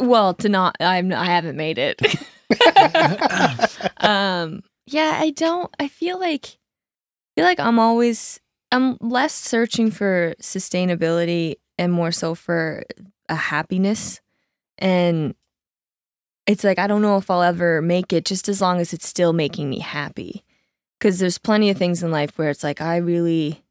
well, 0.00 0.34
to 0.34 0.48
not, 0.48 0.76
I'm, 0.80 1.12
I 1.12 1.26
haven't 1.26 1.56
made 1.56 1.78
it. 1.78 2.02
um, 3.98 4.62
yeah, 4.86 5.18
I 5.20 5.30
don't. 5.30 5.72
I 5.80 5.88
feel 5.88 6.18
like, 6.18 6.44
I 6.46 7.28
feel 7.36 7.44
like 7.44 7.60
I'm 7.60 7.78
always, 7.78 8.40
I'm 8.72 8.98
less 9.00 9.32
searching 9.34 9.90
for 9.90 10.34
sustainability 10.40 11.54
and 11.78 11.92
more 11.92 12.12
so 12.12 12.34
for 12.34 12.84
a 13.28 13.34
happiness, 13.36 14.20
and 14.78 15.34
it's 16.46 16.64
like 16.64 16.78
I 16.78 16.86
don't 16.86 17.02
know 17.02 17.16
if 17.16 17.30
I'll 17.30 17.42
ever 17.42 17.80
make 17.82 18.12
it, 18.12 18.24
just 18.24 18.48
as 18.48 18.60
long 18.60 18.80
as 18.80 18.92
it's 18.92 19.06
still 19.08 19.32
making 19.32 19.70
me 19.70 19.78
happy. 19.80 20.44
Because 20.98 21.18
there's 21.18 21.38
plenty 21.38 21.70
of 21.70 21.76
things 21.76 22.02
in 22.02 22.10
life 22.10 22.36
where 22.38 22.50
it's 22.50 22.64
like 22.64 22.80
I 22.80 22.96
really 22.96 23.62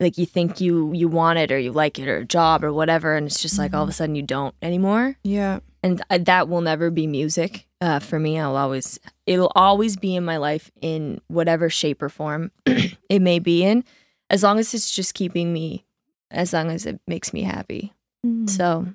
like 0.00 0.18
you 0.18 0.26
think 0.26 0.60
you 0.60 0.92
you 0.92 1.08
want 1.08 1.38
it 1.38 1.50
or 1.50 1.58
you 1.58 1.72
like 1.72 1.98
it 1.98 2.08
or 2.08 2.18
a 2.18 2.24
job 2.24 2.62
or 2.64 2.72
whatever 2.72 3.14
and 3.16 3.26
it's 3.26 3.40
just 3.40 3.58
like 3.58 3.72
all 3.72 3.82
of 3.82 3.88
a 3.88 3.92
sudden 3.92 4.14
you 4.14 4.22
don't 4.22 4.54
anymore. 4.60 5.16
Yeah. 5.22 5.60
and 5.82 6.02
I, 6.10 6.18
that 6.18 6.48
will 6.48 6.60
never 6.60 6.90
be 6.90 7.06
music 7.06 7.66
uh, 7.80 7.98
for 8.00 8.18
me. 8.18 8.38
I'll 8.38 8.56
always 8.56 8.98
it'll 9.26 9.52
always 9.54 9.96
be 9.96 10.14
in 10.16 10.24
my 10.24 10.36
life 10.36 10.70
in 10.80 11.20
whatever 11.28 11.70
shape 11.70 12.02
or 12.02 12.08
form 12.08 12.50
it 12.66 13.22
may 13.22 13.38
be 13.38 13.64
in 13.64 13.84
as 14.28 14.42
long 14.42 14.58
as 14.58 14.74
it's 14.74 14.90
just 14.90 15.14
keeping 15.14 15.52
me 15.52 15.86
as 16.30 16.52
long 16.52 16.70
as 16.70 16.84
it 16.84 17.00
makes 17.06 17.32
me 17.32 17.42
happy. 17.42 17.94
Mm. 18.24 18.50
so 18.50 18.86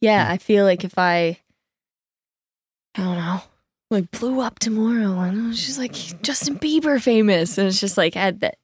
yeah. 0.00 0.26
I 0.28 0.38
feel 0.38 0.64
like 0.64 0.82
if 0.82 0.98
i 0.98 1.38
i 2.96 3.00
don't 3.02 3.16
know 3.16 3.40
like 3.92 4.10
blew 4.10 4.40
up 4.40 4.58
tomorrow 4.58 5.20
and 5.20 5.52
just 5.54 5.78
like 5.78 5.92
justin 6.22 6.58
bieber 6.58 7.00
famous 7.00 7.58
and 7.58 7.68
it's 7.68 7.78
just 7.80 7.96
like 7.96 8.16
I, 8.16 8.30
that, 8.32 8.56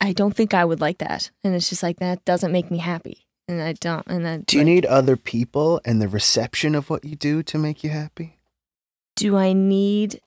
I 0.00 0.12
don't 0.12 0.34
think 0.34 0.54
i 0.54 0.64
would 0.64 0.80
like 0.80 0.98
that 0.98 1.30
and 1.44 1.54
it's 1.54 1.68
just 1.68 1.82
like 1.82 1.98
that 1.98 2.24
doesn't 2.24 2.52
make 2.52 2.70
me 2.70 2.78
happy 2.78 3.26
and 3.48 3.60
i 3.60 3.72
don't 3.74 4.06
and 4.06 4.26
I, 4.26 4.36
Do 4.38 4.56
you 4.56 4.62
like, 4.62 4.66
need 4.66 4.86
other 4.86 5.16
people 5.16 5.80
and 5.84 6.00
the 6.00 6.08
reception 6.08 6.74
of 6.74 6.88
what 6.88 7.04
you 7.04 7.16
do 7.16 7.42
to 7.42 7.58
make 7.58 7.82
you 7.84 7.90
happy? 7.90 8.38
do 9.16 9.36
i 9.36 9.52
need 9.52 10.20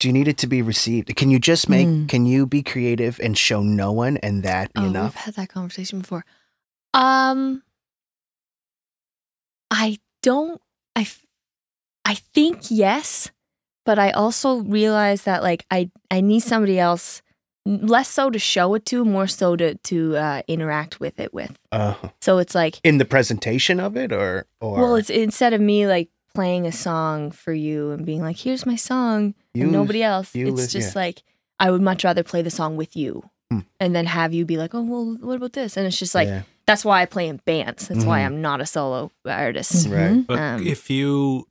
Do 0.00 0.08
you 0.08 0.12
need 0.12 0.26
it 0.28 0.38
to 0.38 0.46
be 0.48 0.62
received? 0.62 1.14
Can 1.16 1.30
you 1.30 1.38
just 1.38 1.68
make? 1.68 1.86
Mm. 1.86 2.08
Can 2.08 2.26
you 2.26 2.44
be 2.46 2.62
creative 2.62 3.20
and 3.22 3.38
show 3.38 3.62
no 3.62 3.92
one, 3.92 4.16
and 4.16 4.42
that 4.42 4.72
be 4.74 4.80
Oh, 4.82 4.86
enough? 4.86 5.14
We've 5.14 5.24
had 5.26 5.34
that 5.34 5.48
conversation 5.48 6.00
before. 6.00 6.24
Um, 6.92 7.62
I 9.70 9.98
don't. 10.22 10.60
I 10.96 11.06
I 12.04 12.14
think 12.34 12.62
yes, 12.68 13.30
but 13.84 13.98
I 13.98 14.10
also 14.10 14.58
realize 14.62 15.22
that 15.24 15.42
like 15.42 15.64
I 15.70 15.90
I 16.10 16.20
need 16.20 16.40
somebody 16.40 16.78
else, 16.78 17.22
less 17.66 18.08
so 18.08 18.30
to 18.30 18.38
show 18.38 18.74
it 18.74 18.84
to, 18.86 19.04
more 19.04 19.26
so 19.26 19.56
to 19.56 19.74
to 19.76 20.16
uh, 20.16 20.42
interact 20.48 21.00
with 21.00 21.18
it 21.20 21.32
with. 21.34 21.58
Uh, 21.70 21.94
So 22.20 22.38
it's 22.38 22.54
like, 22.54 22.80
in 22.84 22.98
the 22.98 23.04
presentation 23.04 23.80
of 23.80 23.96
it, 23.96 24.12
or 24.12 24.46
or 24.60 24.78
well, 24.80 24.96
it's 24.96 25.10
instead 25.10 25.52
of 25.52 25.60
me 25.60 25.86
like 25.86 26.08
playing 26.34 26.66
a 26.66 26.72
song 26.72 27.30
for 27.30 27.52
you 27.52 27.90
and 27.90 28.06
being 28.06 28.22
like, 28.22 28.36
here's 28.38 28.64
my 28.66 28.76
song, 28.76 29.34
you, 29.54 29.64
and 29.64 29.72
nobody 29.72 30.02
else. 30.02 30.34
you 30.34 30.48
it's 30.48 30.56
li- 30.74 30.80
just 30.80 30.94
yeah. 30.94 31.02
like 31.02 31.22
I 31.60 31.70
would 31.70 31.82
much 31.82 32.04
rather 32.04 32.22
play 32.22 32.42
the 32.42 32.50
song 32.50 32.76
with 32.76 32.96
you. 32.96 33.22
Hmm. 33.50 33.60
And 33.78 33.94
then 33.94 34.06
have 34.06 34.32
you 34.32 34.44
be 34.46 34.56
like, 34.56 34.74
oh 34.74 34.82
well, 34.82 35.16
what 35.20 35.36
about 35.36 35.52
this? 35.52 35.76
And 35.76 35.86
it's 35.86 35.98
just 35.98 36.14
like 36.14 36.28
yeah, 36.28 36.42
that's 36.66 36.84
why 36.84 37.02
I 37.02 37.06
play 37.06 37.28
in 37.28 37.36
bands. 37.44 37.88
That's 37.88 38.04
why 38.04 38.20
Mhm. 38.20 38.26
I'm 38.26 38.40
not 38.40 38.60
a 38.60 38.66
solo 38.66 39.10
artist. 39.26 39.88
Right. 39.88 40.26
But 40.26 40.38
Um, 40.38 40.66
if 40.66 40.88
you 40.88 41.46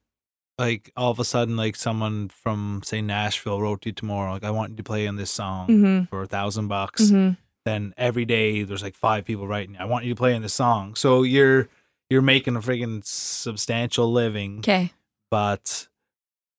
like 0.57 0.91
all 0.95 1.11
of 1.11 1.19
a 1.19 1.25
sudden 1.25 1.57
like 1.57 1.75
someone 1.75 2.29
from 2.29 2.81
say 2.83 3.01
Nashville 3.01 3.61
wrote 3.61 3.81
to 3.81 3.89
you 3.89 3.93
tomorrow, 3.93 4.33
like 4.33 4.43
I 4.43 4.51
want 4.51 4.71
you 4.71 4.77
to 4.77 4.83
play 4.83 5.07
on 5.07 5.15
this 5.15 5.31
song 5.31 5.67
Mm-hmm. 5.67 6.05
for 6.05 6.21
a 6.23 6.27
thousand 6.27 6.67
bucks, 6.67 7.03
Mm-hmm. 7.03 7.33
then 7.65 7.93
every 7.97 8.25
day 8.25 8.63
there's 8.63 8.83
like 8.83 8.95
five 8.95 9.25
people 9.25 9.47
writing, 9.47 9.75
I 9.79 9.85
want 9.85 10.05
you 10.05 10.11
to 10.13 10.17
play 10.17 10.35
in 10.35 10.41
this 10.41 10.53
song. 10.53 10.95
So 10.95 11.23
you're 11.23 11.67
you're 12.09 12.21
making 12.21 12.55
a 12.57 12.59
freaking 12.59 13.03
substantial 13.05 14.11
living, 14.11 14.59
Okay. 14.59 14.91
but 15.31 15.87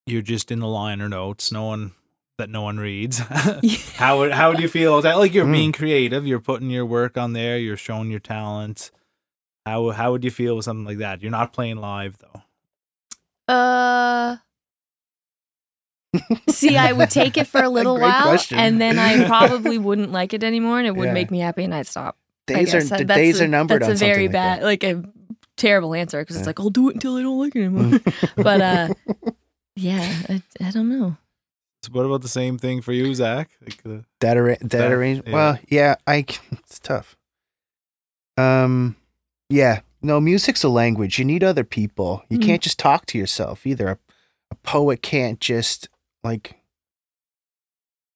you're 0.06 0.22
just 0.22 0.50
in 0.50 0.58
the 0.60 0.66
liner 0.66 1.08
notes, 1.08 1.52
no 1.52 1.64
one 1.64 1.92
that 2.38 2.48
no 2.50 2.62
one 2.62 2.78
reads. 2.78 3.18
how 3.96 4.18
would 4.18 4.32
how 4.32 4.50
would 4.50 4.60
you 4.60 4.68
feel? 4.68 4.96
Is 4.98 5.04
that 5.04 5.18
like 5.18 5.32
you're 5.34 5.46
Mm. 5.46 5.52
being 5.52 5.72
creative, 5.72 6.26
you're 6.26 6.40
putting 6.40 6.70
your 6.70 6.86
work 6.86 7.16
on 7.16 7.34
there, 7.34 7.56
you're 7.58 7.76
showing 7.76 8.10
your 8.10 8.18
talent. 8.20 8.90
How 9.66 9.90
how 9.90 10.10
would 10.10 10.24
you 10.24 10.30
feel 10.30 10.56
with 10.56 10.64
something 10.64 10.84
like 10.86 10.98
that? 10.98 11.22
You're 11.22 11.30
not 11.30 11.52
playing 11.52 11.76
live 11.76 12.18
though. 12.18 12.41
Uh. 13.48 14.36
See, 16.50 16.76
I 16.76 16.92
would 16.92 17.10
take 17.10 17.36
it 17.38 17.46
for 17.46 17.62
a 17.62 17.68
little 17.70 17.96
Great 17.96 18.06
while, 18.08 18.22
question. 18.24 18.58
and 18.58 18.80
then 18.80 18.98
I 18.98 19.26
probably 19.28 19.78
wouldn't 19.78 20.12
like 20.12 20.34
it 20.34 20.42
anymore, 20.44 20.78
and 20.78 20.86
it 20.86 20.94
would 20.94 21.06
Yeah. 21.08 21.12
make 21.14 21.30
me 21.30 21.38
happy, 21.38 21.64
and 21.64 21.74
I'd 21.74 21.86
stop. 21.86 22.18
I 22.50 22.54
Days 22.64 22.74
are 22.74 22.82
the 22.82 23.04
That's 23.04 23.16
days 23.18 23.40
a- 23.40 23.44
are 23.44 23.48
numbered 23.48 23.80
That's 23.82 23.88
on 23.90 23.94
a 24.08 24.10
very 24.10 24.24
something 24.26 24.32
bad, 24.32 24.62
like 24.62 24.84
a 24.84 25.02
terrible 25.56 25.94
answer 25.94 26.20
because 26.20 26.36
Yeah. 26.36 26.40
it's 26.40 26.46
like 26.46 26.60
I'll 26.60 26.70
do 26.70 26.90
it 26.90 26.94
until 26.96 27.16
I 27.16 27.22
don't 27.22 27.38
like 27.38 27.56
it 27.56 27.60
anymore. 27.60 28.00
but 28.36 28.60
uh, 28.60 28.88
yeah, 29.76 30.12
I, 30.28 30.42
I 30.60 30.70
don't 30.70 30.88
know. 30.90 31.16
So 31.82 31.90
what 31.92 32.04
about 32.04 32.20
the 32.22 32.28
same 32.28 32.58
thing 32.58 32.80
for 32.82 32.92
you, 32.92 33.14
Zach? 33.14 33.50
Like 33.62 33.82
the, 33.82 34.04
that 34.20 34.36
arra- 34.36 34.58
that 34.60 34.70
That- 34.70 34.92
arrange. 34.92 35.22
yeah. 35.26 35.32
Well, 35.32 35.58
yeah, 35.68 35.94
I. 36.06 36.24
c- 36.28 36.38
It's 36.52 36.78
tough. 36.78 37.16
Um, 38.36 38.96
yeah, 39.48 39.80
no, 40.02 40.20
music's 40.20 40.64
a 40.64 40.68
language. 40.68 41.18
You 41.18 41.24
need 41.24 41.44
other 41.44 41.64
people. 41.64 42.24
You 42.28 42.38
Mm. 42.38 42.44
can't 42.46 42.62
just 42.62 42.78
talk 42.78 43.06
to 43.06 43.18
yourself 43.18 43.66
either. 43.66 43.88
A, 43.88 43.98
a 44.50 44.54
poet 44.56 45.02
can't 45.02 45.40
just 45.40 45.88
like. 46.24 46.56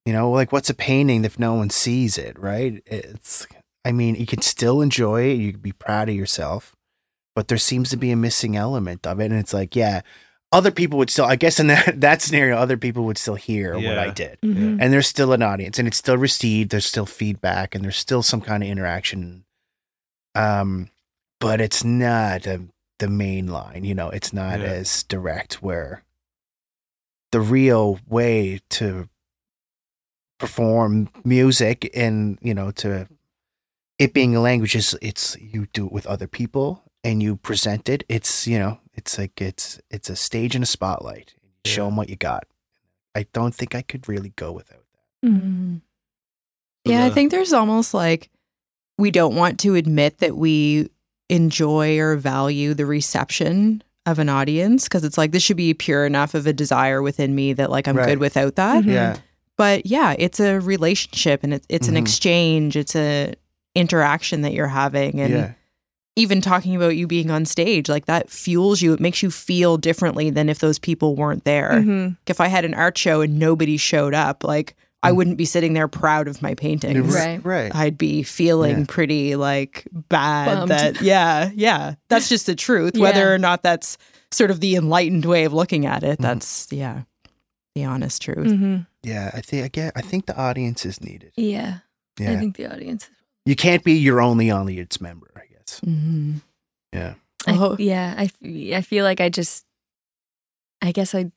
You 0.05 0.13
know, 0.13 0.31
like 0.31 0.53
what's 0.53 0.71
a 0.71 0.75
painting 0.75 1.25
if 1.25 1.39
no 1.39 1.55
one 1.55 1.71
sees 1.71 2.17
it, 2.17 2.39
right? 2.39 2.83
It's. 2.87 3.47
I 3.85 3.93
mean, 3.93 4.15
you 4.17 4.27
can 4.27 4.41
still 4.43 4.81
enjoy 4.81 5.23
it. 5.31 5.35
You 5.35 5.53
can 5.53 5.61
be 5.61 5.73
proud 5.73 6.09
of 6.09 6.15
yourself, 6.15 6.75
but 7.35 7.49
there 7.49 7.59
seems 7.59 7.91
to 7.91 7.97
be 7.97 8.11
a 8.13 8.17
missing 8.17 8.57
element 8.57 9.07
of 9.07 9.21
it, 9.21 9.27
and 9.33 9.39
it's 9.41 9.53
like, 9.55 9.75
yeah, 9.77 10.03
other 10.53 10.71
people 10.71 10.99
would 10.99 11.11
still. 11.11 11.25
I 11.25 11.35
guess 11.37 11.59
in 11.59 11.67
that 11.75 12.01
that 12.01 12.23
scenario, 12.23 12.57
other 12.57 12.77
people 12.77 13.05
would 13.05 13.19
still 13.19 13.35
hear 13.35 13.75
what 13.75 13.99
I 13.99 14.07
Yeah. 14.07 14.13
did 14.13 14.39
Mhm. 14.45 14.79
and 14.81 14.93
there's 14.93 15.09
still 15.09 15.33
an 15.33 15.43
audience 15.43 15.79
and 15.79 15.89
it's 15.89 15.97
still 15.99 16.17
received 16.19 16.71
there's 16.71 16.87
still 16.87 17.07
feedback 17.07 17.75
and 17.75 17.85
there's 17.85 17.97
still 17.97 18.23
some 18.23 18.41
kind 18.41 18.63
of 18.63 18.69
interaction 18.69 19.45
um 20.37 20.89
but 21.41 21.61
it's 21.61 21.85
not 21.85 22.47
a, 22.47 22.63
the 22.99 23.09
main 23.09 23.47
line 23.49 23.85
you 23.85 23.95
know 23.95 24.09
it's 24.11 24.33
not 24.33 24.61
Yeah. 24.61 24.67
as 24.67 25.03
direct 25.05 25.63
where 25.63 26.03
the 27.33 27.41
real 27.41 27.99
way 28.09 28.61
to 28.71 29.09
perform 30.39 31.09
music 31.25 31.91
and 31.95 32.39
you 32.43 32.55
know 32.55 32.71
to 32.71 33.07
it 33.99 34.13
being 34.13 34.37
a 34.37 34.41
language 34.41 34.75
is 34.77 34.97
it's 35.01 35.37
you 35.41 35.67
do 35.73 35.87
it 35.87 35.93
with 35.93 36.07
other 36.07 36.27
people 36.27 36.83
and 37.03 37.23
you 37.23 37.37
present 37.37 37.89
it. 37.89 38.05
It's 38.09 38.47
you 38.47 38.59
know 38.59 38.79
it's 38.95 39.17
like 39.19 39.41
it's 39.41 39.81
it's 39.91 40.11
a 40.11 40.17
stage 40.17 40.55
and 40.55 40.63
a 40.63 40.67
spotlight. 40.67 41.35
Show 41.65 41.87
them 41.87 41.97
what 41.97 42.11
you 42.11 42.17
got. 42.17 42.45
I 43.15 43.27
don't 43.33 43.55
think 43.55 43.75
i 43.75 43.81
could 43.81 44.07
really 44.09 44.29
go 44.37 44.53
without 44.53 44.85
that. 45.23 45.29
Mhm. 45.31 45.81
Yeah, 46.85 47.07
I 47.07 47.11
think 47.11 47.31
there's 47.31 47.55
almost 47.55 47.95
like 47.95 48.29
we 48.99 49.11
don't 49.11 49.35
want 49.35 49.59
to 49.61 49.75
admit 49.75 50.19
that 50.19 50.37
we 50.37 50.91
enjoy 51.29 51.99
or 51.99 52.17
value 52.17 52.75
the 52.75 52.87
reception 52.87 53.83
of 54.07 54.19
an 54.19 54.29
audience 54.29 54.85
because 54.85 55.03
it's 55.05 55.19
like 55.19 55.33
this 55.33 55.43
should 55.43 55.57
be 55.57 55.75
pure 55.75 56.07
enough 56.07 56.35
of 56.35 56.47
a 56.47 56.53
desire 56.53 57.03
within 57.03 57.35
me 57.35 57.53
that 57.53 57.71
like 57.71 57.89
I'm 57.89 57.97
Right. 57.97 58.07
good 58.07 58.19
without 58.19 58.55
that. 58.57 58.85
Mhm. 58.85 58.93
Yeah. 58.93 59.17
But 59.57 59.87
yeah, 59.87 60.15
it's 60.19 60.39
a 60.39 60.61
relationship 60.61 61.43
and 61.43 61.53
it's 61.55 61.67
it's 61.69 61.89
an 61.89 61.95
Mhm. 61.95 62.01
exchange, 62.03 62.77
it's 62.77 62.95
a 62.95 63.35
interaction 63.75 64.43
that 64.43 64.53
you're 64.53 64.69
having 64.69 65.21
and 65.21 65.33
yeah. 65.33 65.53
even 66.15 66.41
talking 66.41 66.75
about 66.75 66.97
you 66.97 67.07
being 67.07 67.31
on 67.31 67.45
stage 67.45 67.91
like 67.91 68.07
that 68.07 68.31
fuels 68.31 68.81
you 68.81 68.95
it 68.95 69.01
makes 69.01 69.23
you 69.23 69.31
feel 69.31 69.77
differently 69.77 70.31
than 70.31 70.49
if 70.49 70.61
those 70.61 70.79
people 70.79 71.15
weren't 71.15 71.45
there 71.45 71.73
Mhm. 71.85 72.17
if 72.27 72.41
i 72.41 72.47
had 72.49 72.65
an 72.65 72.73
art 72.73 72.97
show 72.97 73.21
and 73.21 73.39
nobody 73.39 73.77
showed 73.77 74.15
up 74.15 74.43
like 74.45 74.75
i 75.03 75.11
Mm. 75.11 75.17
wouldn't 75.17 75.37
be 75.39 75.45
sitting 75.45 75.73
there 75.75 75.89
proud 75.89 76.27
of 76.29 76.41
my 76.43 76.55
paintings 76.55 77.15
Right. 77.15 77.45
Right. 77.45 77.75
i'd 77.75 77.99
be 77.99 78.23
feeling 78.23 78.79
Yeah. 78.81 78.85
pretty 78.89 79.37
like 79.37 79.87
bad 79.93 80.47
Bummed. 80.47 80.71
that 80.71 81.01
yeah 81.03 81.51
yeah 81.55 81.95
that's 82.09 82.29
just 82.29 82.47
the 82.47 82.55
truth 82.55 82.93
Yeah. 82.97 83.03
whether 83.03 83.33
or 83.33 83.39
not 83.39 83.63
that's 83.63 83.99
sort 84.31 84.51
of 84.51 84.61
the 84.61 84.75
enlightened 84.77 85.25
way 85.25 85.45
of 85.45 85.53
looking 85.53 85.87
at 85.87 86.03
it 86.03 86.19
Mhm. 86.19 86.23
that's 86.23 86.69
yeah 86.73 87.03
the 87.75 87.85
honest 87.85 88.23
truth 88.23 88.47
Mhm. 88.49 88.87
Yeah. 89.03 89.31
I 89.35 89.41
think 89.41 89.65
again, 89.67 89.93
I 89.95 90.01
think 90.01 90.27
the 90.27 90.37
audience 90.37 90.85
is 90.85 91.01
needed. 91.01 91.31
Yeah. 91.37 91.79
Yeah. 92.19 92.33
I 92.33 92.37
think 92.37 92.57
the 92.57 92.67
audience. 92.67 93.05
Is 93.05 93.11
You 93.45 93.55
can't 93.55 93.85
be 93.85 93.93
your 93.93 94.21
only 94.21 94.51
audience 94.51 95.01
member, 95.01 95.31
I 95.37 95.43
guess. 95.55 95.81
Mhm. 95.87 96.41
Yeah. 96.93 97.15
I- 97.47 97.57
Oh. 97.57 97.77
yeah, 97.79 98.15
I 98.19 98.81
feel 98.81 99.05
like 99.05 99.21
I 99.21 99.29
just, 99.29 99.65
I 100.83 100.91
guess 100.91 101.15
I, 101.15 101.31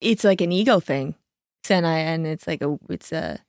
it's 0.00 0.22
like 0.22 0.40
an 0.40 0.52
ego 0.52 0.78
thing, 0.78 1.16
and 1.68 1.84
I 1.84 1.98
and 1.98 2.26
it's 2.26 2.46
like 2.46 2.62
a 2.62 2.78
it's 2.88 3.10
a 3.10 3.40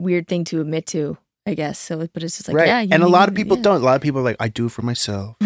weird 0.00 0.26
thing 0.26 0.44
to 0.44 0.62
admit 0.62 0.86
to, 0.88 1.18
I 1.46 1.52
guess. 1.52 1.78
So, 1.78 2.08
but 2.12 2.22
it's 2.22 2.38
just 2.38 2.48
like 2.48 2.56
right. 2.56 2.66
yeah, 2.66 2.80
you 2.80 2.88
and 2.92 3.02
a 3.02 3.08
lot 3.08 3.28
of 3.28 3.34
people 3.34 3.58
yeah. 3.58 3.62
don't. 3.64 3.82
A 3.82 3.84
lot 3.84 3.96
of 3.96 4.02
people 4.02 4.20
are 4.20 4.24
like, 4.24 4.36
I 4.40 4.48
do 4.48 4.66
it 4.66 4.72
for 4.72 4.82
myself. 4.82 5.36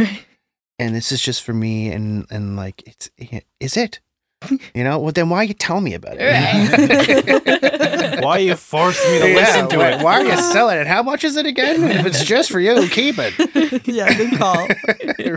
And 0.78 0.94
this 0.94 1.10
is 1.10 1.20
just 1.20 1.42
for 1.42 1.52
me 1.54 1.90
and 1.90 2.26
and 2.30 2.54
like 2.56 2.82
it's 2.86 3.10
eh, 3.18 3.40
is 3.60 3.76
it 3.78 4.00
you 4.74 4.84
know 4.84 4.98
well 4.98 5.12
then 5.12 5.30
why 5.30 5.42
you 5.42 5.54
tell 5.54 5.80
me 5.80 5.94
about 5.94 6.16
it 6.18 8.20
Why 8.22 8.36
are 8.36 8.40
you 8.40 8.56
forced 8.56 9.02
me 9.08 9.18
to 9.20 9.28
Yeah, 9.30 9.34
listen 9.36 9.68
to 9.70 9.78
why, 9.78 9.90
it? 9.92 10.02
why 10.02 10.20
are 10.20 10.24
you 10.26 10.36
selling 10.52 10.76
it 10.78 10.86
how 10.86 11.02
much 11.02 11.24
is 11.24 11.36
it 11.36 11.46
again 11.46 11.82
if 11.84 12.04
it's 12.04 12.22
just 12.22 12.50
for 12.52 12.60
you 12.60 12.86
keep 12.88 13.14
it 13.18 13.32
yeah, 13.88 14.12
good 14.14 14.38
call. 14.38 14.68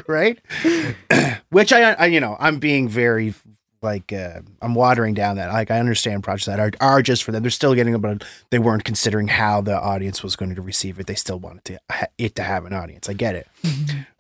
right 0.10 0.38
which 1.50 1.72
I, 1.72 1.94
I 1.94 2.06
you 2.08 2.20
know 2.20 2.36
i'm 2.40 2.60
being 2.60 2.90
very 2.90 3.34
like 3.82 4.12
uh, 4.12 4.42
i'm 4.62 4.76
watering 4.76 5.14
down 5.14 5.38
that 5.38 5.52
like 5.54 5.72
i 5.72 5.80
understand 5.80 6.24
projects 6.24 6.46
that 6.46 6.60
are, 6.60 6.72
are 6.82 7.02
just 7.02 7.24
for 7.24 7.32
them. 7.32 7.44
They're 7.44 7.50
still 7.52 7.74
getting 7.76 7.94
about 7.94 8.24
they 8.50 8.60
weren't 8.60 8.84
considering 8.84 9.28
how 9.30 9.62
the 9.62 9.80
audience 9.80 10.22
was 10.22 10.36
going 10.36 10.54
to 10.56 10.62
receive 10.62 11.00
it. 11.00 11.08
They 11.08 11.16
still 11.16 11.40
wanted 11.40 11.64
to 11.66 11.80
ha- 11.90 12.08
it 12.18 12.36
to 12.36 12.44
have 12.44 12.66
an 12.66 12.74
audience. 12.74 13.08
I 13.10 13.14
get 13.14 13.36
it. 13.36 13.48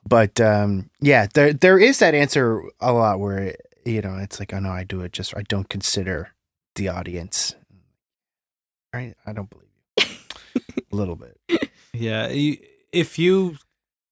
But 0.07 0.39
um 0.39 0.89
yeah 1.01 1.27
there 1.33 1.53
there 1.53 1.77
is 1.77 1.99
that 1.99 2.15
answer 2.15 2.63
a 2.79 2.93
lot 2.93 3.19
where 3.19 3.39
it, 3.39 3.61
you 3.85 4.01
know 4.01 4.17
it's 4.17 4.39
like 4.39 4.53
oh 4.53 4.59
no 4.59 4.69
i 4.71 4.83
do 4.83 5.01
it 5.01 5.11
just 5.11 5.35
i 5.35 5.41
don't 5.43 5.69
consider 5.69 6.31
the 6.75 6.87
audience. 6.87 7.55
Right? 8.93 9.15
I 9.25 9.33
don't 9.33 9.49
believe 9.49 9.69
you. 9.97 10.05
A 10.91 10.95
little 10.95 11.15
bit. 11.15 11.37
Yeah, 11.91 12.29
you, 12.29 12.57
if 12.93 13.19
you 13.19 13.57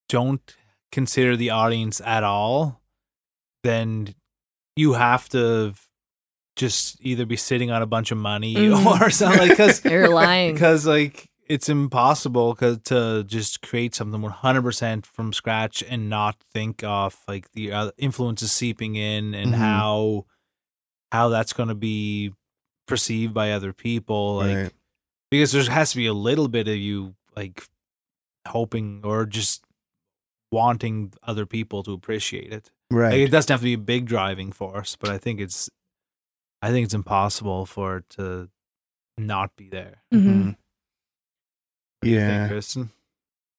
don't 0.10 0.56
consider 0.91 1.38
the 1.38 1.52
audience 1.52 2.02
at 2.02 2.24
all, 2.24 2.82
then 3.64 4.14
you 4.78 4.94
have 4.94 5.28
to 5.30 5.74
just 6.56 6.98
either 7.02 7.26
be 7.26 7.36
sitting 7.36 7.70
on 7.72 7.82
a 7.82 7.86
bunch 7.86 8.12
of 8.12 8.18
money 8.18 8.54
Mhm. 8.56 9.02
or 9.02 9.10
something 9.10 9.48
because 9.49 9.84
You're 9.86 10.10
lying. 10.10 10.54
because 10.54 10.86
like 10.88 11.30
it's 11.48 11.70
impossible 11.70 12.54
'cause 12.56 12.80
to 12.86 13.24
just 13.26 13.62
create 13.62 13.95
something 13.95 14.22
100% 14.22 15.06
from 15.06 15.32
scratch 15.34 15.82
and 15.88 16.10
not 16.10 16.36
think 16.54 16.84
of 16.84 17.16
like 17.28 17.52
the 17.52 17.72
uh, 17.72 17.91
influences 17.98 18.52
seeping 18.52 18.95
in 18.95 19.34
and 19.34 19.54
Mhm. 19.54 19.58
how 19.58 20.26
how 21.12 21.30
that's 21.30 21.54
going 21.54 21.70
to 21.70 21.76
be 21.76 22.34
perceived 22.88 23.34
by 23.34 23.52
other 23.52 23.72
people 23.74 24.38
like 24.38 24.56
right 24.58 24.72
because 25.32 25.52
there 25.52 25.64
has 25.70 25.91
to 25.91 25.98
be 25.98 26.06
a 26.08 26.14
little 26.14 26.48
bit 26.48 26.68
of 26.68 26.76
you 26.78 27.14
like 27.36 27.68
hoping 28.48 29.02
or 29.04 29.26
just 29.26 29.64
wanting 30.52 31.14
other 31.24 31.45
people 31.45 31.84
to 31.84 31.91
appreciate 31.94 32.52
it. 32.54 32.72
Right 32.91 33.11
Like, 33.11 33.19
it 33.19 33.31
doesn't 33.31 33.51
have 33.51 33.59
to 33.61 33.65
be 33.65 33.73
a 33.73 33.77
big 33.77 34.05
driving 34.05 34.51
force, 34.51 34.95
but 34.99 35.09
I 35.09 35.18
think 35.18 35.39
it's 35.39 35.69
I 36.61 36.72
think 36.72 36.85
it's 36.85 36.93
impossible 36.93 37.65
for 37.65 37.97
it 37.97 38.09
to 38.11 38.49
not 39.18 39.55
be 39.55 39.69
there. 39.69 40.03
Mhm. 40.14 40.23
Mhm. 40.23 40.45
What 40.47 40.55
do 42.01 42.09
you 42.09 42.18
think, 42.19 42.30
yeah 42.30 42.47
Kristen. 42.47 42.89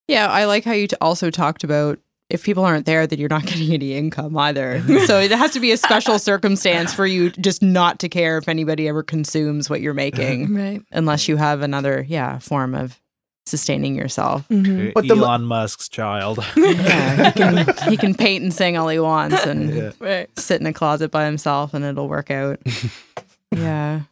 Yeah, 0.09 0.29
I 0.29 0.45
like 0.47 0.65
how 0.65 0.73
you 0.73 0.87
t- 0.89 0.97
also 1.01 1.31
talked 1.31 1.65
about 1.65 1.99
if 2.31 2.43
people 2.45 2.65
aren't 2.65 2.85
there, 2.87 3.07
that 3.07 3.19
you're 3.19 3.29
not 3.29 3.45
getting 3.47 3.73
any 3.73 3.95
income 3.95 4.37
either. 4.37 4.83
so 5.07 5.19
it 5.19 5.31
has 5.31 5.51
to 5.53 5.61
be 5.61 5.73
a 5.73 5.77
special 5.77 6.19
circumstance 6.19 6.93
for 6.93 7.07
you 7.07 7.31
just 7.31 7.63
not 7.63 7.99
to 8.01 8.09
care 8.09 8.37
if 8.39 8.49
anybody 8.49 8.87
ever 8.89 9.03
consumes 9.03 9.69
what 9.71 9.81
you're 9.81 9.95
making, 9.95 10.55
Right. 10.57 10.83
unless 10.93 11.27
you 11.29 11.37
have 11.37 11.63
another, 11.63 12.05
yeah, 12.09 12.39
form 12.39 12.75
of 12.75 13.01
sustaining 13.49 13.95
yourself. 13.95 14.47
Mhm. 14.49 14.93
But 14.95 15.09
the 15.09 15.17
mo- 15.17 15.25
Elon 15.25 15.45
Musk's 15.45 15.89
child. 15.89 16.39
Yeah, 16.57 17.25
he 17.25 17.33
can 17.33 17.91
he 17.91 17.97
can 17.97 18.15
paint 18.15 18.43
and 18.45 18.53
sing 18.55 18.77
all 18.77 18.89
he 18.89 18.99
wants 18.99 19.45
and 19.45 19.75
Yeah. 19.75 19.91
Right. 19.99 20.39
sit 20.39 20.61
in 20.61 20.67
a 20.67 20.73
closet 20.73 21.11
by 21.11 21.25
himself 21.25 21.75
and 21.75 21.85
it'll 21.85 22.09
work 22.09 22.31
out. 22.31 22.61
yeah. 23.53 24.03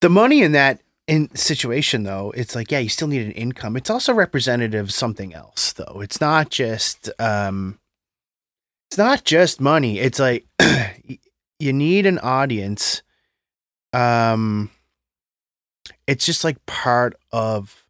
the 0.00 0.08
money 0.08 0.42
in 0.42 0.52
that 0.52 0.80
in 1.06 1.28
situation 1.36 2.04
though 2.04 2.32
it's 2.34 2.54
like 2.54 2.70
yeah 2.70 2.78
you 2.78 2.88
still 2.88 3.06
need 3.08 3.20
an 3.20 3.32
income 3.32 3.76
it's 3.76 3.90
also 3.90 4.12
representative 4.14 4.86
of 4.86 4.90
something 4.92 5.34
else 5.34 5.74
though 5.74 6.00
it's 6.00 6.18
not 6.18 6.48
just 6.48 7.10
um 7.20 7.78
it's 8.88 8.96
not 8.96 9.22
just 9.24 9.60
money 9.60 9.98
it's 9.98 10.18
like 10.18 10.46
you 11.58 11.72
need 11.74 12.06
an 12.06 12.18
audience 12.20 13.02
um 13.92 14.70
it's 16.06 16.24
just 16.24 16.42
like 16.42 16.64
part 16.64 17.14
of 17.32 17.83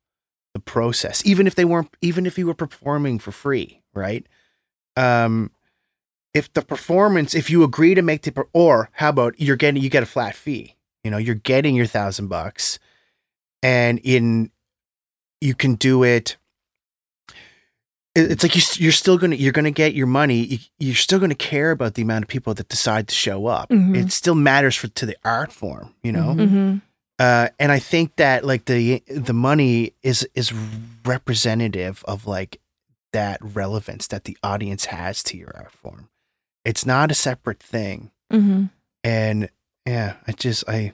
the 0.55 0.61
process 0.61 1.21
even 1.27 1.47
if 1.49 1.57
they 1.57 1.65
weren't 1.65 1.95
even 2.01 2.25
if 2.27 2.39
you 2.39 2.47
were 2.47 2.55
performing 2.55 3.19
for 3.19 3.33
free 3.33 3.83
right 3.93 4.25
um 4.97 5.51
if 6.33 6.51
the 6.55 6.63
performance 6.63 7.35
if 7.35 7.51
you 7.51 7.65
agree 7.65 7.95
to 7.95 8.03
make 8.03 8.23
the 8.23 8.45
or 8.53 8.89
how 8.93 9.09
about 9.09 9.39
you're 9.41 9.57
getting 9.57 9.83
you 9.83 9.91
get 9.91 10.05
a 10.05 10.07
flat 10.07 10.35
fee 10.37 10.77
you 11.03 11.11
know 11.11 11.19
you're 11.19 11.35
getting 11.35 11.75
your 11.75 11.87
thousand 11.87 12.29
bucks 12.29 12.79
and 13.65 13.99
in 14.05 14.51
you 15.41 15.55
can 15.57 15.75
do 15.75 16.05
it 16.05 16.37
it- 18.15 18.31
it's 18.31 18.45
like 18.45 18.55
you, 18.55 18.63
you're 18.77 18.93
still 18.93 19.19
gonna 19.19 19.35
you're 19.35 19.53
gonna 19.53 19.73
get 19.73 19.93
your 19.95 20.07
money 20.07 20.37
you, 20.45 20.59
you're 20.79 20.95
still 20.95 21.19
gonna 21.19 21.35
care 21.35 21.73
about 21.73 21.95
the 21.95 22.03
amount 22.03 22.25
of 22.25 22.29
people 22.29 22.55
that 22.55 22.69
decide 22.69 23.09
to 23.09 23.15
show 23.15 23.47
up 23.47 23.71
Mhm. 23.71 23.97
it 23.97 24.13
still 24.13 24.37
matters 24.37 24.77
for 24.77 24.87
to 24.87 25.05
the 25.05 25.17
art 25.25 25.53
form 25.53 25.95
you 26.05 26.13
know 26.13 26.35
Mhm. 26.37 26.83
Uh, 27.19 27.49
and 27.61 27.71
I 27.71 27.79
think 27.79 28.17
that 28.17 28.45
like 28.45 28.65
the 28.65 29.03
the 29.09 29.33
money 29.35 29.93
is 30.03 30.27
is 30.35 30.53
representative 31.07 32.03
of 32.09 32.27
like 32.27 32.61
that 33.13 33.39
relevance 33.41 34.09
that 34.09 34.25
the 34.25 34.37
audience 34.43 34.87
has 34.87 35.23
to 35.25 35.37
your 35.37 35.53
art 35.57 35.71
form. 35.73 36.09
It's 36.65 36.85
not 36.85 37.11
a 37.11 37.15
separate 37.15 37.63
thing, 37.63 38.11
Mhm. 38.33 38.71
and 39.05 39.49
yeah, 39.87 40.15
I 40.27 40.33
just 40.33 40.65
I 40.69 40.93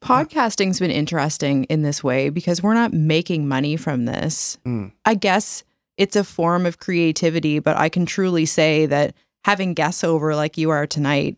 Podcasting's 0.00 0.78
been 0.78 0.90
interesting 0.92 1.64
in 1.64 1.82
this 1.82 2.02
way 2.04 2.30
because 2.30 2.62
we're 2.62 2.74
not 2.74 2.92
making 2.92 3.48
money 3.48 3.76
from 3.76 4.04
this. 4.04 4.56
Mm. 4.64 4.92
I 5.04 5.14
guess 5.14 5.64
it's 5.96 6.14
a 6.16 6.22
form 6.24 6.64
of 6.64 6.78
creativity, 6.78 7.58
but 7.58 7.76
I 7.76 7.88
can 7.88 8.06
truly 8.06 8.46
say 8.46 8.86
that 8.86 9.14
having 9.44 9.74
guests 9.74 10.04
over 10.04 10.34
like 10.36 10.56
you 10.56 10.70
are 10.70 10.86
tonight 10.86 11.36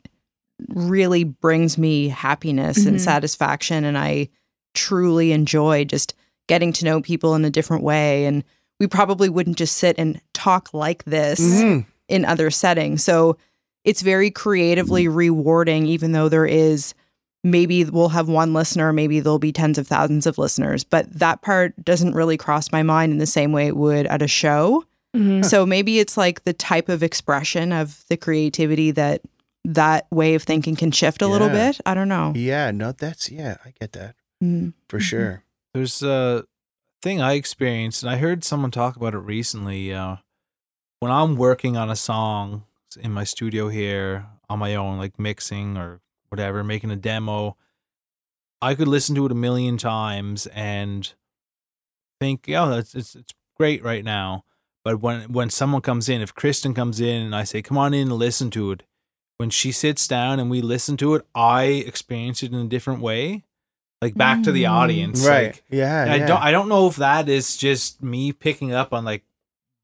really 0.68 1.24
brings 1.24 1.76
me 1.78 2.08
happiness 2.08 2.84
and 2.86 2.96
Mhm. 2.96 3.00
satisfaction. 3.00 3.84
And 3.84 3.96
I 3.98 4.28
truly 4.74 5.32
enjoy 5.32 5.84
just 5.84 6.14
getting 6.48 6.72
to 6.74 6.84
know 6.84 7.00
people 7.00 7.34
in 7.34 7.44
a 7.44 7.50
different 7.50 7.82
way. 7.82 8.24
And 8.24 8.44
we 8.78 8.86
probably 8.86 9.28
wouldn't 9.28 9.56
just 9.56 9.76
sit 9.76 9.96
and 9.98 10.20
talk 10.32 10.70
like 10.72 11.04
this 11.04 11.40
Mhm. 11.40 11.84
in 12.08 12.24
other 12.24 12.50
settings. 12.50 13.04
So 13.04 13.36
it's 13.84 14.02
very 14.02 14.30
creatively 14.30 15.08
rewarding, 15.08 15.86
even 15.86 16.12
though 16.12 16.28
there 16.28 16.46
is 16.46 16.94
maybe 17.42 17.84
we'll 17.84 18.10
have 18.10 18.28
one 18.28 18.52
listener, 18.52 18.92
maybe 18.92 19.18
there'll 19.18 19.38
be 19.38 19.52
tens 19.52 19.78
of 19.78 19.88
thousands 19.88 20.26
of 20.26 20.36
listeners, 20.36 20.84
but 20.84 21.10
that 21.18 21.40
part 21.40 21.72
doesn't 21.84 22.14
really 22.14 22.36
cross 22.36 22.70
my 22.70 22.82
mind 22.82 23.12
in 23.12 23.18
the 23.18 23.24
same 23.26 23.50
way 23.52 23.66
it 23.66 23.76
would 23.78 24.06
at 24.08 24.20
a 24.20 24.28
show. 24.28 24.84
Mhm. 25.16 25.42
So 25.44 25.64
maybe 25.64 25.98
it's 25.98 26.18
like 26.18 26.44
the 26.44 26.52
type 26.52 26.90
of 26.90 27.02
expression 27.02 27.72
of 27.72 28.04
the 28.10 28.16
creativity 28.18 28.90
that 28.90 29.22
that 29.64 30.06
way 30.10 30.34
of 30.34 30.42
thinking 30.42 30.74
can 30.76 30.90
shift 30.90 31.22
a 31.22 31.26
little 31.26 31.48
bit. 31.48 31.80
I 31.84 31.94
don't 31.94 32.08
know. 32.08 32.32
yeah, 32.34 32.70
no, 32.70 32.92
that's 32.92 33.30
yeah, 33.30 33.56
I 33.64 33.72
get 33.78 33.92
that 33.92 34.16
Mm. 34.42 34.72
for 34.88 34.98
Mhm. 34.98 35.02
sure. 35.02 35.44
There's 35.74 36.02
a 36.02 36.44
thing 37.02 37.20
I 37.20 37.34
experienced, 37.34 38.02
and 38.02 38.10
I 38.10 38.16
heard 38.16 38.42
someone 38.44 38.70
talk 38.70 38.96
about 38.96 39.14
it 39.14 39.18
recently. 39.18 39.92
Uh, 39.92 40.16
when 41.00 41.12
I'm 41.12 41.36
working 41.36 41.76
on 41.76 41.90
a 41.90 41.96
song 41.96 42.64
in 42.98 43.12
my 43.12 43.24
studio 43.24 43.68
here 43.68 44.26
on 44.48 44.58
my 44.58 44.74
own, 44.74 44.98
like 44.98 45.18
mixing 45.18 45.76
or 45.76 46.00
whatever, 46.28 46.64
making 46.64 46.90
a 46.90 46.96
demo, 46.96 47.56
I 48.62 48.74
could 48.74 48.88
listen 48.88 49.14
to 49.14 49.26
it 49.26 49.32
a 49.32 49.36
million 49.36 49.76
times 49.78 50.46
and 50.48 51.12
think, 52.20 52.46
"Yeah, 52.48 52.66
that's 52.66 52.94
it's 52.94 53.14
it's 53.14 53.32
great 53.56 53.82
right 53.82 54.04
now." 54.04 54.44
But 54.84 55.00
when 55.00 55.32
when 55.32 55.50
someone 55.50 55.82
comes 55.82 56.08
in, 56.08 56.20
if 56.20 56.34
Kristen 56.34 56.74
comes 56.74 57.00
in 57.00 57.22
and 57.22 57.34
I 57.36 57.44
say, 57.44 57.62
"Come 57.62 57.78
on 57.78 57.94
in 57.94 58.08
and 58.08 58.12
listen 58.18 58.50
to 58.52 58.72
it," 58.72 58.82
when 59.40 59.48
she 59.50 59.72
sits 59.72 60.06
down 60.06 60.38
and 60.38 60.50
we 60.50 60.60
listen 60.60 60.98
to 60.98 61.14
it, 61.14 61.22
I 61.34 61.62
experience 61.64 62.42
it 62.42 62.52
in 62.52 62.58
a 62.58 62.68
different 62.68 63.00
way, 63.00 63.44
like 64.02 64.14
back 64.14 64.42
to 64.42 64.52
the 64.52 64.64
Mm. 64.64 64.70
audience, 64.70 65.26
right? 65.26 65.46
Like, 65.54 65.64
yeah, 65.70 66.02
and 66.02 66.12
I 66.12 66.16
yeah. 66.16 66.26
don't 66.26 66.42
I 66.42 66.50
don't 66.50 66.68
know 66.68 66.86
if 66.88 66.96
that 66.96 67.28
is 67.28 67.56
just 67.56 68.02
me 68.02 68.32
picking 68.32 68.72
up 68.72 68.92
on 68.92 69.04
like 69.06 69.24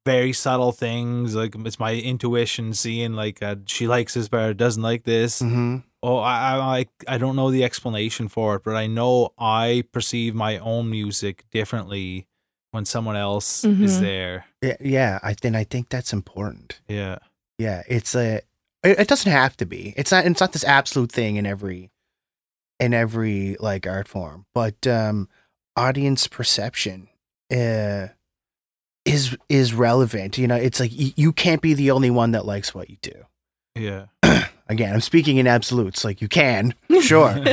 very 0.05 0.33
subtle 0.35 0.73
things, 0.73 1.35
like 1.35 1.55
it's 1.65 1.81
my 1.81 1.95
intuition 1.95 2.75
seeing 2.75 3.15
like 3.15 3.43
uh, 3.43 3.57
she 3.67 3.87
likes 3.89 4.13
this 4.15 4.29
but 4.29 4.57
doesn't 4.59 4.83
like 4.83 5.05
this. 5.05 5.41
Mhm. 5.41 5.83
Oh, 6.03 6.19
I, 6.19 6.37
I 6.37 6.79
I 6.79 7.15
I 7.15 7.19
don't 7.19 7.35
know 7.35 7.51
the 7.51 7.65
explanation 7.65 8.29
for 8.29 8.57
it, 8.57 8.63
but 8.63 8.77
I 8.77 8.87
know 8.87 9.33
I 9.39 9.85
perceive 9.91 10.35
my 10.35 10.59
own 10.59 10.91
music 10.91 11.45
differently 11.51 12.27
when 12.73 12.85
someone 12.85 13.17
else 13.17 13.65
is 13.65 13.97
Mhm. 13.97 14.01
there. 14.01 14.45
Yeah, 14.63 14.77
yeah. 14.81 15.19
I 15.23 15.35
then 15.41 15.57
I 15.57 15.65
think 15.65 15.89
that's 15.89 16.13
important. 16.13 16.79
Yeah. 16.89 17.19
Yeah, 17.59 17.83
it's 17.89 18.15
a. 18.15 18.43
It, 18.87 19.01
it 19.01 19.09
doesn't 19.09 19.31
have 19.31 19.57
to 19.59 19.67
be. 19.67 19.95
It's 19.97 20.13
not. 20.13 20.25
It's 20.25 20.41
not 20.41 20.53
this 20.53 20.65
absolute 20.65 21.11
thing 21.13 21.37
in 21.37 21.47
every, 21.47 21.91
in 22.79 22.95
every 22.95 23.57
like 23.59 23.87
art 23.87 24.09
form. 24.09 24.47
But 24.55 24.87
um, 24.87 25.29
audience 25.77 26.29
perception, 26.29 27.09
uh, 27.51 28.09
is 29.05 29.37
is 29.49 29.75
relevant. 29.75 30.39
You 30.39 30.47
know, 30.47 30.57
it's 30.57 30.81
like 30.81 30.93
y- 30.97 31.15
you 31.17 31.33
can't 31.33 31.63
be 31.63 31.75
the 31.75 31.91
only 31.91 32.11
one 32.11 32.33
that 32.33 32.47
likes 32.47 32.75
what 32.75 32.91
you 32.91 32.97
do. 33.03 33.27
Yeah. 33.75 34.07
Again, 34.69 34.93
I'm 34.93 35.01
speaking 35.01 35.37
in 35.37 35.47
absolutes. 35.47 36.05
Like 36.05 36.21
you 36.21 36.29
can, 36.29 36.75
sure, 37.01 37.35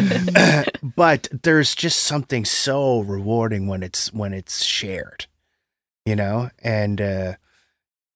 but 0.96 1.28
there's 1.44 1.76
just 1.76 2.00
something 2.00 2.44
so 2.44 3.02
rewarding 3.02 3.68
when 3.68 3.84
it's 3.84 4.12
when 4.12 4.34
it's 4.34 4.64
shared. 4.64 5.28
You 6.06 6.16
know, 6.16 6.50
and 6.62 7.00
uh, 7.00 7.34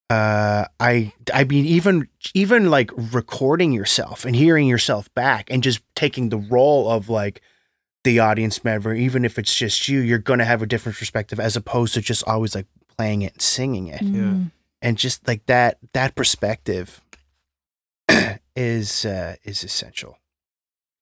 uh, 0.10 0.66
I 0.80 1.12
I 1.34 1.44
mean 1.44 1.66
even 1.66 2.08
even 2.34 2.70
like 2.70 2.92
recording 2.96 3.74
yourself 3.74 4.24
and 4.26 4.36
hearing 4.36 4.68
yourself 4.68 5.14
back 5.14 5.50
and 5.50 5.62
just 5.62 5.82
taking 5.96 6.30
the 6.30 6.38
role 6.38 6.90
of 6.90 7.10
like 7.10 7.42
the 8.04 8.20
audience 8.20 8.64
member, 8.64 8.94
even 8.94 9.26
if 9.26 9.38
it's 9.38 9.54
just 9.54 9.88
you, 9.90 10.00
you're 10.00 10.18
gonna 10.18 10.46
have 10.46 10.62
a 10.62 10.66
different 10.68 10.98
perspective 10.98 11.40
as 11.40 11.56
opposed 11.56 11.94
to 11.96 12.02
just 12.02 12.24
always 12.26 12.56
like 12.56 12.68
playing 12.98 13.22
it 13.22 13.34
and 13.34 13.42
singing 13.42 13.88
it. 13.88 14.02
Yeah. 14.02 14.36
and 14.82 14.98
just 14.98 15.28
like 15.28 15.46
that 15.48 15.78
that 15.94 16.16
perspective 16.16 17.02
is 18.56 19.06
uh 19.06 19.36
is 19.44 19.64
essential. 19.64 20.18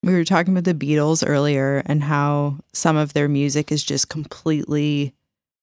We 0.02 0.14
were 0.14 0.24
talking 0.24 0.56
about 0.56 0.66
the 0.66 0.74
Beatles 0.76 1.24
earlier 1.28 1.82
and 1.88 2.04
how 2.04 2.58
some 2.74 2.96
of 2.96 3.14
their 3.14 3.28
music 3.28 3.72
is 3.72 3.84
just 3.84 4.08
completely 4.08 5.15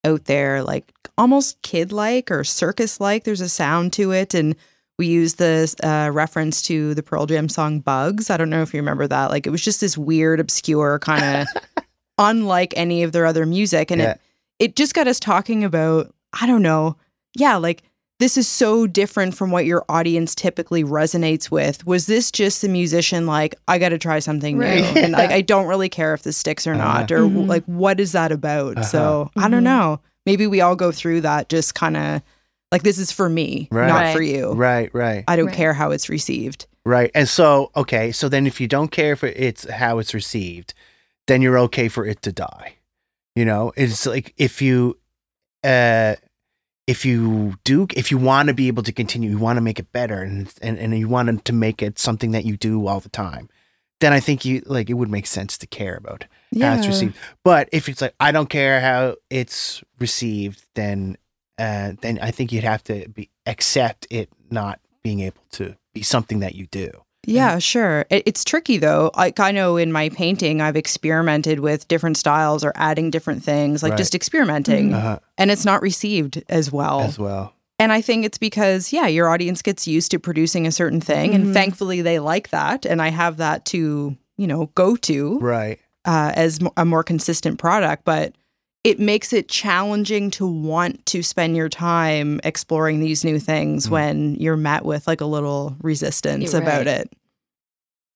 out 0.05 0.25
there, 0.25 0.63
like 0.63 0.93
almost 1.19 1.61
kid 1.63 1.93
like 1.93 2.31
or 2.31 2.45
circus 2.45 3.01
like. 3.01 3.25
There's 3.25 3.41
a 3.41 3.49
sound 3.49 3.93
to 3.95 4.13
it. 4.13 4.35
And 4.35 4.57
we 4.99 5.07
use 5.07 5.35
this 5.35 5.75
uh, 5.83 6.11
reference 6.13 6.63
to 6.63 6.95
the 6.95 7.03
Pearl 7.03 7.27
Jam 7.27 7.49
song 7.49 7.81
Bugs. 7.81 8.31
I 8.31 8.37
don't 8.37 8.51
know 8.51 8.63
if 8.63 8.75
you 8.75 8.81
remember 8.81 9.07
that. 9.09 9.31
Like 9.31 9.47
it 9.47 9.51
was 9.51 9.65
just 9.65 9.81
this 9.81 9.97
weird, 9.97 10.41
obscure 10.41 10.99
kind 10.99 11.47
of 11.47 11.85
unlike 12.19 12.75
any 12.77 13.03
of 13.03 13.13
their 13.13 13.27
other 13.27 13.47
music. 13.47 13.91
And 13.91 14.01
Yeah. 14.01 14.11
it, 14.13 14.21
it 14.59 14.77
just 14.77 14.95
got 14.95 15.09
us 15.09 15.19
talking 15.21 15.65
about, 15.65 16.15
I 16.41 16.47
don't 16.47 16.63
know. 16.63 16.97
Yeah, 17.35 17.57
like 17.57 17.83
this 18.23 18.39
is 18.39 18.47
so 18.47 18.87
different 18.87 19.35
from 19.35 19.51
what 19.51 19.67
your 19.67 19.85
audience 19.89 20.35
typically 20.35 20.85
resonates 20.85 21.51
with. 21.51 21.85
Was 21.87 22.07
this 22.07 22.31
just 22.31 22.63
the 22.63 22.69
musician 22.69 23.27
like, 23.27 23.57
I 23.67 23.79
got 23.79 23.89
to 23.89 23.99
try 23.99 24.21
something 24.21 24.57
Right. 24.59 24.81
new? 24.81 25.01
And 25.03 25.13
like, 25.13 25.31
I 25.39 25.41
don't 25.41 25.67
really 25.67 25.89
care 25.89 26.15
if 26.15 26.23
this 26.23 26.37
sticks 26.37 26.67
or 26.67 26.75
not, 26.75 27.11
or 27.11 27.23
Mhm. 27.25 27.49
like, 27.49 27.65
what 27.67 27.99
is 27.99 28.13
that 28.13 28.31
about? 28.31 28.79
Uh-huh. 28.79 28.87
So 28.87 29.31
I 29.37 29.49
don't 29.49 29.65
know. 29.65 30.01
Maybe 30.25 30.47
we 30.47 30.61
all 30.61 30.77
go 30.77 30.93
through 30.93 31.23
that 31.23 31.49
just 31.49 31.75
kind 31.75 31.97
of 31.97 32.23
like, 32.71 32.85
this 32.85 32.99
is 32.99 33.11
for 33.11 33.29
me, 33.29 33.67
Right. 33.73 33.89
not 33.89 34.03
Right. 34.03 34.17
for 34.17 34.23
you. 34.23 34.53
right 34.53 34.89
right 34.95 35.25
I 35.27 35.35
don't 35.37 35.47
Right. 35.47 35.55
care 35.57 35.75
how 35.75 35.91
it's 35.91 36.09
received. 36.09 36.67
right 36.85 37.11
and 37.15 37.29
so 37.29 37.71
okay 37.77 38.11
so 38.13 38.29
then 38.29 38.47
if 38.47 38.61
you 38.61 38.67
don't 38.69 38.91
care 38.91 39.15
for 39.17 39.27
it's 39.29 39.69
how 39.71 39.99
it's 40.01 40.15
received 40.15 40.75
then 41.29 41.41
you're 41.43 41.59
okay 41.59 41.87
for 41.89 42.05
it 42.05 42.23
to 42.23 42.33
die 42.33 42.75
you 43.37 43.45
know 43.45 43.73
it's 43.77 44.05
like 44.07 44.35
if 44.37 44.61
you 44.61 44.97
uh 45.63 46.15
if 46.87 47.05
you 47.05 47.55
do 47.65 47.87
if 47.95 48.11
you 48.11 48.19
want 48.19 48.49
to 48.49 48.55
be 48.55 48.69
able 48.69 48.83
to 48.83 48.93
continue 48.93 49.31
you 49.31 49.39
want 49.39 49.57
to 49.57 49.61
make 49.61 49.79
it 49.79 49.93
better 49.93 50.23
and 50.23 50.53
and, 50.63 50.79
and 50.79 50.99
you 50.99 51.09
want 51.09 51.45
to 51.45 51.53
make 51.53 51.83
it 51.83 51.99
something 51.99 52.33
that 52.33 52.45
you 52.45 52.57
do 52.57 52.87
all 52.87 53.01
the 53.01 53.09
time 53.09 53.49
then 54.01 54.13
i 54.13 54.21
think 54.21 54.45
you 54.45 54.63
like 54.67 54.91
it 54.91 54.95
would 54.95 55.11
make 55.11 55.27
sense 55.27 55.57
to 55.57 55.67
care 55.67 55.97
about 55.97 56.25
how 56.61 56.75
it's 56.75 56.87
received. 56.87 57.17
But 57.45 57.69
if 57.73 57.89
it's 57.89 58.01
like 58.01 58.15
I 58.21 58.33
don't 58.33 58.51
care 58.51 58.81
how 58.81 59.17
it's 59.31 59.83
received, 59.99 60.63
then 60.75 61.17
uh, 61.59 61.93
then 62.01 62.19
I 62.21 62.31
think 62.31 62.53
you'd 62.53 62.65
have 62.65 62.85
to 62.85 63.09
be 63.09 63.31
accept 63.47 64.07
it 64.11 64.29
not 64.51 64.81
being 65.03 65.21
able 65.21 65.43
to 65.53 65.77
be 65.95 66.03
something 66.03 66.41
that 66.41 66.55
you 66.55 66.67
do. 66.67 66.91
Yeah, 67.27 67.59
sure. 67.59 68.05
It, 68.11 68.25
it's 68.27 68.45
tricky 68.45 68.79
though. 68.79 69.11
Like 69.17 69.39
I 69.41 69.53
know 69.53 69.77
in 69.77 69.93
my 69.93 70.09
painting, 70.09 70.61
I've 70.61 70.77
experimented 70.77 71.61
with 71.61 71.87
different 71.89 72.17
styles 72.17 72.65
or 72.65 72.73
adding 72.75 73.11
different 73.11 73.45
things, 73.45 73.83
like 73.83 73.91
Right. 73.91 73.99
just 73.99 74.15
experimenting, 74.15 74.91
Mhm. 74.91 74.95
Uh-huh, 74.95 75.19
and 75.39 75.51
it's 75.51 75.65
not 75.65 75.83
received 75.83 76.43
as 76.49 76.73
well. 76.73 77.01
as 77.03 77.19
well. 77.19 77.53
and 77.79 77.91
I 77.93 78.01
think 78.01 78.25
it's 78.25 78.39
because 78.39 78.93
yeah, 78.93 79.09
your 79.09 79.29
audience 79.29 79.61
gets 79.61 79.89
used 79.89 80.11
to 80.13 80.19
producing 80.21 80.67
a 80.69 80.73
certain 80.73 81.01
thing, 81.01 81.33
Mhm. 81.33 81.35
and 81.35 81.55
thankfully 81.55 82.01
they 82.01 82.19
like 82.21 82.51
that, 82.51 82.85
and 82.87 83.03
I 83.03 83.09
have 83.09 83.39
that 83.39 83.65
to 83.67 84.17
you 84.37 84.47
know 84.47 84.71
go 84.77 84.95
to 84.97 85.39
Right. 85.41 85.79
uh, 86.05 86.33
as 86.35 86.59
a 86.77 86.85
more 86.85 87.03
consistent 87.05 87.59
product, 87.59 88.05
but. 88.05 88.35
It 88.85 88.99
makes 88.99 89.33
it 89.33 89.49
challenging 89.49 90.31
to 90.33 90.47
want 90.47 91.07
to 91.07 91.23
spend 91.23 91.57
your 91.57 91.69
time 91.69 92.41
exploring 92.43 92.99
these 93.01 93.25
new 93.25 93.39
things 93.39 93.87
Mm. 93.87 93.91
when 93.91 94.35
you're 94.37 94.57
met 94.57 94.85
with 94.85 95.07
like 95.07 95.21
a 95.21 95.25
little 95.27 95.77
resistance 95.83 96.53
You're 96.53 96.63
about 96.63 96.87
it. 96.89 97.13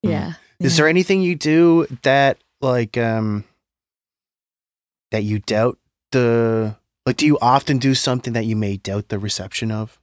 Yeah. 0.02 0.34
Is 0.58 0.72
Yeah. 0.72 0.76
there 0.78 0.88
anything 0.88 1.22
you 1.22 1.36
do 1.36 1.86
that 2.02 2.38
like 2.60 2.96
um 2.98 3.44
that 5.12 5.22
you 5.22 5.38
doubt 5.38 5.78
the 6.10 6.76
like? 7.04 7.16
Do 7.16 7.26
you 7.26 7.38
often 7.40 7.78
do 7.78 7.94
something 7.94 8.32
that 8.32 8.44
you 8.46 8.56
may 8.56 8.76
doubt 8.76 9.08
the 9.08 9.18
reception 9.18 9.70
of? 9.70 10.00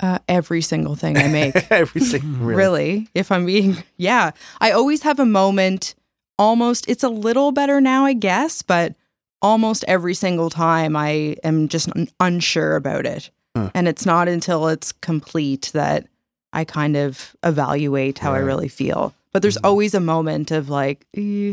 Uh, 0.00 0.18
every 0.28 0.60
single 0.60 0.94
thing 0.94 1.16
I 1.16 1.26
make. 1.28 1.54
Every 1.70 2.02
single 2.02 2.28
really. 2.44 2.56
really. 2.56 3.08
If 3.14 3.32
I'm 3.32 3.46
being, 3.46 3.78
yeah. 3.96 4.32
I 4.60 4.70
always 4.72 5.00
have 5.02 5.18
a 5.18 5.24
moment, 5.24 5.94
almost, 6.38 6.86
it's 6.86 7.02
a 7.02 7.08
little 7.08 7.50
better 7.50 7.80
now, 7.80 8.04
I 8.04 8.12
guess, 8.12 8.60
but 8.60 8.94
almost 9.42 9.84
every 9.88 10.14
single 10.14 10.50
time 10.50 10.96
I 10.96 11.36
am 11.44 11.68
just 11.68 11.88
un- 11.96 12.08
unsure 12.20 12.76
about 12.76 13.06
it. 13.06 13.30
Huh. 13.56 13.70
And 13.74 13.88
it's 13.88 14.04
not 14.06 14.28
until 14.28 14.68
it's 14.68 14.92
complete 14.92 15.70
that 15.74 16.06
I 16.52 16.64
kind 16.64 16.96
of 16.96 17.34
evaluate 17.42 18.18
how 18.18 18.32
I 18.34 18.38
really 18.38 18.68
feel. 18.68 19.14
But 19.32 19.42
there's 19.42 19.56
Mhm. 19.58 19.64
always 19.68 19.94
a 19.94 20.00
moment 20.00 20.50
of 20.50 20.68
like, 20.70 21.06
eh, 21.16 21.52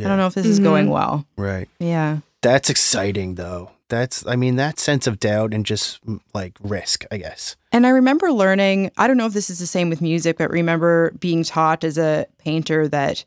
I 0.00 0.04
don't 0.04 0.18
know 0.18 0.26
if 0.26 0.34
this 0.34 0.46
is 0.46 0.58
going 0.58 0.86
Mhm. 0.86 0.90
well. 0.92 1.26
Right. 1.36 1.68
Yeah. 1.78 2.18
That's 2.42 2.70
exciting 2.70 3.36
though. 3.36 3.70
That's 3.88 4.26
I 4.26 4.36
mean 4.36 4.56
that 4.56 4.78
sense 4.80 5.06
of 5.06 5.20
doubt 5.20 5.52
and 5.52 5.66
just 5.66 6.04
mm, 6.06 6.18
like 6.34 6.56
risk, 6.62 7.04
I 7.12 7.18
guess. 7.18 7.56
And 7.72 7.86
I 7.86 7.90
remember 7.90 8.32
learning, 8.32 8.90
I 8.96 9.06
don't 9.06 9.16
know 9.16 9.26
if 9.26 9.32
this 9.32 9.50
is 9.50 9.58
the 9.58 9.66
same 9.66 9.90
with 9.90 10.00
music, 10.00 10.38
but 10.38 10.50
remember 10.50 11.12
being 11.20 11.44
taught 11.44 11.84
as 11.84 11.98
a 11.98 12.26
painter 12.38 12.88
that 12.88 13.24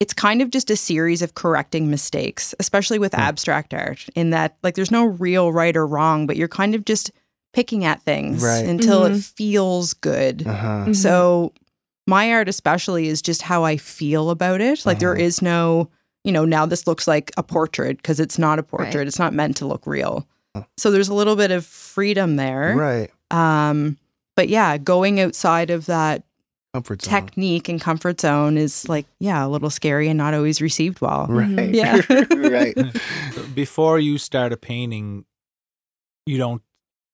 it's 0.00 0.12
kind 0.12 0.42
of 0.42 0.50
just 0.50 0.70
a 0.70 0.76
series 0.76 1.22
of 1.22 1.34
correcting 1.34 1.90
mistakes, 1.90 2.54
especially 2.60 2.98
with 2.98 3.14
Hmm. 3.14 3.20
abstract 3.20 3.72
art, 3.72 4.06
in 4.14 4.30
that 4.30 4.56
like 4.62 4.74
there's 4.74 4.90
no 4.90 5.04
real 5.04 5.52
right 5.52 5.76
or 5.76 5.86
wrong, 5.86 6.26
but 6.26 6.36
you're 6.36 6.48
kind 6.48 6.74
of 6.74 6.84
just 6.84 7.10
picking 7.52 7.84
at 7.84 8.02
things 8.02 8.42
Right. 8.42 8.66
until 8.66 9.04
it 9.06 9.12
Mhm. 9.12 9.24
feels 9.34 9.94
good. 9.94 10.46
Uh-huh. 10.46 10.84
Mhm. 10.88 10.96
So 10.96 11.52
my 12.06 12.30
art 12.32 12.48
especially 12.48 13.08
is 13.08 13.22
just 13.22 13.40
how 13.42 13.64
I 13.64 13.78
feel 13.78 14.28
about 14.30 14.60
it. 14.60 14.84
Like 14.84 14.98
there 14.98 15.12
Uh-huh. 15.14 15.22
is 15.24 15.40
no, 15.40 15.88
you 16.24 16.32
know, 16.32 16.44
now 16.44 16.66
this 16.66 16.86
looks 16.86 17.08
like 17.08 17.32
a 17.38 17.42
portrait 17.42 17.96
because 17.96 18.20
it's 18.20 18.38
not 18.38 18.58
a 18.58 18.62
portrait. 18.62 18.94
Right. 18.94 19.06
It's 19.08 19.18
not 19.18 19.32
meant 19.32 19.56
to 19.58 19.66
look 19.66 19.86
real. 19.86 20.26
Huh. 20.54 20.64
So 20.76 20.90
there's 20.90 21.08
a 21.08 21.14
little 21.14 21.36
bit 21.36 21.50
of 21.50 21.64
freedom 21.64 22.36
there. 22.36 22.74
Right. 22.76 23.10
Um, 23.30 23.96
but 24.36 24.50
yeah, 24.50 24.76
going 24.76 25.18
outside 25.18 25.70
of 25.70 25.86
that 25.86 26.24
Comfort 26.76 27.00
zone. 27.00 27.10
technique 27.14 27.70
and 27.70 27.80
comfort 27.80 28.20
zone 28.20 28.58
is 28.58 28.86
like, 28.86 29.06
yeah, 29.18 29.46
a 29.46 29.48
little 29.48 29.70
scary 29.70 30.08
and 30.08 30.18
not 30.18 30.34
always 30.34 30.60
received 30.60 31.00
well. 31.00 31.26
Right. 31.26 31.70
Yeah. 31.74 32.02
right. 32.30 32.76
Before 33.54 33.98
you 33.98 34.18
start 34.18 34.52
a 34.52 34.58
painting, 34.58 35.24
you 36.26 36.36
don't 36.36 36.60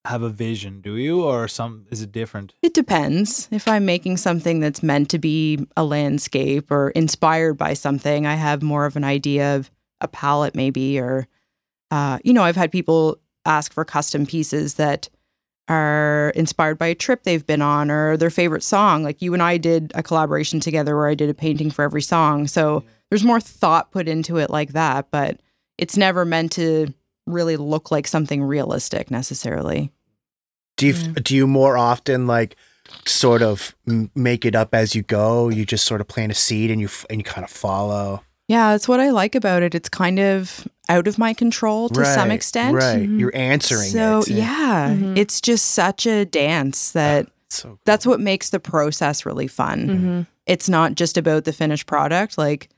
have 0.04 0.22
a 0.22 0.28
vision, 0.28 0.80
do 0.80 0.96
you, 0.96 1.22
or 1.22 1.46
some? 1.46 1.86
Is 1.90 2.02
it 2.02 2.10
different? 2.10 2.54
It 2.60 2.74
depends. 2.74 3.46
If 3.52 3.68
I'm 3.68 3.84
making 3.84 4.16
something 4.16 4.58
that's 4.58 4.82
meant 4.82 5.08
to 5.10 5.18
be 5.20 5.64
a 5.76 5.84
landscape 5.84 6.72
or 6.72 6.90
inspired 6.90 7.54
by 7.54 7.74
something, 7.74 8.26
I 8.26 8.34
have 8.34 8.62
more 8.62 8.84
of 8.84 8.96
an 8.96 9.04
idea 9.04 9.54
of 9.54 9.70
a 10.00 10.08
palette, 10.08 10.56
maybe, 10.56 10.98
or, 10.98 11.28
uh, 11.92 12.18
you 12.24 12.32
know, 12.32 12.42
I've 12.42 12.56
had 12.56 12.72
people 12.72 13.20
ask 13.46 13.72
for 13.72 13.84
custom 13.84 14.26
pieces 14.26 14.74
that 14.74 15.08
are 15.68 16.32
inspired 16.34 16.78
by 16.78 16.88
a 16.88 16.94
trip 16.94 17.22
they've 17.22 17.46
been 17.46 17.62
on 17.62 17.90
or 17.90 18.16
their 18.16 18.30
favorite 18.30 18.62
song. 18.62 19.02
Like 19.02 19.22
you 19.22 19.32
and 19.32 19.42
I 19.42 19.56
did 19.58 19.92
a 19.94 20.02
collaboration 20.02 20.60
together 20.60 20.96
where 20.96 21.08
I 21.08 21.14
did 21.14 21.30
a 21.30 21.34
painting 21.34 21.70
for 21.70 21.82
every 21.82 22.02
song. 22.02 22.46
So 22.46 22.84
there's 23.10 23.24
more 23.24 23.40
thought 23.40 23.90
put 23.90 24.08
into 24.08 24.38
it 24.38 24.50
like 24.50 24.72
that, 24.72 25.06
but 25.10 25.40
it's 25.78 25.96
never 25.96 26.24
meant 26.24 26.52
to 26.52 26.92
really 27.26 27.56
look 27.56 27.90
like 27.90 28.06
something 28.08 28.42
realistic 28.42 29.10
necessarily. 29.10 29.92
Do 30.76 30.86
you 30.86 30.94
Yeah. 30.94 31.12
do 31.22 31.36
you 31.36 31.46
more 31.46 31.78
often 31.78 32.26
like 32.26 32.56
sort 33.04 33.42
of 33.42 33.74
make 34.14 34.44
it 34.44 34.54
up 34.56 34.74
as 34.74 34.94
you 34.94 35.02
go? 35.02 35.48
You 35.48 35.64
just 35.64 35.86
sort 35.86 36.00
of 36.00 36.08
plant 36.08 36.32
a 36.32 36.34
seed 36.34 36.70
and 36.70 36.80
you 36.80 36.88
and 37.08 37.20
you 37.20 37.24
kind 37.24 37.44
of 37.44 37.50
follow. 37.50 38.22
Yeah, 38.48 38.72
that's 38.72 38.88
what 38.88 38.98
I 39.00 39.10
like 39.10 39.34
about 39.34 39.62
it. 39.62 39.74
It's 39.74 39.88
kind 39.88 40.18
of 40.18 40.66
out 40.88 41.06
of 41.06 41.16
my 41.18 41.32
control 41.32 41.88
to 41.90 42.04
some 42.04 42.30
extent. 42.30 42.74
Right. 42.74 43.08
Mhm. 43.08 43.20
You're 43.20 43.34
answering 43.36 43.90
So 43.90 44.20
it. 44.20 44.28
yeah, 44.28 44.90
Mhm. 44.90 45.16
it's 45.16 45.40
just 45.40 45.68
such 45.72 46.06
a 46.06 46.24
dance 46.24 46.90
that 46.92 47.28
So 47.48 47.78
that's 47.84 48.06
what 48.06 48.18
makes 48.20 48.50
the 48.50 48.58
process 48.60 49.24
really 49.26 49.46
fun. 49.46 49.86
Mhm. 49.88 50.26
It's 50.46 50.68
not 50.68 50.94
just 50.94 51.16
about 51.16 51.44
the 51.44 51.52
finished 51.52 51.86
product. 51.86 52.36
Like 52.38 52.68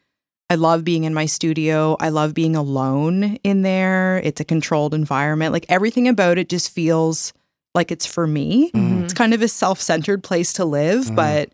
I 0.50 0.56
love 0.56 0.84
being 0.84 1.04
in 1.04 1.14
my 1.14 1.24
studio. 1.26 1.96
I 2.00 2.10
love 2.10 2.34
being 2.34 2.54
alone 2.54 3.38
in 3.42 3.62
there. 3.62 4.18
It's 4.22 4.40
a 4.40 4.44
controlled 4.44 4.92
environment. 4.92 5.52
Like 5.52 5.64
everything 5.70 6.06
about 6.06 6.36
it 6.38 6.48
just 6.50 6.70
feels 6.70 7.32
like 7.74 7.90
it's 7.90 8.04
for 8.06 8.26
me. 8.26 8.70
Mhm. 8.74 9.04
It's 9.04 9.14
kind 9.14 9.32
of 9.32 9.40
a 9.42 9.48
self-centered 9.48 10.22
place 10.22 10.52
to 10.54 10.64
live, 10.66 11.06
Mhm. 11.06 11.14
but 11.16 11.48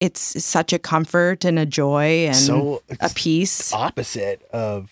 it's 0.00 0.42
such 0.44 0.72
a 0.72 0.78
comfort 0.78 1.44
and 1.44 1.58
a 1.58 1.66
joy 1.66 2.26
and 2.26 2.34
so 2.36 2.82
a 3.00 3.10
peace. 3.10 3.72
opposite 3.72 4.42
of 4.52 4.90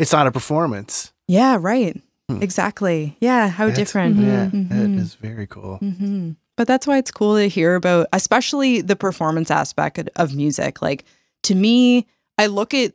it's 0.00 0.12
not 0.12 0.26
a 0.26 0.32
performance. 0.32 1.12
Yeah, 1.28 1.58
right. 1.60 2.00
exactly. 2.40 3.16
Yeah, 3.20 3.48
how 3.48 3.66
That's- 3.66 3.78
different. 3.78 4.16
Yeah, 4.16 4.46
Mhm. 4.46 4.68
that 4.70 5.02
is 5.02 5.14
very 5.14 5.46
cool. 5.46 5.76
hmm 5.78 6.32
But 6.56 6.66
that's 6.68 6.86
why 6.86 6.98
it's 6.98 7.10
cool 7.10 7.36
to 7.36 7.48
hear 7.48 7.74
about, 7.74 8.06
especially 8.12 8.82
the 8.82 8.96
performance 8.96 9.50
aspect 9.50 9.98
of- 9.98 10.08
of 10.16 10.34
music. 10.34 10.82
Like 10.82 11.04
to 11.44 11.54
me, 11.54 12.06
I 12.38 12.46
look 12.46 12.74
at 12.74 12.92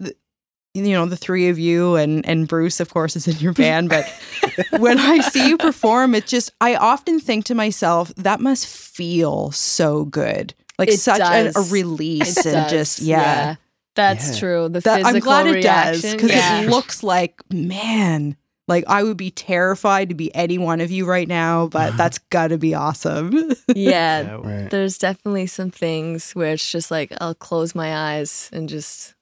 you 0.73 0.91
know 0.93 1.05
the 1.05 1.15
three 1.17 1.47
of 1.49 1.57
you 1.57 1.95
and 1.95 2.25
and 2.25 2.47
Bruce, 2.47 2.79
of 2.79 2.89
course, 2.93 3.15
is 3.15 3.27
in 3.27 3.37
your 3.39 3.53
band. 3.53 3.89
But 3.89 4.05
when 4.79 4.99
I 4.99 5.19
see 5.19 5.47
you 5.49 5.57
perform, 5.57 6.13
it 6.15 6.27
just 6.27 6.51
I 6.61 6.75
often 6.75 7.19
think 7.19 7.45
to 7.45 7.55
myself 7.55 8.13
that 8.17 8.39
must 8.39 8.67
feel 8.67 9.51
so 9.51 10.05
good, 10.05 10.53
like 10.77 10.89
It 10.89 10.99
such 10.99 11.19
a, 11.21 11.51
a 11.57 11.61
release 11.71 12.37
It 12.37 12.45
and 12.47 12.63
does, 12.69 12.71
just 12.71 12.99
yeah. 13.01 13.55
That's 13.95 14.33
Yeah. 14.33 14.39
true. 14.39 14.69
The 14.69 14.79
That, 14.81 14.97
physical 15.03 15.15
I'm 15.15 15.19
glad 15.19 15.47
it 15.47 15.61
does 15.61 16.03
reaction. 16.03 16.11
because 16.17 16.31
yeah. 16.31 16.61
it 16.61 16.69
looks 16.69 17.03
like 17.03 17.41
man. 17.51 18.35
Like 18.67 18.83
I 18.87 19.03
would 19.03 19.17
be 19.17 19.29
terrified 19.29 20.09
to 20.09 20.15
be 20.15 20.33
any 20.33 20.57
one 20.57 20.81
of 20.81 20.89
you 20.91 21.05
right 21.05 21.27
now, 21.27 21.67
but 21.67 21.95
that's 21.97 22.17
gotta 22.17 22.57
be 22.57 22.73
awesome. 22.73 23.31
yeah, 23.75 24.21
Yeah, 24.21 24.35
Right. 24.41 24.69
there's 24.71 24.97
definitely 24.97 25.47
some 25.47 25.69
things 25.71 26.31
where 26.31 26.53
it's 26.53 26.71
just 26.71 26.89
like 26.91 27.13
I'll 27.21 27.35
close 27.35 27.75
my 27.75 27.95
eyes 28.13 28.49
and 28.51 28.67
just 28.67 29.13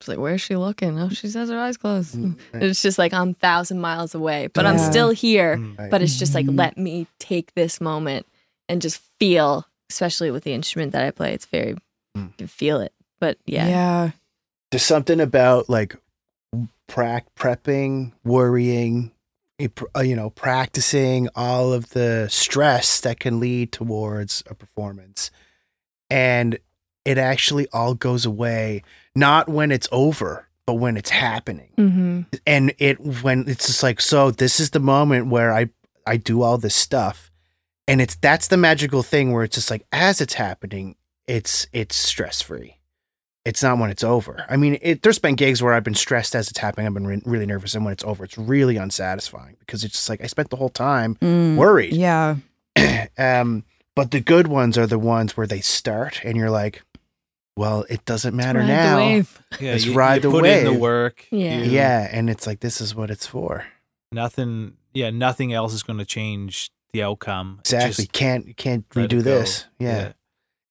it's 0.00 0.08
like 0.08 0.18
where's 0.18 0.42
she 0.42 0.54
looking? 0.56 0.98
Oh, 1.00 1.08
she 1.08 1.28
has 1.30 1.48
her 1.48 1.58
eyes 1.58 1.76
closed. 1.78 2.14
Mm, 2.14 2.36
right. 2.52 2.62
It's 2.62 2.82
just 2.82 2.98
like 2.98 3.14
I'm 3.14 3.32
thousand 3.34 3.80
miles 3.80 4.14
away, 4.14 4.48
but 4.52 4.66
I'm 4.66 4.78
still 4.78 5.10
here. 5.10 5.56
Mm. 5.56 5.78
Right. 5.78 5.90
But 5.90 6.02
it's 6.02 6.18
just 6.18 6.34
like 6.34 6.44
Mhm. 6.46 6.58
let 6.58 6.76
me 6.76 7.06
take 7.18 7.54
this 7.54 7.80
moment 7.80 8.26
and 8.68 8.82
just 8.82 9.00
feel, 9.18 9.66
especially 9.90 10.30
with 10.30 10.44
the 10.44 10.52
instrument 10.52 10.92
that 10.92 11.04
I 11.04 11.10
play. 11.10 11.32
It's 11.32 11.46
very 11.46 11.74
Mm. 12.16 12.28
you 12.28 12.34
can 12.38 12.46
feel 12.46 12.80
it. 12.80 12.92
But 13.20 13.38
yeah, 13.46 13.66
yeah. 13.68 14.10
There's 14.70 14.82
something 14.82 15.20
about 15.20 15.68
like 15.68 15.96
prac 16.88 17.26
prepping, 17.34 18.12
worrying, 18.24 19.12
pr- 19.74 19.84
uh, 19.96 20.00
you 20.00 20.16
know, 20.16 20.30
practicing 20.30 21.28
all 21.34 21.72
of 21.72 21.90
the 21.90 22.28
stress 22.30 23.00
that 23.00 23.20
can 23.20 23.40
lead 23.40 23.72
towards 23.72 24.42
a 24.48 24.54
performance. 24.54 25.30
And 26.10 26.58
it 27.04 27.18
actually 27.18 27.66
all 27.72 27.94
goes 27.94 28.24
away, 28.26 28.82
not 29.14 29.48
when 29.48 29.70
it's 29.70 29.88
over, 29.92 30.48
but 30.66 30.74
when 30.74 30.96
it's 30.96 31.10
happening. 31.10 31.72
hmm 31.76 32.22
and 32.46 32.74
it 32.78 32.98
when 33.22 33.44
it's 33.46 33.66
just 33.66 33.82
like 33.82 34.00
so 34.00 34.30
this 34.30 34.58
is 34.58 34.70
the 34.70 34.80
moment 34.80 35.28
where 35.28 35.52
i 35.52 35.68
i 36.06 36.16
do 36.16 36.42
all 36.42 36.58
this 36.58 36.74
stuff 36.74 37.30
and 37.86 38.00
it's 38.00 38.16
that's 38.16 38.48
the 38.48 38.56
magical 38.56 39.02
thing 39.02 39.30
where 39.32 39.44
it's 39.44 39.54
just 39.54 39.70
like 39.70 39.86
as 39.92 40.20
it's 40.20 40.34
happening 40.34 40.96
it's 41.28 41.66
it's 41.72 41.94
stress 41.94 42.42
free 42.42 42.73
it's 43.44 43.62
not 43.62 43.78
when 43.78 43.90
it's 43.90 44.02
over 44.04 44.44
i 44.48 44.56
mean 44.56 44.78
it, 44.82 45.02
there's 45.02 45.18
been 45.18 45.34
gigs 45.34 45.62
where 45.62 45.74
i've 45.74 45.84
been 45.84 45.94
stressed 45.94 46.34
as 46.34 46.48
it's 46.48 46.58
happening 46.58 46.86
i've 46.86 46.94
been 46.94 47.06
re- 47.06 47.22
really 47.24 47.46
nervous 47.46 47.74
and 47.74 47.84
when 47.84 47.92
it's 47.92 48.04
over 48.04 48.24
it's 48.24 48.38
really 48.38 48.76
unsatisfying 48.76 49.56
because 49.60 49.84
it's 49.84 49.94
just 49.94 50.08
like 50.08 50.22
i 50.22 50.26
spent 50.26 50.50
the 50.50 50.56
whole 50.56 50.68
time 50.70 51.16
Mm, 51.16 51.56
worried 51.56 51.92
Yeah. 51.94 52.36
um 53.18 53.64
but 53.94 54.10
the 54.10 54.20
good 54.20 54.48
ones 54.48 54.76
are 54.78 54.86
the 54.86 54.98
ones 54.98 55.36
where 55.36 55.46
they 55.46 55.60
start 55.60 56.20
and 56.24 56.36
you're 56.36 56.50
like 56.50 56.82
well 57.56 57.84
it 57.88 58.04
doesn't 58.04 58.34
matter 58.34 58.58
Ride 58.60 58.68
the 58.68 58.72
now 58.74 58.96
wave. 58.96 59.42
Yeah, 59.60 59.72
Let's 59.72 59.84
you, 59.86 59.94
ride 59.94 60.16
you 60.16 60.20
the 60.22 60.30
put 60.30 60.46
in 60.46 60.64
the 60.64 60.72
work. 60.74 61.26
Yeah. 61.30 61.58
you- 61.58 61.70
yeah 61.70 62.08
and 62.10 62.28
it's 62.28 62.46
like 62.46 62.60
this 62.60 62.80
is 62.80 62.94
what 62.94 63.10
it's 63.10 63.26
for 63.26 63.64
nothing. 64.12 64.74
Yeah, 64.92 65.10
nothing 65.10 65.52
else 65.52 65.72
is 65.74 65.82
going 65.82 65.98
to 65.98 66.04
change 66.04 66.70
the 66.92 67.02
outcome. 67.02 67.56
Exactly. 67.60 68.04
just 68.04 68.12
can't 68.12 68.46
you 68.46 68.54
can't 68.54 68.88
redo 68.90 69.10
go. 69.10 69.22
this. 69.22 69.66
Yeah. 69.78 70.12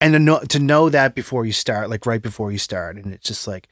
And 0.03 0.13
to 0.13 0.19
know 0.19 0.39
to 0.39 0.59
know 0.59 0.89
that 0.89 1.15
before 1.15 1.45
you 1.45 1.51
start, 1.53 1.89
like 1.89 2.05
right 2.05 2.21
before 2.21 2.51
you 2.51 2.57
start, 2.57 2.97
and 2.97 3.13
it's 3.13 3.27
just 3.27 3.47
like, 3.47 3.67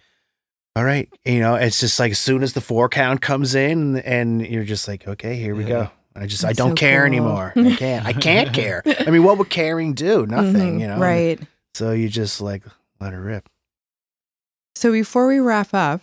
all 0.76 0.84
right, 0.84 1.10
you 1.26 1.40
know, 1.40 1.56
it's 1.56 1.80
just 1.80 2.00
like 2.00 2.12
as 2.12 2.20
soon 2.20 2.42
as 2.44 2.54
the 2.54 2.62
four 2.62 2.88
count 2.90 3.22
comes 3.22 3.54
in, 3.56 3.98
and 4.00 4.46
you're 4.46 4.64
just 4.64 4.88
like, 4.88 5.08
okay, 5.08 5.36
here 5.36 5.54
we 5.56 5.64
Yeah. 5.64 5.70
go. 5.70 5.90
I 6.16 6.26
just 6.28 6.44
I 6.44 6.54
don't 6.54 6.72
so 6.72 6.76
care 6.76 7.00
cool. 7.02 7.06
anymore. 7.08 7.54
I 7.58 7.76
can't. 7.76 8.06
I 8.06 8.14
can't 8.14 8.54
care. 8.62 8.82
I 8.86 9.10
mean, 9.12 9.24
what 9.24 9.38
would 9.38 9.50
caring 9.50 9.94
do? 9.94 10.26
Nothing. 10.26 10.78
Mhm. 10.78 10.82
You 10.82 10.88
know. 10.88 10.98
Right. 10.98 11.40
So 11.74 11.92
you 11.92 12.10
just 12.10 12.42
like 12.42 12.64
let 13.00 13.14
it 13.14 13.18
rip. 13.18 13.48
So 14.76 14.92
before 14.92 15.28
we 15.28 15.40
wrap 15.40 15.74
up, 15.74 16.02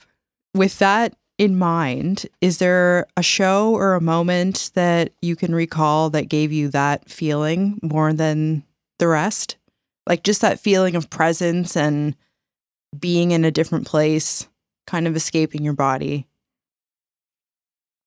with 0.55 0.79
that 0.79 1.15
in 1.39 1.57
mind, 1.57 2.27
is 2.41 2.59
there 2.59 3.07
a 3.17 3.23
show 3.23 3.75
or 3.75 3.95
a 3.95 4.01
moment 4.01 4.71
that 4.75 5.13
you 5.23 5.37
can 5.37 5.55
recall 5.55 6.11
that 6.11 6.29
gave 6.29 6.53
you 6.53 6.69
that 6.69 7.09
feeling 7.09 7.79
more 7.83 8.13
than 8.13 8.65
the 8.99 9.09
rest? 9.09 9.57
Like 10.09 10.25
just 10.25 10.41
that 10.41 10.59
feeling 10.59 10.97
of 10.97 11.09
presence 11.09 11.77
and 11.77 12.17
being 12.99 13.31
in 13.31 13.45
a 13.45 13.51
different 13.53 13.87
place, 13.87 14.49
kind 14.87 15.07
of 15.07 15.15
escaping 15.15 15.63
your 15.63 15.75
body. 15.75 16.27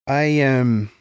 I 0.08 0.42
um 0.42 0.92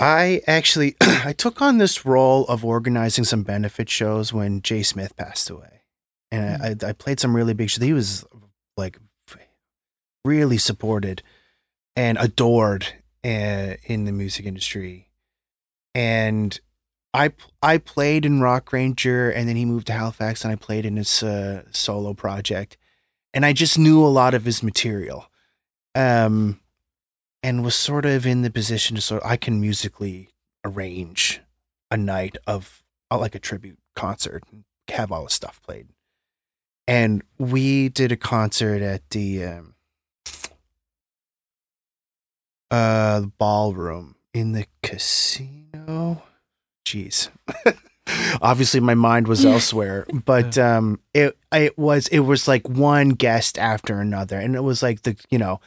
I 0.00 0.40
actually 0.48 0.96
I 1.00 1.32
took 1.32 1.62
on 1.62 1.78
this 1.78 2.04
role 2.04 2.46
of 2.46 2.64
organizing 2.64 3.24
some 3.24 3.44
benefit 3.44 3.88
shows 3.88 4.32
when 4.32 4.62
Jay 4.62 4.82
Smith 4.82 5.14
passed 5.16 5.50
away. 5.50 5.82
And 6.32 6.82
I, 6.82 6.88
I 6.88 6.92
played 6.92 7.20
some 7.20 7.36
really 7.36 7.54
big 7.54 7.70
shows. 7.70 7.84
He 7.84 7.92
was 7.92 8.24
like 8.76 8.98
really 10.24 10.58
supported 10.58 11.22
and 11.96 12.18
adored 12.18 12.86
uh, 13.24 13.74
in 13.84 14.04
the 14.04 14.12
music 14.12 14.46
industry. 14.46 15.10
And 15.94 16.58
I 17.12 17.32
I 17.62 17.78
played 17.78 18.24
in 18.24 18.40
Rock 18.40 18.72
Ranger 18.72 19.30
and 19.30 19.48
then 19.48 19.56
he 19.56 19.64
moved 19.64 19.88
to 19.88 19.92
Halifax 19.92 20.44
and 20.44 20.52
I 20.52 20.56
played 20.56 20.86
in 20.86 20.96
his 20.96 21.22
uh, 21.22 21.64
solo 21.72 22.14
project. 22.14 22.76
And 23.32 23.46
I 23.46 23.52
just 23.52 23.78
knew 23.78 24.04
a 24.04 24.08
lot 24.08 24.34
of 24.34 24.44
his 24.44 24.62
material. 24.62 25.26
Um 25.94 26.60
and 27.42 27.64
was 27.64 27.74
sort 27.74 28.04
of 28.04 28.26
in 28.26 28.42
the 28.42 28.50
position 28.50 28.96
to 28.96 29.02
sort 29.02 29.22
of 29.22 29.30
I 29.30 29.36
can 29.36 29.60
musically 29.60 30.28
arrange 30.64 31.40
a 31.90 31.96
night 31.96 32.36
of 32.46 32.84
uh, 33.10 33.18
like 33.18 33.34
a 33.34 33.40
tribute 33.40 33.78
concert 33.96 34.44
and 34.52 34.64
have 34.88 35.10
all 35.10 35.24
the 35.24 35.30
stuff 35.30 35.60
played. 35.62 35.88
And 36.86 37.22
we 37.38 37.88
did 37.88 38.12
a 38.12 38.16
concert 38.16 38.82
at 38.82 39.08
the 39.10 39.44
um, 39.44 39.74
uh 42.70 43.22
ballroom 43.38 44.14
in 44.32 44.52
the 44.52 44.66
casino. 44.82 46.22
Jeez. 46.90 47.28
Obviously 48.42 48.80
my 48.80 48.94
mind 48.94 49.28
was 49.28 49.44
elsewhere, 49.44 50.06
but 50.24 50.58
um 50.58 51.00
it 51.14 51.36
it 51.52 51.78
was 51.78 52.08
it 52.08 52.20
was 52.20 52.48
like 52.48 52.68
one 52.68 53.10
guest 53.10 53.58
after 53.58 54.00
another 54.00 54.38
and 54.38 54.56
it 54.56 54.64
was 54.64 54.82
like 54.82 55.02
the 55.02 55.16
you 55.30 55.38
know 55.38 55.60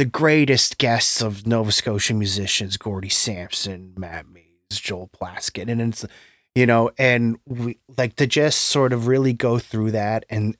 the 0.00 0.06
greatest 0.06 0.78
guests 0.78 1.20
of 1.20 1.46
Nova 1.46 1.70
Scotia 1.70 2.14
musicians, 2.14 2.78
Gordie 2.78 3.10
Sampson, 3.10 3.92
Matt 3.98 4.26
Mays, 4.30 4.80
Joel 4.80 5.10
Plaskett. 5.12 5.70
And 5.70 5.82
it's, 5.82 6.06
you 6.54 6.64
know, 6.64 6.90
and 6.96 7.38
we 7.44 7.78
like 7.98 8.16
to 8.16 8.26
just 8.26 8.62
sort 8.62 8.94
of 8.94 9.06
really 9.06 9.34
go 9.34 9.58
through 9.58 9.90
that. 9.90 10.24
And, 10.30 10.56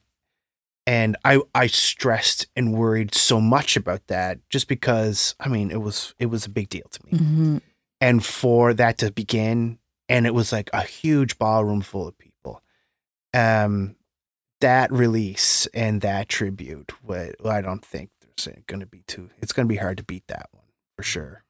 and 0.87 1.17
I, 1.25 1.41
I 1.55 1.69
stressed 1.69 2.49
and 2.55 2.75
worried 2.75 3.15
so 3.15 3.41
much 3.41 3.79
about 3.79 4.09
that 4.09 4.41
just 4.51 4.69
because, 4.69 5.35
I 5.41 5.49
mean, 5.49 5.71
it 5.71 5.81
was, 5.81 6.15
it 6.19 6.27
was 6.27 6.45
a 6.45 6.51
big 6.51 6.69
deal 6.69 6.89
to 6.91 7.07
me. 7.07 7.13
Mm-hmm. 7.13 7.57
And 8.03 8.23
for 8.23 8.75
that 8.75 8.99
to 8.99 9.11
begin, 9.11 9.79
and 10.11 10.27
it 10.27 10.35
was 10.35 10.53
like 10.53 10.69
a 10.74 10.82
huge 10.82 11.39
ballroom 11.39 11.81
full 11.81 12.07
of 12.09 12.19
people. 12.19 12.62
Um, 13.32 13.97
that 14.61 14.93
release 14.93 15.66
and 15.73 16.01
that 16.03 16.28
tribute, 16.28 16.93
what 17.03 17.35
I 17.47 17.61
don't 17.62 17.82
think 17.85 18.11
there's 18.20 18.49
going 18.66 18.81
to 18.81 18.87
be 18.87 19.03
too. 19.07 19.31
It's 19.41 19.53
going 19.53 19.66
to 19.66 19.73
be 19.73 19.78
hard 19.78 19.97
to 19.99 20.03
beat 20.05 20.24
that 20.28 20.49
one 20.53 20.65
for 20.97 21.03
sure. 21.03 21.45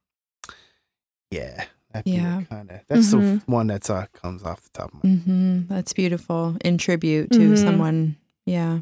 Yeah, 1.30 1.64
that'd 1.92 2.12
Yeah. 2.12 2.42
kind 2.48 2.70
of 2.70 2.80
that's 2.88 3.10
the 3.10 3.16
Mhm. 3.16 3.42
one 3.48 3.66
that's 3.68 3.90
uh, 3.90 4.06
comes 4.12 4.42
off 4.44 4.62
the 4.62 4.70
top 4.70 4.94
of 4.94 5.02
my. 5.04 5.10
Mm-hmm. 5.10 5.60
That's 5.68 5.92
beautiful. 5.92 6.56
In 6.64 6.78
tribute 6.78 7.30
to 7.32 7.38
Mhm. 7.38 7.58
someone. 7.58 8.16
Yeah. 8.46 8.80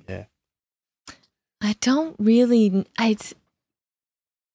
I 1.61 1.75
don't 1.81 2.15
really. 2.19 2.87
I. 2.99 3.17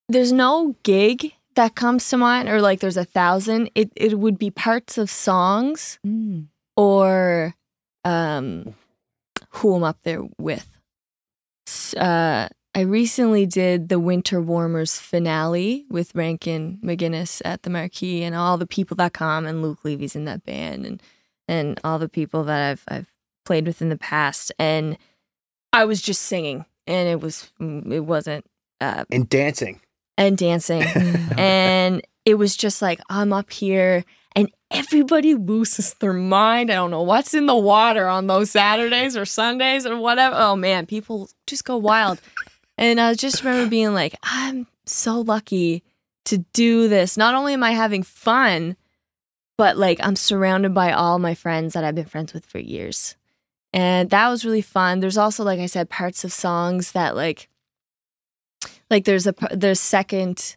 There's 0.09 0.31
no 0.31 0.75
gig 0.83 1.33
that 1.55 1.75
comes 1.75 2.09
to 2.09 2.17
mind, 2.17 2.49
or 2.49 2.61
like 2.61 2.79
there's 2.79 2.97
a 2.97 3.05
thousand. 3.05 3.69
It 3.75 3.91
it 3.95 4.19
would 4.19 4.37
be 4.37 4.49
parts 4.51 4.97
of 4.97 5.09
songs 5.09 5.99
Mm. 6.05 6.47
or 6.77 7.55
um, 8.05 8.73
who 9.49 9.75
I'm 9.75 9.83
up 9.83 9.97
there 10.03 10.23
with. 10.37 10.67
S- 11.67 11.93
Uh, 11.95 12.49
I 12.75 12.81
recently 12.81 13.45
did 13.45 13.89
the 13.89 13.99
Winter 13.99 14.41
Warmers 14.41 14.97
finale 14.99 15.85
with 15.89 16.15
Rankin 16.15 16.79
McGinnis 16.83 17.41
at 17.45 17.61
the 17.63 17.69
Marquee, 17.69 18.23
and 18.23 18.33
all 18.35 18.57
the 18.57 18.65
people 18.67 18.95
that 18.97 19.13
come, 19.13 19.45
and 19.45 19.61
Luke 19.61 19.85
Levy's 19.85 20.15
in 20.15 20.25
that 20.25 20.43
band, 20.43 20.85
and 20.85 21.01
and 21.47 21.79
all 21.83 21.99
the 21.99 22.09
people 22.09 22.43
that 22.45 22.71
I've 22.71 22.83
I've 22.87 23.09
played 23.45 23.67
with 23.67 23.81
in 23.81 23.89
the 23.89 23.97
past, 23.97 24.51
and 24.57 24.97
I 25.71 25.85
was 25.85 26.01
just 26.01 26.21
singing, 26.23 26.65
and 26.87 27.07
it 27.07 27.21
was 27.21 27.51
it 27.59 28.05
wasn't 28.05 28.45
uh, 28.81 29.05
And 29.11 29.29
dancing. 29.29 29.79
And 30.17 30.37
dancing, 30.37 30.81
and 31.37 32.01
it 32.25 32.35
was 32.35 32.55
just 32.55 32.81
like 32.81 32.99
I'm 33.09 33.33
up 33.33 33.51
here 33.51 34.05
and 34.35 34.51
everybody 34.71 35.35
loses 35.35 35.93
their 35.95 36.13
mind. 36.13 36.71
I 36.71 36.75
don't 36.75 36.91
know 36.91 37.03
what's 37.03 37.33
in 37.33 37.45
the 37.45 37.55
water 37.55 38.07
on 38.07 38.27
those 38.27 38.51
Saturdays 38.51 39.15
or 39.15 39.25
Sundays 39.25 39.85
or 39.85 39.97
whatever. 39.97 40.35
Oh 40.37 40.55
man, 40.55 40.85
people 40.85 41.29
just 41.47 41.65
go 41.65 41.77
wild. 41.77 42.19
And 42.77 42.99
I 42.99 43.13
just 43.13 43.43
remember 43.43 43.69
being 43.69 43.93
like, 43.93 44.15
I'm 44.23 44.67
so 44.85 45.21
lucky 45.21 45.83
to 46.25 46.39
do 46.53 46.87
this. 46.87 47.17
Not 47.17 47.35
only 47.35 47.53
am 47.53 47.63
I 47.63 47.71
having 47.71 48.03
fun, 48.03 48.75
but 49.57 49.77
like 49.77 49.99
I'm 50.01 50.15
surrounded 50.15 50.73
by 50.73 50.91
all 50.91 51.19
my 51.19 51.35
friends 51.35 51.73
that 51.73 51.83
I've 51.83 51.95
been 51.95 52.05
friends 52.05 52.33
with 52.33 52.45
for 52.45 52.59
years. 52.59 53.15
And 53.71 54.09
that 54.11 54.29
was 54.29 54.45
really 54.45 54.61
fun. 54.61 54.99
There's 54.99 55.17
also, 55.17 55.43
like 55.43 55.59
I 55.59 55.65
said, 55.65 55.89
parts 55.89 56.23
of 56.23 56.31
songs 56.31 56.91
that 56.91 57.15
like, 57.15 57.49
like 58.93 59.05
there's 59.05 59.25
a 59.25 59.33
there's 59.51 59.79
second 59.79 60.55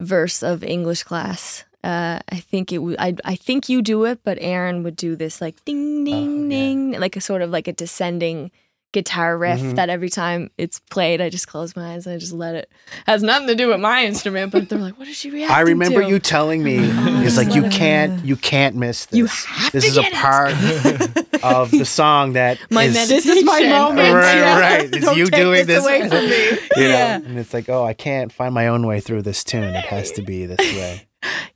verse 0.00 0.42
of 0.42 0.62
English 0.62 1.02
class. 1.02 1.64
Uh, 1.82 2.20
I 2.28 2.36
think 2.36 2.72
it. 2.72 2.76
w- 2.76 2.96
I 2.98 3.16
I 3.24 3.34
think 3.36 3.68
you 3.70 3.80
do 3.80 4.04
it, 4.04 4.20
but 4.22 4.36
Aaron 4.40 4.82
would 4.84 4.96
do 4.96 5.16
this 5.16 5.40
like 5.40 5.64
ding 5.64 6.04
ding 6.04 6.44
yeah. 6.44 6.58
ding, 6.58 7.00
like 7.00 7.16
a 7.16 7.22
sort 7.22 7.40
of 7.40 7.48
like 7.48 7.68
a 7.68 7.72
descending 7.72 8.50
guitar 8.92 9.38
riff 9.38 9.60
Mhm. 9.60 9.76
that 9.76 9.88
every 9.88 10.08
time 10.10 10.50
it's 10.58 10.80
played, 10.90 11.20
I 11.20 11.28
just 11.28 11.46
close 11.46 11.76
my 11.76 11.92
eyes 11.94 12.06
and 12.06 12.14
I 12.16 12.18
just 12.18 12.32
let 12.32 12.54
it. 12.56 12.68
Has 13.06 13.22
nothing 13.22 13.46
to 13.48 13.54
do 13.54 13.68
with 13.68 13.78
my 13.80 14.04
instrument, 14.04 14.50
but 14.50 14.68
they're 14.68 14.78
like, 14.78 14.98
"What 14.98 15.06
is 15.06 15.16
she 15.16 15.30
reacting 15.30 15.56
I 15.56 15.60
remember 15.60 16.02
to?" 16.02 16.08
you 16.08 16.18
telling 16.18 16.62
me 16.64 16.78
Oh, 16.80 17.22
it's 17.22 17.36
like 17.36 17.54
you 17.54 17.68
can't 17.68 18.24
you 18.24 18.34
can't 18.36 18.74
miss 18.76 19.06
this. 19.06 19.16
You 19.18 19.26
have 19.26 19.72
this 19.72 19.84
to 19.84 19.90
is 19.90 19.96
a 19.96 20.02
get 20.02 20.12
it. 20.12 20.16
part 20.16 20.54
of 21.44 21.70
the 21.70 21.84
song 21.84 22.32
that 22.32 22.58
My 22.70 22.84
is- 22.84 22.94
meditation. 22.94 23.28
This 23.30 23.36
is 23.38 23.44
my 23.44 23.60
moment. 23.68 24.14
Right, 24.14 24.34
Yeah. 24.38 24.58
right. 24.60 24.84
It's 24.92 25.04
Don't 25.04 25.16
you 25.16 25.26
take 25.26 25.40
doing 25.40 25.66
this 25.66 25.84
this. 25.84 25.84
away 25.84 26.08
from 26.08 26.24
me. 26.28 26.46
you 26.82 26.88
know, 26.88 26.98
Yeah. 26.98 27.14
and 27.16 27.38
it's 27.38 27.54
like, 27.54 27.68
oh, 27.68 27.84
I 27.84 27.92
can't 27.92 28.32
find 28.32 28.52
my 28.52 28.66
own 28.66 28.86
way 28.86 29.00
through 29.00 29.22
this 29.22 29.44
tune. 29.44 29.62
It 29.64 29.84
has 29.86 30.10
to 30.12 30.22
be 30.22 30.46
this 30.46 30.58
way. 30.76 31.06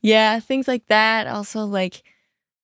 Yeah, 0.02 0.38
things 0.40 0.68
like 0.68 0.86
that. 0.88 1.26
Also, 1.26 1.64
like 1.64 2.02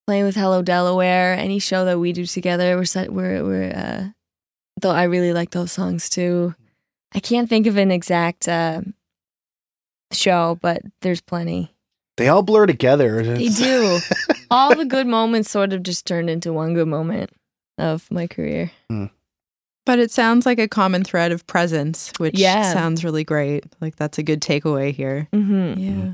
playing 0.06 0.24
with 0.24 0.36
Hello 0.36 0.62
Delaware. 0.62 1.34
Any 1.34 1.58
show 1.58 1.84
that 1.86 1.98
we 1.98 2.12
do 2.12 2.24
together, 2.26 2.76
we're 2.76 2.84
set, 2.84 3.12
we're 3.12 3.42
we're. 3.44 3.72
Uh, 3.74 4.04
though 4.82 4.90
I 4.90 5.04
really 5.04 5.32
like 5.32 5.50
those 5.50 5.72
songs 5.72 6.08
too. 6.08 6.54
I 7.14 7.20
can't 7.20 7.48
think 7.48 7.66
of 7.66 7.76
an 7.76 7.90
exact 7.90 8.48
uh, 8.48 8.82
show, 10.12 10.58
but 10.62 10.82
there's 11.02 11.20
plenty. 11.20 11.74
They 12.16 12.28
all 12.28 12.42
blur 12.42 12.66
together. 12.66 13.22
They 13.22 13.48
do. 13.48 13.98
All 14.50 14.74
the 14.74 14.84
good 14.84 15.06
moments 15.06 15.48
sort 15.50 15.72
of 15.72 15.82
just 15.84 16.06
turned 16.06 16.28
into 16.28 16.52
one 16.52 16.74
good 16.74 16.88
moment 16.88 17.30
of 17.78 18.10
my 18.10 18.26
career. 18.26 18.70
But 19.86 19.98
it 20.00 20.10
sounds 20.10 20.44
like 20.44 20.58
a 20.58 20.68
common 20.68 21.02
thread 21.04 21.32
of 21.32 21.46
presence, 21.46 22.12
which 22.18 22.38
Yeah. 22.38 22.72
sounds 22.72 23.04
really 23.04 23.24
great. 23.24 23.64
Like 23.80 23.96
that's 23.96 24.18
a 24.18 24.22
good 24.22 24.42
takeaway 24.42 24.92
here. 24.92 25.28
Mm-hmm. 25.32 25.80
Yeah. 25.80 26.12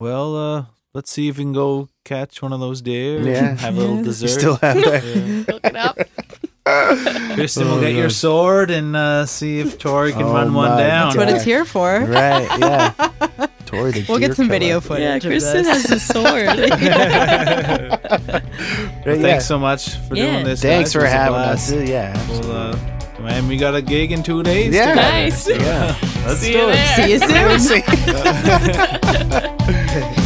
Well, 0.00 0.36
uh, 0.36 0.64
let's 0.94 1.10
see 1.10 1.28
if 1.28 1.36
we 1.38 1.44
can 1.44 1.52
go 1.52 1.88
catch 2.04 2.40
one 2.40 2.52
of 2.52 2.60
those 2.60 2.80
deer. 2.80 3.18
and 3.18 3.26
Yeah. 3.26 3.56
Have 3.56 3.76
a 3.76 3.80
little 3.80 3.94
Yeah. 3.96 4.00
You 4.00 4.04
dessert. 4.04 4.28
still 4.28 4.56
have 4.56 4.76
that. 4.76 5.04
Yeah. 5.04 5.44
Look 5.54 5.64
it 5.64 5.76
up. 5.76 5.98
Kristen 7.34 7.68
will 7.68 7.74
Oh, 7.76 7.80
get 7.80 7.92
your 7.92 8.08
sword 8.08 8.70
and 8.70 8.96
uh, 8.96 9.26
see 9.26 9.60
if 9.60 9.76
Tori 9.78 10.12
can 10.12 10.22
Oh 10.22 10.32
run 10.32 10.54
one 10.54 10.70
my 10.70 10.78
down. 10.78 11.08
That's 11.08 11.16
what 11.18 11.28
it's 11.28 11.44
here 11.44 11.66
for. 11.66 12.00
Right, 12.00 12.48
yeah. 12.58 12.90
Tori 13.66 13.90
the 13.92 14.04
We'll 14.08 14.18
deer 14.18 14.28
get 14.28 14.36
some 14.36 14.48
video 14.48 14.80
killer. 14.80 14.82
footage. 14.98 15.02
Yeah, 15.02 15.14
of 15.16 15.22
Kristen 15.24 15.64
this. 15.64 15.86
has 15.86 15.90
a 15.90 16.00
sword. 16.00 16.46
Well, 19.04 19.16
Yeah. 19.16 19.22
Thanks 19.22 19.44
so 19.46 19.58
much 19.58 19.90
for 20.08 20.16
Yeah. 20.16 20.30
doing 20.32 20.44
this. 20.46 20.62
Thanks 20.62 20.88
guys. 20.88 20.92
for 20.94 21.00
It 21.00 21.02
was 21.02 21.12
a 21.12 21.16
having 21.16 21.34
blast. 21.34 21.72
us. 21.74 21.88
Yeah. 21.88 22.16
Well, 22.30 22.50
uh, 22.52 22.74
man, 23.22 23.46
we 23.48 23.58
got 23.58 23.74
a 23.74 23.82
gig 23.82 24.12
in 24.12 24.22
two 24.22 24.42
days. 24.42 24.72
Yeah. 24.74 24.94
together. 24.94 25.10
Nice. 25.12 25.46
Yeah. 25.46 25.94
Let's 26.26 26.40
See 26.40 26.52
do 26.52 26.58
you 26.58 26.68
it. 26.70 26.72
there. 26.72 26.96
See 26.96 27.12
you 27.12 27.18
soon. 27.18 27.60
See? 30.16 30.20